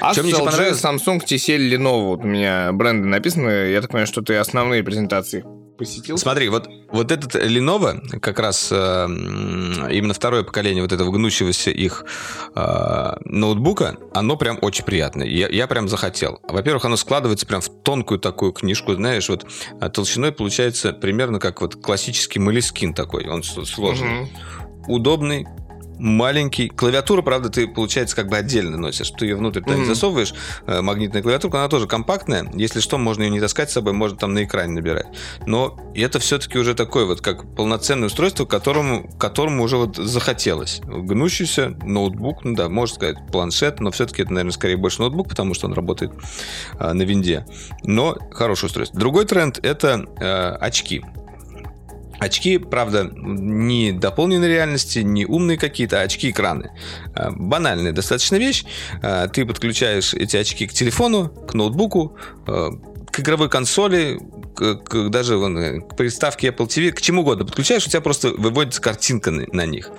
Ладно, 0.00 0.16
я 0.16 0.22
Asus, 0.22 0.30
LG, 0.30 0.44
понравилось? 0.44 0.84
Samsung, 0.84 1.20
TCL, 1.24 1.76
Lenovo. 1.76 2.06
Вот 2.08 2.20
у 2.20 2.26
меня 2.26 2.72
бренды 2.72 3.08
написаны. 3.08 3.70
Я 3.70 3.80
так 3.80 3.90
понимаю, 3.90 4.06
что 4.06 4.20
ты 4.20 4.36
основные 4.36 4.82
презентации 4.82 5.44
посетил? 5.76 6.18
Смотри, 6.18 6.48
вот, 6.48 6.68
вот 6.90 7.10
этот 7.10 7.34
Lenovo, 7.34 8.18
как 8.20 8.38
раз 8.38 8.68
э, 8.70 9.06
именно 9.90 10.14
второе 10.14 10.42
поколение 10.42 10.82
вот 10.82 10.92
этого 10.92 11.10
гнущегося 11.10 11.70
их 11.70 12.04
э, 12.54 13.16
ноутбука, 13.24 13.96
оно 14.12 14.36
прям 14.36 14.58
очень 14.62 14.84
приятное. 14.84 15.26
Я, 15.26 15.48
я 15.48 15.66
прям 15.66 15.88
захотел. 15.88 16.40
Во-первых, 16.42 16.84
оно 16.84 16.96
складывается 16.96 17.46
прям 17.46 17.60
в 17.60 17.68
тонкую 17.68 18.20
такую 18.20 18.52
книжку, 18.52 18.94
знаешь, 18.94 19.28
вот 19.28 19.46
а 19.80 19.88
толщиной 19.88 20.32
получается 20.32 20.92
примерно 20.92 21.38
как 21.38 21.60
вот 21.60 21.76
классический 21.76 22.38
молескин 22.38 22.94
такой, 22.94 23.28
он 23.28 23.42
сложный. 23.42 24.22
Угу. 24.22 24.28
Удобный, 24.86 25.46
маленький. 25.98 26.68
Клавиатура, 26.68 27.22
правда, 27.22 27.50
ты, 27.50 27.66
получается, 27.66 28.16
как 28.16 28.28
бы 28.28 28.36
отдельно 28.36 28.76
носишь. 28.76 29.10
Ты 29.10 29.26
ее 29.26 29.36
внутрь 29.36 29.60
mm-hmm. 29.60 29.84
засовываешь, 29.84 30.34
э, 30.66 30.80
магнитная 30.80 31.22
клавиатурка, 31.22 31.58
она 31.58 31.68
тоже 31.68 31.86
компактная. 31.86 32.50
Если 32.54 32.80
что, 32.80 32.98
можно 32.98 33.22
ее 33.22 33.30
не 33.30 33.40
таскать 33.40 33.70
с 33.70 33.74
собой, 33.74 33.92
можно 33.92 34.16
там 34.16 34.34
на 34.34 34.44
экране 34.44 34.72
набирать. 34.72 35.06
Но 35.46 35.78
это 35.94 36.18
все-таки 36.18 36.58
уже 36.58 36.74
такое 36.74 37.04
вот, 37.04 37.20
как 37.20 37.54
полноценное 37.54 38.06
устройство, 38.06 38.44
которому, 38.44 39.08
которому 39.18 39.62
уже 39.62 39.76
вот 39.76 39.96
захотелось. 39.96 40.80
Гнущийся 40.84 41.76
ноутбук, 41.82 42.44
ну 42.44 42.54
да, 42.54 42.68
можно 42.68 42.94
сказать, 42.96 43.16
планшет, 43.30 43.80
но 43.80 43.90
все-таки 43.90 44.22
это, 44.22 44.32
наверное, 44.32 44.52
скорее 44.52 44.76
больше 44.76 45.00
ноутбук, 45.00 45.28
потому 45.28 45.54
что 45.54 45.66
он 45.66 45.74
работает 45.74 46.12
а, 46.78 46.94
на 46.94 47.02
винде. 47.02 47.46
Но 47.82 48.16
хорошее 48.32 48.68
устройство. 48.68 48.98
Другой 48.98 49.24
тренд— 49.24 49.58
это 49.62 50.06
э, 50.20 50.56
очки. 50.60 51.02
Очки, 52.18 52.58
правда, 52.58 53.10
не 53.12 53.92
дополненной 53.92 54.48
реальности, 54.48 55.00
не 55.00 55.26
умные 55.26 55.58
какие-то, 55.58 56.00
а 56.00 56.04
очки-экраны. 56.04 56.70
А, 57.14 57.30
банальная 57.30 57.92
достаточно 57.92 58.36
вещь. 58.36 58.64
А, 59.02 59.28
ты 59.28 59.44
подключаешь 59.44 60.14
эти 60.14 60.36
очки 60.36 60.66
к 60.66 60.72
телефону, 60.72 61.28
к 61.28 61.54
ноутбуку, 61.54 62.16
а, 62.46 62.70
к 63.10 63.20
игровой 63.20 63.48
консоли, 63.48 64.18
к, 64.54 64.76
к, 64.76 65.08
даже 65.08 65.36
вон, 65.36 65.58
э, 65.58 65.80
к 65.80 65.96
приставке 65.96 66.48
Apple 66.48 66.66
TV, 66.66 66.92
к 66.92 67.00
чему 67.00 67.22
угодно 67.22 67.44
подключаешь, 67.44 67.86
у 67.86 67.90
тебя 67.90 68.00
просто 68.00 68.30
выводится 68.30 68.80
картинка 68.80 69.30
на, 69.30 69.44
на 69.52 69.66
них. 69.66 69.90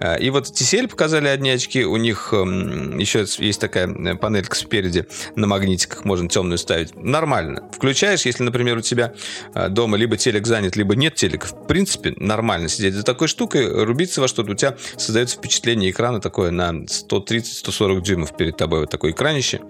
А, 0.00 0.14
и 0.14 0.30
вот 0.30 0.46
TCL 0.46 0.88
показали 0.88 1.28
одни 1.28 1.50
очки, 1.50 1.84
у 1.84 1.96
них 1.96 2.28
эм, 2.32 2.98
еще 2.98 3.26
есть 3.38 3.60
такая 3.60 3.88
э, 3.88 4.14
панелька 4.14 4.56
спереди 4.56 5.06
на 5.36 5.46
магнитиках, 5.46 6.04
можно 6.04 6.28
темную 6.28 6.58
ставить. 6.58 6.94
Нормально. 6.94 7.68
Включаешь, 7.72 8.24
если, 8.24 8.42
например, 8.42 8.78
у 8.78 8.80
тебя 8.80 9.14
э, 9.54 9.68
дома 9.68 9.96
либо 9.96 10.16
телек 10.16 10.46
занят, 10.46 10.76
либо 10.76 10.94
нет 10.94 11.16
телека, 11.16 11.48
в 11.48 11.66
принципе, 11.66 12.14
нормально 12.16 12.68
сидеть 12.68 12.94
за 12.94 13.02
такой 13.02 13.28
штукой, 13.28 13.84
рубиться 13.84 14.20
во 14.20 14.28
что-то, 14.28 14.52
у 14.52 14.54
тебя 14.54 14.76
создается 14.96 15.36
впечатление 15.36 15.90
экрана 15.90 16.20
такое 16.20 16.50
на 16.50 16.70
130-140 16.70 18.00
дюймов 18.00 18.36
перед 18.36 18.56
тобой, 18.56 18.80
вот 18.80 18.90
такое 18.90 19.10
экранище. 19.10 19.60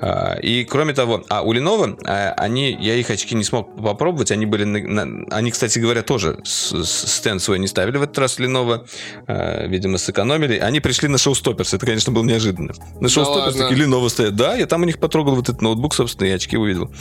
А, 0.00 0.38
и 0.40 0.64
кроме 0.64 0.94
того, 0.94 1.24
а 1.28 1.42
у 1.42 1.52
Lenovo, 1.52 2.00
они, 2.04 2.76
я 2.80 2.94
их 2.94 3.10
очки 3.10 3.34
не 3.34 3.44
смог 3.44 3.71
попробовать. 3.76 4.30
Они 4.30 4.46
были, 4.46 4.64
на, 4.64 5.24
они, 5.30 5.50
кстати 5.50 5.78
говоря, 5.78 6.02
тоже 6.02 6.38
стенд 6.44 7.42
свой 7.42 7.58
не 7.58 7.66
ставили 7.66 7.98
в 7.98 8.02
этот 8.02 8.18
раз 8.18 8.38
Lenovo, 8.38 8.86
э, 9.26 9.68
видимо, 9.68 9.98
сэкономили. 9.98 10.58
Они 10.58 10.80
пришли 10.80 11.08
на 11.08 11.18
шоу-стопперс. 11.18 11.74
Это, 11.74 11.86
конечно, 11.86 12.12
было 12.12 12.24
неожиданно. 12.24 12.72
На 13.00 13.08
шоу-стопперс 13.08 13.56
да 13.56 13.68
такие 13.68 13.86
Lenovo 13.86 14.08
стоят. 14.08 14.36
Да, 14.36 14.54
я 14.54 14.66
там 14.66 14.82
у 14.82 14.84
них 14.84 14.98
потрогал 14.98 15.34
вот 15.34 15.48
этот 15.48 15.62
ноутбук, 15.62 15.94
собственно, 15.94 16.28
и 16.28 16.30
очки 16.30 16.56
увидел. 16.56 16.90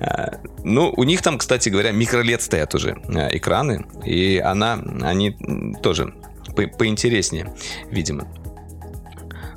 А, 0.00 0.40
ну, 0.62 0.92
у 0.96 1.04
них 1.04 1.22
там, 1.22 1.38
кстати 1.38 1.68
говоря, 1.68 1.92
микролет 1.92 2.42
стоят 2.42 2.74
уже 2.74 2.96
э, 3.08 3.36
экраны, 3.36 3.86
и 4.04 4.38
она, 4.38 4.74
они 5.02 5.36
тоже 5.82 6.14
поинтереснее, 6.78 7.54
видимо. 7.90 8.26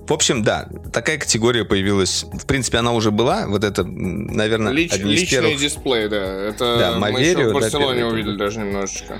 В 0.07 0.13
общем, 0.13 0.41
да, 0.41 0.69
такая 0.93 1.17
категория 1.17 1.65
появилась. 1.65 2.23
В 2.31 2.45
принципе, 2.45 2.77
она 2.77 2.93
уже 2.93 3.11
была. 3.11 3.45
Вот 3.47 3.65
это, 3.65 3.83
наверное, 3.83 4.71
Лич, 4.71 4.93
одни 4.93 5.13
из 5.13 5.21
личный 5.21 5.39
первых. 5.39 5.59
дисплей, 5.59 6.07
да. 6.07 6.43
Это 6.43 6.77
да, 6.79 6.99
мы 6.99 7.19
еще 7.19 7.49
в 7.49 7.53
Барселоне 7.53 8.01
да, 8.01 8.07
увидели 8.07 8.37
даже 8.37 8.59
немножечко. 8.59 9.19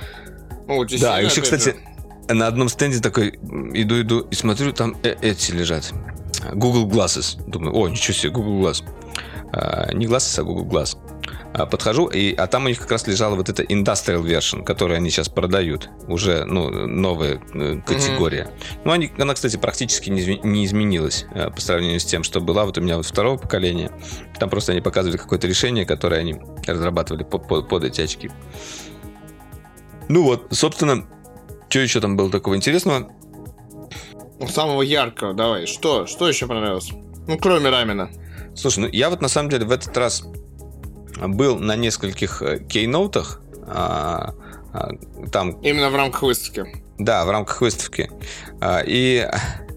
Ну, 0.66 0.84
да, 0.98 1.20
еще, 1.20 1.42
кстати, 1.42 1.76
же. 2.28 2.34
на 2.34 2.46
одном 2.46 2.70
стенде 2.70 3.00
такой 3.00 3.38
иду, 3.74 4.00
иду 4.00 4.20
и 4.20 4.34
смотрю, 4.34 4.72
там 4.72 4.96
э 5.02 5.14
эти 5.20 5.50
лежат. 5.50 5.92
Google 6.54 6.88
Glasses. 6.88 7.38
Думаю, 7.46 7.76
о, 7.76 7.88
ничего 7.88 8.14
себе, 8.14 8.30
Google 8.30 8.66
Glass. 8.66 8.82
А, 9.52 9.92
не 9.92 10.06
Glasses, 10.06 10.40
а 10.40 10.44
Google 10.44 10.66
Glass. 10.66 10.96
А, 11.54 11.64
подхожу, 11.66 12.06
и, 12.06 12.34
а 12.34 12.46
там 12.46 12.66
у 12.66 12.68
них 12.68 12.78
как 12.78 12.90
раз 12.90 13.06
лежала 13.06 13.34
вот 13.34 13.48
эта 13.48 13.62
industrial 13.62 14.22
version, 14.22 14.62
которую 14.62 14.96
они 14.98 15.10
сейчас 15.10 15.28
продают, 15.28 15.88
уже 16.06 16.44
ну, 16.44 16.68
новая 16.86 17.40
э, 17.54 17.80
категория. 17.86 18.44
Mm-hmm. 18.44 18.80
Ну, 18.84 18.92
они, 18.92 19.12
она, 19.18 19.34
кстати, 19.34 19.56
практически 19.56 20.10
не, 20.10 20.38
не 20.42 20.66
изменилась 20.66 21.24
э, 21.34 21.50
по 21.50 21.60
сравнению 21.60 22.00
с 22.00 22.04
тем, 22.04 22.22
что 22.22 22.40
была 22.40 22.66
вот 22.66 22.76
у 22.76 22.82
меня 22.82 22.98
вот 22.98 23.06
второго 23.06 23.38
поколения. 23.38 23.90
Там 24.38 24.50
просто 24.50 24.72
они 24.72 24.82
показывали 24.82 25.16
какое-то 25.16 25.46
решение, 25.46 25.86
которое 25.86 26.20
они 26.20 26.36
разрабатывали 26.66 27.24
под, 27.24 27.48
под, 27.48 27.68
под 27.68 27.84
эти 27.84 28.02
очки. 28.02 28.30
Ну 30.08 30.24
вот, 30.24 30.48
собственно, 30.50 31.06
что 31.70 31.80
еще 31.80 32.00
там 32.00 32.16
было 32.16 32.30
такого 32.30 32.56
интересного? 32.56 33.10
Самого 34.48 34.82
яркого, 34.82 35.32
давай. 35.32 35.66
Что? 35.66 36.06
Что 36.06 36.28
еще 36.28 36.46
понравилось? 36.46 36.90
Ну, 37.26 37.38
кроме 37.38 37.70
рамена. 37.70 38.10
Слушай, 38.54 38.80
ну 38.80 38.88
я 38.92 39.08
вот 39.10 39.20
на 39.20 39.28
самом 39.28 39.50
деле 39.50 39.66
в 39.66 39.70
этот 39.70 39.96
раз 39.96 40.24
был 41.26 41.58
на 41.58 41.76
нескольких 41.76 42.42
э, 42.42 42.58
кейноутах. 42.60 43.40
А, 43.66 44.34
а, 44.72 44.90
там... 45.32 45.52
Именно 45.62 45.90
в 45.90 45.96
рамках 45.96 46.22
выставки. 46.22 46.82
Да, 46.98 47.24
в 47.24 47.30
рамках 47.30 47.60
выставки. 47.60 48.10
А, 48.60 48.82
и 48.84 49.28
Э, 49.28 49.67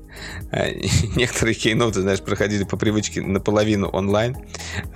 некоторые 1.16 1.56
кейноты, 1.56 2.02
знаешь, 2.02 2.22
проходили 2.22 2.64
по 2.64 2.78
привычке 2.78 3.22
наполовину 3.22 3.88
онлайн, 3.88 4.38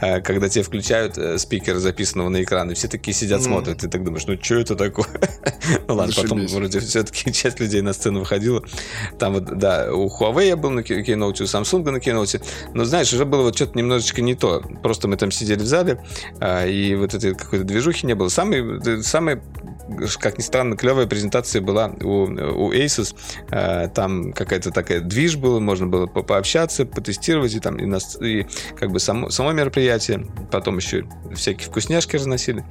э, 0.02 0.22
когда 0.22 0.50
тебе 0.50 0.64
включают 0.64 1.18
э, 1.18 1.38
спикер, 1.38 1.78
записанного 1.78 2.30
на 2.30 2.44
экран, 2.44 2.72
и 2.72 2.74
все 2.74 2.88
такие 2.88 3.14
сидят, 3.14 3.42
смотрят, 3.44 3.84
и 3.84 3.88
так 3.88 4.04
думаешь, 4.04 4.26
ну 4.28 4.38
что 4.42 4.56
это 4.56 4.76
такое? 4.76 5.08
ну 5.88 5.96
ладно, 5.96 6.14
потом 6.16 6.46
вроде 6.48 6.80
все-таки 6.80 7.32
часть 7.34 7.60
людей 7.60 7.82
на 7.82 7.94
сцену 7.94 8.20
выходила. 8.20 8.64
Там 9.18 9.34
вот, 9.34 9.58
да, 9.58 9.94
у 9.94 10.08
Huawei 10.08 10.48
я 10.48 10.58
был 10.58 10.72
на 10.72 10.84
кейноуте, 10.84 11.44
у 11.44 11.48
Samsung 11.48 11.90
на 11.90 12.00
кейноуте, 12.00 12.42
но 12.74 12.84
знаешь, 12.84 13.14
уже 13.14 13.26
было 13.26 13.44
вот 13.44 13.56
что-то 13.56 13.78
немножечко 13.78 14.22
не 14.22 14.36
то. 14.36 14.62
Просто 14.84 15.08
мы 15.08 15.16
там 15.16 15.32
сидели 15.32 15.60
в 15.60 15.68
зале, 15.68 16.04
и 16.42 16.96
вот 17.00 17.14
этой 17.14 17.34
какой-то 17.34 17.64
движухи 17.66 18.06
не 18.06 18.14
было. 18.14 18.28
Самый, 18.28 19.04
самый 19.04 19.42
как 20.20 20.38
ни 20.38 20.44
странно, 20.44 20.78
клевая 20.78 21.08
презентация 21.08 21.62
была 21.62 21.88
у, 22.02 22.26
у 22.26 22.74
Asus. 22.74 23.16
Там 23.94 24.34
какая-то 24.34 24.72
такая 24.72 25.00
движ 25.00 25.38
был, 25.38 25.60
можно 25.60 25.88
было 25.88 26.08
по 26.08 26.24
пообщаться, 26.24 26.86
потестировать, 26.86 27.54
и 27.54 27.60
там 27.60 27.78
и, 27.78 27.86
нас, 27.86 28.18
и 28.22 28.46
как 28.76 28.92
бы 28.92 29.00
само, 29.00 29.30
само 29.30 29.52
мероприятие, 29.52 30.28
потом 30.52 30.78
еще 30.78 31.06
всякие 31.34 31.70
вкусняшки 31.70 32.16
разносили. 32.16 32.66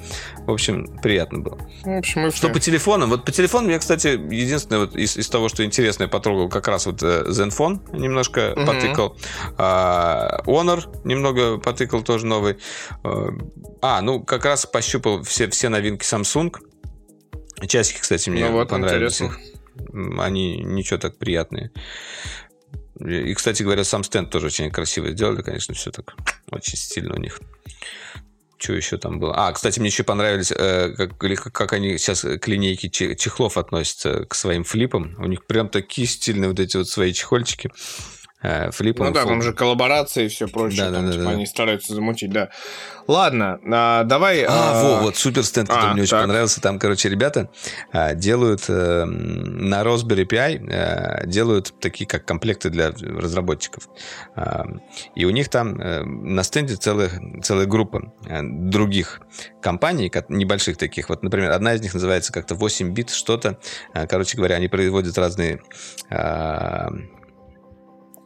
В 0.47 0.51
общем, 0.51 0.99
приятно 1.03 1.41
было. 1.41 1.59
В 1.85 1.99
общем, 1.99 2.31
что 2.33 2.49
по 2.49 2.61
телефонам? 2.61 3.11
Вот 3.11 3.25
по 3.25 3.33
телефонам 3.33 3.71
я, 3.71 3.79
кстати, 3.79 4.09
единственное 4.09 4.81
вот 4.81 4.97
из, 4.97 5.17
из 5.17 5.29
того, 5.29 5.49
что 5.49 5.65
интересное, 5.65 6.09
потрогал 6.09 6.49
как 6.49 6.69
раз 6.69 6.87
вот 6.87 7.03
э, 7.03 7.25
Zenfone 7.29 7.97
немножко 7.99 8.53
угу. 8.53 8.67
потыкал. 8.67 9.17
А, 9.57 10.43
Honor 10.47 10.85
немного 11.05 11.59
потыкал 11.59 12.03
тоже 12.03 12.27
новый. 12.27 12.59
Э, 13.05 13.29
а, 13.83 14.01
ну, 14.03 14.23
как 14.23 14.45
раз 14.45 14.67
пощупал 14.67 15.23
все, 15.23 15.49
все 15.51 15.69
новинки 15.69 16.05
Samsung. 16.05 16.55
Часики, 17.67 18.01
кстати, 18.01 18.31
мне 18.31 18.47
ну, 18.47 18.53
вот, 18.53 18.69
понравились. 18.69 19.21
Интересно. 19.21 20.23
Они 20.23 20.59
ничего 20.59 20.99
так 20.99 21.17
приятные. 21.19 21.71
И, 23.01 23.35
кстати 23.35 23.63
говоря, 23.63 23.85
сам 23.85 24.05
стенд 24.05 24.31
тоже 24.31 24.47
очень 24.47 24.71
красиво 24.71 25.11
сделали, 25.11 25.43
конечно, 25.43 25.75
все 25.75 25.91
так 25.91 26.15
очень 26.51 26.77
стильно 26.77 27.15
у 27.15 27.19
них. 27.19 27.41
Что 28.57 28.73
еще 28.73 28.99
там 28.99 29.19
было? 29.19 29.35
А, 29.35 29.53
кстати, 29.53 29.81
мне 29.81 29.89
еще 29.89 30.05
понравились, 30.05 30.53
э, 30.53 30.95
как, 30.97 31.19
как 31.53 31.73
они 31.73 31.99
сейчас 31.99 32.23
к 32.23 32.49
линейке 32.49 32.89
чехлов 32.89 33.59
относятся 33.59 34.25
к 34.27 34.35
своим 34.35 34.65
флипам. 34.65 35.17
У 35.19 35.27
них 35.27 35.45
прям 35.45 35.69
такие 35.69 36.07
стильные 36.07 36.49
вот 36.49 36.61
эти 36.61 36.77
вот 36.77 36.89
свои 36.89 37.13
чехольчики. 37.13 37.71
Э, 38.45 38.71
флипом. 38.73 39.07
Ну 39.07 39.13
да, 39.15 39.25
там 39.25 39.41
же 39.41 39.55
коллаборации 39.55 40.27
и 40.27 40.29
все 40.29 40.47
прочее. 40.47 40.85
Да, 40.85 40.93
там, 40.93 41.07
да, 41.07 41.13
типа, 41.13 41.25
да, 41.25 41.31
они 41.31 41.47
стараются 41.47 41.95
замутить, 41.95 42.31
да. 42.31 42.51
Ладно, 43.07 43.59
а, 43.73 44.05
давай... 44.05 44.43
А, 44.43 44.49
а... 44.51 44.83
Во, 44.83 45.03
вот 45.05 45.17
супер 45.17 45.45
стенд, 45.45 45.71
который 45.71 45.91
а, 45.91 45.93
мне 45.95 46.03
так. 46.05 46.13
очень 46.13 46.27
понравился. 46.27 46.61
Там, 46.61 46.79
короче, 46.79 47.09
ребята 47.09 47.51
а, 47.91 48.13
делают 48.13 48.67
а, 48.69 49.07
на 49.07 49.81
Raspberry 49.81 50.27
Pi 50.27 50.71
а, 50.71 51.25
делают 51.25 51.73
такие, 51.81 52.07
как 52.07 52.27
комплекты 52.27 52.69
для 52.69 52.91
разработчиков. 52.91 53.89
А, 54.37 54.67
и 55.15 55.25
у 55.25 55.31
них 55.31 55.49
там 55.49 55.81
а, 55.81 56.05
на 56.05 56.43
стенде 56.43 56.77
целая, 56.77 57.11
целая 57.43 57.65
группа 57.65 58.13
а, 58.29 58.41
других 58.43 59.23
компаний, 59.63 60.13
небольших 60.29 60.77
таких. 60.77 61.09
Вот, 61.09 61.23
например, 61.23 61.51
одна 61.53 61.73
из 61.73 61.81
них 61.81 61.95
называется 61.95 62.31
как-то 62.31 62.57
8 62.57 62.93
бит 62.93 63.09
что-то. 63.09 63.59
А, 63.95 64.07
короче 64.07 64.37
говоря, 64.37 64.57
они 64.57 64.69
производят 64.69 65.17
разные... 65.17 65.63
А, 66.11 66.91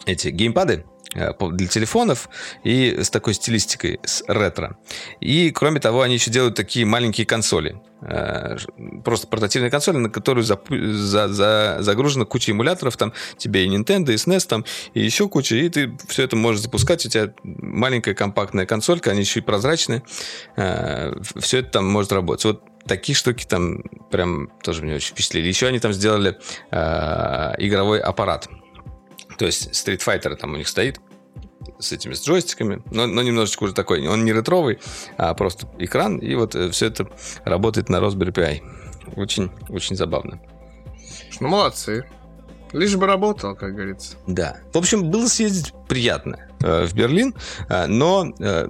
эти 0.08 0.28
геймпады 0.28 0.84
э, 1.14 1.32
для 1.52 1.68
телефонов 1.68 2.28
и 2.64 2.98
с 3.00 3.10
такой 3.10 3.34
стилистикой, 3.34 4.00
с 4.04 4.24
ретро. 4.26 4.78
И, 5.20 5.50
кроме 5.50 5.80
того, 5.80 6.02
они 6.02 6.14
еще 6.14 6.30
делают 6.30 6.54
такие 6.54 6.86
маленькие 6.86 7.26
консоли. 7.26 7.80
Э, 8.00 8.56
просто 9.04 9.26
портативные 9.26 9.70
консоли, 9.70 9.98
на 9.98 10.08
которую 10.08 10.44
за, 10.44 10.58
за, 10.70 11.28
за, 11.28 11.76
загружена 11.80 12.24
куча 12.24 12.52
эмуляторов, 12.52 12.96
там 12.96 13.12
тебе 13.36 13.66
и 13.66 13.68
Nintendo, 13.68 14.12
и 14.12 14.16
SNES, 14.16 14.48
там, 14.48 14.64
и 14.94 15.04
еще 15.04 15.28
куча, 15.28 15.56
и 15.56 15.68
ты 15.68 15.96
все 16.08 16.24
это 16.24 16.36
можешь 16.36 16.62
запускать, 16.62 17.04
у 17.04 17.08
тебя 17.08 17.32
маленькая 17.44 18.14
компактная 18.14 18.66
консолька, 18.66 19.10
они 19.10 19.20
еще 19.20 19.40
и 19.40 19.42
прозрачные, 19.42 20.02
э, 20.56 21.12
все 21.36 21.58
это 21.58 21.70
там 21.70 21.86
может 21.86 22.12
работать. 22.12 22.44
Вот 22.46 22.62
такие 22.86 23.14
штуки 23.14 23.44
там 23.44 23.82
прям 24.10 24.50
тоже 24.62 24.82
меня 24.82 24.94
очень 24.94 25.10
впечатлили. 25.10 25.46
Еще 25.46 25.66
они 25.66 25.78
там 25.78 25.92
сделали 25.92 26.38
игровой 26.70 28.00
аппарат 28.00 28.48
то 29.38 29.46
есть 29.46 29.68
Street 29.70 30.04
Fighter 30.04 30.34
там 30.36 30.54
у 30.54 30.56
них 30.56 30.68
стоит 30.68 31.00
с 31.78 31.92
этими 31.92 32.14
с 32.14 32.26
джойстиками, 32.26 32.82
но, 32.90 33.06
но 33.06 33.22
немножечко 33.22 33.64
уже 33.64 33.74
такой. 33.74 34.06
Он 34.06 34.24
не 34.24 34.32
ретровый, 34.32 34.78
а 35.16 35.34
просто 35.34 35.68
экран, 35.78 36.18
и 36.18 36.34
вот 36.34 36.54
э, 36.54 36.70
все 36.70 36.86
это 36.86 37.08
работает 37.44 37.88
на 37.88 37.96
Raspberry 37.96 38.32
Pi. 38.32 38.60
Очень, 39.16 39.50
очень 39.68 39.96
забавно. 39.96 40.40
Ну, 41.40 41.48
молодцы. 41.48 42.04
Лишь 42.72 42.96
бы 42.96 43.06
работал, 43.06 43.54
как 43.54 43.74
говорится. 43.74 44.16
Да. 44.26 44.58
В 44.72 44.78
общем, 44.78 45.10
было 45.10 45.26
съездить 45.26 45.72
приятно 45.88 46.38
э, 46.60 46.86
в 46.86 46.94
Берлин, 46.94 47.34
э, 47.68 47.86
но 47.86 48.32
э, 48.38 48.68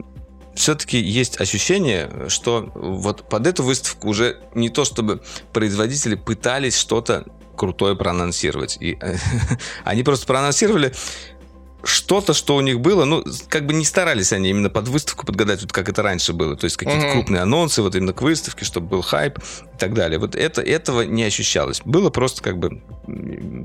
все-таки 0.55 0.99
есть 0.99 1.40
ощущение, 1.40 2.28
что 2.28 2.70
вот 2.74 3.28
под 3.28 3.47
эту 3.47 3.62
выставку 3.62 4.09
уже 4.09 4.40
не 4.55 4.69
то 4.69 4.85
чтобы 4.85 5.23
производители 5.53 6.15
пытались 6.15 6.77
что-то 6.77 7.27
крутое 7.59 7.97
проанонсировать. 7.97 8.78
И 8.80 8.98
они 9.85 10.02
просто 10.02 10.26
проанонсировали 10.26 10.94
что-то, 11.85 12.35
что 12.35 12.56
у 12.56 12.60
них 12.60 12.80
было, 12.80 13.05
ну, 13.05 13.24
как 13.48 13.66
бы 13.66 13.72
не 13.72 13.85
старались 13.85 14.32
они 14.32 14.51
именно 14.51 14.68
под 14.68 14.89
выставку 14.89 15.24
подгадать, 15.24 15.62
вот 15.62 15.72
как 15.72 15.89
это 15.89 16.02
раньше 16.02 16.32
было. 16.32 16.56
То 16.56 16.64
есть 16.64 16.76
какие-то 16.76 17.06
mm-hmm. 17.06 17.12
крупные 17.12 17.43
анонсы, 17.43 17.82
вот 17.82 17.94
именно 17.94 18.12
к 18.12 18.22
выставке, 18.22 18.64
чтобы 18.64 18.89
был 18.89 19.02
хайп 19.02 19.39
и 19.39 19.78
так 19.78 19.94
далее. 19.94 20.18
Вот 20.18 20.35
это, 20.35 20.60
этого 20.60 21.02
не 21.02 21.22
ощущалось. 21.24 21.80
Было 21.85 22.10
просто 22.10 22.43
как 22.43 22.59
бы 22.59 22.82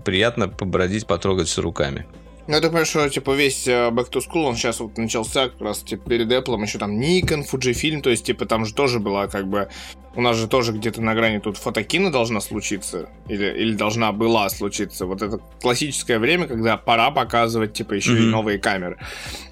приятно 0.06 0.48
побродить, 0.48 1.08
потрогать 1.08 1.48
все 1.48 1.62
руками. 1.62 2.06
Ну, 2.46 2.56
я 2.56 2.60
так 2.60 2.72
понимаю, 2.72 2.86
что, 2.86 3.10
типа, 3.10 3.32
весь 3.32 3.68
э, 3.70 3.90
Back 3.90 4.12
to 4.12 4.20
School, 4.20 4.44
он 4.44 4.56
сейчас 4.58 4.82
вот 4.82 4.98
начался 4.98 5.48
как 5.48 5.62
раз, 5.62 5.80
типа, 5.80 6.10
перед 6.10 6.30
Apple, 6.30 6.62
еще 6.62 6.78
там 6.78 7.00
Nikon, 7.00 7.46
Fujifilm, 7.50 8.02
то 8.02 8.10
есть, 8.10 8.26
типа, 8.26 8.46
там 8.46 8.66
же 8.66 8.74
тоже 8.74 9.00
была, 9.00 9.28
как 9.28 9.48
бы, 9.48 9.70
у 10.14 10.22
нас 10.22 10.36
же 10.36 10.50
тоже 10.50 10.74
где-то 10.74 11.02
на 11.02 11.16
грани 11.16 11.40
тут 11.40 11.56
фотокина 11.56 12.12
должна 12.12 12.42
случиться, 12.42 13.10
или, 13.30 13.46
или 13.46 13.74
должна 13.74 14.12
была 14.12 14.50
случиться. 14.50 15.06
Вот 15.06 15.22
это 15.22 15.40
классическое 15.62 16.20
время, 16.20 16.48
когда 16.48 16.76
пора 16.76 17.12
показывать, 17.12 17.74
типа, 17.74 17.94
еще 17.94 18.12
mm-hmm. 18.12 18.28
и 18.28 18.32
новые 18.32 18.60
камеры. 18.60 18.98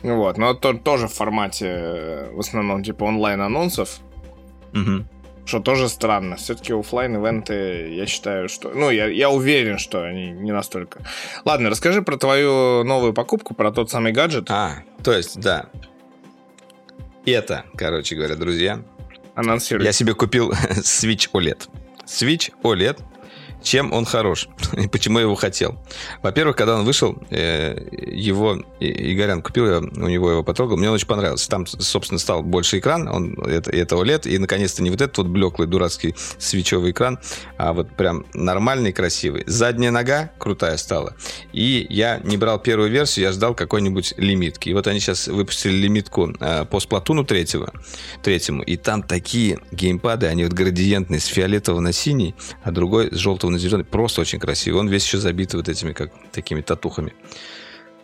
Вот, 0.04 0.38
но 0.38 0.52
это 0.52 0.74
тоже 0.74 1.08
в 1.08 1.14
формате, 1.14 1.68
э, 1.68 2.32
в 2.34 2.40
основном, 2.42 2.84
типа, 2.84 3.06
онлайн-анонсов. 3.06 4.02
Mm-hmm. 4.74 5.06
Что 5.46 5.60
тоже 5.60 5.90
странно. 5.90 6.36
Все-таки 6.36 6.74
офлайн 6.74 7.16
ивенты 7.16 7.94
я 7.94 8.06
считаю, 8.06 8.48
что... 8.48 8.70
Ну, 8.70 8.90
я, 8.90 9.08
я 9.08 9.30
уверен, 9.30 9.78
что 9.78 10.04
они 10.04 10.32
не 10.32 10.52
настолько. 10.52 11.02
Ладно, 11.46 11.70
расскажи 11.70 12.02
про 12.02 12.18
твою 12.18 12.84
новую 12.84 13.14
покупку, 13.14 13.54
про 13.54 13.72
тот 13.72 13.90
самый 13.90 14.12
гаджет. 14.12 14.50
А, 14.50 14.84
то 15.04 15.12
есть, 15.12 15.40
да. 15.40 15.66
Это, 17.26 17.66
короче 17.76 18.16
говоря, 18.16 18.36
друзья. 18.36 18.82
Анонсируй. 19.36 19.86
Я 19.86 19.92
себе 19.92 20.14
купил 20.14 20.52
Switch 20.72 21.30
OLED. 21.34 21.68
Switch 22.06 22.52
OLED 22.64 23.00
чем 23.62 23.94
он 23.94 24.06
хорош 24.06 24.48
и 24.74 24.88
почему 24.88 25.20
я 25.20 25.24
его 25.24 25.36
хотел. 25.36 25.78
Во-первых, 26.22 26.56
когда 26.56 26.76
он 26.78 26.86
вышел, 26.86 27.18
э, 27.30 27.78
его 27.92 28.58
Игорян 28.80 29.42
купил, 29.42 29.68
я 29.68 29.80
у 29.80 30.08
него 30.08 30.32
его 30.32 30.44
потрогал, 30.44 30.78
мне 30.78 30.90
он 30.90 30.96
очень 30.96 31.08
понравился. 31.08 31.50
Там, 31.50 31.66
собственно, 31.68 32.20
стал 32.20 32.44
больше 32.44 32.80
экран, 32.80 33.08
он, 33.08 33.34
это, 33.46 33.72
это 33.72 33.96
OLED, 33.96 34.30
и, 34.30 34.38
наконец-то, 34.38 34.84
не 34.84 34.90
вот 34.90 35.02
этот 35.02 35.18
вот 35.18 35.28
блеклый, 35.28 35.68
дурацкий 35.68 36.16
свечевый 36.38 36.92
экран, 36.92 37.20
а 37.58 37.74
вот 37.74 37.96
прям 37.96 38.26
нормальный, 38.34 38.92
красивый. 38.92 39.44
Задняя 39.46 39.92
нога 39.92 40.32
крутая 40.38 40.78
стала. 40.78 41.16
И 41.54 41.86
я 41.90 42.20
не 42.24 42.38
брал 42.38 42.60
первую 42.60 42.90
версию, 42.90 43.26
я 43.26 43.32
ждал 43.32 43.54
какой-нибудь 43.54 44.16
лимитки. 44.18 44.70
И 44.70 44.74
вот 44.74 44.88
они 44.88 45.00
сейчас 45.00 45.28
выпустили 45.28 45.74
лимитку 45.74 46.34
э, 46.40 46.66
по 46.66 46.80
сплатуну 46.80 47.24
третьего, 47.24 47.72
третьему, 48.24 48.64
и 48.64 48.78
там 48.78 49.04
такие 49.04 49.60
геймпады, 49.72 50.28
они 50.28 50.44
вот 50.44 50.54
градиентные, 50.54 51.20
с 51.20 51.26
фиолетового 51.26 51.82
на 51.82 51.94
синий, 51.94 52.36
а 52.64 52.72
другой 52.72 53.10
с 53.12 53.18
желтого 53.18 53.51
зеленый. 53.58 53.86
Просто 53.86 54.22
очень 54.22 54.40
красивый. 54.40 54.80
Он 54.80 54.88
весь 54.88 55.06
еще 55.06 55.18
забит 55.18 55.54
вот 55.54 55.70
этими 55.70 55.94
как 55.94 56.12
такими 56.32 56.62
татухами. 56.62 57.14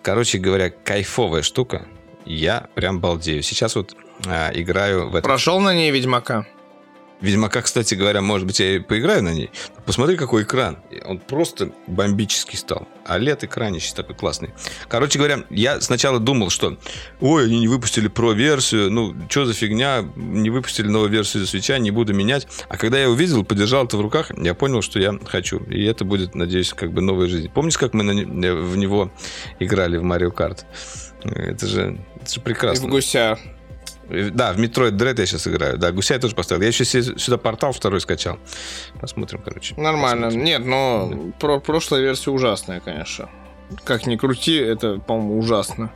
Короче 0.01 0.37
говоря, 0.37 0.69
кайфовая 0.69 1.41
штука. 1.41 1.85
Я 2.25 2.67
прям 2.75 2.99
балдею. 2.99 3.41
Сейчас 3.43 3.75
вот 3.75 3.95
а, 4.25 4.51
играю 4.53 5.09
в 5.09 5.15
это. 5.15 5.23
Прошел 5.23 5.59
на 5.59 5.73
ней 5.73 5.91
Ведьмака? 5.91 6.45
Ведьмака, 7.19 7.61
кстати 7.61 7.95
говоря, 7.95 8.21
может 8.21 8.45
быть, 8.45 8.59
я 8.59 8.75
и 8.75 8.79
поиграю 8.79 9.23
на 9.23 9.33
ней. 9.33 9.49
Посмотри, 9.85 10.17
какой 10.17 10.43
экран. 10.43 10.77
Он 11.05 11.17
просто 11.17 11.71
бомбический 11.87 12.57
стал. 12.57 12.87
А 13.05 13.17
лет 13.17 13.43
экранище 13.43 13.93
такой 13.95 14.15
классный. 14.15 14.53
Короче 14.87 15.17
говоря, 15.17 15.43
я 15.49 15.81
сначала 15.81 16.19
думал, 16.19 16.49
что 16.49 16.77
ой, 17.19 17.45
они 17.45 17.59
не 17.59 17.67
выпустили 17.67 18.07
про-версию, 18.07 18.91
ну, 18.91 19.15
что 19.29 19.45
за 19.45 19.53
фигня, 19.53 20.05
не 20.15 20.49
выпустили 20.49 20.87
новую 20.87 21.09
версию 21.09 21.47
свеча, 21.47 21.79
не 21.79 21.89
буду 21.89 22.13
менять. 22.13 22.47
А 22.69 22.77
когда 22.77 22.99
я 22.99 23.09
увидел, 23.09 23.43
подержал 23.43 23.85
это 23.85 23.97
в 23.97 24.01
руках, 24.01 24.31
я 24.37 24.53
понял, 24.53 24.81
что 24.81 24.99
я 24.99 25.17
хочу. 25.25 25.59
И 25.63 25.83
это 25.85 26.05
будет, 26.05 26.35
надеюсь, 26.35 26.73
как 26.73 26.91
бы 26.91 27.01
новая 27.01 27.27
жизнь. 27.27 27.49
Помнишь, 27.49 27.77
как 27.77 27.93
мы 27.93 28.03
на, 28.03 28.55
в 28.55 28.77
него 28.77 29.11
играли 29.59 29.97
в 29.97 30.03
Марио 30.03 30.31
Карт? 30.31 30.65
Это 31.23 31.65
же, 31.65 31.97
это 32.21 32.31
же 32.31 32.41
прекрасно. 32.41 32.85
И 32.85 32.87
в 32.87 32.91
гуся. 32.91 33.39
Да, 34.09 34.53
в 34.53 34.57
Metroid 34.57 34.91
Dread 34.91 35.19
я 35.19 35.25
сейчас 35.25 35.47
играю. 35.47 35.77
Да, 35.77 35.91
гуся 35.91 36.13
я 36.13 36.19
тоже 36.19 36.35
поставил. 36.35 36.61
Я 36.61 36.69
еще 36.69 36.85
сюда 36.85 37.37
портал 37.37 37.73
второй 37.73 37.99
скачал. 38.01 38.39
Посмотрим, 38.99 39.41
короче. 39.43 39.75
Нормально. 39.75 40.27
Посмотрим. 40.27 40.45
Нет, 40.45 40.65
но 40.65 41.31
про 41.39 41.59
прошлая 41.59 42.01
версия 42.01 42.31
ужасная, 42.31 42.79
конечно. 42.79 43.29
Как 43.83 44.07
ни 44.07 44.15
крути, 44.15 44.55
это, 44.55 44.97
по-моему, 44.99 45.39
ужасно. 45.39 45.91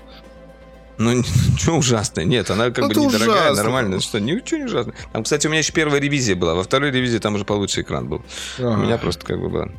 Ну, 0.98 1.14
ничего 1.14 1.78
ужасное. 1.78 2.26
Нет, 2.26 2.50
она 2.52 2.70
как 2.70 2.92
это 2.92 3.00
бы 3.00 3.06
недорогая, 3.06 3.52
ужасно. 3.52 3.64
нормальная. 3.64 4.00
Что, 4.02 4.20
ничего 4.20 4.60
не 4.60 4.66
ужасно. 4.66 4.94
Там, 5.14 5.24
кстати, 5.24 5.48
у 5.48 5.50
меня 5.50 5.60
еще 5.60 5.74
первая 5.74 6.02
ревизия 6.02 6.36
была. 6.36 6.54
Во 6.54 6.64
второй 6.64 6.92
ревизии 6.92 7.18
там 7.18 7.36
уже 7.36 7.46
получше 7.46 7.82
экран 7.82 8.08
был. 8.08 8.24
Ага. 8.60 8.70
У 8.72 8.78
меня 8.78 8.98
просто 8.98 9.26
как 9.26 9.40
бы 9.40 9.50
было. 9.50 9.72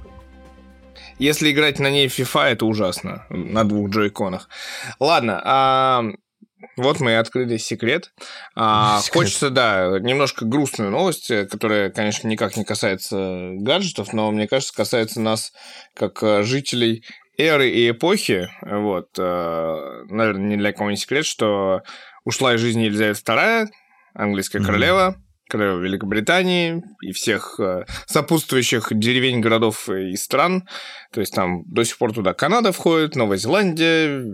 Если 1.19 1.53
играть 1.53 1.79
на 1.79 1.91
ней 1.91 2.09
FIFA, 2.09 2.53
это 2.53 2.67
ужасно. 2.67 3.27
На 3.29 3.65
двух 3.65 3.91
джойконах. 3.91 4.49
Ладно, 4.99 5.41
а 5.45 6.05
вот 6.76 7.01
мы 7.01 7.12
и 7.12 7.14
открыли 7.14 7.56
секрет. 7.56 8.12
А, 8.55 9.01
секрет. 9.02 9.14
Хочется, 9.14 9.51
да, 9.51 9.98
немножко 10.01 10.44
грустную 10.44 10.90
новость, 10.90 11.28
которая, 11.48 11.90
конечно, 11.90 12.28
никак 12.28 12.56
не 12.56 12.64
касается 12.64 13.51
гаджетов, 13.55 14.12
но, 14.12 14.30
мне 14.30 14.48
кажется, 14.48 14.74
касается 14.74 15.20
нас 15.20 15.52
как 15.94 16.22
э, 16.22 16.43
жителей 16.43 17.05
эры 17.39 17.70
и 17.70 17.90
эпохи. 17.90 18.48
Вот, 18.62 19.10
э, 19.18 20.05
наверное, 20.09 20.48
не 20.48 20.56
для 20.56 20.72
кого 20.72 20.90
не 20.90 20.97
секрет, 20.97 21.26
что 21.26 21.82
ушла 22.24 22.55
из 22.55 22.60
жизни 22.60 22.84
Елизавета 22.84 23.20
II, 23.32 23.66
английская 24.14 24.59
mm-hmm. 24.59 24.66
королева, 24.66 25.16
королева 25.53 25.81
Великобритании 25.81 26.83
и 27.03 27.12
всех 27.12 27.61
э, 27.61 27.85
сопутствующих 28.07 28.89
деревень, 28.91 29.41
городов 29.41 29.89
и 29.89 30.16
стран. 30.16 30.66
То 31.12 31.20
есть 31.20 31.35
там 31.35 31.62
до 31.66 31.85
сих 31.85 31.99
пор 31.99 32.15
туда 32.15 32.33
Канада 32.33 32.73
входит, 32.73 33.16
Новая 33.16 33.37
Зеландия, 33.37 34.24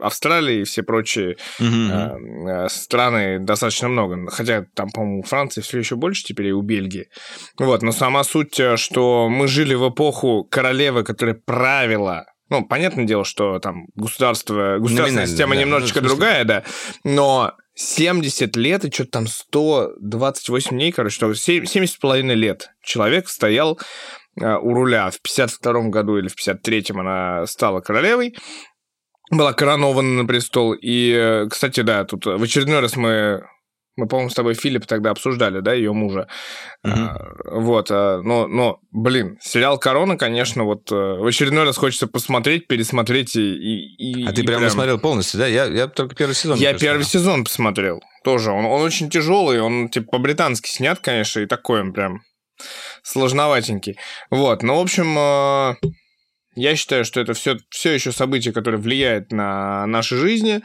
Австралия 0.00 0.62
и 0.62 0.64
все 0.64 0.82
прочие 0.82 1.36
mm-hmm. 1.60 2.68
страны 2.70 3.38
достаточно 3.38 3.88
много. 3.88 4.30
Хотя 4.30 4.64
там, 4.74 4.90
по-моему, 4.90 5.22
Франции 5.22 5.60
все 5.60 5.78
еще 5.78 5.96
больше 5.96 6.24
теперь 6.24 6.46
и 6.46 6.52
у 6.52 6.62
Бельгии. 6.62 7.08
Вот, 7.58 7.82
но 7.82 7.92
сама 7.92 8.24
суть, 8.24 8.58
что 8.76 9.28
мы 9.28 9.48
жили 9.48 9.74
в 9.74 9.90
эпоху 9.90 10.44
королевы, 10.44 11.04
которая 11.04 11.34
правила 11.34 12.26
ну, 12.48 12.64
понятное 12.64 13.04
дело, 13.04 13.24
что 13.24 13.58
там 13.58 13.86
государство, 13.96 14.78
государственная 14.78 15.26
система 15.26 15.56
да, 15.56 15.60
немножечко 15.60 16.00
ну, 16.00 16.08
другая, 16.08 16.44
да, 16.44 16.62
но 17.02 17.54
70 17.76 18.56
лет 18.56 18.84
и 18.84 18.90
что-то 18.90 19.10
там 19.10 19.26
128 19.26 20.70
дней, 20.70 20.92
короче, 20.92 21.24
70,5 21.24 22.22
лет 22.34 22.70
человек 22.82 23.28
стоял 23.28 23.78
а, 24.40 24.58
у 24.58 24.72
руля. 24.72 25.10
В 25.10 25.20
52 25.20 25.88
году 25.90 26.16
или 26.16 26.28
в 26.28 26.34
53-м 26.36 27.00
она 27.00 27.46
стала 27.46 27.80
королевой, 27.80 28.34
была 29.30 29.52
коронована 29.52 30.22
на 30.22 30.26
престол. 30.26 30.72
И, 30.72 31.12
э, 31.12 31.48
кстати, 31.50 31.80
да, 31.80 32.04
тут 32.04 32.24
в 32.24 32.42
очередной 32.42 32.80
раз 32.80 32.96
мы 32.96 33.46
мы, 33.96 34.06
по-моему, 34.06 34.30
с 34.30 34.34
тобой 34.34 34.54
Филипп 34.54 34.86
тогда 34.86 35.10
обсуждали, 35.10 35.60
да, 35.60 35.72
ее 35.72 35.92
мужа. 35.92 36.28
А, 36.84 37.16
вот, 37.46 37.88
а, 37.90 38.20
но, 38.22 38.46
но, 38.46 38.80
блин, 38.92 39.38
сериал 39.40 39.78
Корона, 39.78 40.18
конечно, 40.18 40.64
вот 40.64 40.92
э, 40.92 40.94
в 40.94 41.26
очередной 41.26 41.64
раз 41.64 41.78
хочется 41.78 42.06
посмотреть, 42.06 42.68
пересмотреть 42.68 43.36
и. 43.36 43.54
и 43.54 44.26
а 44.26 44.30
и 44.30 44.34
ты 44.34 44.44
прямо 44.44 44.60
прям... 44.60 44.70
смотрел 44.70 44.98
полностью, 44.98 45.40
да? 45.40 45.46
Я, 45.46 45.64
я 45.64 45.86
только 45.88 46.14
первый 46.14 46.34
сезон. 46.34 46.58
Я 46.58 46.74
первый 46.74 47.04
сезон 47.04 47.44
посмотрел. 47.44 48.02
Тоже. 48.22 48.50
Он, 48.50 48.66
он 48.66 48.82
очень 48.82 49.08
тяжелый, 49.08 49.60
он 49.60 49.88
типа 49.88 50.12
по-британски 50.12 50.68
снят, 50.68 50.98
конечно, 50.98 51.40
и 51.40 51.46
такой 51.46 51.80
он 51.80 51.92
прям 51.92 52.22
сложноватенький. 53.02 53.96
Вот, 54.30 54.62
ну, 54.62 54.76
в 54.76 54.80
общем, 54.80 55.16
э, 55.18 55.74
я 56.54 56.74
считаю, 56.74 57.04
что 57.04 57.20
это 57.20 57.34
все, 57.34 57.58
все 57.70 57.92
еще 57.92 58.12
событие, 58.12 58.52
которое 58.52 58.78
влияет 58.78 59.30
на 59.30 59.86
наши 59.86 60.16
жизни. 60.16 60.62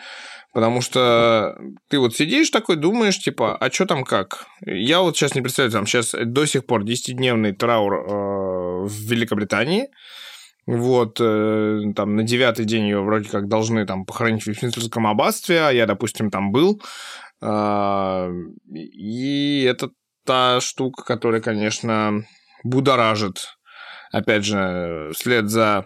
Потому 0.53 0.81
что 0.81 1.57
ты 1.87 1.97
вот 1.97 2.15
сидишь 2.15 2.49
такой, 2.49 2.75
думаешь, 2.75 3.17
типа, 3.19 3.55
а 3.55 3.71
что 3.71 3.85
там 3.85 4.03
как? 4.03 4.47
Я 4.65 4.99
вот 4.99 5.15
сейчас 5.15 5.33
не 5.33 5.41
представляю, 5.41 5.71
там 5.71 5.87
сейчас 5.87 6.13
до 6.13 6.45
сих 6.45 6.65
пор 6.65 6.83
10-дневный 6.83 7.53
траур 7.53 7.93
э, 7.93 8.85
в 8.85 8.91
Великобритании. 8.91 9.87
Вот, 10.67 11.19
э, 11.21 11.79
там 11.95 12.15
на 12.17 12.23
девятый 12.23 12.65
день 12.65 12.83
ее 12.83 13.01
вроде 13.01 13.29
как 13.29 13.47
должны 13.47 13.85
там 13.85 14.05
похоронить 14.05 14.43
в 14.43 14.47
Вестминстерском 14.47 15.07
аббатстве, 15.07 15.61
а 15.61 15.71
я, 15.71 15.85
допустим, 15.85 16.29
там 16.29 16.51
был. 16.51 16.81
Э, 17.41 18.29
и 18.73 19.63
это 19.63 19.89
та 20.25 20.59
штука, 20.59 21.03
которая, 21.03 21.41
конечно, 21.41 22.25
будоражит. 22.63 23.55
Опять 24.11 24.43
же, 24.43 25.11
вслед 25.15 25.49
за 25.49 25.85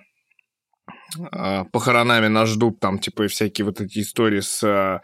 похоронами 1.72 2.28
нас 2.28 2.50
ждут 2.50 2.80
там, 2.80 3.00
типа, 3.00 3.28
всякие 3.28 3.66
вот 3.66 3.82
эти 3.82 4.00
истории 4.00 4.42
с 4.42 4.64
а, 4.64 5.02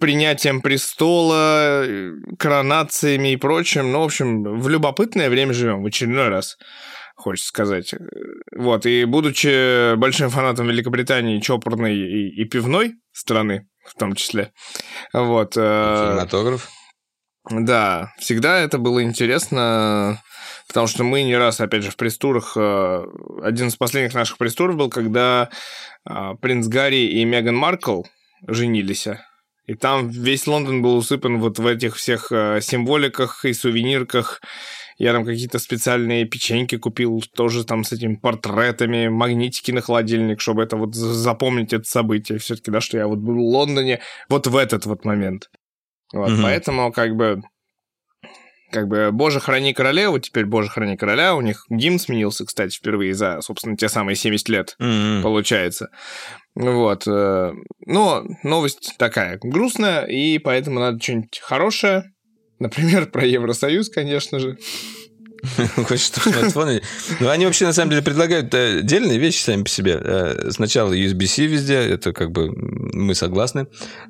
принятием 0.00 0.60
престола, 0.60 1.84
коронациями 2.38 3.32
и 3.32 3.36
прочим. 3.36 3.92
Ну, 3.92 4.00
в 4.00 4.04
общем, 4.04 4.60
в 4.60 4.68
любопытное 4.68 5.30
время 5.30 5.52
живем, 5.52 5.82
в 5.82 5.86
очередной 5.86 6.28
раз, 6.28 6.56
хочется 7.14 7.48
сказать. 7.48 7.94
Вот, 8.56 8.86
и 8.86 9.04
будучи 9.04 9.94
большим 9.94 10.30
фанатом 10.30 10.68
Великобритании, 10.68 11.40
чопорной 11.40 11.96
и, 11.96 12.42
и 12.42 12.44
пивной 12.44 12.94
страны, 13.12 13.68
в 13.84 13.94
том 13.94 14.14
числе, 14.14 14.52
вот... 15.12 15.56
Э, 15.56 16.10
Кинематограф? 16.10 16.68
Да, 17.50 18.12
всегда 18.18 18.58
это 18.58 18.78
было 18.78 19.02
интересно 19.02 20.20
Потому 20.68 20.86
что 20.86 21.04
мы 21.04 21.22
не 21.22 21.36
раз, 21.36 21.60
опять 21.60 21.82
же, 21.82 21.90
в 21.90 21.96
пресс-турах... 21.96 22.56
Э, 22.56 23.04
один 23.42 23.68
из 23.68 23.76
последних 23.76 24.14
наших 24.14 24.38
пресс-туров 24.38 24.76
был, 24.76 24.90
когда 24.90 25.50
э, 26.08 26.34
принц 26.40 26.66
Гарри 26.66 27.06
и 27.06 27.24
Меган 27.24 27.56
Маркл 27.56 28.02
женились. 28.46 29.08
И 29.66 29.74
там 29.74 30.08
весь 30.08 30.46
Лондон 30.46 30.82
был 30.82 30.96
усыпан 30.96 31.38
вот 31.38 31.58
в 31.58 31.66
этих 31.66 31.96
всех 31.96 32.32
э, 32.32 32.60
символиках 32.60 33.44
и 33.44 33.52
сувенирках. 33.52 34.40
Я 34.98 35.12
там 35.12 35.24
какие-то 35.24 35.58
специальные 35.58 36.26
печеньки 36.26 36.76
купил, 36.76 37.22
тоже 37.34 37.64
там 37.64 37.84
с 37.84 37.92
этими 37.92 38.16
портретами, 38.16 39.08
магнитики 39.08 39.70
на 39.70 39.80
холодильник, 39.80 40.40
чтобы 40.40 40.62
это 40.62 40.76
вот 40.76 40.94
запомнить 40.94 41.72
это 41.72 41.84
событие. 41.84 42.38
Все-таки, 42.38 42.70
да, 42.70 42.80
что 42.80 42.98
я 42.98 43.06
вот 43.06 43.18
был 43.18 43.34
в 43.34 43.38
Лондоне 43.38 44.00
вот 44.28 44.46
в 44.46 44.56
этот 44.56 44.86
вот 44.86 45.04
момент. 45.04 45.48
Вот, 46.12 46.30
mm-hmm. 46.30 46.42
Поэтому, 46.42 46.92
как 46.92 47.16
бы, 47.16 47.42
как 48.72 48.88
бы 48.88 49.10
«Боже, 49.12 49.38
храни 49.38 49.72
королеву», 49.72 50.18
теперь 50.18 50.46
«Боже, 50.46 50.68
храни 50.68 50.96
короля». 50.96 51.34
У 51.36 51.40
них 51.40 51.66
гимн 51.68 51.98
сменился, 51.98 52.44
кстати, 52.44 52.76
впервые 52.76 53.14
за, 53.14 53.40
собственно, 53.42 53.76
те 53.76 53.88
самые 53.88 54.16
70 54.16 54.48
лет, 54.48 54.76
mm-hmm. 54.80 55.22
получается. 55.22 55.90
Вот. 56.54 57.06
Э, 57.06 57.52
но 57.86 58.24
новость 58.42 58.94
такая 58.98 59.38
грустная, 59.42 60.04
и 60.04 60.38
поэтому 60.38 60.80
надо 60.80 61.00
что-нибудь 61.00 61.38
хорошее. 61.40 62.12
Например, 62.58 63.06
про 63.10 63.24
Евросоюз, 63.24 63.90
конечно 63.90 64.38
же. 64.38 64.58
Хочешь, 65.88 66.06
что 66.06 66.20
смартфоны... 66.20 66.82
Ну, 67.18 67.28
они 67.28 67.46
вообще, 67.46 67.66
на 67.66 67.72
самом 67.72 67.90
деле, 67.90 68.02
предлагают 68.02 68.54
э, 68.54 68.78
отдельные 68.78 69.18
вещи 69.18 69.42
сами 69.42 69.64
по 69.64 69.68
себе. 69.68 69.98
Э, 70.00 70.50
сначала 70.50 70.92
USB-C 70.92 71.46
везде, 71.46 71.74
это 71.74 72.12
как 72.12 72.30
бы 72.30 72.50
мы 72.52 73.14
согласны. 73.14 73.66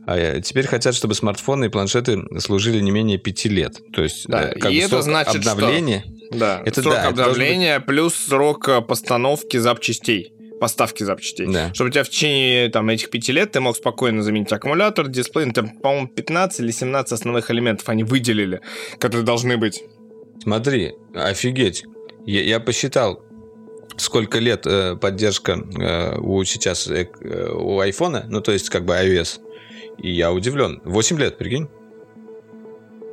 А 0.07 0.17
э, 0.19 0.41
теперь 0.43 0.67
хотят, 0.67 0.95
чтобы 0.95 1.15
смартфоны 1.15 1.67
и 1.67 1.69
планшеты 1.69 2.23
служили 2.39 2.81
не 2.81 2.91
менее 2.91 3.19
пяти 3.19 3.49
лет. 3.49 3.81
То 3.95 4.03
есть, 4.03 4.27
да, 4.29 4.49
как 4.49 4.71
и 4.71 4.81
бы 4.81 4.85
это 4.85 5.03
значит, 5.03 5.37
обновления... 5.37 6.05
Что... 6.05 6.39
Да, 6.39 6.63
это 6.65 6.83
срок 6.83 6.95
да, 6.95 7.09
обновления 7.09 7.79
быть... 7.79 7.87
плюс 7.87 8.15
срок 8.15 8.87
постановки 8.87 9.57
запчастей 9.57 10.33
поставки 10.63 11.03
запчастей. 11.03 11.49
Да. 11.49 11.75
Чтобы 11.75 11.89
у 11.89 11.93
тебя 11.93 12.05
в 12.05 12.09
течение 12.09 12.69
там, 12.69 12.89
этих 12.89 13.11
пяти 13.11 13.33
лет 13.33 13.51
ты 13.51 13.59
мог 13.59 13.77
спокойно 13.77 14.23
заменить 14.23 14.53
аккумулятор, 14.53 15.09
дисплей. 15.09 15.47
Ну, 15.47 15.53
там, 15.53 15.71
по-моему, 15.71 16.07
15 16.07 16.61
или 16.61 16.71
17 16.71 17.11
основных 17.11 17.51
элементов 17.51 17.89
они 17.89 18.05
выделили, 18.05 18.61
которые 19.01 19.25
должны 19.25 19.57
быть. 19.57 19.83
Смотри, 20.43 20.95
офигеть. 21.15 21.85
Я, 22.27 22.43
я 22.43 22.59
посчитал, 22.59 23.23
сколько 23.97 24.41
лет 24.41 24.67
э, 24.67 24.97
поддержка 24.97 25.53
э, 25.53 26.19
у 26.19 26.43
сейчас 26.43 26.89
э, 26.89 27.07
у 27.55 27.79
айфона, 27.79 28.27
ну 28.29 28.41
то 28.41 28.51
есть 28.51 28.69
как 28.69 28.85
бы 28.85 28.95
iOS. 28.95 29.39
И 29.99 30.11
я 30.11 30.33
удивлен. 30.33 30.81
8 30.85 31.19
лет, 31.19 31.39
прикинь. 31.39 31.69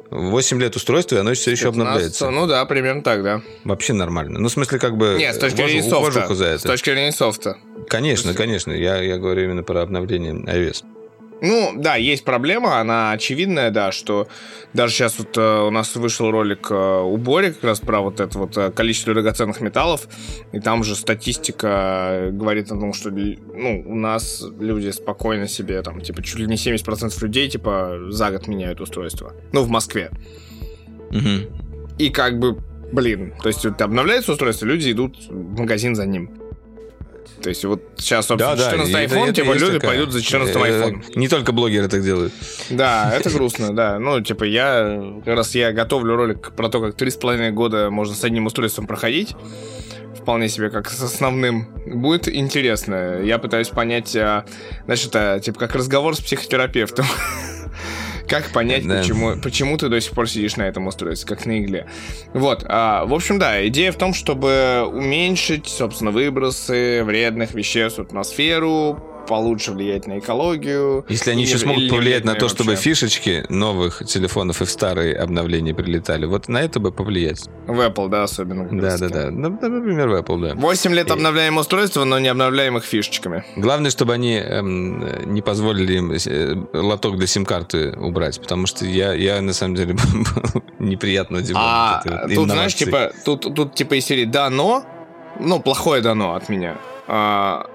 8 0.09 0.59
лет 0.59 0.75
устройства, 0.75 1.17
и 1.17 1.19
оно 1.19 1.33
все 1.35 1.51
еще 1.51 1.65
15, 1.65 1.79
обновляется. 1.79 2.29
Ну 2.31 2.47
да, 2.47 2.65
примерно 2.65 3.03
так, 3.03 3.21
да. 3.21 3.43
Вообще 3.63 3.93
нормально. 3.93 4.39
Ну, 4.39 4.47
в 4.47 4.51
смысле, 4.51 4.79
как 4.79 4.97
бы... 4.97 5.17
Нет, 5.19 5.35
с 5.35 5.37
точки 5.37 5.57
зрения 5.57 5.83
софта. 5.83 6.33
За 6.33 6.45
это. 6.45 6.59
С 6.59 6.63
точки 6.63 6.89
зрения 6.89 7.11
софта. 7.11 7.57
Конечно, 7.87 8.33
конечно. 8.33 8.71
Я, 8.71 9.03
я 9.03 9.17
говорю 9.19 9.43
именно 9.43 9.61
про 9.61 9.83
обновление 9.83 10.33
iOS. 10.33 10.83
Ну, 11.41 11.73
да, 11.75 11.95
есть 11.95 12.25
проблема, 12.25 12.79
она 12.79 13.11
очевидная, 13.11 13.71
да, 13.71 13.91
что 13.91 14.27
даже 14.73 14.93
сейчас 14.93 15.17
вот 15.19 15.37
э, 15.37 15.61
у 15.61 15.71
нас 15.71 15.95
вышел 15.95 16.29
ролик 16.31 16.67
э, 16.69 17.01
у 17.01 17.15
Бори 17.17 17.51
как 17.51 17.63
раз 17.63 17.79
про 17.79 18.01
вот 18.01 18.19
это 18.19 18.37
вот 18.37 18.57
э, 18.57 18.71
количество 18.71 19.13
драгоценных 19.13 19.61
металлов, 19.61 20.07
и 20.51 20.59
там 20.59 20.83
же 20.83 20.95
статистика 20.95 22.29
говорит 22.31 22.71
о 22.71 22.79
том, 22.79 22.93
что 22.93 23.09
ну, 23.09 23.83
у 23.85 23.95
нас 23.95 24.43
люди 24.59 24.89
спокойно 24.89 25.47
себе, 25.47 25.81
там, 25.81 26.01
типа, 26.01 26.21
чуть 26.23 26.39
ли 26.39 26.45
не 26.45 26.55
70% 26.55 27.11
людей, 27.21 27.49
типа, 27.49 28.07
за 28.09 28.31
год 28.31 28.47
меняют 28.47 28.81
устройство. 28.81 29.33
Ну, 29.53 29.63
в 29.63 29.69
Москве. 29.69 30.11
Угу. 31.11 31.95
И 31.99 32.09
как 32.09 32.37
бы, 32.39 32.57
блин, 32.91 33.33
то 33.41 33.47
есть 33.47 33.63
вот 33.65 33.81
обновляется 33.81 34.33
устройство, 34.33 34.65
люди 34.65 34.91
идут 34.91 35.17
в 35.29 35.59
магазин 35.59 35.95
за 35.95 36.05
ним. 36.05 36.31
То 37.41 37.49
есть 37.49 37.63
вот 37.65 37.81
сейчас, 37.97 38.27
собственно, 38.27 38.55
да, 38.55 38.71
14 38.71 38.93
да, 38.93 39.03
iPhone, 39.03 39.33
типа 39.33 39.53
люди 39.53 39.73
такая, 39.73 39.91
пойдут 39.91 40.11
за 40.11 40.21
14 40.21 40.55
iPhone. 40.55 41.03
Не 41.15 41.27
только 41.27 41.51
блогеры 41.51 41.87
так 41.87 42.03
делают. 42.03 42.33
Да, 42.69 43.11
это 43.13 43.29
грустно, 43.29 43.75
да. 43.75 43.99
Ну, 43.99 44.21
типа 44.21 44.43
я, 44.43 45.21
как 45.25 45.35
раз 45.35 45.55
я 45.55 45.71
готовлю 45.71 46.15
ролик 46.15 46.51
про 46.55 46.69
то, 46.69 46.81
как 46.81 46.95
3,5 46.95 47.51
года 47.51 47.89
можно 47.89 48.15
с 48.15 48.23
одним 48.23 48.45
устройством 48.45 48.87
проходить 48.87 49.35
вполне 50.15 50.49
себе 50.49 50.69
как 50.69 50.89
с 50.89 51.01
основным. 51.01 51.67
Будет 51.87 52.27
интересно. 52.27 53.19
Я 53.23 53.39
пытаюсь 53.39 53.69
понять, 53.69 54.15
а, 54.15 54.45
знаешь, 54.85 55.05
это 55.05 55.39
типа 55.43 55.59
как 55.59 55.75
разговор 55.75 56.15
с 56.15 56.19
психотерапевтом. 56.19 57.05
Как 58.29 58.51
понять, 58.51 58.87
да. 58.87 58.99
почему, 58.99 59.35
почему 59.41 59.77
ты 59.77 59.89
до 59.89 59.99
сих 59.99 60.13
пор 60.13 60.29
сидишь 60.29 60.55
на 60.55 60.63
этом 60.63 60.87
устройстве, 60.87 61.27
как 61.27 61.45
на 61.45 61.59
игле. 61.59 61.87
Вот. 62.33 62.63
А, 62.67 63.05
в 63.05 63.13
общем, 63.13 63.39
да, 63.39 63.65
идея 63.67 63.91
в 63.91 63.97
том, 63.97 64.13
чтобы 64.13 64.87
уменьшить, 64.91 65.67
собственно, 65.67 66.11
выбросы 66.11 67.03
вредных 67.03 67.53
веществ 67.53 67.97
в 67.97 68.01
атмосферу, 68.01 69.03
получше 69.29 69.73
влиять 69.73 70.07
на 70.07 70.17
экологию. 70.17 71.05
Если 71.07 71.29
они 71.29 71.43
еще 71.43 71.59
смогут 71.59 71.89
повлиять 71.89 72.25
на 72.25 72.33
то, 72.33 72.45
вообще. 72.45 72.55
чтобы 72.55 72.75
фишечки 72.75 73.45
новых 73.49 74.03
телефонов 74.05 74.61
и 74.61 74.65
в 74.65 74.69
старые 74.71 75.15
обновления 75.15 75.73
прилетали, 75.75 76.25
вот 76.25 76.47
на 76.47 76.57
это 76.57 76.79
бы 76.79 76.91
повлиять. 76.91 77.47
В 77.67 77.79
Apple, 77.79 78.09
да, 78.09 78.23
особенно. 78.23 78.67
Да, 78.69 78.97
да, 78.97 79.09
да. 79.09 79.31
Например, 79.31 80.09
в 80.09 80.15
Apple, 80.15 80.41
да. 80.41 80.55
8 80.55 80.93
лет 80.93 81.07
и... 81.07 81.11
обновляем 81.11 81.57
устройство, 81.57 82.05
но 82.05 82.17
не 82.17 82.27
обновляем 82.27 82.77
их 82.77 82.83
фишечками. 82.83 83.43
Главное, 83.55 83.91
чтобы 83.91 84.13
они 84.13 84.33
эм, 84.33 85.31
не 85.31 85.43
позволили 85.43 85.93
им 85.93 86.11
э, 86.11 86.55
лоток 86.73 87.17
для 87.17 87.27
сим-карты 87.27 87.91
убрать, 87.91 88.41
потому 88.41 88.65
что 88.65 88.85
я, 88.85 89.13
я 89.13 89.41
на 89.41 89.53
самом 89.53 89.75
деле 89.75 89.95
неприятно 90.79 91.37
удивлен. 91.37 91.61
А 91.63 92.01
тут, 92.33 92.49
знаешь, 92.49 92.73
типа, 92.73 93.11
тут, 93.23 93.41
тут 93.53 93.75
типа 93.75 93.93
из 93.93 94.05
серии 94.05 94.25
«да, 94.25 94.49
но», 94.49 94.83
ну, 95.39 95.59
плохое 95.59 96.01
дано 96.01 96.33
от 96.33 96.49
меня. 96.49 96.77
А, 97.07 97.67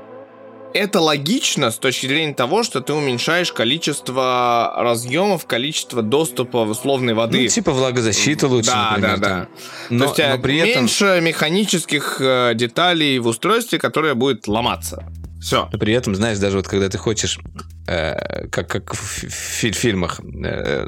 это 0.74 1.00
логично 1.00 1.70
с 1.70 1.78
точки 1.78 2.06
зрения 2.06 2.34
того, 2.34 2.64
что 2.64 2.80
ты 2.80 2.92
уменьшаешь 2.92 3.52
количество 3.52 4.74
разъемов, 4.76 5.46
количество 5.46 6.02
доступа 6.02 6.58
условной 6.58 7.14
воды. 7.14 7.42
Ну, 7.42 7.48
типа 7.48 7.72
влагозащита 7.72 8.48
лучше, 8.48 8.70
да, 8.70 8.90
например. 8.90 9.18
Да, 9.18 9.28
да, 9.28 9.48
Но, 9.88 9.98
То 10.04 10.10
есть 10.10 10.36
но 10.36 10.42
при 10.42 10.56
этом... 10.58 10.82
меньше 10.82 11.20
механических 11.22 12.16
э, 12.20 12.52
деталей 12.54 13.18
в 13.20 13.28
устройстве, 13.28 13.78
которое 13.78 14.14
будет 14.14 14.48
ломаться. 14.48 15.06
Все. 15.40 15.68
Но 15.70 15.78
при 15.78 15.92
этом, 15.92 16.14
знаешь, 16.14 16.38
даже 16.38 16.56
вот 16.56 16.66
когда 16.66 16.88
ты 16.88 16.96
хочешь, 16.96 17.38
э, 17.86 18.48
как, 18.48 18.66
как 18.66 18.94
в 18.94 18.98
фи- 18.98 19.72
фильмах, 19.72 20.20
э, 20.20 20.86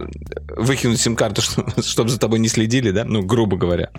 выкинуть 0.57 0.99
сим-карту, 0.99 1.43
чтобы, 1.43 1.83
чтобы 1.83 2.09
за 2.09 2.19
тобой 2.19 2.39
не 2.39 2.49
следили, 2.49 2.91
да, 2.91 3.05
ну, 3.05 3.23
грубо 3.23 3.59
говоря, 3.59 3.91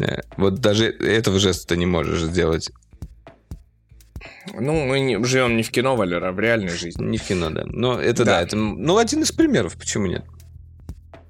э, 0.00 0.22
вот 0.36 0.56
даже 0.56 0.86
этого 0.86 1.38
жеста 1.38 1.68
ты 1.68 1.76
не 1.76 1.86
можешь 1.86 2.22
сделать. 2.22 2.72
Ну, 4.52 4.86
мы 4.86 5.00
не, 5.00 5.22
живем 5.24 5.56
не 5.56 5.62
в 5.62 5.70
кино, 5.70 5.96
Валера, 5.96 6.28
а 6.28 6.32
в 6.32 6.40
реальной 6.40 6.76
жизни. 6.76 7.04
Не 7.04 7.18
в 7.18 7.22
кино, 7.22 7.50
да. 7.50 7.64
Но 7.66 8.00
это 8.00 8.24
да, 8.24 8.36
да 8.36 8.42
это, 8.42 8.56
ну, 8.56 8.98
один 8.98 9.22
из 9.22 9.32
примеров, 9.32 9.76
почему 9.76 10.06
нет? 10.06 10.24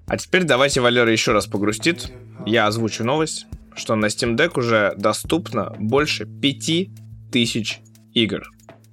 А 0.06 0.16
теперь 0.16 0.44
давайте 0.44 0.80
Валера 0.80 1.10
еще 1.10 1.32
раз 1.32 1.46
погрустит. 1.46 2.12
Я 2.44 2.66
озвучу 2.66 3.04
новость, 3.04 3.46
что 3.74 3.94
на 3.94 4.06
Steam 4.06 4.36
Deck 4.36 4.58
уже 4.58 4.94
доступно 4.96 5.74
больше 5.78 6.26
5000 6.26 7.80
игр. 8.12 8.42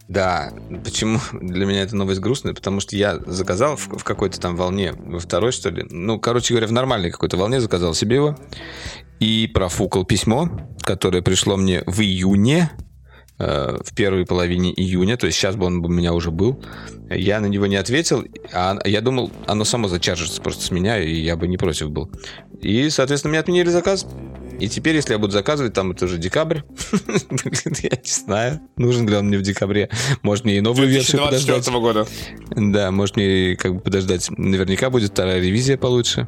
Да, 0.07 0.51
почему 0.83 1.19
для 1.31 1.65
меня 1.65 1.83
эта 1.83 1.95
новость 1.95 2.19
грустная? 2.19 2.53
Потому 2.53 2.81
что 2.81 2.95
я 2.95 3.17
заказал 3.25 3.77
в, 3.77 3.87
в 3.97 4.03
какой-то 4.03 4.39
там 4.39 4.55
волне, 4.55 4.93
во 4.93 5.19
второй, 5.19 5.51
что 5.51 5.69
ли. 5.69 5.85
Ну, 5.89 6.19
короче 6.19 6.53
говоря, 6.53 6.67
в 6.67 6.73
нормальной 6.73 7.11
какой-то 7.11 7.37
волне 7.37 7.61
заказал 7.61 7.93
себе 7.93 8.17
его. 8.17 8.37
И 9.19 9.49
профукал 9.53 10.03
письмо, 10.03 10.49
которое 10.81 11.21
пришло 11.21 11.55
мне 11.55 11.83
в 11.85 12.01
июне 12.01 12.71
в 13.41 13.95
первой 13.95 14.25
половине 14.25 14.71
июня, 14.71 15.17
то 15.17 15.25
есть 15.25 15.37
сейчас 15.37 15.55
бы 15.55 15.65
он 15.65 15.83
у 15.83 15.87
меня 15.87 16.13
уже 16.13 16.31
был. 16.31 16.63
Я 17.09 17.39
на 17.39 17.47
него 17.47 17.65
не 17.67 17.75
ответил, 17.75 18.23
а 18.53 18.77
я 18.85 19.01
думал, 19.01 19.31
оно 19.47 19.65
само 19.65 19.87
зачаржится 19.87 20.41
просто 20.41 20.63
с 20.63 20.71
меня, 20.71 20.99
и 20.99 21.13
я 21.13 21.35
бы 21.35 21.47
не 21.47 21.57
против 21.57 21.91
был. 21.91 22.09
И, 22.61 22.89
соответственно, 22.89 23.31
мне 23.31 23.39
отменили 23.39 23.69
заказ. 23.69 24.05
И 24.61 24.69
теперь, 24.69 24.95
если 24.95 25.13
я 25.13 25.17
буду 25.17 25.33
заказывать, 25.33 25.73
там 25.73 25.89
это 25.89 26.05
уже 26.05 26.19
декабрь. 26.19 26.59
Я 27.81 27.89
не 27.89 28.11
знаю, 28.11 28.59
нужен 28.77 29.09
ли 29.09 29.15
он 29.15 29.25
мне 29.25 29.39
в 29.39 29.41
декабре. 29.41 29.89
Может, 30.21 30.45
мне 30.45 30.57
и 30.57 30.61
новую 30.61 30.87
версию 30.87 31.23
подождать. 31.23 31.67
года. 31.67 32.05
Да, 32.51 32.91
может, 32.91 33.15
мне 33.15 33.55
как 33.55 33.73
бы 33.73 33.79
подождать. 33.79 34.29
Наверняка 34.29 34.91
будет 34.91 35.13
вторая 35.13 35.41
ревизия 35.41 35.77
получше. 35.77 36.27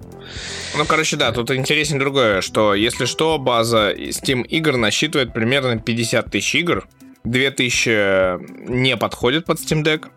Ну, 0.75 0.83
короче, 0.85 1.15
да, 1.15 1.31
тут 1.31 1.51
интереснее 1.51 1.99
другое, 1.99 2.41
что, 2.41 2.73
если 2.73 3.05
что, 3.05 3.37
база 3.37 3.93
Steam 3.93 4.41
игр 4.47 4.77
насчитывает 4.77 5.31
примерно 5.31 5.77
50 5.77 6.31
тысяч 6.31 6.55
игр, 6.55 6.87
2000 7.23 8.69
не 8.69 8.97
подходит 8.97 9.45
под 9.45 9.59
Steam 9.59 9.83
Deck, 9.83 10.09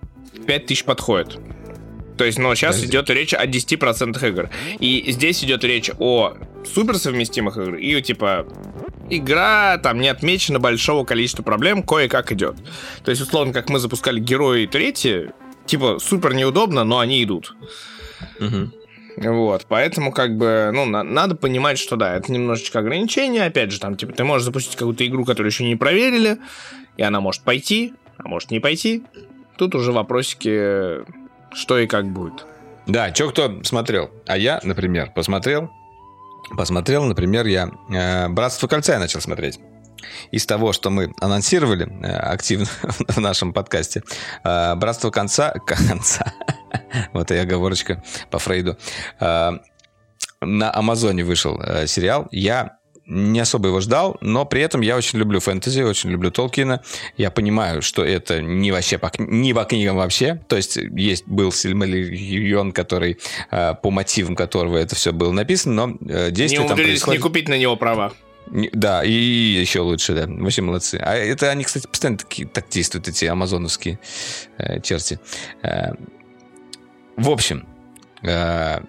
5000 0.46 0.84
подходит. 0.84 1.38
То 2.16 2.24
есть, 2.24 2.38
ну, 2.38 2.54
сейчас 2.54 2.80
да, 2.80 2.86
идет 2.86 3.10
речь 3.10 3.34
о 3.34 3.46
10% 3.46 4.28
игр. 4.28 4.50
И 4.80 5.04
здесь 5.08 5.44
идет 5.44 5.64
речь 5.64 5.90
о 5.98 6.34
суперсовместимых 6.64 7.58
игр 7.58 7.74
и, 7.76 8.00
типа, 8.00 8.46
игра 9.10 9.78
там 9.78 10.00
не 10.00 10.08
отмечена 10.08 10.58
большого 10.58 11.04
количества 11.04 11.42
проблем, 11.42 11.82
кое-как 11.82 12.32
идет. 12.32 12.56
То 13.04 13.10
есть, 13.10 13.22
условно, 13.22 13.52
как 13.52 13.68
мы 13.68 13.78
запускали 13.78 14.18
герои 14.18 14.66
третьи, 14.66 15.32
типа, 15.66 15.98
супер 16.00 16.34
неудобно, 16.34 16.84
но 16.84 16.98
они 16.98 17.22
идут. 17.22 17.54
Угу. 18.40 18.72
Вот, 19.16 19.64
поэтому 19.68 20.12
как 20.12 20.36
бы, 20.36 20.70
ну, 20.74 20.84
на, 20.84 21.02
надо 21.02 21.36
понимать, 21.36 21.78
что 21.78 21.96
да, 21.96 22.16
это 22.16 22.30
немножечко 22.30 22.80
ограничение, 22.80 23.44
опять 23.44 23.72
же, 23.72 23.80
там, 23.80 23.96
типа, 23.96 24.12
ты 24.12 24.24
можешь 24.24 24.44
запустить 24.44 24.76
какую-то 24.76 25.06
игру, 25.06 25.24
которую 25.24 25.50
еще 25.50 25.64
не 25.64 25.76
проверили, 25.76 26.38
и 26.96 27.02
она 27.02 27.20
может 27.20 27.42
пойти, 27.42 27.94
а 28.18 28.28
может 28.28 28.50
не 28.50 28.60
пойти. 28.60 29.04
Тут 29.56 29.74
уже 29.74 29.92
вопросики, 29.92 31.04
что 31.54 31.78
и 31.78 31.86
как 31.86 32.06
будет. 32.06 32.46
Да, 32.86 33.14
что 33.14 33.30
кто 33.30 33.62
смотрел. 33.64 34.10
А 34.26 34.36
я, 34.36 34.60
например, 34.62 35.12
посмотрел. 35.14 35.70
Посмотрел, 36.56 37.04
например, 37.04 37.46
я 37.46 37.70
э, 37.90 38.28
«Братство 38.28 38.68
кольца» 38.68 38.92
я 38.92 38.98
начал 39.00 39.20
смотреть. 39.20 39.58
Из 40.30 40.46
того, 40.46 40.72
что 40.72 40.90
мы 40.90 41.12
анонсировали 41.20 41.88
э, 42.04 42.16
активно 42.16 42.66
в 42.82 43.18
нашем 43.18 43.52
подкасте, 43.52 44.02
э, 44.44 44.74
«Братство 44.76 45.10
конца...» 45.10 45.52
конца 45.66 46.32
вот 47.12 47.30
и 47.30 47.36
оговорочка 47.36 48.02
по 48.30 48.38
Фрейду. 48.38 48.76
Э, 49.20 49.52
на 50.40 50.74
Амазоне 50.74 51.24
вышел 51.24 51.60
э, 51.60 51.86
сериал. 51.86 52.28
Я 52.30 52.78
не 53.06 53.40
особо 53.40 53.68
его 53.68 53.80
ждал, 53.80 54.16
но 54.20 54.44
при 54.44 54.60
этом 54.62 54.80
я 54.80 54.96
очень 54.96 55.18
люблю 55.18 55.40
фэнтези, 55.40 55.82
очень 55.82 56.10
люблю 56.10 56.30
Толкина. 56.30 56.82
Я 57.16 57.30
понимаю, 57.30 57.82
что 57.82 58.04
это 58.04 58.42
не 58.42 58.72
вообще 58.72 58.98
по, 58.98 59.10
не 59.18 59.54
по 59.54 59.64
книгам 59.64 59.96
вообще. 59.96 60.40
То 60.48 60.56
есть 60.56 60.76
есть 60.76 61.26
был 61.26 61.52
Сильмариллион, 61.52 62.72
который 62.72 63.18
э, 63.50 63.74
по 63.74 63.90
мотивам 63.90 64.34
которого 64.34 64.76
это 64.76 64.96
все 64.96 65.12
было 65.12 65.32
написано, 65.32 65.86
но 65.86 65.98
э, 66.08 66.30
действие 66.30 66.62
не 66.62 66.68
там 66.68 66.76
происходит... 66.76 67.20
не 67.20 67.22
купить 67.22 67.48
на 67.48 67.56
него 67.56 67.76
права. 67.76 68.12
Да, 68.46 69.04
и 69.04 69.10
еще 69.10 69.80
лучше, 69.80 70.14
да. 70.14 70.26
Вообще 70.28 70.62
молодцы. 70.62 71.00
А 71.02 71.14
это 71.14 71.50
они, 71.50 71.64
кстати, 71.64 71.86
постоянно 71.86 72.18
такие, 72.18 72.46
так 72.46 72.68
действуют, 72.68 73.08
эти 73.08 73.24
амазоновские 73.24 73.98
э, 74.58 74.80
черти. 74.80 75.18
Э, 75.62 75.92
в 77.16 77.30
общем, 77.30 77.66
э, 78.22 78.80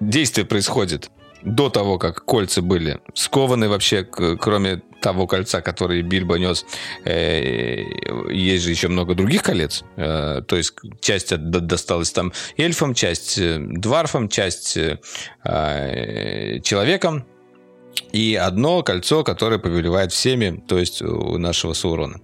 действие 0.00 0.46
происходит 0.46 1.10
до 1.42 1.68
того, 1.70 1.98
как 1.98 2.24
кольца 2.24 2.62
были 2.62 3.00
скованы 3.14 3.68
вообще, 3.68 4.04
кроме 4.04 4.82
того 5.00 5.26
кольца, 5.26 5.60
который 5.60 6.02
Бильбо 6.02 6.36
нес, 6.36 6.64
э, 7.04 7.82
есть 8.30 8.64
же 8.64 8.70
еще 8.70 8.88
много 8.88 9.14
других 9.14 9.42
колец. 9.42 9.84
Э, 9.96 10.42
то 10.46 10.56
есть 10.56 10.74
часть 11.00 11.34
досталась 11.36 12.10
там 12.10 12.32
эльфам, 12.56 12.94
часть 12.94 13.38
э, 13.38 13.58
дварфам, 13.58 14.28
часть 14.28 14.78
человекам. 15.44 17.26
И 18.12 18.36
одно 18.36 18.82
кольцо, 18.82 19.24
которое 19.24 19.58
повелевает 19.58 20.12
всеми, 20.12 20.62
то 20.68 20.78
есть 20.78 21.02
у 21.02 21.36
нашего 21.36 21.72
Саурона. 21.72 22.20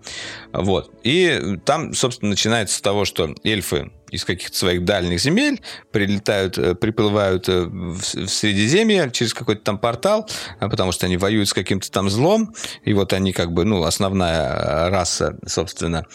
Вот. 0.53 0.93
И 1.03 1.59
там, 1.65 1.95
собственно, 1.95 2.31
начинается 2.31 2.79
с 2.79 2.81
того, 2.81 3.05
что 3.05 3.35
эльфы 3.43 3.91
из 4.15 4.25
каких-то 4.25 4.57
своих 4.57 4.85
дальних 4.85 5.21
земель, 5.21 5.61
прилетают, 5.91 6.59
э, 6.59 6.75
приплывают 6.75 7.49
э, 7.49 7.65
в 7.65 8.01
Средиземье 8.01 9.11
через 9.13 9.35
какой-то 9.35 9.63
там 9.63 9.79
портал, 9.79 10.29
а 10.61 10.69
потому 10.69 10.93
что 10.93 11.07
они 11.07 11.17
воюют 11.17 11.49
с 11.49 11.55
каким-то 11.55 11.91
там 11.91 12.09
злом, 12.09 12.55
и 12.85 12.95
вот 12.95 13.13
они 13.13 13.33
как 13.33 13.53
бы, 13.53 13.65
ну, 13.65 13.83
основная 13.85 14.91
раса, 14.91 15.37
собственно, 15.47 16.07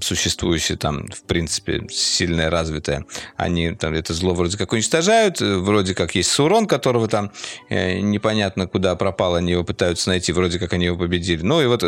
существующая 0.00 0.76
там, 0.76 1.08
в 1.08 1.22
принципе, 1.22 1.86
сильная, 1.90 2.50
развитая, 2.50 3.04
они 3.36 3.72
там 3.72 3.94
это 3.94 4.14
зло 4.14 4.34
вроде 4.34 4.56
как 4.56 4.72
уничтожают, 4.72 5.40
вроде 5.40 5.94
как 5.94 6.14
есть 6.14 6.30
Сурон, 6.30 6.66
которого 6.66 7.08
там 7.08 7.32
э, 7.68 8.00
непонятно 8.00 8.66
куда 8.66 8.94
пропал, 8.96 9.34
они 9.34 9.52
его 9.52 9.64
пытаются 9.64 10.10
найти, 10.10 10.32
вроде 10.32 10.58
как 10.58 10.72
они 10.72 10.86
его 10.86 10.96
победили. 10.96 11.42
Ну, 11.42 11.60
и 11.60 11.66
вот 11.66 11.84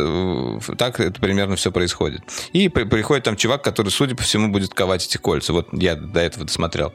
так 0.78 1.00
это 1.00 1.20
примерно 1.20 1.56
все 1.56 1.72
происходит. 1.72 2.22
И 2.52 2.68
приходит 2.68 3.24
там 3.24 3.36
чувак, 3.36 3.62
который, 3.62 3.88
судя 3.88 4.14
по 4.14 4.22
всему, 4.22 4.48
будет 4.48 4.74
ковать 4.82 5.06
эти 5.06 5.16
кольца. 5.16 5.52
Вот 5.52 5.68
я 5.72 5.94
до 5.94 6.18
этого 6.18 6.44
досмотрел. 6.44 6.92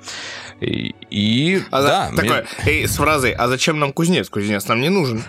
И, 0.59 0.93
и 1.09 1.63
а 1.71 1.81
да. 1.81 2.11
Такое, 2.13 2.45
мне... 2.65 2.85
с 2.85 2.97
фразой, 2.97 3.31
а 3.31 3.47
зачем 3.47 3.79
нам 3.79 3.93
кузнец? 3.93 4.29
Кузнец 4.29 4.67
нам 4.67 4.81
не 4.81 4.89
нужен. 4.89 5.23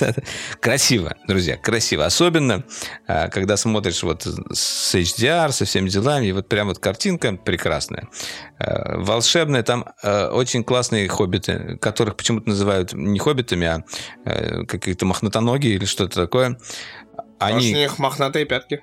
Красиво, 0.60 1.14
друзья, 1.28 1.56
красиво. 1.56 2.06
Особенно, 2.06 2.64
а, 3.06 3.28
когда 3.28 3.56
смотришь 3.56 4.02
вот 4.02 4.26
с 4.52 4.94
HDR, 4.96 5.52
со 5.52 5.64
всеми 5.64 5.88
делами, 5.88 6.26
и 6.26 6.32
вот 6.32 6.48
прям 6.48 6.66
вот 6.66 6.80
картинка 6.80 7.34
прекрасная. 7.34 8.08
А, 8.58 8.98
волшебная, 8.98 9.62
там 9.62 9.84
а, 10.02 10.32
очень 10.32 10.64
классные 10.64 11.06
хоббиты, 11.06 11.78
которых 11.80 12.16
почему-то 12.16 12.48
называют 12.48 12.92
не 12.94 13.20
хоббитами, 13.20 13.66
а 14.24 14.64
какие-то 14.66 15.06
мохнатоногие 15.06 15.74
или 15.74 15.84
что-то 15.84 16.22
такое. 16.22 16.58
Они... 17.38 17.54
Может, 17.54 17.72
у 17.72 17.76
них 17.76 17.98
мохнатые 18.00 18.44
пятки? 18.44 18.82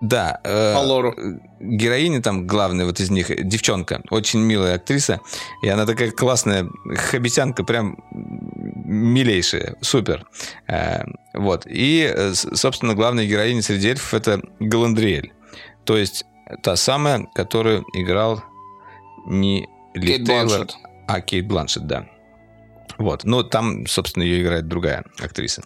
Да. 0.00 0.40
Э, 0.44 0.74
По 0.74 0.78
лору. 0.78 1.14
Героиня 1.60 2.22
там, 2.22 2.46
главная 2.46 2.86
вот 2.86 3.00
из 3.00 3.10
них, 3.10 3.30
девчонка, 3.48 4.02
очень 4.10 4.40
милая 4.40 4.76
актриса, 4.76 5.20
и 5.62 5.68
она 5.68 5.86
такая 5.86 6.10
классная 6.12 6.68
хоббитянка, 7.10 7.64
прям 7.64 7.98
милейшая, 8.12 9.76
супер. 9.80 10.26
Э, 10.68 11.02
вот. 11.34 11.66
И, 11.66 12.10
э, 12.14 12.34
собственно, 12.34 12.94
главная 12.94 13.26
героиня 13.26 13.62
среди 13.62 13.88
эльфов 13.88 14.14
это 14.14 14.40
Галандриэль. 14.60 15.32
То 15.84 15.96
есть 15.96 16.24
та 16.62 16.76
самая, 16.76 17.26
которую 17.34 17.84
играл 17.94 18.42
не 19.26 19.68
Ли 19.94 20.06
Кейт 20.16 20.26
Тейлор, 20.26 20.46
Бланшет. 20.46 20.76
а 21.06 21.20
Кейт 21.20 21.46
Бланшет, 21.46 21.86
да. 21.86 22.06
Вот. 22.98 23.24
Но 23.24 23.42
там, 23.42 23.86
собственно, 23.86 24.22
ее 24.22 24.42
играет 24.42 24.68
другая 24.68 25.04
актриса. 25.18 25.62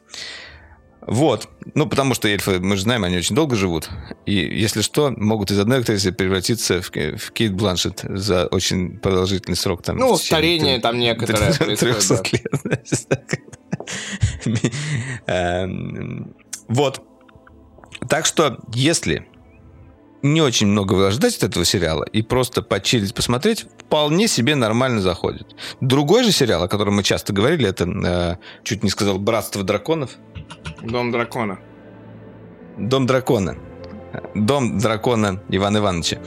Вот. 1.06 1.48
Ну, 1.74 1.88
потому 1.88 2.14
что 2.14 2.28
эльфы, 2.28 2.60
мы 2.60 2.76
же 2.76 2.82
знаем, 2.82 3.04
они 3.04 3.16
очень 3.16 3.34
долго 3.34 3.56
живут. 3.56 3.90
И, 4.24 4.34
если 4.34 4.82
что, 4.82 5.12
могут 5.16 5.50
из 5.50 5.58
одной 5.58 5.80
актрисы 5.80 6.12
превратиться 6.12 6.80
в, 6.80 6.90
в 6.90 7.32
Кейт 7.32 7.54
Бланшет 7.54 8.04
за 8.08 8.46
очень 8.46 8.98
продолжительный 8.98 9.56
срок. 9.56 9.82
Там, 9.82 9.96
ну, 9.96 10.16
старение 10.16 10.80
там 10.80 10.98
некоторое 10.98 11.52
300 11.76 12.22
лет. 12.32 12.82
Эм, 15.26 16.34
вот. 16.68 17.02
Так 18.08 18.26
что, 18.26 18.58
если 18.74 19.26
не 20.22 20.40
очень 20.40 20.68
много 20.68 21.10
ждать 21.10 21.36
от 21.36 21.42
этого 21.44 21.64
сериала 21.64 22.04
и 22.04 22.22
просто 22.22 22.62
почилить, 22.62 23.14
посмотреть, 23.14 23.66
вполне 23.78 24.28
себе 24.28 24.54
нормально 24.54 25.00
заходит. 25.00 25.46
Другой 25.80 26.24
же 26.24 26.32
сериал, 26.32 26.62
о 26.62 26.68
котором 26.68 26.94
мы 26.94 27.02
часто 27.02 27.32
говорили, 27.32 27.68
это, 27.68 27.84
э, 27.84 28.36
чуть 28.64 28.82
не 28.82 28.90
сказал, 28.90 29.18
«Братство 29.18 29.62
драконов». 29.62 30.10
Дом 30.82 31.10
дракона. 31.10 31.58
Дом 32.78 33.06
дракона. 33.06 33.56
Дом 34.34 34.78
дракона 34.78 35.42
Ивана 35.48 35.78
Ивановича. 35.78 36.18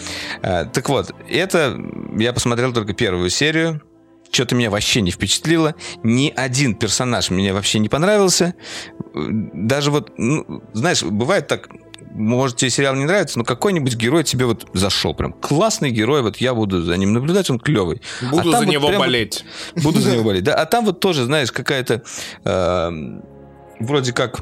Э, 0.42 0.66
так 0.66 0.90
вот, 0.90 1.14
это 1.30 1.78
я 2.18 2.34
посмотрел 2.34 2.74
только 2.74 2.94
первую 2.94 3.30
серию. 3.30 3.82
Что-то 4.36 4.56
меня 4.56 4.70
вообще 4.70 4.99
не 4.99 5.12
впечатлило. 5.12 5.76
Ни 6.03 6.34
один 6.36 6.76
персонаж 6.76 7.30
мне 7.30 7.53
вообще 7.53 7.80
не 7.80 7.88
понравился. 7.88 8.53
Даже 9.14 9.91
вот, 9.91 10.12
ну, 10.18 10.62
знаешь, 10.74 11.03
бывает 11.03 11.48
так, 11.48 11.70
может, 12.12 12.57
тебе 12.57 12.70
сериал 12.70 12.95
не 12.95 13.06
нравится, 13.06 13.40
но 13.40 13.45
какой-нибудь 13.45 13.95
герой 13.95 14.26
тебе 14.26 14.45
вот 14.45 14.68
зашел. 14.74 15.14
Прям 15.14 15.32
классный 15.32 15.90
герой, 15.90 16.22
вот 16.22 16.36
я 16.38 16.53
буду 16.53 16.82
за 16.82 16.98
ним 16.98 17.14
наблюдать, 17.14 17.49
он 17.49 17.60
клевый. 17.62 18.02
Буду 18.30 18.49
а 18.49 18.52
за 18.52 18.66
вот 18.66 18.68
него 18.68 18.90
болеть. 18.90 19.45
Буду 19.82 20.02
за 20.02 20.12
него 20.12 20.26
болеть, 20.26 20.44
да. 20.44 20.56
А 20.56 20.66
там 20.66 20.84
вот 20.84 20.99
тоже, 20.99 21.24
знаешь, 21.24 21.53
какая-то 21.53 22.03
э, 22.44 22.91
вроде 23.80 24.12
как 24.12 24.41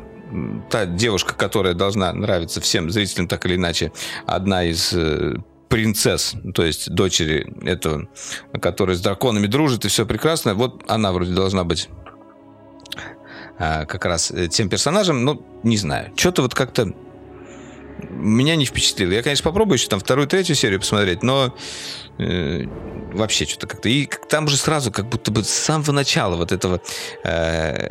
та 0.72 0.88
девушка, 0.88 1.36
которая 1.36 1.76
должна 1.76 2.11
нравиться 2.14 2.61
всем 2.61 2.90
зрителям 2.90 3.28
так 3.28 3.45
или 3.45 3.57
иначе, 3.57 3.91
одна 4.26 4.64
из 4.64 4.91
э, 4.94 5.36
принцесс, 5.74 6.36
то 6.54 6.64
есть 6.64 6.91
дочери 6.91 7.52
этого, 7.68 8.08
которая 8.62 8.95
с 8.95 9.02
драконами 9.02 9.48
дружит, 9.48 9.86
и 9.86 9.88
все 9.88 10.06
прекрасно. 10.06 10.54
Вот 10.54 10.84
она 10.88 11.12
вроде 11.12 11.34
должна 11.34 11.64
быть 11.64 11.90
а, 13.58 13.86
как 13.86 14.06
раз 14.06 14.30
э, 14.30 14.50
тем 14.50 14.70
персонажем, 14.70 15.26
ну, 15.26 15.44
не 15.64 15.78
знаю. 15.78 16.14
Что-то 16.16 16.44
вот 16.44 16.54
как-то 16.54 16.94
меня 18.12 18.56
не 18.56 18.66
впечатлило. 18.66 19.14
Я, 19.14 19.24
конечно, 19.24 19.44
попробую 19.44 19.78
еще 19.78 19.88
там 19.88 20.00
вторую, 20.00 20.28
третью 20.28 20.56
серию 20.56 20.80
посмотреть, 20.80 21.24
но 21.24 21.56
э, 22.20 22.66
вообще 23.12 23.45
что-то 23.45 23.66
как-то. 23.66 23.90
И 23.90 24.08
там 24.30 24.50
же 24.50 24.58
сразу, 24.58 24.91
как 24.91 25.10
будто 25.10 25.32
бы 25.32 25.44
с 25.44 25.50
самого 25.50 25.91
начала 25.91 26.36
вот 26.36 26.52
этого 26.52 26.82
э, 27.24 27.90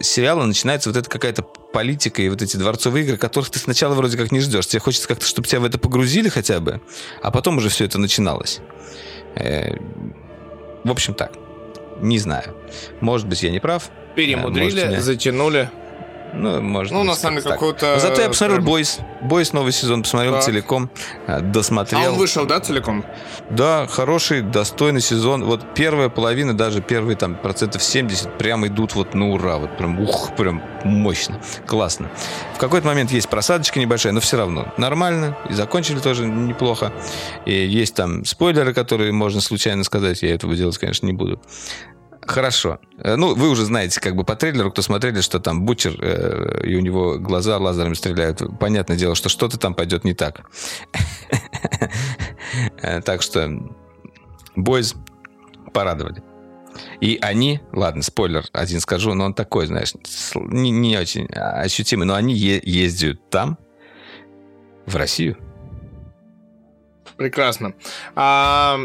сериала 0.00 0.44
начинается 0.44 0.88
вот 0.90 0.96
эта 0.96 1.08
какая-то 1.08 1.46
политика 1.72 2.22
и 2.22 2.28
вот 2.28 2.42
эти 2.42 2.56
дворцовые 2.56 3.04
игры, 3.04 3.16
которых 3.16 3.50
ты 3.50 3.58
сначала 3.58 3.94
вроде 3.94 4.16
как 4.16 4.32
не 4.32 4.40
ждешь. 4.40 4.66
Тебе 4.66 4.80
хочется 4.80 5.08
как-то, 5.08 5.26
чтобы 5.26 5.46
тебя 5.46 5.60
в 5.60 5.64
это 5.64 5.78
погрузили 5.78 6.28
хотя 6.28 6.60
бы, 6.60 6.80
а 7.22 7.30
потом 7.30 7.58
уже 7.58 7.68
все 7.68 7.84
это 7.84 7.98
начиналось. 7.98 8.60
Э, 9.34 9.76
в 10.84 10.90
общем 10.90 11.14
так. 11.14 11.32
Не 12.00 12.18
знаю. 12.18 12.54
Может 13.00 13.26
быть, 13.26 13.42
я 13.42 13.50
не 13.50 13.60
прав. 13.60 13.90
Перемудрили, 14.14 14.86
меня... 14.86 15.00
затянули. 15.00 15.70
Ну, 16.32 16.60
можно. 16.60 16.98
Ну, 16.98 17.04
на 17.04 17.14
самом 17.14 17.38
деле, 17.38 17.50
какого-то... 17.50 17.98
Зато 17.98 18.22
я 18.22 18.28
посмотрел 18.28 18.60
Бойс. 18.60 18.98
Бойс 19.20 19.52
новый 19.52 19.72
сезон 19.72 20.02
посмотрел 20.02 20.34
так. 20.34 20.44
целиком, 20.44 20.90
э, 21.26 21.40
досмотрел. 21.40 22.00
А 22.00 22.12
он 22.12 22.18
вышел, 22.18 22.46
да, 22.46 22.60
целиком? 22.60 23.04
Да, 23.50 23.86
хороший, 23.86 24.42
достойный 24.42 25.00
сезон. 25.00 25.44
Вот 25.44 25.74
первая 25.74 26.08
половина, 26.08 26.56
даже 26.56 26.80
первые 26.80 27.16
там 27.16 27.34
процентов 27.34 27.82
70 27.82 28.38
прям 28.38 28.66
идут 28.66 28.94
вот 28.94 29.14
на 29.14 29.30
ура. 29.30 29.56
Вот 29.56 29.76
прям, 29.76 30.00
ух, 30.00 30.34
прям 30.36 30.62
мощно. 30.84 31.40
Классно. 31.66 32.10
В 32.54 32.58
какой-то 32.58 32.86
момент 32.86 33.10
есть 33.10 33.28
просадочка 33.28 33.80
небольшая, 33.80 34.12
но 34.12 34.20
все 34.20 34.36
равно 34.36 34.72
нормально. 34.76 35.36
И 35.48 35.54
закончили 35.54 35.98
тоже 35.98 36.26
неплохо. 36.26 36.92
И 37.46 37.52
есть 37.52 37.94
там 37.94 38.24
спойлеры, 38.24 38.74
которые 38.74 39.12
можно 39.12 39.40
случайно 39.40 39.82
сказать. 39.84 40.22
Я 40.22 40.34
этого 40.34 40.54
делать, 40.54 40.78
конечно, 40.78 41.06
не 41.06 41.12
буду. 41.12 41.40
Хорошо. 42.28 42.78
Э, 42.98 43.16
ну, 43.16 43.34
вы 43.34 43.48
уже 43.48 43.64
знаете, 43.64 44.00
как 44.00 44.14
бы 44.14 44.22
по 44.22 44.36
трейлеру, 44.36 44.70
кто 44.70 44.82
смотрели, 44.82 45.22
что 45.22 45.40
там 45.40 45.64
Бутчер, 45.64 45.96
э, 45.98 46.60
и 46.64 46.76
у 46.76 46.80
него 46.80 47.18
глаза 47.18 47.56
лазерами 47.56 47.94
стреляют. 47.94 48.42
Понятное 48.60 48.98
дело, 48.98 49.14
что 49.14 49.30
что-то 49.30 49.58
там 49.58 49.74
пойдет 49.74 50.04
не 50.04 50.14
так. 50.14 50.42
Э, 52.82 53.00
так 53.02 53.22
что 53.22 53.50
Бойз 54.56 54.94
порадовали. 55.72 56.22
И 57.00 57.18
они, 57.20 57.60
ладно, 57.72 58.02
спойлер 58.02 58.44
один 58.52 58.80
скажу, 58.80 59.14
но 59.14 59.26
он 59.26 59.34
такой, 59.34 59.66
знаешь, 59.66 59.92
не, 60.34 60.70
не 60.70 60.96
очень 60.96 61.26
ощутимый, 61.26 62.06
но 62.06 62.14
они 62.14 62.34
е- 62.34 62.62
ездят 62.64 63.30
там, 63.30 63.58
в 64.86 64.96
Россию. 64.96 65.36
Прекрасно. 67.16 67.74
А, 68.14 68.78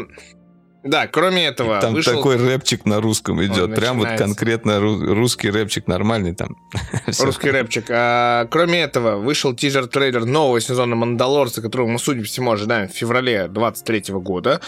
да, 0.84 1.06
кроме 1.06 1.46
этого... 1.46 1.80
Там 1.80 1.94
вышел... 1.94 2.14
такой 2.14 2.36
рэпчик 2.36 2.84
на 2.84 3.00
русском 3.00 3.42
идет. 3.42 3.70
Он 3.70 3.74
Прям 3.74 3.96
начинается. 3.96 4.26
вот 4.26 4.36
конкретно 4.36 4.80
русский 4.80 5.48
рэпчик 5.48 5.86
нормальный 5.86 6.34
там. 6.34 6.56
Русский 7.20 7.50
рэпчик. 7.50 7.86
А, 7.88 8.46
кроме 8.50 8.82
этого, 8.82 9.16
вышел 9.16 9.54
тизер-трейлер 9.54 10.26
нового 10.26 10.60
сезона 10.60 10.94
«Мандалорца», 10.94 11.62
которого 11.62 11.88
мы, 11.88 11.98
судя 11.98 12.20
по 12.20 12.26
всему, 12.26 12.52
ожидаем 12.52 12.88
в 12.88 12.92
феврале 12.92 13.48
23 13.48 14.14
года. 14.16 14.60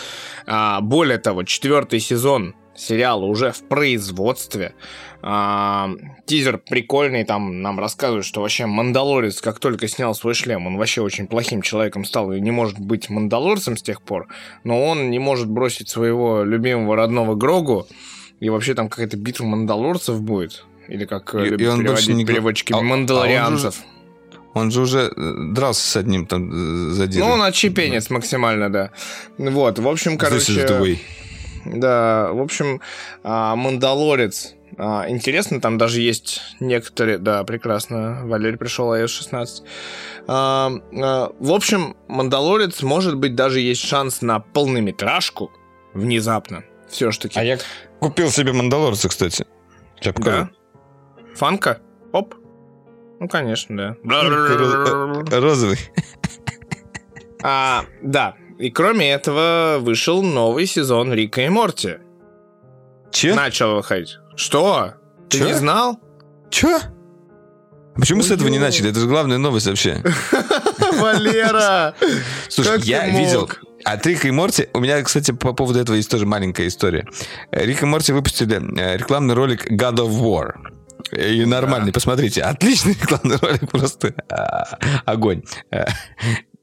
А, 0.46 0.80
более 0.80 1.18
того, 1.18 1.42
четвертый 1.42 2.00
сезон 2.00 2.54
сериала 2.74 3.24
уже 3.24 3.52
в 3.52 3.62
производстве. 3.68 4.74
А, 5.28 5.90
тизер 6.26 6.58
прикольный, 6.58 7.24
там 7.24 7.60
нам 7.60 7.80
рассказывают, 7.80 8.24
что 8.24 8.42
вообще 8.42 8.66
Мандалорец, 8.66 9.40
как 9.40 9.58
только 9.58 9.88
снял 9.88 10.14
свой 10.14 10.34
шлем, 10.34 10.68
он 10.68 10.76
вообще 10.76 11.02
очень 11.02 11.26
плохим 11.26 11.62
человеком 11.62 12.04
стал 12.04 12.32
и 12.32 12.40
не 12.40 12.52
может 12.52 12.78
быть 12.78 13.10
Мандалорцем 13.10 13.76
с 13.76 13.82
тех 13.82 14.02
пор, 14.02 14.28
но 14.62 14.84
он 14.86 15.10
не 15.10 15.18
может 15.18 15.48
бросить 15.48 15.88
своего 15.88 16.44
любимого 16.44 16.94
родного 16.94 17.34
Грогу, 17.34 17.88
и 18.38 18.48
вообще 18.50 18.74
там 18.74 18.88
какая-то 18.88 19.16
битва 19.16 19.46
Мандалорцев 19.46 20.22
будет, 20.22 20.64
или 20.86 21.06
как 21.06 21.34
и, 21.34 21.38
любят 21.38 21.60
и 21.60 21.66
он 21.66 21.80
переводить 21.80 22.08
не... 22.14 22.24
переводчики, 22.24 22.72
а, 22.72 22.80
Мандалорианцев. 22.80 23.82
А 24.54 24.60
он 24.60 24.70
же 24.70 24.82
уже 24.82 25.12
э, 25.16 25.52
дрался 25.52 25.84
с 25.84 25.96
одним 25.96 26.26
там 26.26 26.52
э, 26.52 26.92
задиром. 26.92 27.26
Ну, 27.26 27.34
он 27.34 27.42
отчепенец 27.42 28.10
максимально, 28.10 28.70
да. 28.70 28.90
Вот, 29.38 29.80
в 29.80 29.88
общем, 29.88 30.18
короче... 30.18 30.96
Да, 31.64 32.30
в 32.32 32.40
общем, 32.40 32.80
а, 33.24 33.56
Мандалорец 33.56 34.54
а, 34.78 35.06
интересно, 35.08 35.60
там 35.60 35.78
даже 35.78 36.00
есть 36.00 36.42
некоторые... 36.60 37.18
Да, 37.18 37.42
прекрасно, 37.44 38.22
Валерий 38.24 38.58
пришел, 38.58 38.92
iOS 38.94 39.08
16. 39.08 39.64
А, 40.28 40.70
в 41.38 41.52
общем, 41.52 41.96
Мандалорец, 42.08 42.82
может 42.82 43.16
быть, 43.16 43.34
даже 43.34 43.60
есть 43.60 43.82
шанс 43.82 44.22
на 44.22 44.40
полнометражку 44.40 45.50
внезапно. 45.94 46.64
Все 46.88 47.10
ж 47.10 47.18
таки. 47.18 47.38
А 47.38 47.42
я 47.42 47.58
купил 48.00 48.30
себе 48.30 48.52
Мандалорца, 48.52 49.08
кстати. 49.08 49.46
Сейчас 49.98 50.14
Да? 50.16 50.50
Фанка? 51.34 51.80
Оп. 52.12 52.34
Ну, 53.18 53.28
конечно, 53.28 53.76
да. 53.76 53.96
Розовый. 55.40 55.78
А, 57.42 57.84
да, 58.02 58.34
и 58.58 58.70
кроме 58.70 59.10
этого, 59.10 59.76
вышел 59.80 60.22
новый 60.22 60.66
сезон 60.66 61.12
Рика 61.12 61.42
и 61.42 61.48
Морти. 61.48 61.98
Че? 63.10 63.34
Начал 63.34 63.76
выходить. 63.76 64.18
Что? 64.36 64.94
Ты 65.28 65.40
не 65.40 65.54
знал? 65.54 66.00
Че? 66.50 66.78
Почему 67.96 68.20
Ой, 68.20 68.26
с 68.26 68.30
этого 68.30 68.48
не 68.48 68.58
начали? 68.58 68.90
Это 68.90 69.00
же 69.00 69.06
главная 69.06 69.38
новость 69.38 69.66
вообще. 69.66 70.02
Валера! 71.00 71.94
Слушай, 72.48 72.80
я 72.82 73.08
видел... 73.08 73.50
От 73.84 74.04
Рика 74.04 74.26
и 74.26 74.30
Морти... 74.32 74.68
У 74.74 74.80
меня, 74.80 75.00
кстати, 75.02 75.30
по 75.30 75.52
поводу 75.52 75.78
этого 75.78 75.94
есть 75.96 76.10
тоже 76.10 76.26
маленькая 76.26 76.66
история. 76.66 77.06
Рик 77.52 77.82
и 77.82 77.86
Морти 77.86 78.12
выпустили 78.12 78.60
э, 78.80 78.96
рекламный 78.96 79.34
ролик 79.34 79.70
God 79.70 79.96
of 79.96 80.10
War. 80.10 80.54
И 81.12 81.44
нормальный, 81.44 81.92
посмотрите. 81.92 82.42
Отличный 82.42 82.94
рекламный 83.00 83.36
ролик, 83.36 83.70
просто 83.70 84.12
а, 84.28 84.76
огонь. 85.04 85.44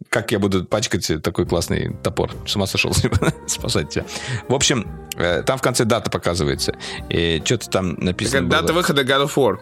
Как 0.10 0.32
я 0.32 0.40
буду 0.40 0.66
пачкать 0.66 1.10
такой 1.22 1.46
классный 1.46 1.96
топор? 2.04 2.32
С 2.46 2.56
ума 2.56 2.68
сошел 2.68 2.94
спасать 3.48 3.90
тебя. 3.90 4.06
В 4.48 4.54
общем, 4.54 4.88
э, 5.16 5.44
там 5.44 5.58
в 5.58 5.62
конце 5.62 5.86
дата 5.86 6.10
показывается. 6.10 6.76
И 7.10 7.42
что-то 7.44 7.70
там 7.70 7.96
написано 8.00 8.50
Так, 8.50 8.62
дата 8.62 8.74
выхода 8.74 9.04
God 9.04 9.26
of 9.26 9.36
War. 9.36 9.60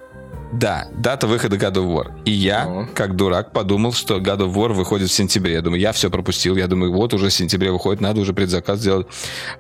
Да, 0.54 0.88
дата 0.98 1.28
выхода 1.28 1.56
God 1.56 1.74
of 1.76 1.86
War. 1.86 2.12
И 2.26 2.32
я, 2.32 2.66
О. 2.68 2.88
как 2.94 3.16
дурак, 3.16 3.54
подумал, 3.54 3.94
что 3.94 4.18
God 4.18 4.40
of 4.40 4.54
War 4.54 4.74
выходит 4.74 5.10
в 5.10 5.14
сентябре. 5.14 5.54
Я 5.54 5.62
думаю, 5.62 5.80
я 5.80 5.94
все 5.94 6.10
пропустил. 6.10 6.58
Я 6.58 6.68
думаю, 6.68 6.92
вот 6.92 7.14
уже 7.14 7.30
в 7.30 7.34
сентябре 7.34 7.72
выходит, 7.72 8.02
надо 8.02 8.20
уже 8.20 8.34
предзаказ 8.34 8.80
сделать. 8.80 9.08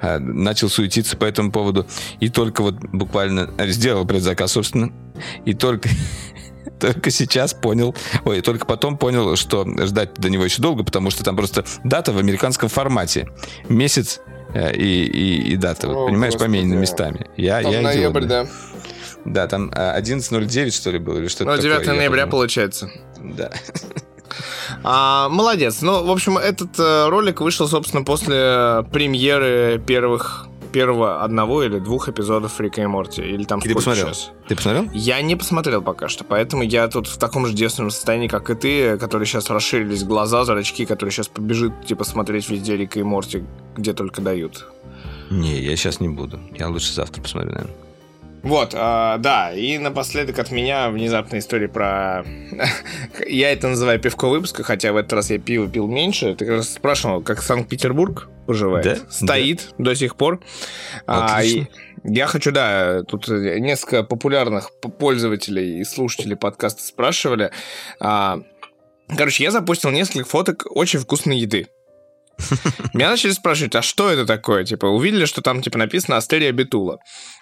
А, 0.01 0.19
Начал 0.19 0.69
суетиться 0.69 1.15
по 1.15 1.25
этому 1.25 1.51
поводу. 1.51 1.87
И 2.19 2.29
только 2.29 2.61
вот 2.61 2.75
буквально 2.91 3.49
сделал 3.67 4.05
предзаказ, 4.05 4.51
собственно. 4.53 4.91
И 5.45 5.53
только... 5.53 5.89
Только 6.81 7.11
сейчас 7.11 7.53
понял, 7.53 7.95
ой, 8.25 8.41
только 8.41 8.65
потом 8.65 8.97
понял, 8.97 9.35
что 9.35 9.65
ждать 9.85 10.15
до 10.15 10.29
него 10.29 10.43
еще 10.43 10.61
долго, 10.61 10.83
потому 10.83 11.11
что 11.11 11.23
там 11.23 11.37
просто 11.37 11.63
дата 11.83 12.11
в 12.11 12.17
американском 12.17 12.69
формате. 12.69 13.29
Месяц 13.69 14.19
э, 14.53 14.75
и, 14.75 15.05
и, 15.05 15.53
и 15.53 15.55
дата, 15.57 15.87
вот, 15.87 15.95
О, 15.95 16.07
понимаешь, 16.07 16.33
Господи. 16.33 16.51
поменены 16.51 16.75
местами. 16.75 17.27
Я, 17.37 17.61
Там 17.61 17.71
я 17.71 17.81
ноябрь, 17.81 18.25
идиот, 18.25 18.29
да. 18.29 18.47
Да, 19.23 19.47
там 19.47 19.71
э, 19.75 19.99
11.09, 20.01 20.71
что 20.71 20.89
ли, 20.89 20.97
было, 20.97 21.19
или 21.19 21.27
что-то 21.27 21.45
Ну, 21.51 21.55
такое. 21.55 21.75
9 21.75 21.87
Я 21.87 21.93
ноября 21.93 22.27
получается. 22.27 22.89
Да. 23.23 23.51
А, 24.83 25.27
молодец. 25.27 25.81
Ну, 25.81 26.05
в 26.05 26.09
общем, 26.09 26.37
этот 26.37 26.79
э, 26.79 27.09
ролик 27.09 27.41
вышел, 27.41 27.67
собственно, 27.67 28.03
после 28.03 28.83
премьеры 28.91 29.81
первых 29.85 30.47
первого 30.71 31.23
одного 31.23 31.63
или 31.63 31.79
двух 31.79 32.09
эпизодов 32.09 32.59
Рика 32.59 32.81
и 32.81 32.85
Морти. 32.85 33.21
Или 33.21 33.43
там 33.43 33.59
И 33.59 33.63
ты 33.67 33.75
посмотрел? 33.75 34.07
сейчас? 34.07 34.31
Ты 34.47 34.55
посмотрел? 34.55 34.89
Я 34.93 35.21
не 35.21 35.35
посмотрел 35.35 35.81
пока 35.81 36.07
что, 36.09 36.23
поэтому 36.23 36.63
я 36.63 36.87
тут 36.87 37.07
в 37.07 37.17
таком 37.17 37.45
же 37.45 37.53
девственном 37.53 37.91
состоянии, 37.91 38.27
как 38.27 38.49
и 38.49 38.55
ты, 38.55 38.97
которые 38.97 39.25
сейчас 39.27 39.49
расширились 39.49 40.03
глаза, 40.03 40.43
зрачки, 40.45 40.85
которые 40.85 41.11
сейчас 41.11 41.27
побежит, 41.27 41.73
типа, 41.85 42.03
смотреть 42.03 42.49
везде 42.49 42.75
Рика 42.77 42.99
и 42.99 43.03
Морти, 43.03 43.43
где 43.75 43.93
только 43.93 44.21
дают. 44.21 44.67
Не, 45.29 45.59
я 45.59 45.75
сейчас 45.75 45.99
не 45.99 46.09
буду. 46.09 46.39
Я 46.57 46.67
лучше 46.69 46.93
завтра 46.93 47.21
посмотрю, 47.21 47.51
наверное. 47.51 47.75
Вот, 48.43 48.73
а, 48.75 49.17
да, 49.19 49.53
и 49.53 49.77
напоследок 49.77 50.39
от 50.39 50.51
меня 50.51 50.89
внезапная 50.89 51.39
история 51.39 51.67
про... 51.67 52.25
я 53.27 53.51
это 53.51 53.67
называю 53.67 53.99
пивко 53.99 54.27
выпуска, 54.29 54.63
хотя 54.63 54.93
в 54.93 54.97
этот 54.97 55.13
раз 55.13 55.29
я 55.29 55.37
пиво 55.37 55.67
пил 55.67 55.87
меньше. 55.87 56.33
Ты 56.35 56.45
как 56.45 56.55
раз 56.57 56.73
спрашивал, 56.73 57.21
как 57.21 57.41
Санкт-Петербург 57.41 58.29
поживает. 58.47 58.85
Да, 58.85 58.95
Стоит 59.09 59.73
до 59.77 59.95
сих 59.95 60.15
пор. 60.15 60.41
А, 61.05 61.37
Отлично. 61.37 61.67
и 62.03 62.13
я 62.15 62.25
хочу, 62.25 62.51
да, 62.51 63.03
тут 63.03 63.27
несколько 63.27 64.03
популярных 64.03 64.71
пользователей 64.97 65.79
и 65.79 65.83
слушателей 65.83 66.35
подкаста 66.35 66.81
спрашивали. 66.81 67.51
А, 67.99 68.39
короче, 69.15 69.43
я 69.43 69.51
запустил 69.51 69.91
несколько 69.91 70.27
фоток 70.27 70.65
очень 70.69 70.99
вкусной 70.99 71.37
еды. 71.37 71.67
Меня 72.93 73.09
начали 73.09 73.31
спрашивать, 73.31 73.75
а 73.75 73.81
что 73.81 74.09
это 74.09 74.25
такое? 74.25 74.63
Типа, 74.63 74.85
увидели, 74.85 75.25
что 75.25 75.41
там, 75.41 75.61
типа, 75.61 75.77
написано 75.77 76.17
Астерия 76.17 76.51
Бетула. 76.51 76.99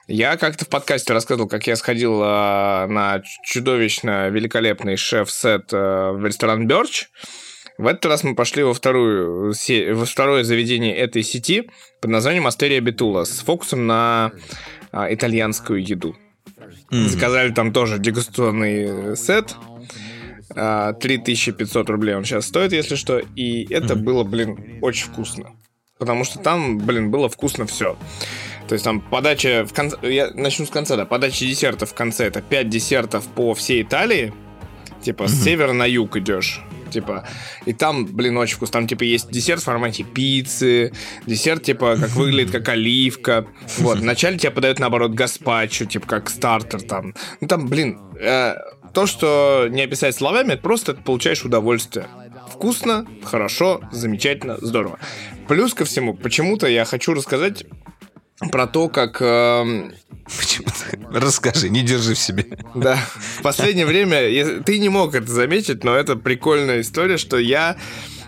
Я 0.08 0.38
как-то 0.38 0.66
в 0.66 0.70
подкасте 0.70 1.14
рассказывал, 1.14 1.48
как 1.48 1.68
я 1.68 1.76
сходил 1.76 2.22
э, 2.22 2.88
на 2.88 3.22
чудовищно 3.44 4.30
великолепный 4.30 4.98
шеф-сет 4.98 5.72
э, 5.72 6.12
в 6.12 6.26
ресторан 6.26 6.68
Берч. 6.68 7.08
В 7.78 7.88
этот 7.88 8.06
раз 8.08 8.24
мы 8.24 8.36
пошли 8.36 8.64
во, 8.64 8.74
вторую, 8.74 9.54
во 9.54 10.06
второе 10.06 10.44
заведение 10.44 10.98
этой 10.98 11.24
сети 11.24 11.70
под 12.02 12.12
названием 12.12 12.46
Астерия 12.46 12.82
Бетула 12.82 13.24
с 13.24 13.40
фокусом 13.40 13.88
на 13.88 14.34
а, 14.92 15.14
итальянскую 15.14 15.82
еду. 15.82 16.18
Заказали 16.92 17.52
там 17.52 17.72
тоже 17.72 18.00
дегустационный 18.00 19.12
э, 19.12 19.16
сет. 19.16 19.56
А, 20.56 20.94
3500 20.94 21.90
рублей 21.90 22.16
он 22.16 22.26
сейчас 22.26 22.48
стоит, 22.48 22.74
если 22.74 22.96
что. 22.96 23.20
И 23.36 23.72
это 23.72 23.96
было, 23.96 24.24
блин, 24.24 24.80
очень 24.82 25.08
вкусно. 25.08 25.52
Потому 25.98 26.24
что 26.24 26.40
там, 26.40 26.78
блин, 26.78 27.12
было 27.12 27.30
вкусно 27.30 27.66
все. 27.66 27.98
То 28.68 28.74
есть 28.74 28.86
там 28.86 29.02
подача 29.02 29.66
в 29.66 29.74
конце... 29.74 29.98
Я 30.04 30.32
начну 30.34 30.66
с 30.66 30.70
конца, 30.70 30.96
да. 30.96 31.06
Подача 31.06 31.46
десертов 31.46 31.92
в 31.92 31.94
конце. 31.94 32.26
Это 32.26 32.42
5 32.42 32.70
десертов 32.70 33.26
по 33.28 33.54
всей 33.54 33.82
Италии. 33.82 34.34
Типа 35.02 35.28
с 35.28 35.44
севера 35.44 35.74
на 35.74 35.86
юг 35.86 36.18
идешь. 36.18 36.62
Типа, 36.90 37.28
и 37.66 37.74
там, 37.74 38.06
блин, 38.06 38.38
очень 38.38 38.56
вкусно. 38.56 38.74
Там, 38.74 38.88
типа, 38.88 39.04
есть 39.04 39.30
десерт 39.30 39.62
в 39.62 39.66
формате 39.66 40.04
пиццы, 40.04 40.92
десерт, 41.26 41.64
типа, 41.64 41.98
как 42.00 42.10
выглядит, 42.12 42.52
как 42.52 42.70
оливка. 42.70 43.46
Вот, 43.78 44.00
вначале 44.00 44.38
тебе 44.38 44.52
подают, 44.52 44.80
наоборот, 44.80 45.12
гаспачо, 45.12 45.86
типа, 45.86 46.08
как 46.08 46.30
стартер 46.30 46.82
там. 46.82 47.14
Ну, 47.42 47.48
там, 47.48 47.68
блин, 47.68 48.00
э, 48.20 48.56
то, 48.94 49.06
что 49.08 49.68
не 49.70 49.82
описать 49.84 50.16
словами, 50.16 50.54
это 50.54 50.62
просто 50.62 50.94
ты 50.94 51.02
получаешь 51.02 51.44
удовольствие. 51.44 52.08
Вкусно, 52.52 53.06
хорошо, 53.24 53.82
замечательно, 53.92 54.58
здорово. 54.60 55.00
Плюс 55.48 55.74
ко 55.74 55.86
всему, 55.86 56.14
почему-то 56.14 56.68
я 56.68 56.86
хочу 56.86 57.14
рассказать 57.14 57.66
про 58.52 58.68
то, 58.68 58.90
как... 58.90 59.22
эм, 59.22 59.94
Почему-то. 60.38 61.20
Расскажи, 61.20 61.70
не 61.70 61.82
держи 61.82 62.14
в 62.14 62.20
себе. 62.20 62.46
да, 62.76 62.96
в 63.38 63.42
последнее 63.42 63.86
время, 63.86 64.28
я- 64.30 64.60
ты 64.62 64.78
не 64.80 64.90
мог 64.90 65.16
это 65.16 65.32
заметить, 65.32 65.84
но 65.84 65.96
это 65.96 66.16
прикольная 66.16 66.82
история, 66.82 67.18
что 67.18 67.38
я 67.38 67.76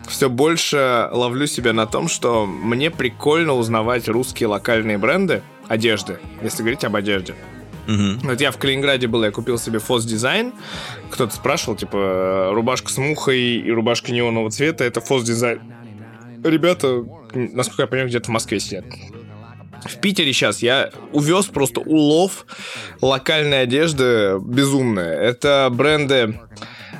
все 0.08 0.30
больше 0.30 1.08
ловлю 1.12 1.46
себя 1.48 1.74
на 1.74 1.86
том, 1.86 2.08
что 2.10 2.46
мне 2.46 2.90
прикольно 2.92 3.54
узнавать 3.54 4.08
русские 4.10 4.48
локальные 4.48 4.98
бренды 4.98 5.42
одежды, 5.68 6.20
если 6.42 6.60
говорить 6.64 6.84
об 6.84 6.96
одежде. 6.96 7.36
Вот 7.88 8.42
я 8.42 8.52
в 8.52 8.58
Калининграде 8.58 9.08
был, 9.08 9.24
я 9.24 9.32
купил 9.32 9.58
себе 9.58 9.80
Фос 9.80 10.06
Дизайн. 10.06 10.54
Кто-то 11.10 11.34
спрашивал, 11.34 11.76
типа, 11.76 12.52
рубашка 12.54 12.92
с 12.92 12.98
мухой 12.98 13.40
и 13.40 13.72
рубашка 13.72 14.12
неонового 14.12 14.52
цвета, 14.52 14.84
это 14.84 15.02
Фос 15.02 15.24
Дизайн. 15.24 15.60
Ребята, 16.44 17.04
насколько 17.34 17.84
я 17.84 17.88
понимаю, 17.88 18.10
где-то 18.10 18.28
в 18.28 18.34
Москве 18.34 18.60
сидят. 18.60 18.86
В 19.86 19.98
Питере 20.00 20.32
сейчас 20.32 20.62
я 20.62 20.92
увез 21.12 21.48
просто 21.48 21.82
улов 21.82 22.46
локальной 23.02 23.64
одежды 23.64 24.38
безумная. 24.40 25.14
Это 25.14 25.70
бренды 25.72 26.40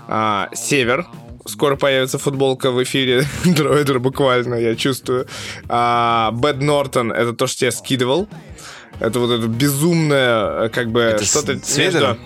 а, 0.08 0.50
Север. 0.54 1.06
Скоро 1.46 1.76
появится 1.76 2.18
футболка 2.18 2.72
в 2.72 2.82
эфире 2.84 3.24
Дроидер 3.46 4.00
буквально, 4.00 4.56
я 4.56 4.76
чувствую. 4.76 5.28
А, 5.70 6.32
Bat 6.32 6.62
Norton, 6.62 7.12
это 7.12 7.34
то, 7.34 7.48
что 7.48 7.66
я 7.66 7.72
скидывал. 7.72 8.28
Это 9.00 9.20
вот 9.20 9.32
это 9.32 9.48
безумное, 9.48 10.66
э, 10.66 10.70
как 10.70 10.92
бы, 10.92 11.18
что-то 11.22 11.54
между- 11.54 12.18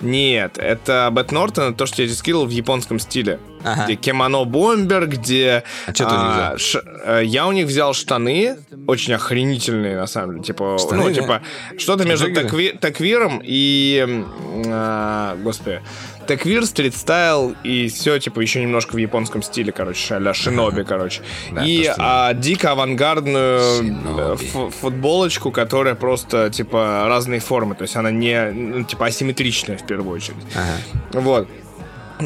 Нет, 0.00 0.58
это 0.58 1.08
Bat 1.10 1.32
Norton, 1.32 1.74
то, 1.74 1.86
что 1.86 2.02
я 2.02 2.08
тебе 2.08 2.16
скидывал 2.16 2.46
в 2.46 2.50
японском 2.50 3.00
стиле. 3.00 3.40
Ага. 3.64 3.84
Где 3.86 3.96
кимоно 3.96 4.44
бомбер, 4.44 5.08
где... 5.08 5.64
А 5.86 5.92
чё 5.92 6.08
ты 6.08 6.14
них 6.14 6.34
взял? 6.34 6.58
ш- 6.58 6.82
э, 7.04 7.22
я 7.24 7.46
у 7.48 7.52
них 7.52 7.66
взял 7.66 7.94
штаны, 7.94 8.58
очень 8.86 9.14
охренительные, 9.14 9.96
на 9.96 10.06
самом 10.06 10.34
деле. 10.34 10.44
Типа, 10.44 10.76
Штаны, 10.78 11.02
ну, 11.02 11.08
да? 11.08 11.14
типа, 11.14 11.42
что-то 11.78 12.04
между 12.04 12.26
techwe- 12.32 12.78
techwear 12.78 13.28
ом 13.28 13.40
и... 13.42 14.24
а, 14.66 15.36
господи. 15.42 15.82
Techwear, 16.28 16.64
street 16.66 17.15
style 17.15 17.56
и 17.64 17.88
все, 17.88 18.18
типа, 18.20 18.38
еще 18.40 18.60
немножко 18.62 18.94
в 18.94 18.98
японском 18.98 19.42
стиле, 19.42 19.72
короче, 19.72 20.14
а-ля 20.14 20.32
шиноби, 20.34 20.84
короче. 20.84 21.22
Да, 21.50 21.64
и 21.64 21.84
то, 21.86 21.92
что- 21.94 22.02
а, 22.28 22.34
дико 22.34 22.70
авангардную 22.72 23.60
э, 23.60 24.36
фу- 24.36 24.70
футболочку, 24.70 25.50
которая 25.50 25.94
просто, 25.94 26.50
типа, 26.50 27.04
разные 27.08 27.40
формы. 27.40 27.74
То 27.74 27.82
есть 27.82 27.96
она 27.96 28.10
не, 28.10 28.50
ну, 28.52 28.84
типа, 28.84 29.06
асимметричная 29.06 29.76
в 29.78 29.86
первую 29.86 30.14
очередь. 30.14 30.36
Ага. 30.54 31.20
Вот. 31.20 31.48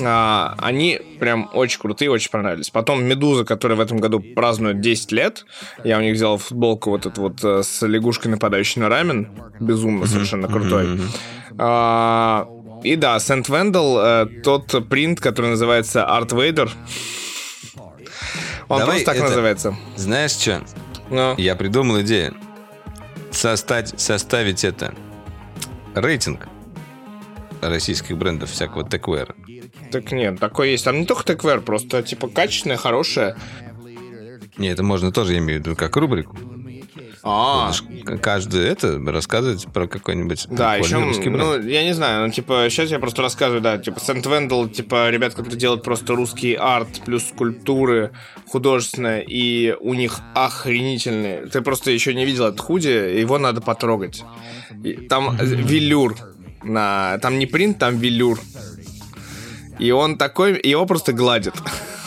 А, 0.05 0.55
они 0.59 0.99
прям 1.21 1.51
очень 1.53 1.79
крутые, 1.79 2.11
очень 2.11 2.31
понравились. 2.31 2.71
Потом 2.71 3.05
Медуза, 3.05 3.45
которая 3.45 3.77
в 3.77 3.81
этом 3.81 3.99
году 3.99 4.21
празднует 4.21 4.81
10 4.81 5.13
лет. 5.13 5.45
Я 5.85 5.99
у 5.99 6.01
них 6.01 6.15
взял 6.15 6.39
футболку 6.39 6.91
вот 6.91 7.05
эту 7.07 7.21
вот 7.21 7.45
э, 7.45 7.63
с 7.63 7.87
лягушкой, 7.87 8.31
нападающей 8.31 8.81
на 8.81 8.89
рамен. 8.89 9.29
Безумно 9.61 10.07
совершенно 10.07 10.49
крутой. 10.49 10.99
А, 11.59 12.49
и 12.83 12.97
да, 12.97 13.19
Сент 13.21 13.49
Вендел, 13.49 13.99
э, 13.99 14.27
тот 14.43 14.89
принт, 14.89 15.21
который 15.21 15.51
называется 15.51 16.05
Арт 16.05 16.33
Вейдер. 16.33 16.71
Он 18.69 18.79
Давай 18.79 18.87
просто 18.97 19.07
так 19.07 19.17
это- 19.17 19.25
называется. 19.27 19.77
Знаешь 19.97 20.33
что? 20.33 20.63
Ну, 21.11 21.35
Я 21.37 21.57
придумал 21.57 22.01
идею. 22.01 22.35
Состать, 23.31 23.99
составить 24.01 24.65
это. 24.65 24.95
Рейтинг 25.95 26.47
российских 27.61 28.17
брендов 28.17 28.51
всякого 28.51 28.89
теквера. 28.89 29.35
так 29.91 30.11
нет, 30.13 30.41
такое 30.41 30.69
есть. 30.69 30.85
Там 30.85 30.99
не 31.01 31.07
только 31.07 31.25
теквер, 31.25 31.61
просто 31.61 32.03
типа 32.03 32.29
качественное, 32.29 32.77
хорошее. 32.77 33.37
Не, 34.57 34.69
это 34.69 34.83
можно 34.83 35.13
тоже, 35.13 35.33
я 35.35 35.39
имею 35.39 35.61
в 35.63 35.67
виду, 35.67 35.77
как 35.77 35.97
рубрику. 35.97 36.37
А, 37.25 37.71
Каждый 38.21 38.67
это 38.67 38.99
рассказывать 38.99 39.67
про 39.73 39.87
какой-нибудь 39.87 40.47
Да, 40.51 40.75
еще, 40.75 40.99
ну, 40.99 41.61
я 41.61 41.85
не 41.85 41.95
знаю, 41.95 42.27
ну, 42.27 42.33
типа, 42.33 42.67
сейчас 42.69 42.91
я 42.91 42.99
просто 42.99 43.23
рассказываю, 43.23 43.61
да, 43.61 43.79
типа, 43.79 44.01
Сент 44.01 44.27
Вендел, 44.27 44.69
типа, 44.69 45.09
ребят, 45.11 45.35
которые 45.35 45.59
делают 45.59 45.85
просто 45.85 46.17
русский 46.17 46.55
арт, 46.55 47.03
плюс 47.05 47.29
скульптуры 47.29 48.11
художественные, 48.49 49.25
и 49.25 49.77
у 49.79 49.95
них 49.95 50.19
охренительные. 50.35 51.47
Ты 51.47 51.63
просто 51.63 51.93
еще 51.93 52.13
не 52.13 52.25
видел 52.25 52.47
этот 52.47 52.61
худи, 52.61 52.89
его 52.89 53.39
надо 53.39 53.61
потрогать. 53.61 54.25
Там 55.09 55.37
велюр, 55.37 56.17
На... 56.65 57.19
Там 57.19 57.39
не 57.39 57.47
принт, 57.47 57.79
там 57.79 57.99
велюр. 57.99 58.41
И 59.79 59.91
он 59.91 60.19
такой, 60.19 60.61
его 60.63 60.87
просто 60.87 61.13
гладит. 61.13 61.55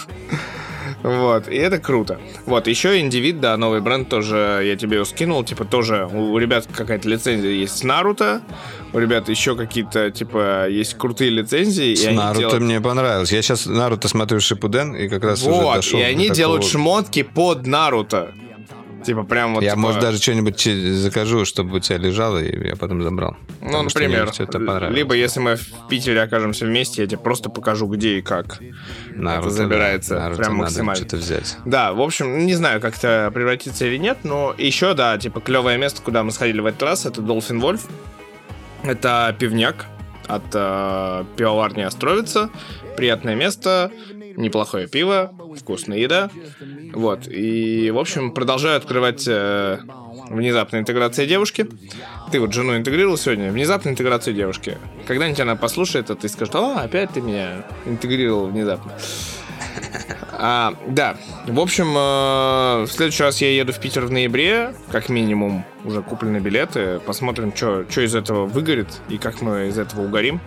Вот, 1.06 1.48
и 1.48 1.56
это 1.56 1.78
круто. 1.78 2.20
Вот, 2.48 2.66
еще 2.68 3.00
индивид, 3.00 3.40
да, 3.40 3.56
новый 3.58 3.80
бренд 3.80 4.10
тоже 4.10 4.62
я 4.66 4.76
тебе 4.76 4.96
его 4.96 5.06
скинул. 5.06 5.44
Типа 5.44 5.64
тоже 5.64 6.08
у 6.12 6.36
ребят 6.40 6.66
какая-то 6.74 7.08
лицензия 7.08 7.52
есть 7.52 7.78
с 7.78 7.84
Наруто. 7.84 8.42
У 8.92 8.98
ребят 8.98 9.30
еще 9.30 9.56
какие-то, 9.56 10.10
типа, 10.10 10.68
есть 10.68 10.96
крутые 10.98 11.30
лицензии. 11.30 11.94
С 11.94 12.06
Наруто 12.12 12.40
делают- 12.40 12.64
мне 12.64 12.82
понравилось. 12.82 13.32
Я 13.32 13.42
сейчас 13.44 13.68
Наруто 13.68 14.08
смотрю 14.08 14.40
Шипуден 14.40 14.96
и 14.96 15.08
как 15.08 15.24
раз 15.24 15.42
уже 15.44 15.52
Вот, 15.52 15.76
дошел 15.76 16.00
и 16.00 16.04
они 16.04 16.24
такого- 16.24 16.36
делают 16.36 16.66
шмотки 16.66 17.22
под 17.24 17.68
Наруто. 17.68 18.34
Типа 19.06 19.24
прям 19.24 19.54
вот... 19.54 19.64
Я, 19.64 19.72
типа, 19.72 19.82
может, 19.82 20.02
даже 20.02 20.18
что-нибудь 20.18 20.60
закажу, 20.62 21.46
чтобы 21.46 21.78
у 21.78 21.80
тебя 21.80 21.98
лежало, 21.98 22.44
и 22.44 22.68
я 22.68 22.76
потом 22.76 23.04
забрал. 23.04 23.38
Ну, 23.62 23.84
например, 23.84 24.32
либо 24.92 25.14
если 25.14 25.40
мы 25.40 25.56
в 25.56 25.88
Питере 25.90 26.22
окажемся 26.22 26.66
вместе, 26.66 27.04
я 27.04 27.08
тебе 27.08 27.20
просто 27.20 27.50
покажу, 27.50 27.88
где 27.88 28.18
и 28.18 28.22
как. 28.22 28.60
Наруто, 29.14 29.48
это 29.48 29.56
забирается 29.56 30.16
да, 30.16 30.22
Наруто 30.22 30.42
прям 30.42 30.56
максимально. 30.56 30.96
что-то 30.96 31.18
взять. 31.18 31.58
Да, 31.66 31.94
в 31.94 32.02
общем, 32.02 32.46
не 32.46 32.56
знаю, 32.56 32.82
как 32.82 32.98
это 32.98 33.30
превратится 33.34 33.86
или 33.86 33.98
нет, 33.98 34.20
но 34.24 34.56
еще, 34.58 34.94
да, 34.96 35.18
типа, 35.18 35.40
клевое 35.40 35.78
место, 35.78 36.02
куда 36.02 36.24
мы 36.24 36.32
сходили 36.32 36.62
в 36.62 36.66
этот 36.66 36.82
раз, 36.82 37.06
это 37.06 37.22
Dolphin 37.22 37.62
Wolf. 37.62 37.82
Это 38.84 39.36
пивняк 39.38 39.86
от 40.28 40.44
э, 40.54 41.26
пивоварни 41.36 41.82
Островица. 41.84 42.50
Приятное 42.98 43.36
место, 43.36 43.92
неплохое 44.38 44.88
пиво, 44.88 45.34
вкусная 45.60 45.98
еда. 45.98 46.30
Вот, 46.94 47.28
и, 47.28 47.92
в 47.92 47.98
общем, 47.98 48.32
продолжаю 48.32 48.78
открывать 48.78 49.28
э, 49.28 49.80
внезапная 50.30 50.82
интеграция 50.82 51.26
девушки. 51.26 51.68
Ты 52.32 52.40
вот 52.40 52.54
жену 52.54 52.76
интегрировал 52.76 53.18
сегодня, 53.18 53.52
внезапная 53.52 53.94
интеграция 53.94 54.34
девушки. 54.34 54.78
Когда-нибудь 55.08 55.40
она 55.40 55.56
послушает 55.56 56.10
это 56.10 56.26
и 56.26 56.30
скажет, 56.30 56.56
о, 56.56 56.80
опять 56.80 57.12
ты 57.12 57.22
меня 57.22 57.66
интегрировал 57.86 58.48
внезапно. 58.48 58.94
А, 60.38 60.74
да, 60.88 61.16
в 61.48 61.60
общем, 61.60 61.88
э, 61.96 62.84
в 62.84 62.92
следующий 62.92 63.24
раз 63.24 63.42
я 63.42 63.52
еду 63.52 63.72
в 63.72 63.80
Питер 63.80 64.06
в 64.06 64.12
ноябре, 64.12 64.74
как 64.92 65.08
минимум 65.08 65.64
уже 65.86 66.02
куплены 66.02 66.38
билеты, 66.38 67.00
посмотрим, 67.00 67.56
что 67.56 67.84
из 67.84 68.16
этого 68.16 68.46
выгорит 68.46 69.00
и 69.08 69.18
как 69.18 69.42
мы 69.42 69.68
из 69.70 69.78
этого 69.78 70.06
угорим. 70.06 70.42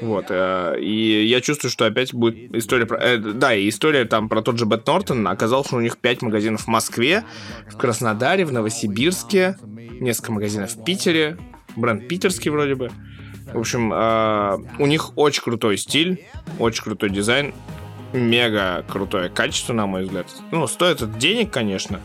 Вот, 0.00 0.26
э, 0.30 0.76
и 0.80 1.26
я 1.26 1.40
чувствую, 1.40 1.70
что 1.70 1.84
опять 1.84 2.14
будет 2.14 2.54
история 2.54 2.86
про... 2.86 2.98
э, 2.98 3.18
да, 3.18 3.54
и 3.54 3.68
история 3.68 4.04
там 4.04 4.28
про 4.28 4.42
тот 4.42 4.58
же 4.58 4.64
Бет 4.64 4.86
Нортон. 4.86 5.26
Оказалось, 5.28 5.66
что 5.66 5.76
у 5.76 5.80
них 5.80 5.98
5 5.98 6.22
магазинов 6.22 6.62
в 6.62 6.68
Москве, 6.68 7.24
в 7.68 7.76
Краснодаре, 7.76 8.44
в 8.44 8.52
Новосибирске, 8.52 9.56
несколько 10.00 10.32
магазинов 10.32 10.72
в 10.72 10.84
Питере, 10.84 11.36
бренд 11.76 12.08
питерский 12.08 12.50
вроде 12.50 12.74
бы. 12.74 12.90
В 13.52 13.58
общем, 13.58 13.92
э, 13.92 14.58
у 14.78 14.86
них 14.86 15.16
очень 15.16 15.42
крутой 15.42 15.76
стиль, 15.76 16.24
очень 16.58 16.82
крутой 16.82 17.10
дизайн, 17.10 17.52
мега 18.12 18.84
крутое 18.88 19.28
качество, 19.28 19.72
на 19.72 19.86
мой 19.86 20.04
взгляд. 20.04 20.26
Ну, 20.50 20.66
стоит 20.66 21.02
это 21.02 21.06
денег, 21.06 21.50
конечно, 21.50 22.00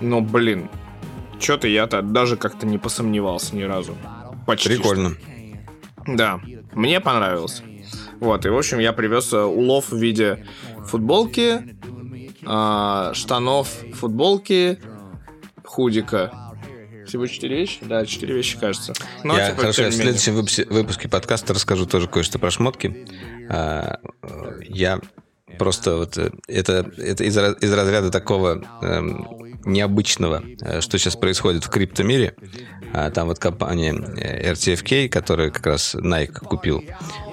но, 0.00 0.20
блин, 0.20 0.68
что-то 1.40 1.68
я-то 1.68 2.02
даже 2.02 2.36
как-то 2.36 2.66
не 2.66 2.78
посомневался 2.78 3.56
ни 3.56 3.62
разу. 3.62 3.96
Почти 4.46 4.74
что. 4.74 4.82
Прикольно. 4.82 5.16
Да, 6.06 6.40
мне 6.74 7.00
понравилось. 7.00 7.62
Вот, 8.20 8.46
и, 8.46 8.48
в 8.48 8.56
общем, 8.56 8.78
я 8.78 8.92
привез 8.92 9.32
э, 9.32 9.42
улов 9.42 9.90
в 9.90 9.96
виде 9.96 10.46
футболки, 10.86 11.76
а, 12.46 13.12
штанов, 13.14 13.68
футболки, 13.94 14.78
худика. 15.64 16.32
Всего 17.06 17.26
четыре 17.26 17.56
вещи? 17.58 17.78
Да, 17.82 18.06
четыре 18.06 18.34
вещи, 18.34 18.58
кажется. 18.58 18.94
Ну, 19.24 19.36
я, 19.36 19.50
типа, 19.50 19.60
хорошо, 19.60 19.82
я 19.82 19.90
в 19.90 19.94
следующем 19.94 20.34
выпуске, 20.34 20.64
выпуске 20.64 21.08
подкаста 21.08 21.52
расскажу 21.52 21.86
тоже 21.86 22.08
кое-что 22.08 22.38
про 22.38 22.50
шмотки. 22.50 23.06
А, 23.50 23.98
я 24.62 25.00
просто 25.58 25.96
вот... 25.96 26.16
э, 26.16 26.30
Это, 26.48 26.90
это 26.96 27.24
из, 27.24 27.36
из 27.36 27.72
разряда 27.72 28.10
такого 28.10 28.64
эм, 28.82 29.43
необычного, 29.64 30.42
э, 30.60 30.80
что 30.80 30.98
сейчас 30.98 31.16
происходит 31.16 31.64
в 31.64 31.70
криптомире. 31.70 32.34
А, 32.92 33.10
Там 33.10 33.28
вот 33.28 33.38
компания 33.38 33.92
э, 33.92 34.52
RTFK, 34.52 35.08
которая 35.08 35.50
как 35.50 35.66
раз 35.66 35.94
Nike 35.94 36.38
купил, 36.38 36.84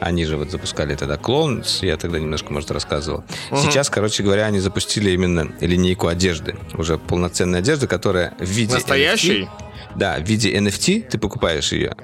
они 0.02 0.26
же 0.26 0.36
вот 0.36 0.50
запускали 0.50 0.96
тогда 0.96 1.16
клон, 1.18 1.64
я 1.82 1.96
тогда 1.96 2.20
немножко, 2.20 2.52
может, 2.52 2.72
рассказывал. 2.72 3.24
Сейчас, 3.52 3.90
короче 3.90 4.24
говоря, 4.24 4.48
они 4.48 4.60
запустили 4.60 5.12
именно 5.12 5.54
линейку 5.62 6.08
одежды, 6.08 6.56
уже 6.74 6.98
полноценной 6.98 7.60
одежды, 7.60 7.88
которая 7.88 8.34
в 8.40 8.46
виде 8.46 8.74
Настоящий? 8.74 9.44
NFT 9.44 9.72
да, 9.96 10.18
в 10.20 10.24
виде 10.24 10.56
NFT 10.56 11.10
ты 11.10 11.18
покупаешь 11.18 11.72
ее, 11.72 11.96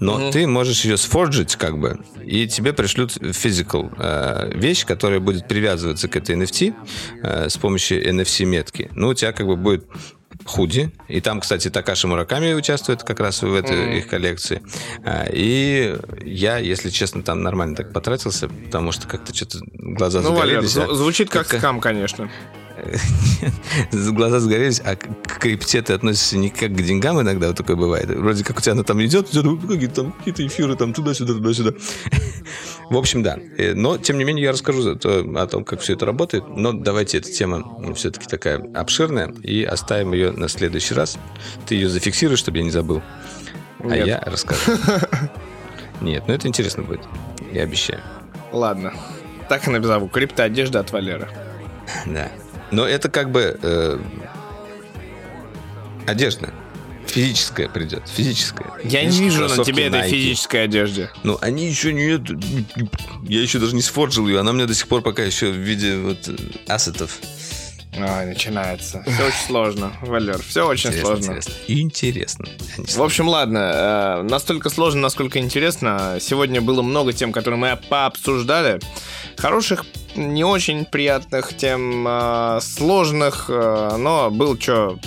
но 0.00 0.30
ты 0.30 0.46
можешь 0.46 0.84
ее 0.84 0.96
сфорджить 0.96 1.56
как 1.56 1.78
бы, 1.78 2.00
и 2.24 2.46
тебе 2.46 2.72
пришлют 2.72 3.16
physical 3.16 3.92
э, 3.98 4.52
вещь, 4.54 4.86
которая 4.86 5.20
будет 5.20 5.46
привязываться 5.46 6.08
к 6.08 6.16
этой 6.16 6.36
NFT 6.36 6.74
э, 7.22 7.48
с 7.48 7.56
помощью 7.58 8.08
NFC-метки. 8.08 8.88
Ну, 8.92 9.08
у 9.08 9.14
тебя 9.14 9.32
как 9.32 9.46
бы 9.46 9.56
будет 9.56 9.86
худи, 10.46 10.90
и 11.08 11.20
там, 11.20 11.40
кстати, 11.40 11.68
Такаши 11.70 12.06
Мураками 12.06 12.52
участвует 12.54 13.02
как 13.02 13.20
раз 13.20 13.42
в 13.42 13.52
этой 13.54 13.98
их 13.98 14.08
коллекции. 14.08 14.62
А, 15.04 15.26
И 15.30 15.96
я, 16.24 16.58
если 16.58 16.88
честно, 16.90 17.22
там 17.22 17.42
нормально 17.42 17.76
так 17.76 17.92
потратился, 17.92 18.48
потому 18.48 18.92
что 18.92 19.06
как-то 19.08 19.34
что-то 19.34 19.58
глаза 19.72 20.20
Ну, 20.22 20.32
Валер, 20.34 20.62
загорелись. 20.62 20.76
а 20.76 20.80
зв- 20.92 20.94
звучит 20.94 21.28
как 21.30 21.42
как-то- 21.42 21.58
скам, 21.58 21.80
конечно. 21.80 22.30
Глаза 24.12 24.40
загорелись, 24.40 24.80
а 24.84 24.96
к 24.96 25.38
крипте 25.38 25.82
ты 25.82 25.92
относишься 25.92 26.38
не 26.38 26.50
как 26.50 26.72
к 26.72 26.82
деньгам 26.82 27.20
иногда, 27.20 27.48
вот 27.48 27.56
такое 27.56 27.76
бывает. 27.76 28.08
Вроде 28.10 28.44
как 28.44 28.58
у 28.58 28.60
тебя 28.60 28.72
она 28.72 28.82
там 28.82 29.02
идет, 29.04 29.30
идет, 29.30 29.60
какие-то 29.60 29.94
там 30.02 30.12
какие-то 30.12 30.46
эфиры 30.46 30.76
там 30.76 30.92
туда-сюда, 30.92 31.34
туда-сюда. 31.34 31.72
В 32.90 32.96
общем, 32.96 33.22
да. 33.22 33.38
Э, 33.58 33.74
Но, 33.74 33.98
тем 33.98 34.18
не 34.18 34.24
менее, 34.24 34.44
я 34.44 34.52
расскажу 34.52 34.92
о 34.92 35.46
том, 35.46 35.64
как 35.64 35.80
все 35.80 35.94
это 35.94 36.06
работает. 36.06 36.44
Но 36.48 36.72
давайте, 36.72 37.18
эта 37.18 37.30
тема 37.30 37.64
все-таки 37.94 38.26
такая 38.26 38.58
обширная, 38.74 39.32
и 39.42 39.64
оставим 39.64 40.12
ее 40.12 40.30
на 40.30 40.48
следующий 40.48 40.94
раз. 40.94 41.18
Ты 41.66 41.74
ее 41.74 41.88
зафиксируешь, 41.88 42.38
чтобы 42.38 42.58
я 42.58 42.64
не 42.64 42.70
забыл. 42.70 43.02
А 43.80 43.88
Нет. 43.88 44.06
я 44.06 44.20
расскажу. 44.20 44.72
Нет, 46.00 46.24
ну 46.26 46.34
это 46.34 46.46
интересно 46.48 46.82
будет. 46.82 47.00
Я 47.52 47.62
обещаю. 47.62 48.00
Ладно. 48.52 48.92
Так 49.48 49.66
и 49.66 49.70
назову. 49.70 50.08
Крипто 50.08 50.44
одежда 50.44 50.80
от 50.80 50.92
Валера. 50.92 51.28
Да. 52.06 52.30
Но 52.70 52.86
это 52.86 53.08
как 53.08 53.30
бы 53.30 53.58
э, 53.62 53.98
одежда. 56.06 56.52
Физическая 57.06 57.68
придет. 57.68 58.02
Физическая. 58.08 58.68
Я 58.84 59.04
не 59.04 59.18
вижу 59.18 59.48
на 59.48 59.64
тебе 59.64 59.86
этой 59.86 60.00
Nike. 60.00 60.10
физической 60.10 60.64
одежде. 60.64 61.10
Ну, 61.22 61.38
они 61.40 61.66
еще 61.66 61.92
нет. 61.92 62.22
Я 63.22 63.40
еще 63.40 63.58
даже 63.58 63.74
не 63.74 63.82
сфорджил 63.82 64.26
ее. 64.28 64.40
Она 64.40 64.50
у 64.50 64.54
меня 64.54 64.66
до 64.66 64.74
сих 64.74 64.88
пор 64.88 65.02
пока 65.02 65.22
еще 65.22 65.50
в 65.50 65.56
виде 65.56 65.96
вот 65.96 66.28
э, 66.28 66.34
ассетов. 66.66 67.18
Ой, 67.98 68.26
начинается. 68.26 69.02
Все 69.06 69.26
очень 69.26 69.46
сложно, 69.46 69.92
Валер. 70.02 70.42
Все 70.42 70.66
очень 70.66 70.90
Интересно, 70.90 71.06
сложно. 71.06 71.32
интересно. 71.32 71.54
Интересно. 71.66 72.46
В 72.76 73.02
общем, 73.02 73.28
ладно, 73.28 73.58
э, 73.58 74.22
настолько 74.28 74.68
сложно, 74.68 75.00
насколько 75.00 75.38
интересно. 75.38 76.18
Сегодня 76.20 76.60
было 76.60 76.82
много 76.82 77.14
тем, 77.14 77.32
которые 77.32 77.58
мы 77.58 77.78
пообсуждали. 77.88 78.80
Хороших, 79.38 79.84
не 80.14 80.44
очень 80.44 80.84
приятных 80.86 81.56
тем, 81.56 82.06
э, 82.08 82.58
сложных, 82.62 83.46
э, 83.48 83.96
но 83.98 84.30
был 84.30 84.58
что 84.58 84.98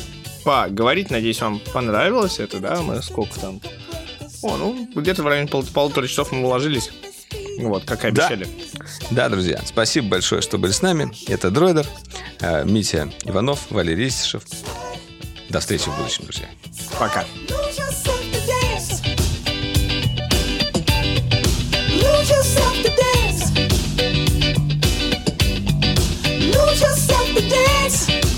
поговорить. 0.44 1.10
Надеюсь, 1.10 1.42
вам 1.42 1.60
понравилось 1.74 2.40
это, 2.40 2.60
да? 2.60 2.82
Мы 2.82 3.02
сколько 3.02 3.40
там? 3.40 3.60
О, 4.42 4.56
ну, 4.58 4.88
где-то 4.96 5.24
в 5.24 5.28
районе 5.28 5.48
пол- 5.50 5.64
полутора 5.74 6.08
часов 6.08 6.32
мы 6.32 6.46
уложились. 6.46 6.92
Вот, 7.60 7.84
как 7.86 8.06
и 8.06 8.12
Да. 8.12 8.28
обещали. 8.28 8.48
Да, 9.12 9.28
друзья, 9.30 9.60
спасибо 9.66 10.08
большое, 10.10 10.42
что 10.42 10.58
были 10.58 10.72
с 10.72 10.82
нами. 10.82 11.12
Это 11.28 11.52
Дройдер, 11.52 11.86
э, 12.40 12.64
Митя 12.66 13.12
Иванов, 13.26 13.68
Валерий 13.70 14.08
Истишев. 14.08 14.44
До 15.50 15.60
встречи 15.60 15.90
в 15.90 15.98
будущем, 15.98 16.24
друзья. 16.26 16.48
Пока. 16.98 17.26
the 27.42 27.48
dance. 27.48 28.29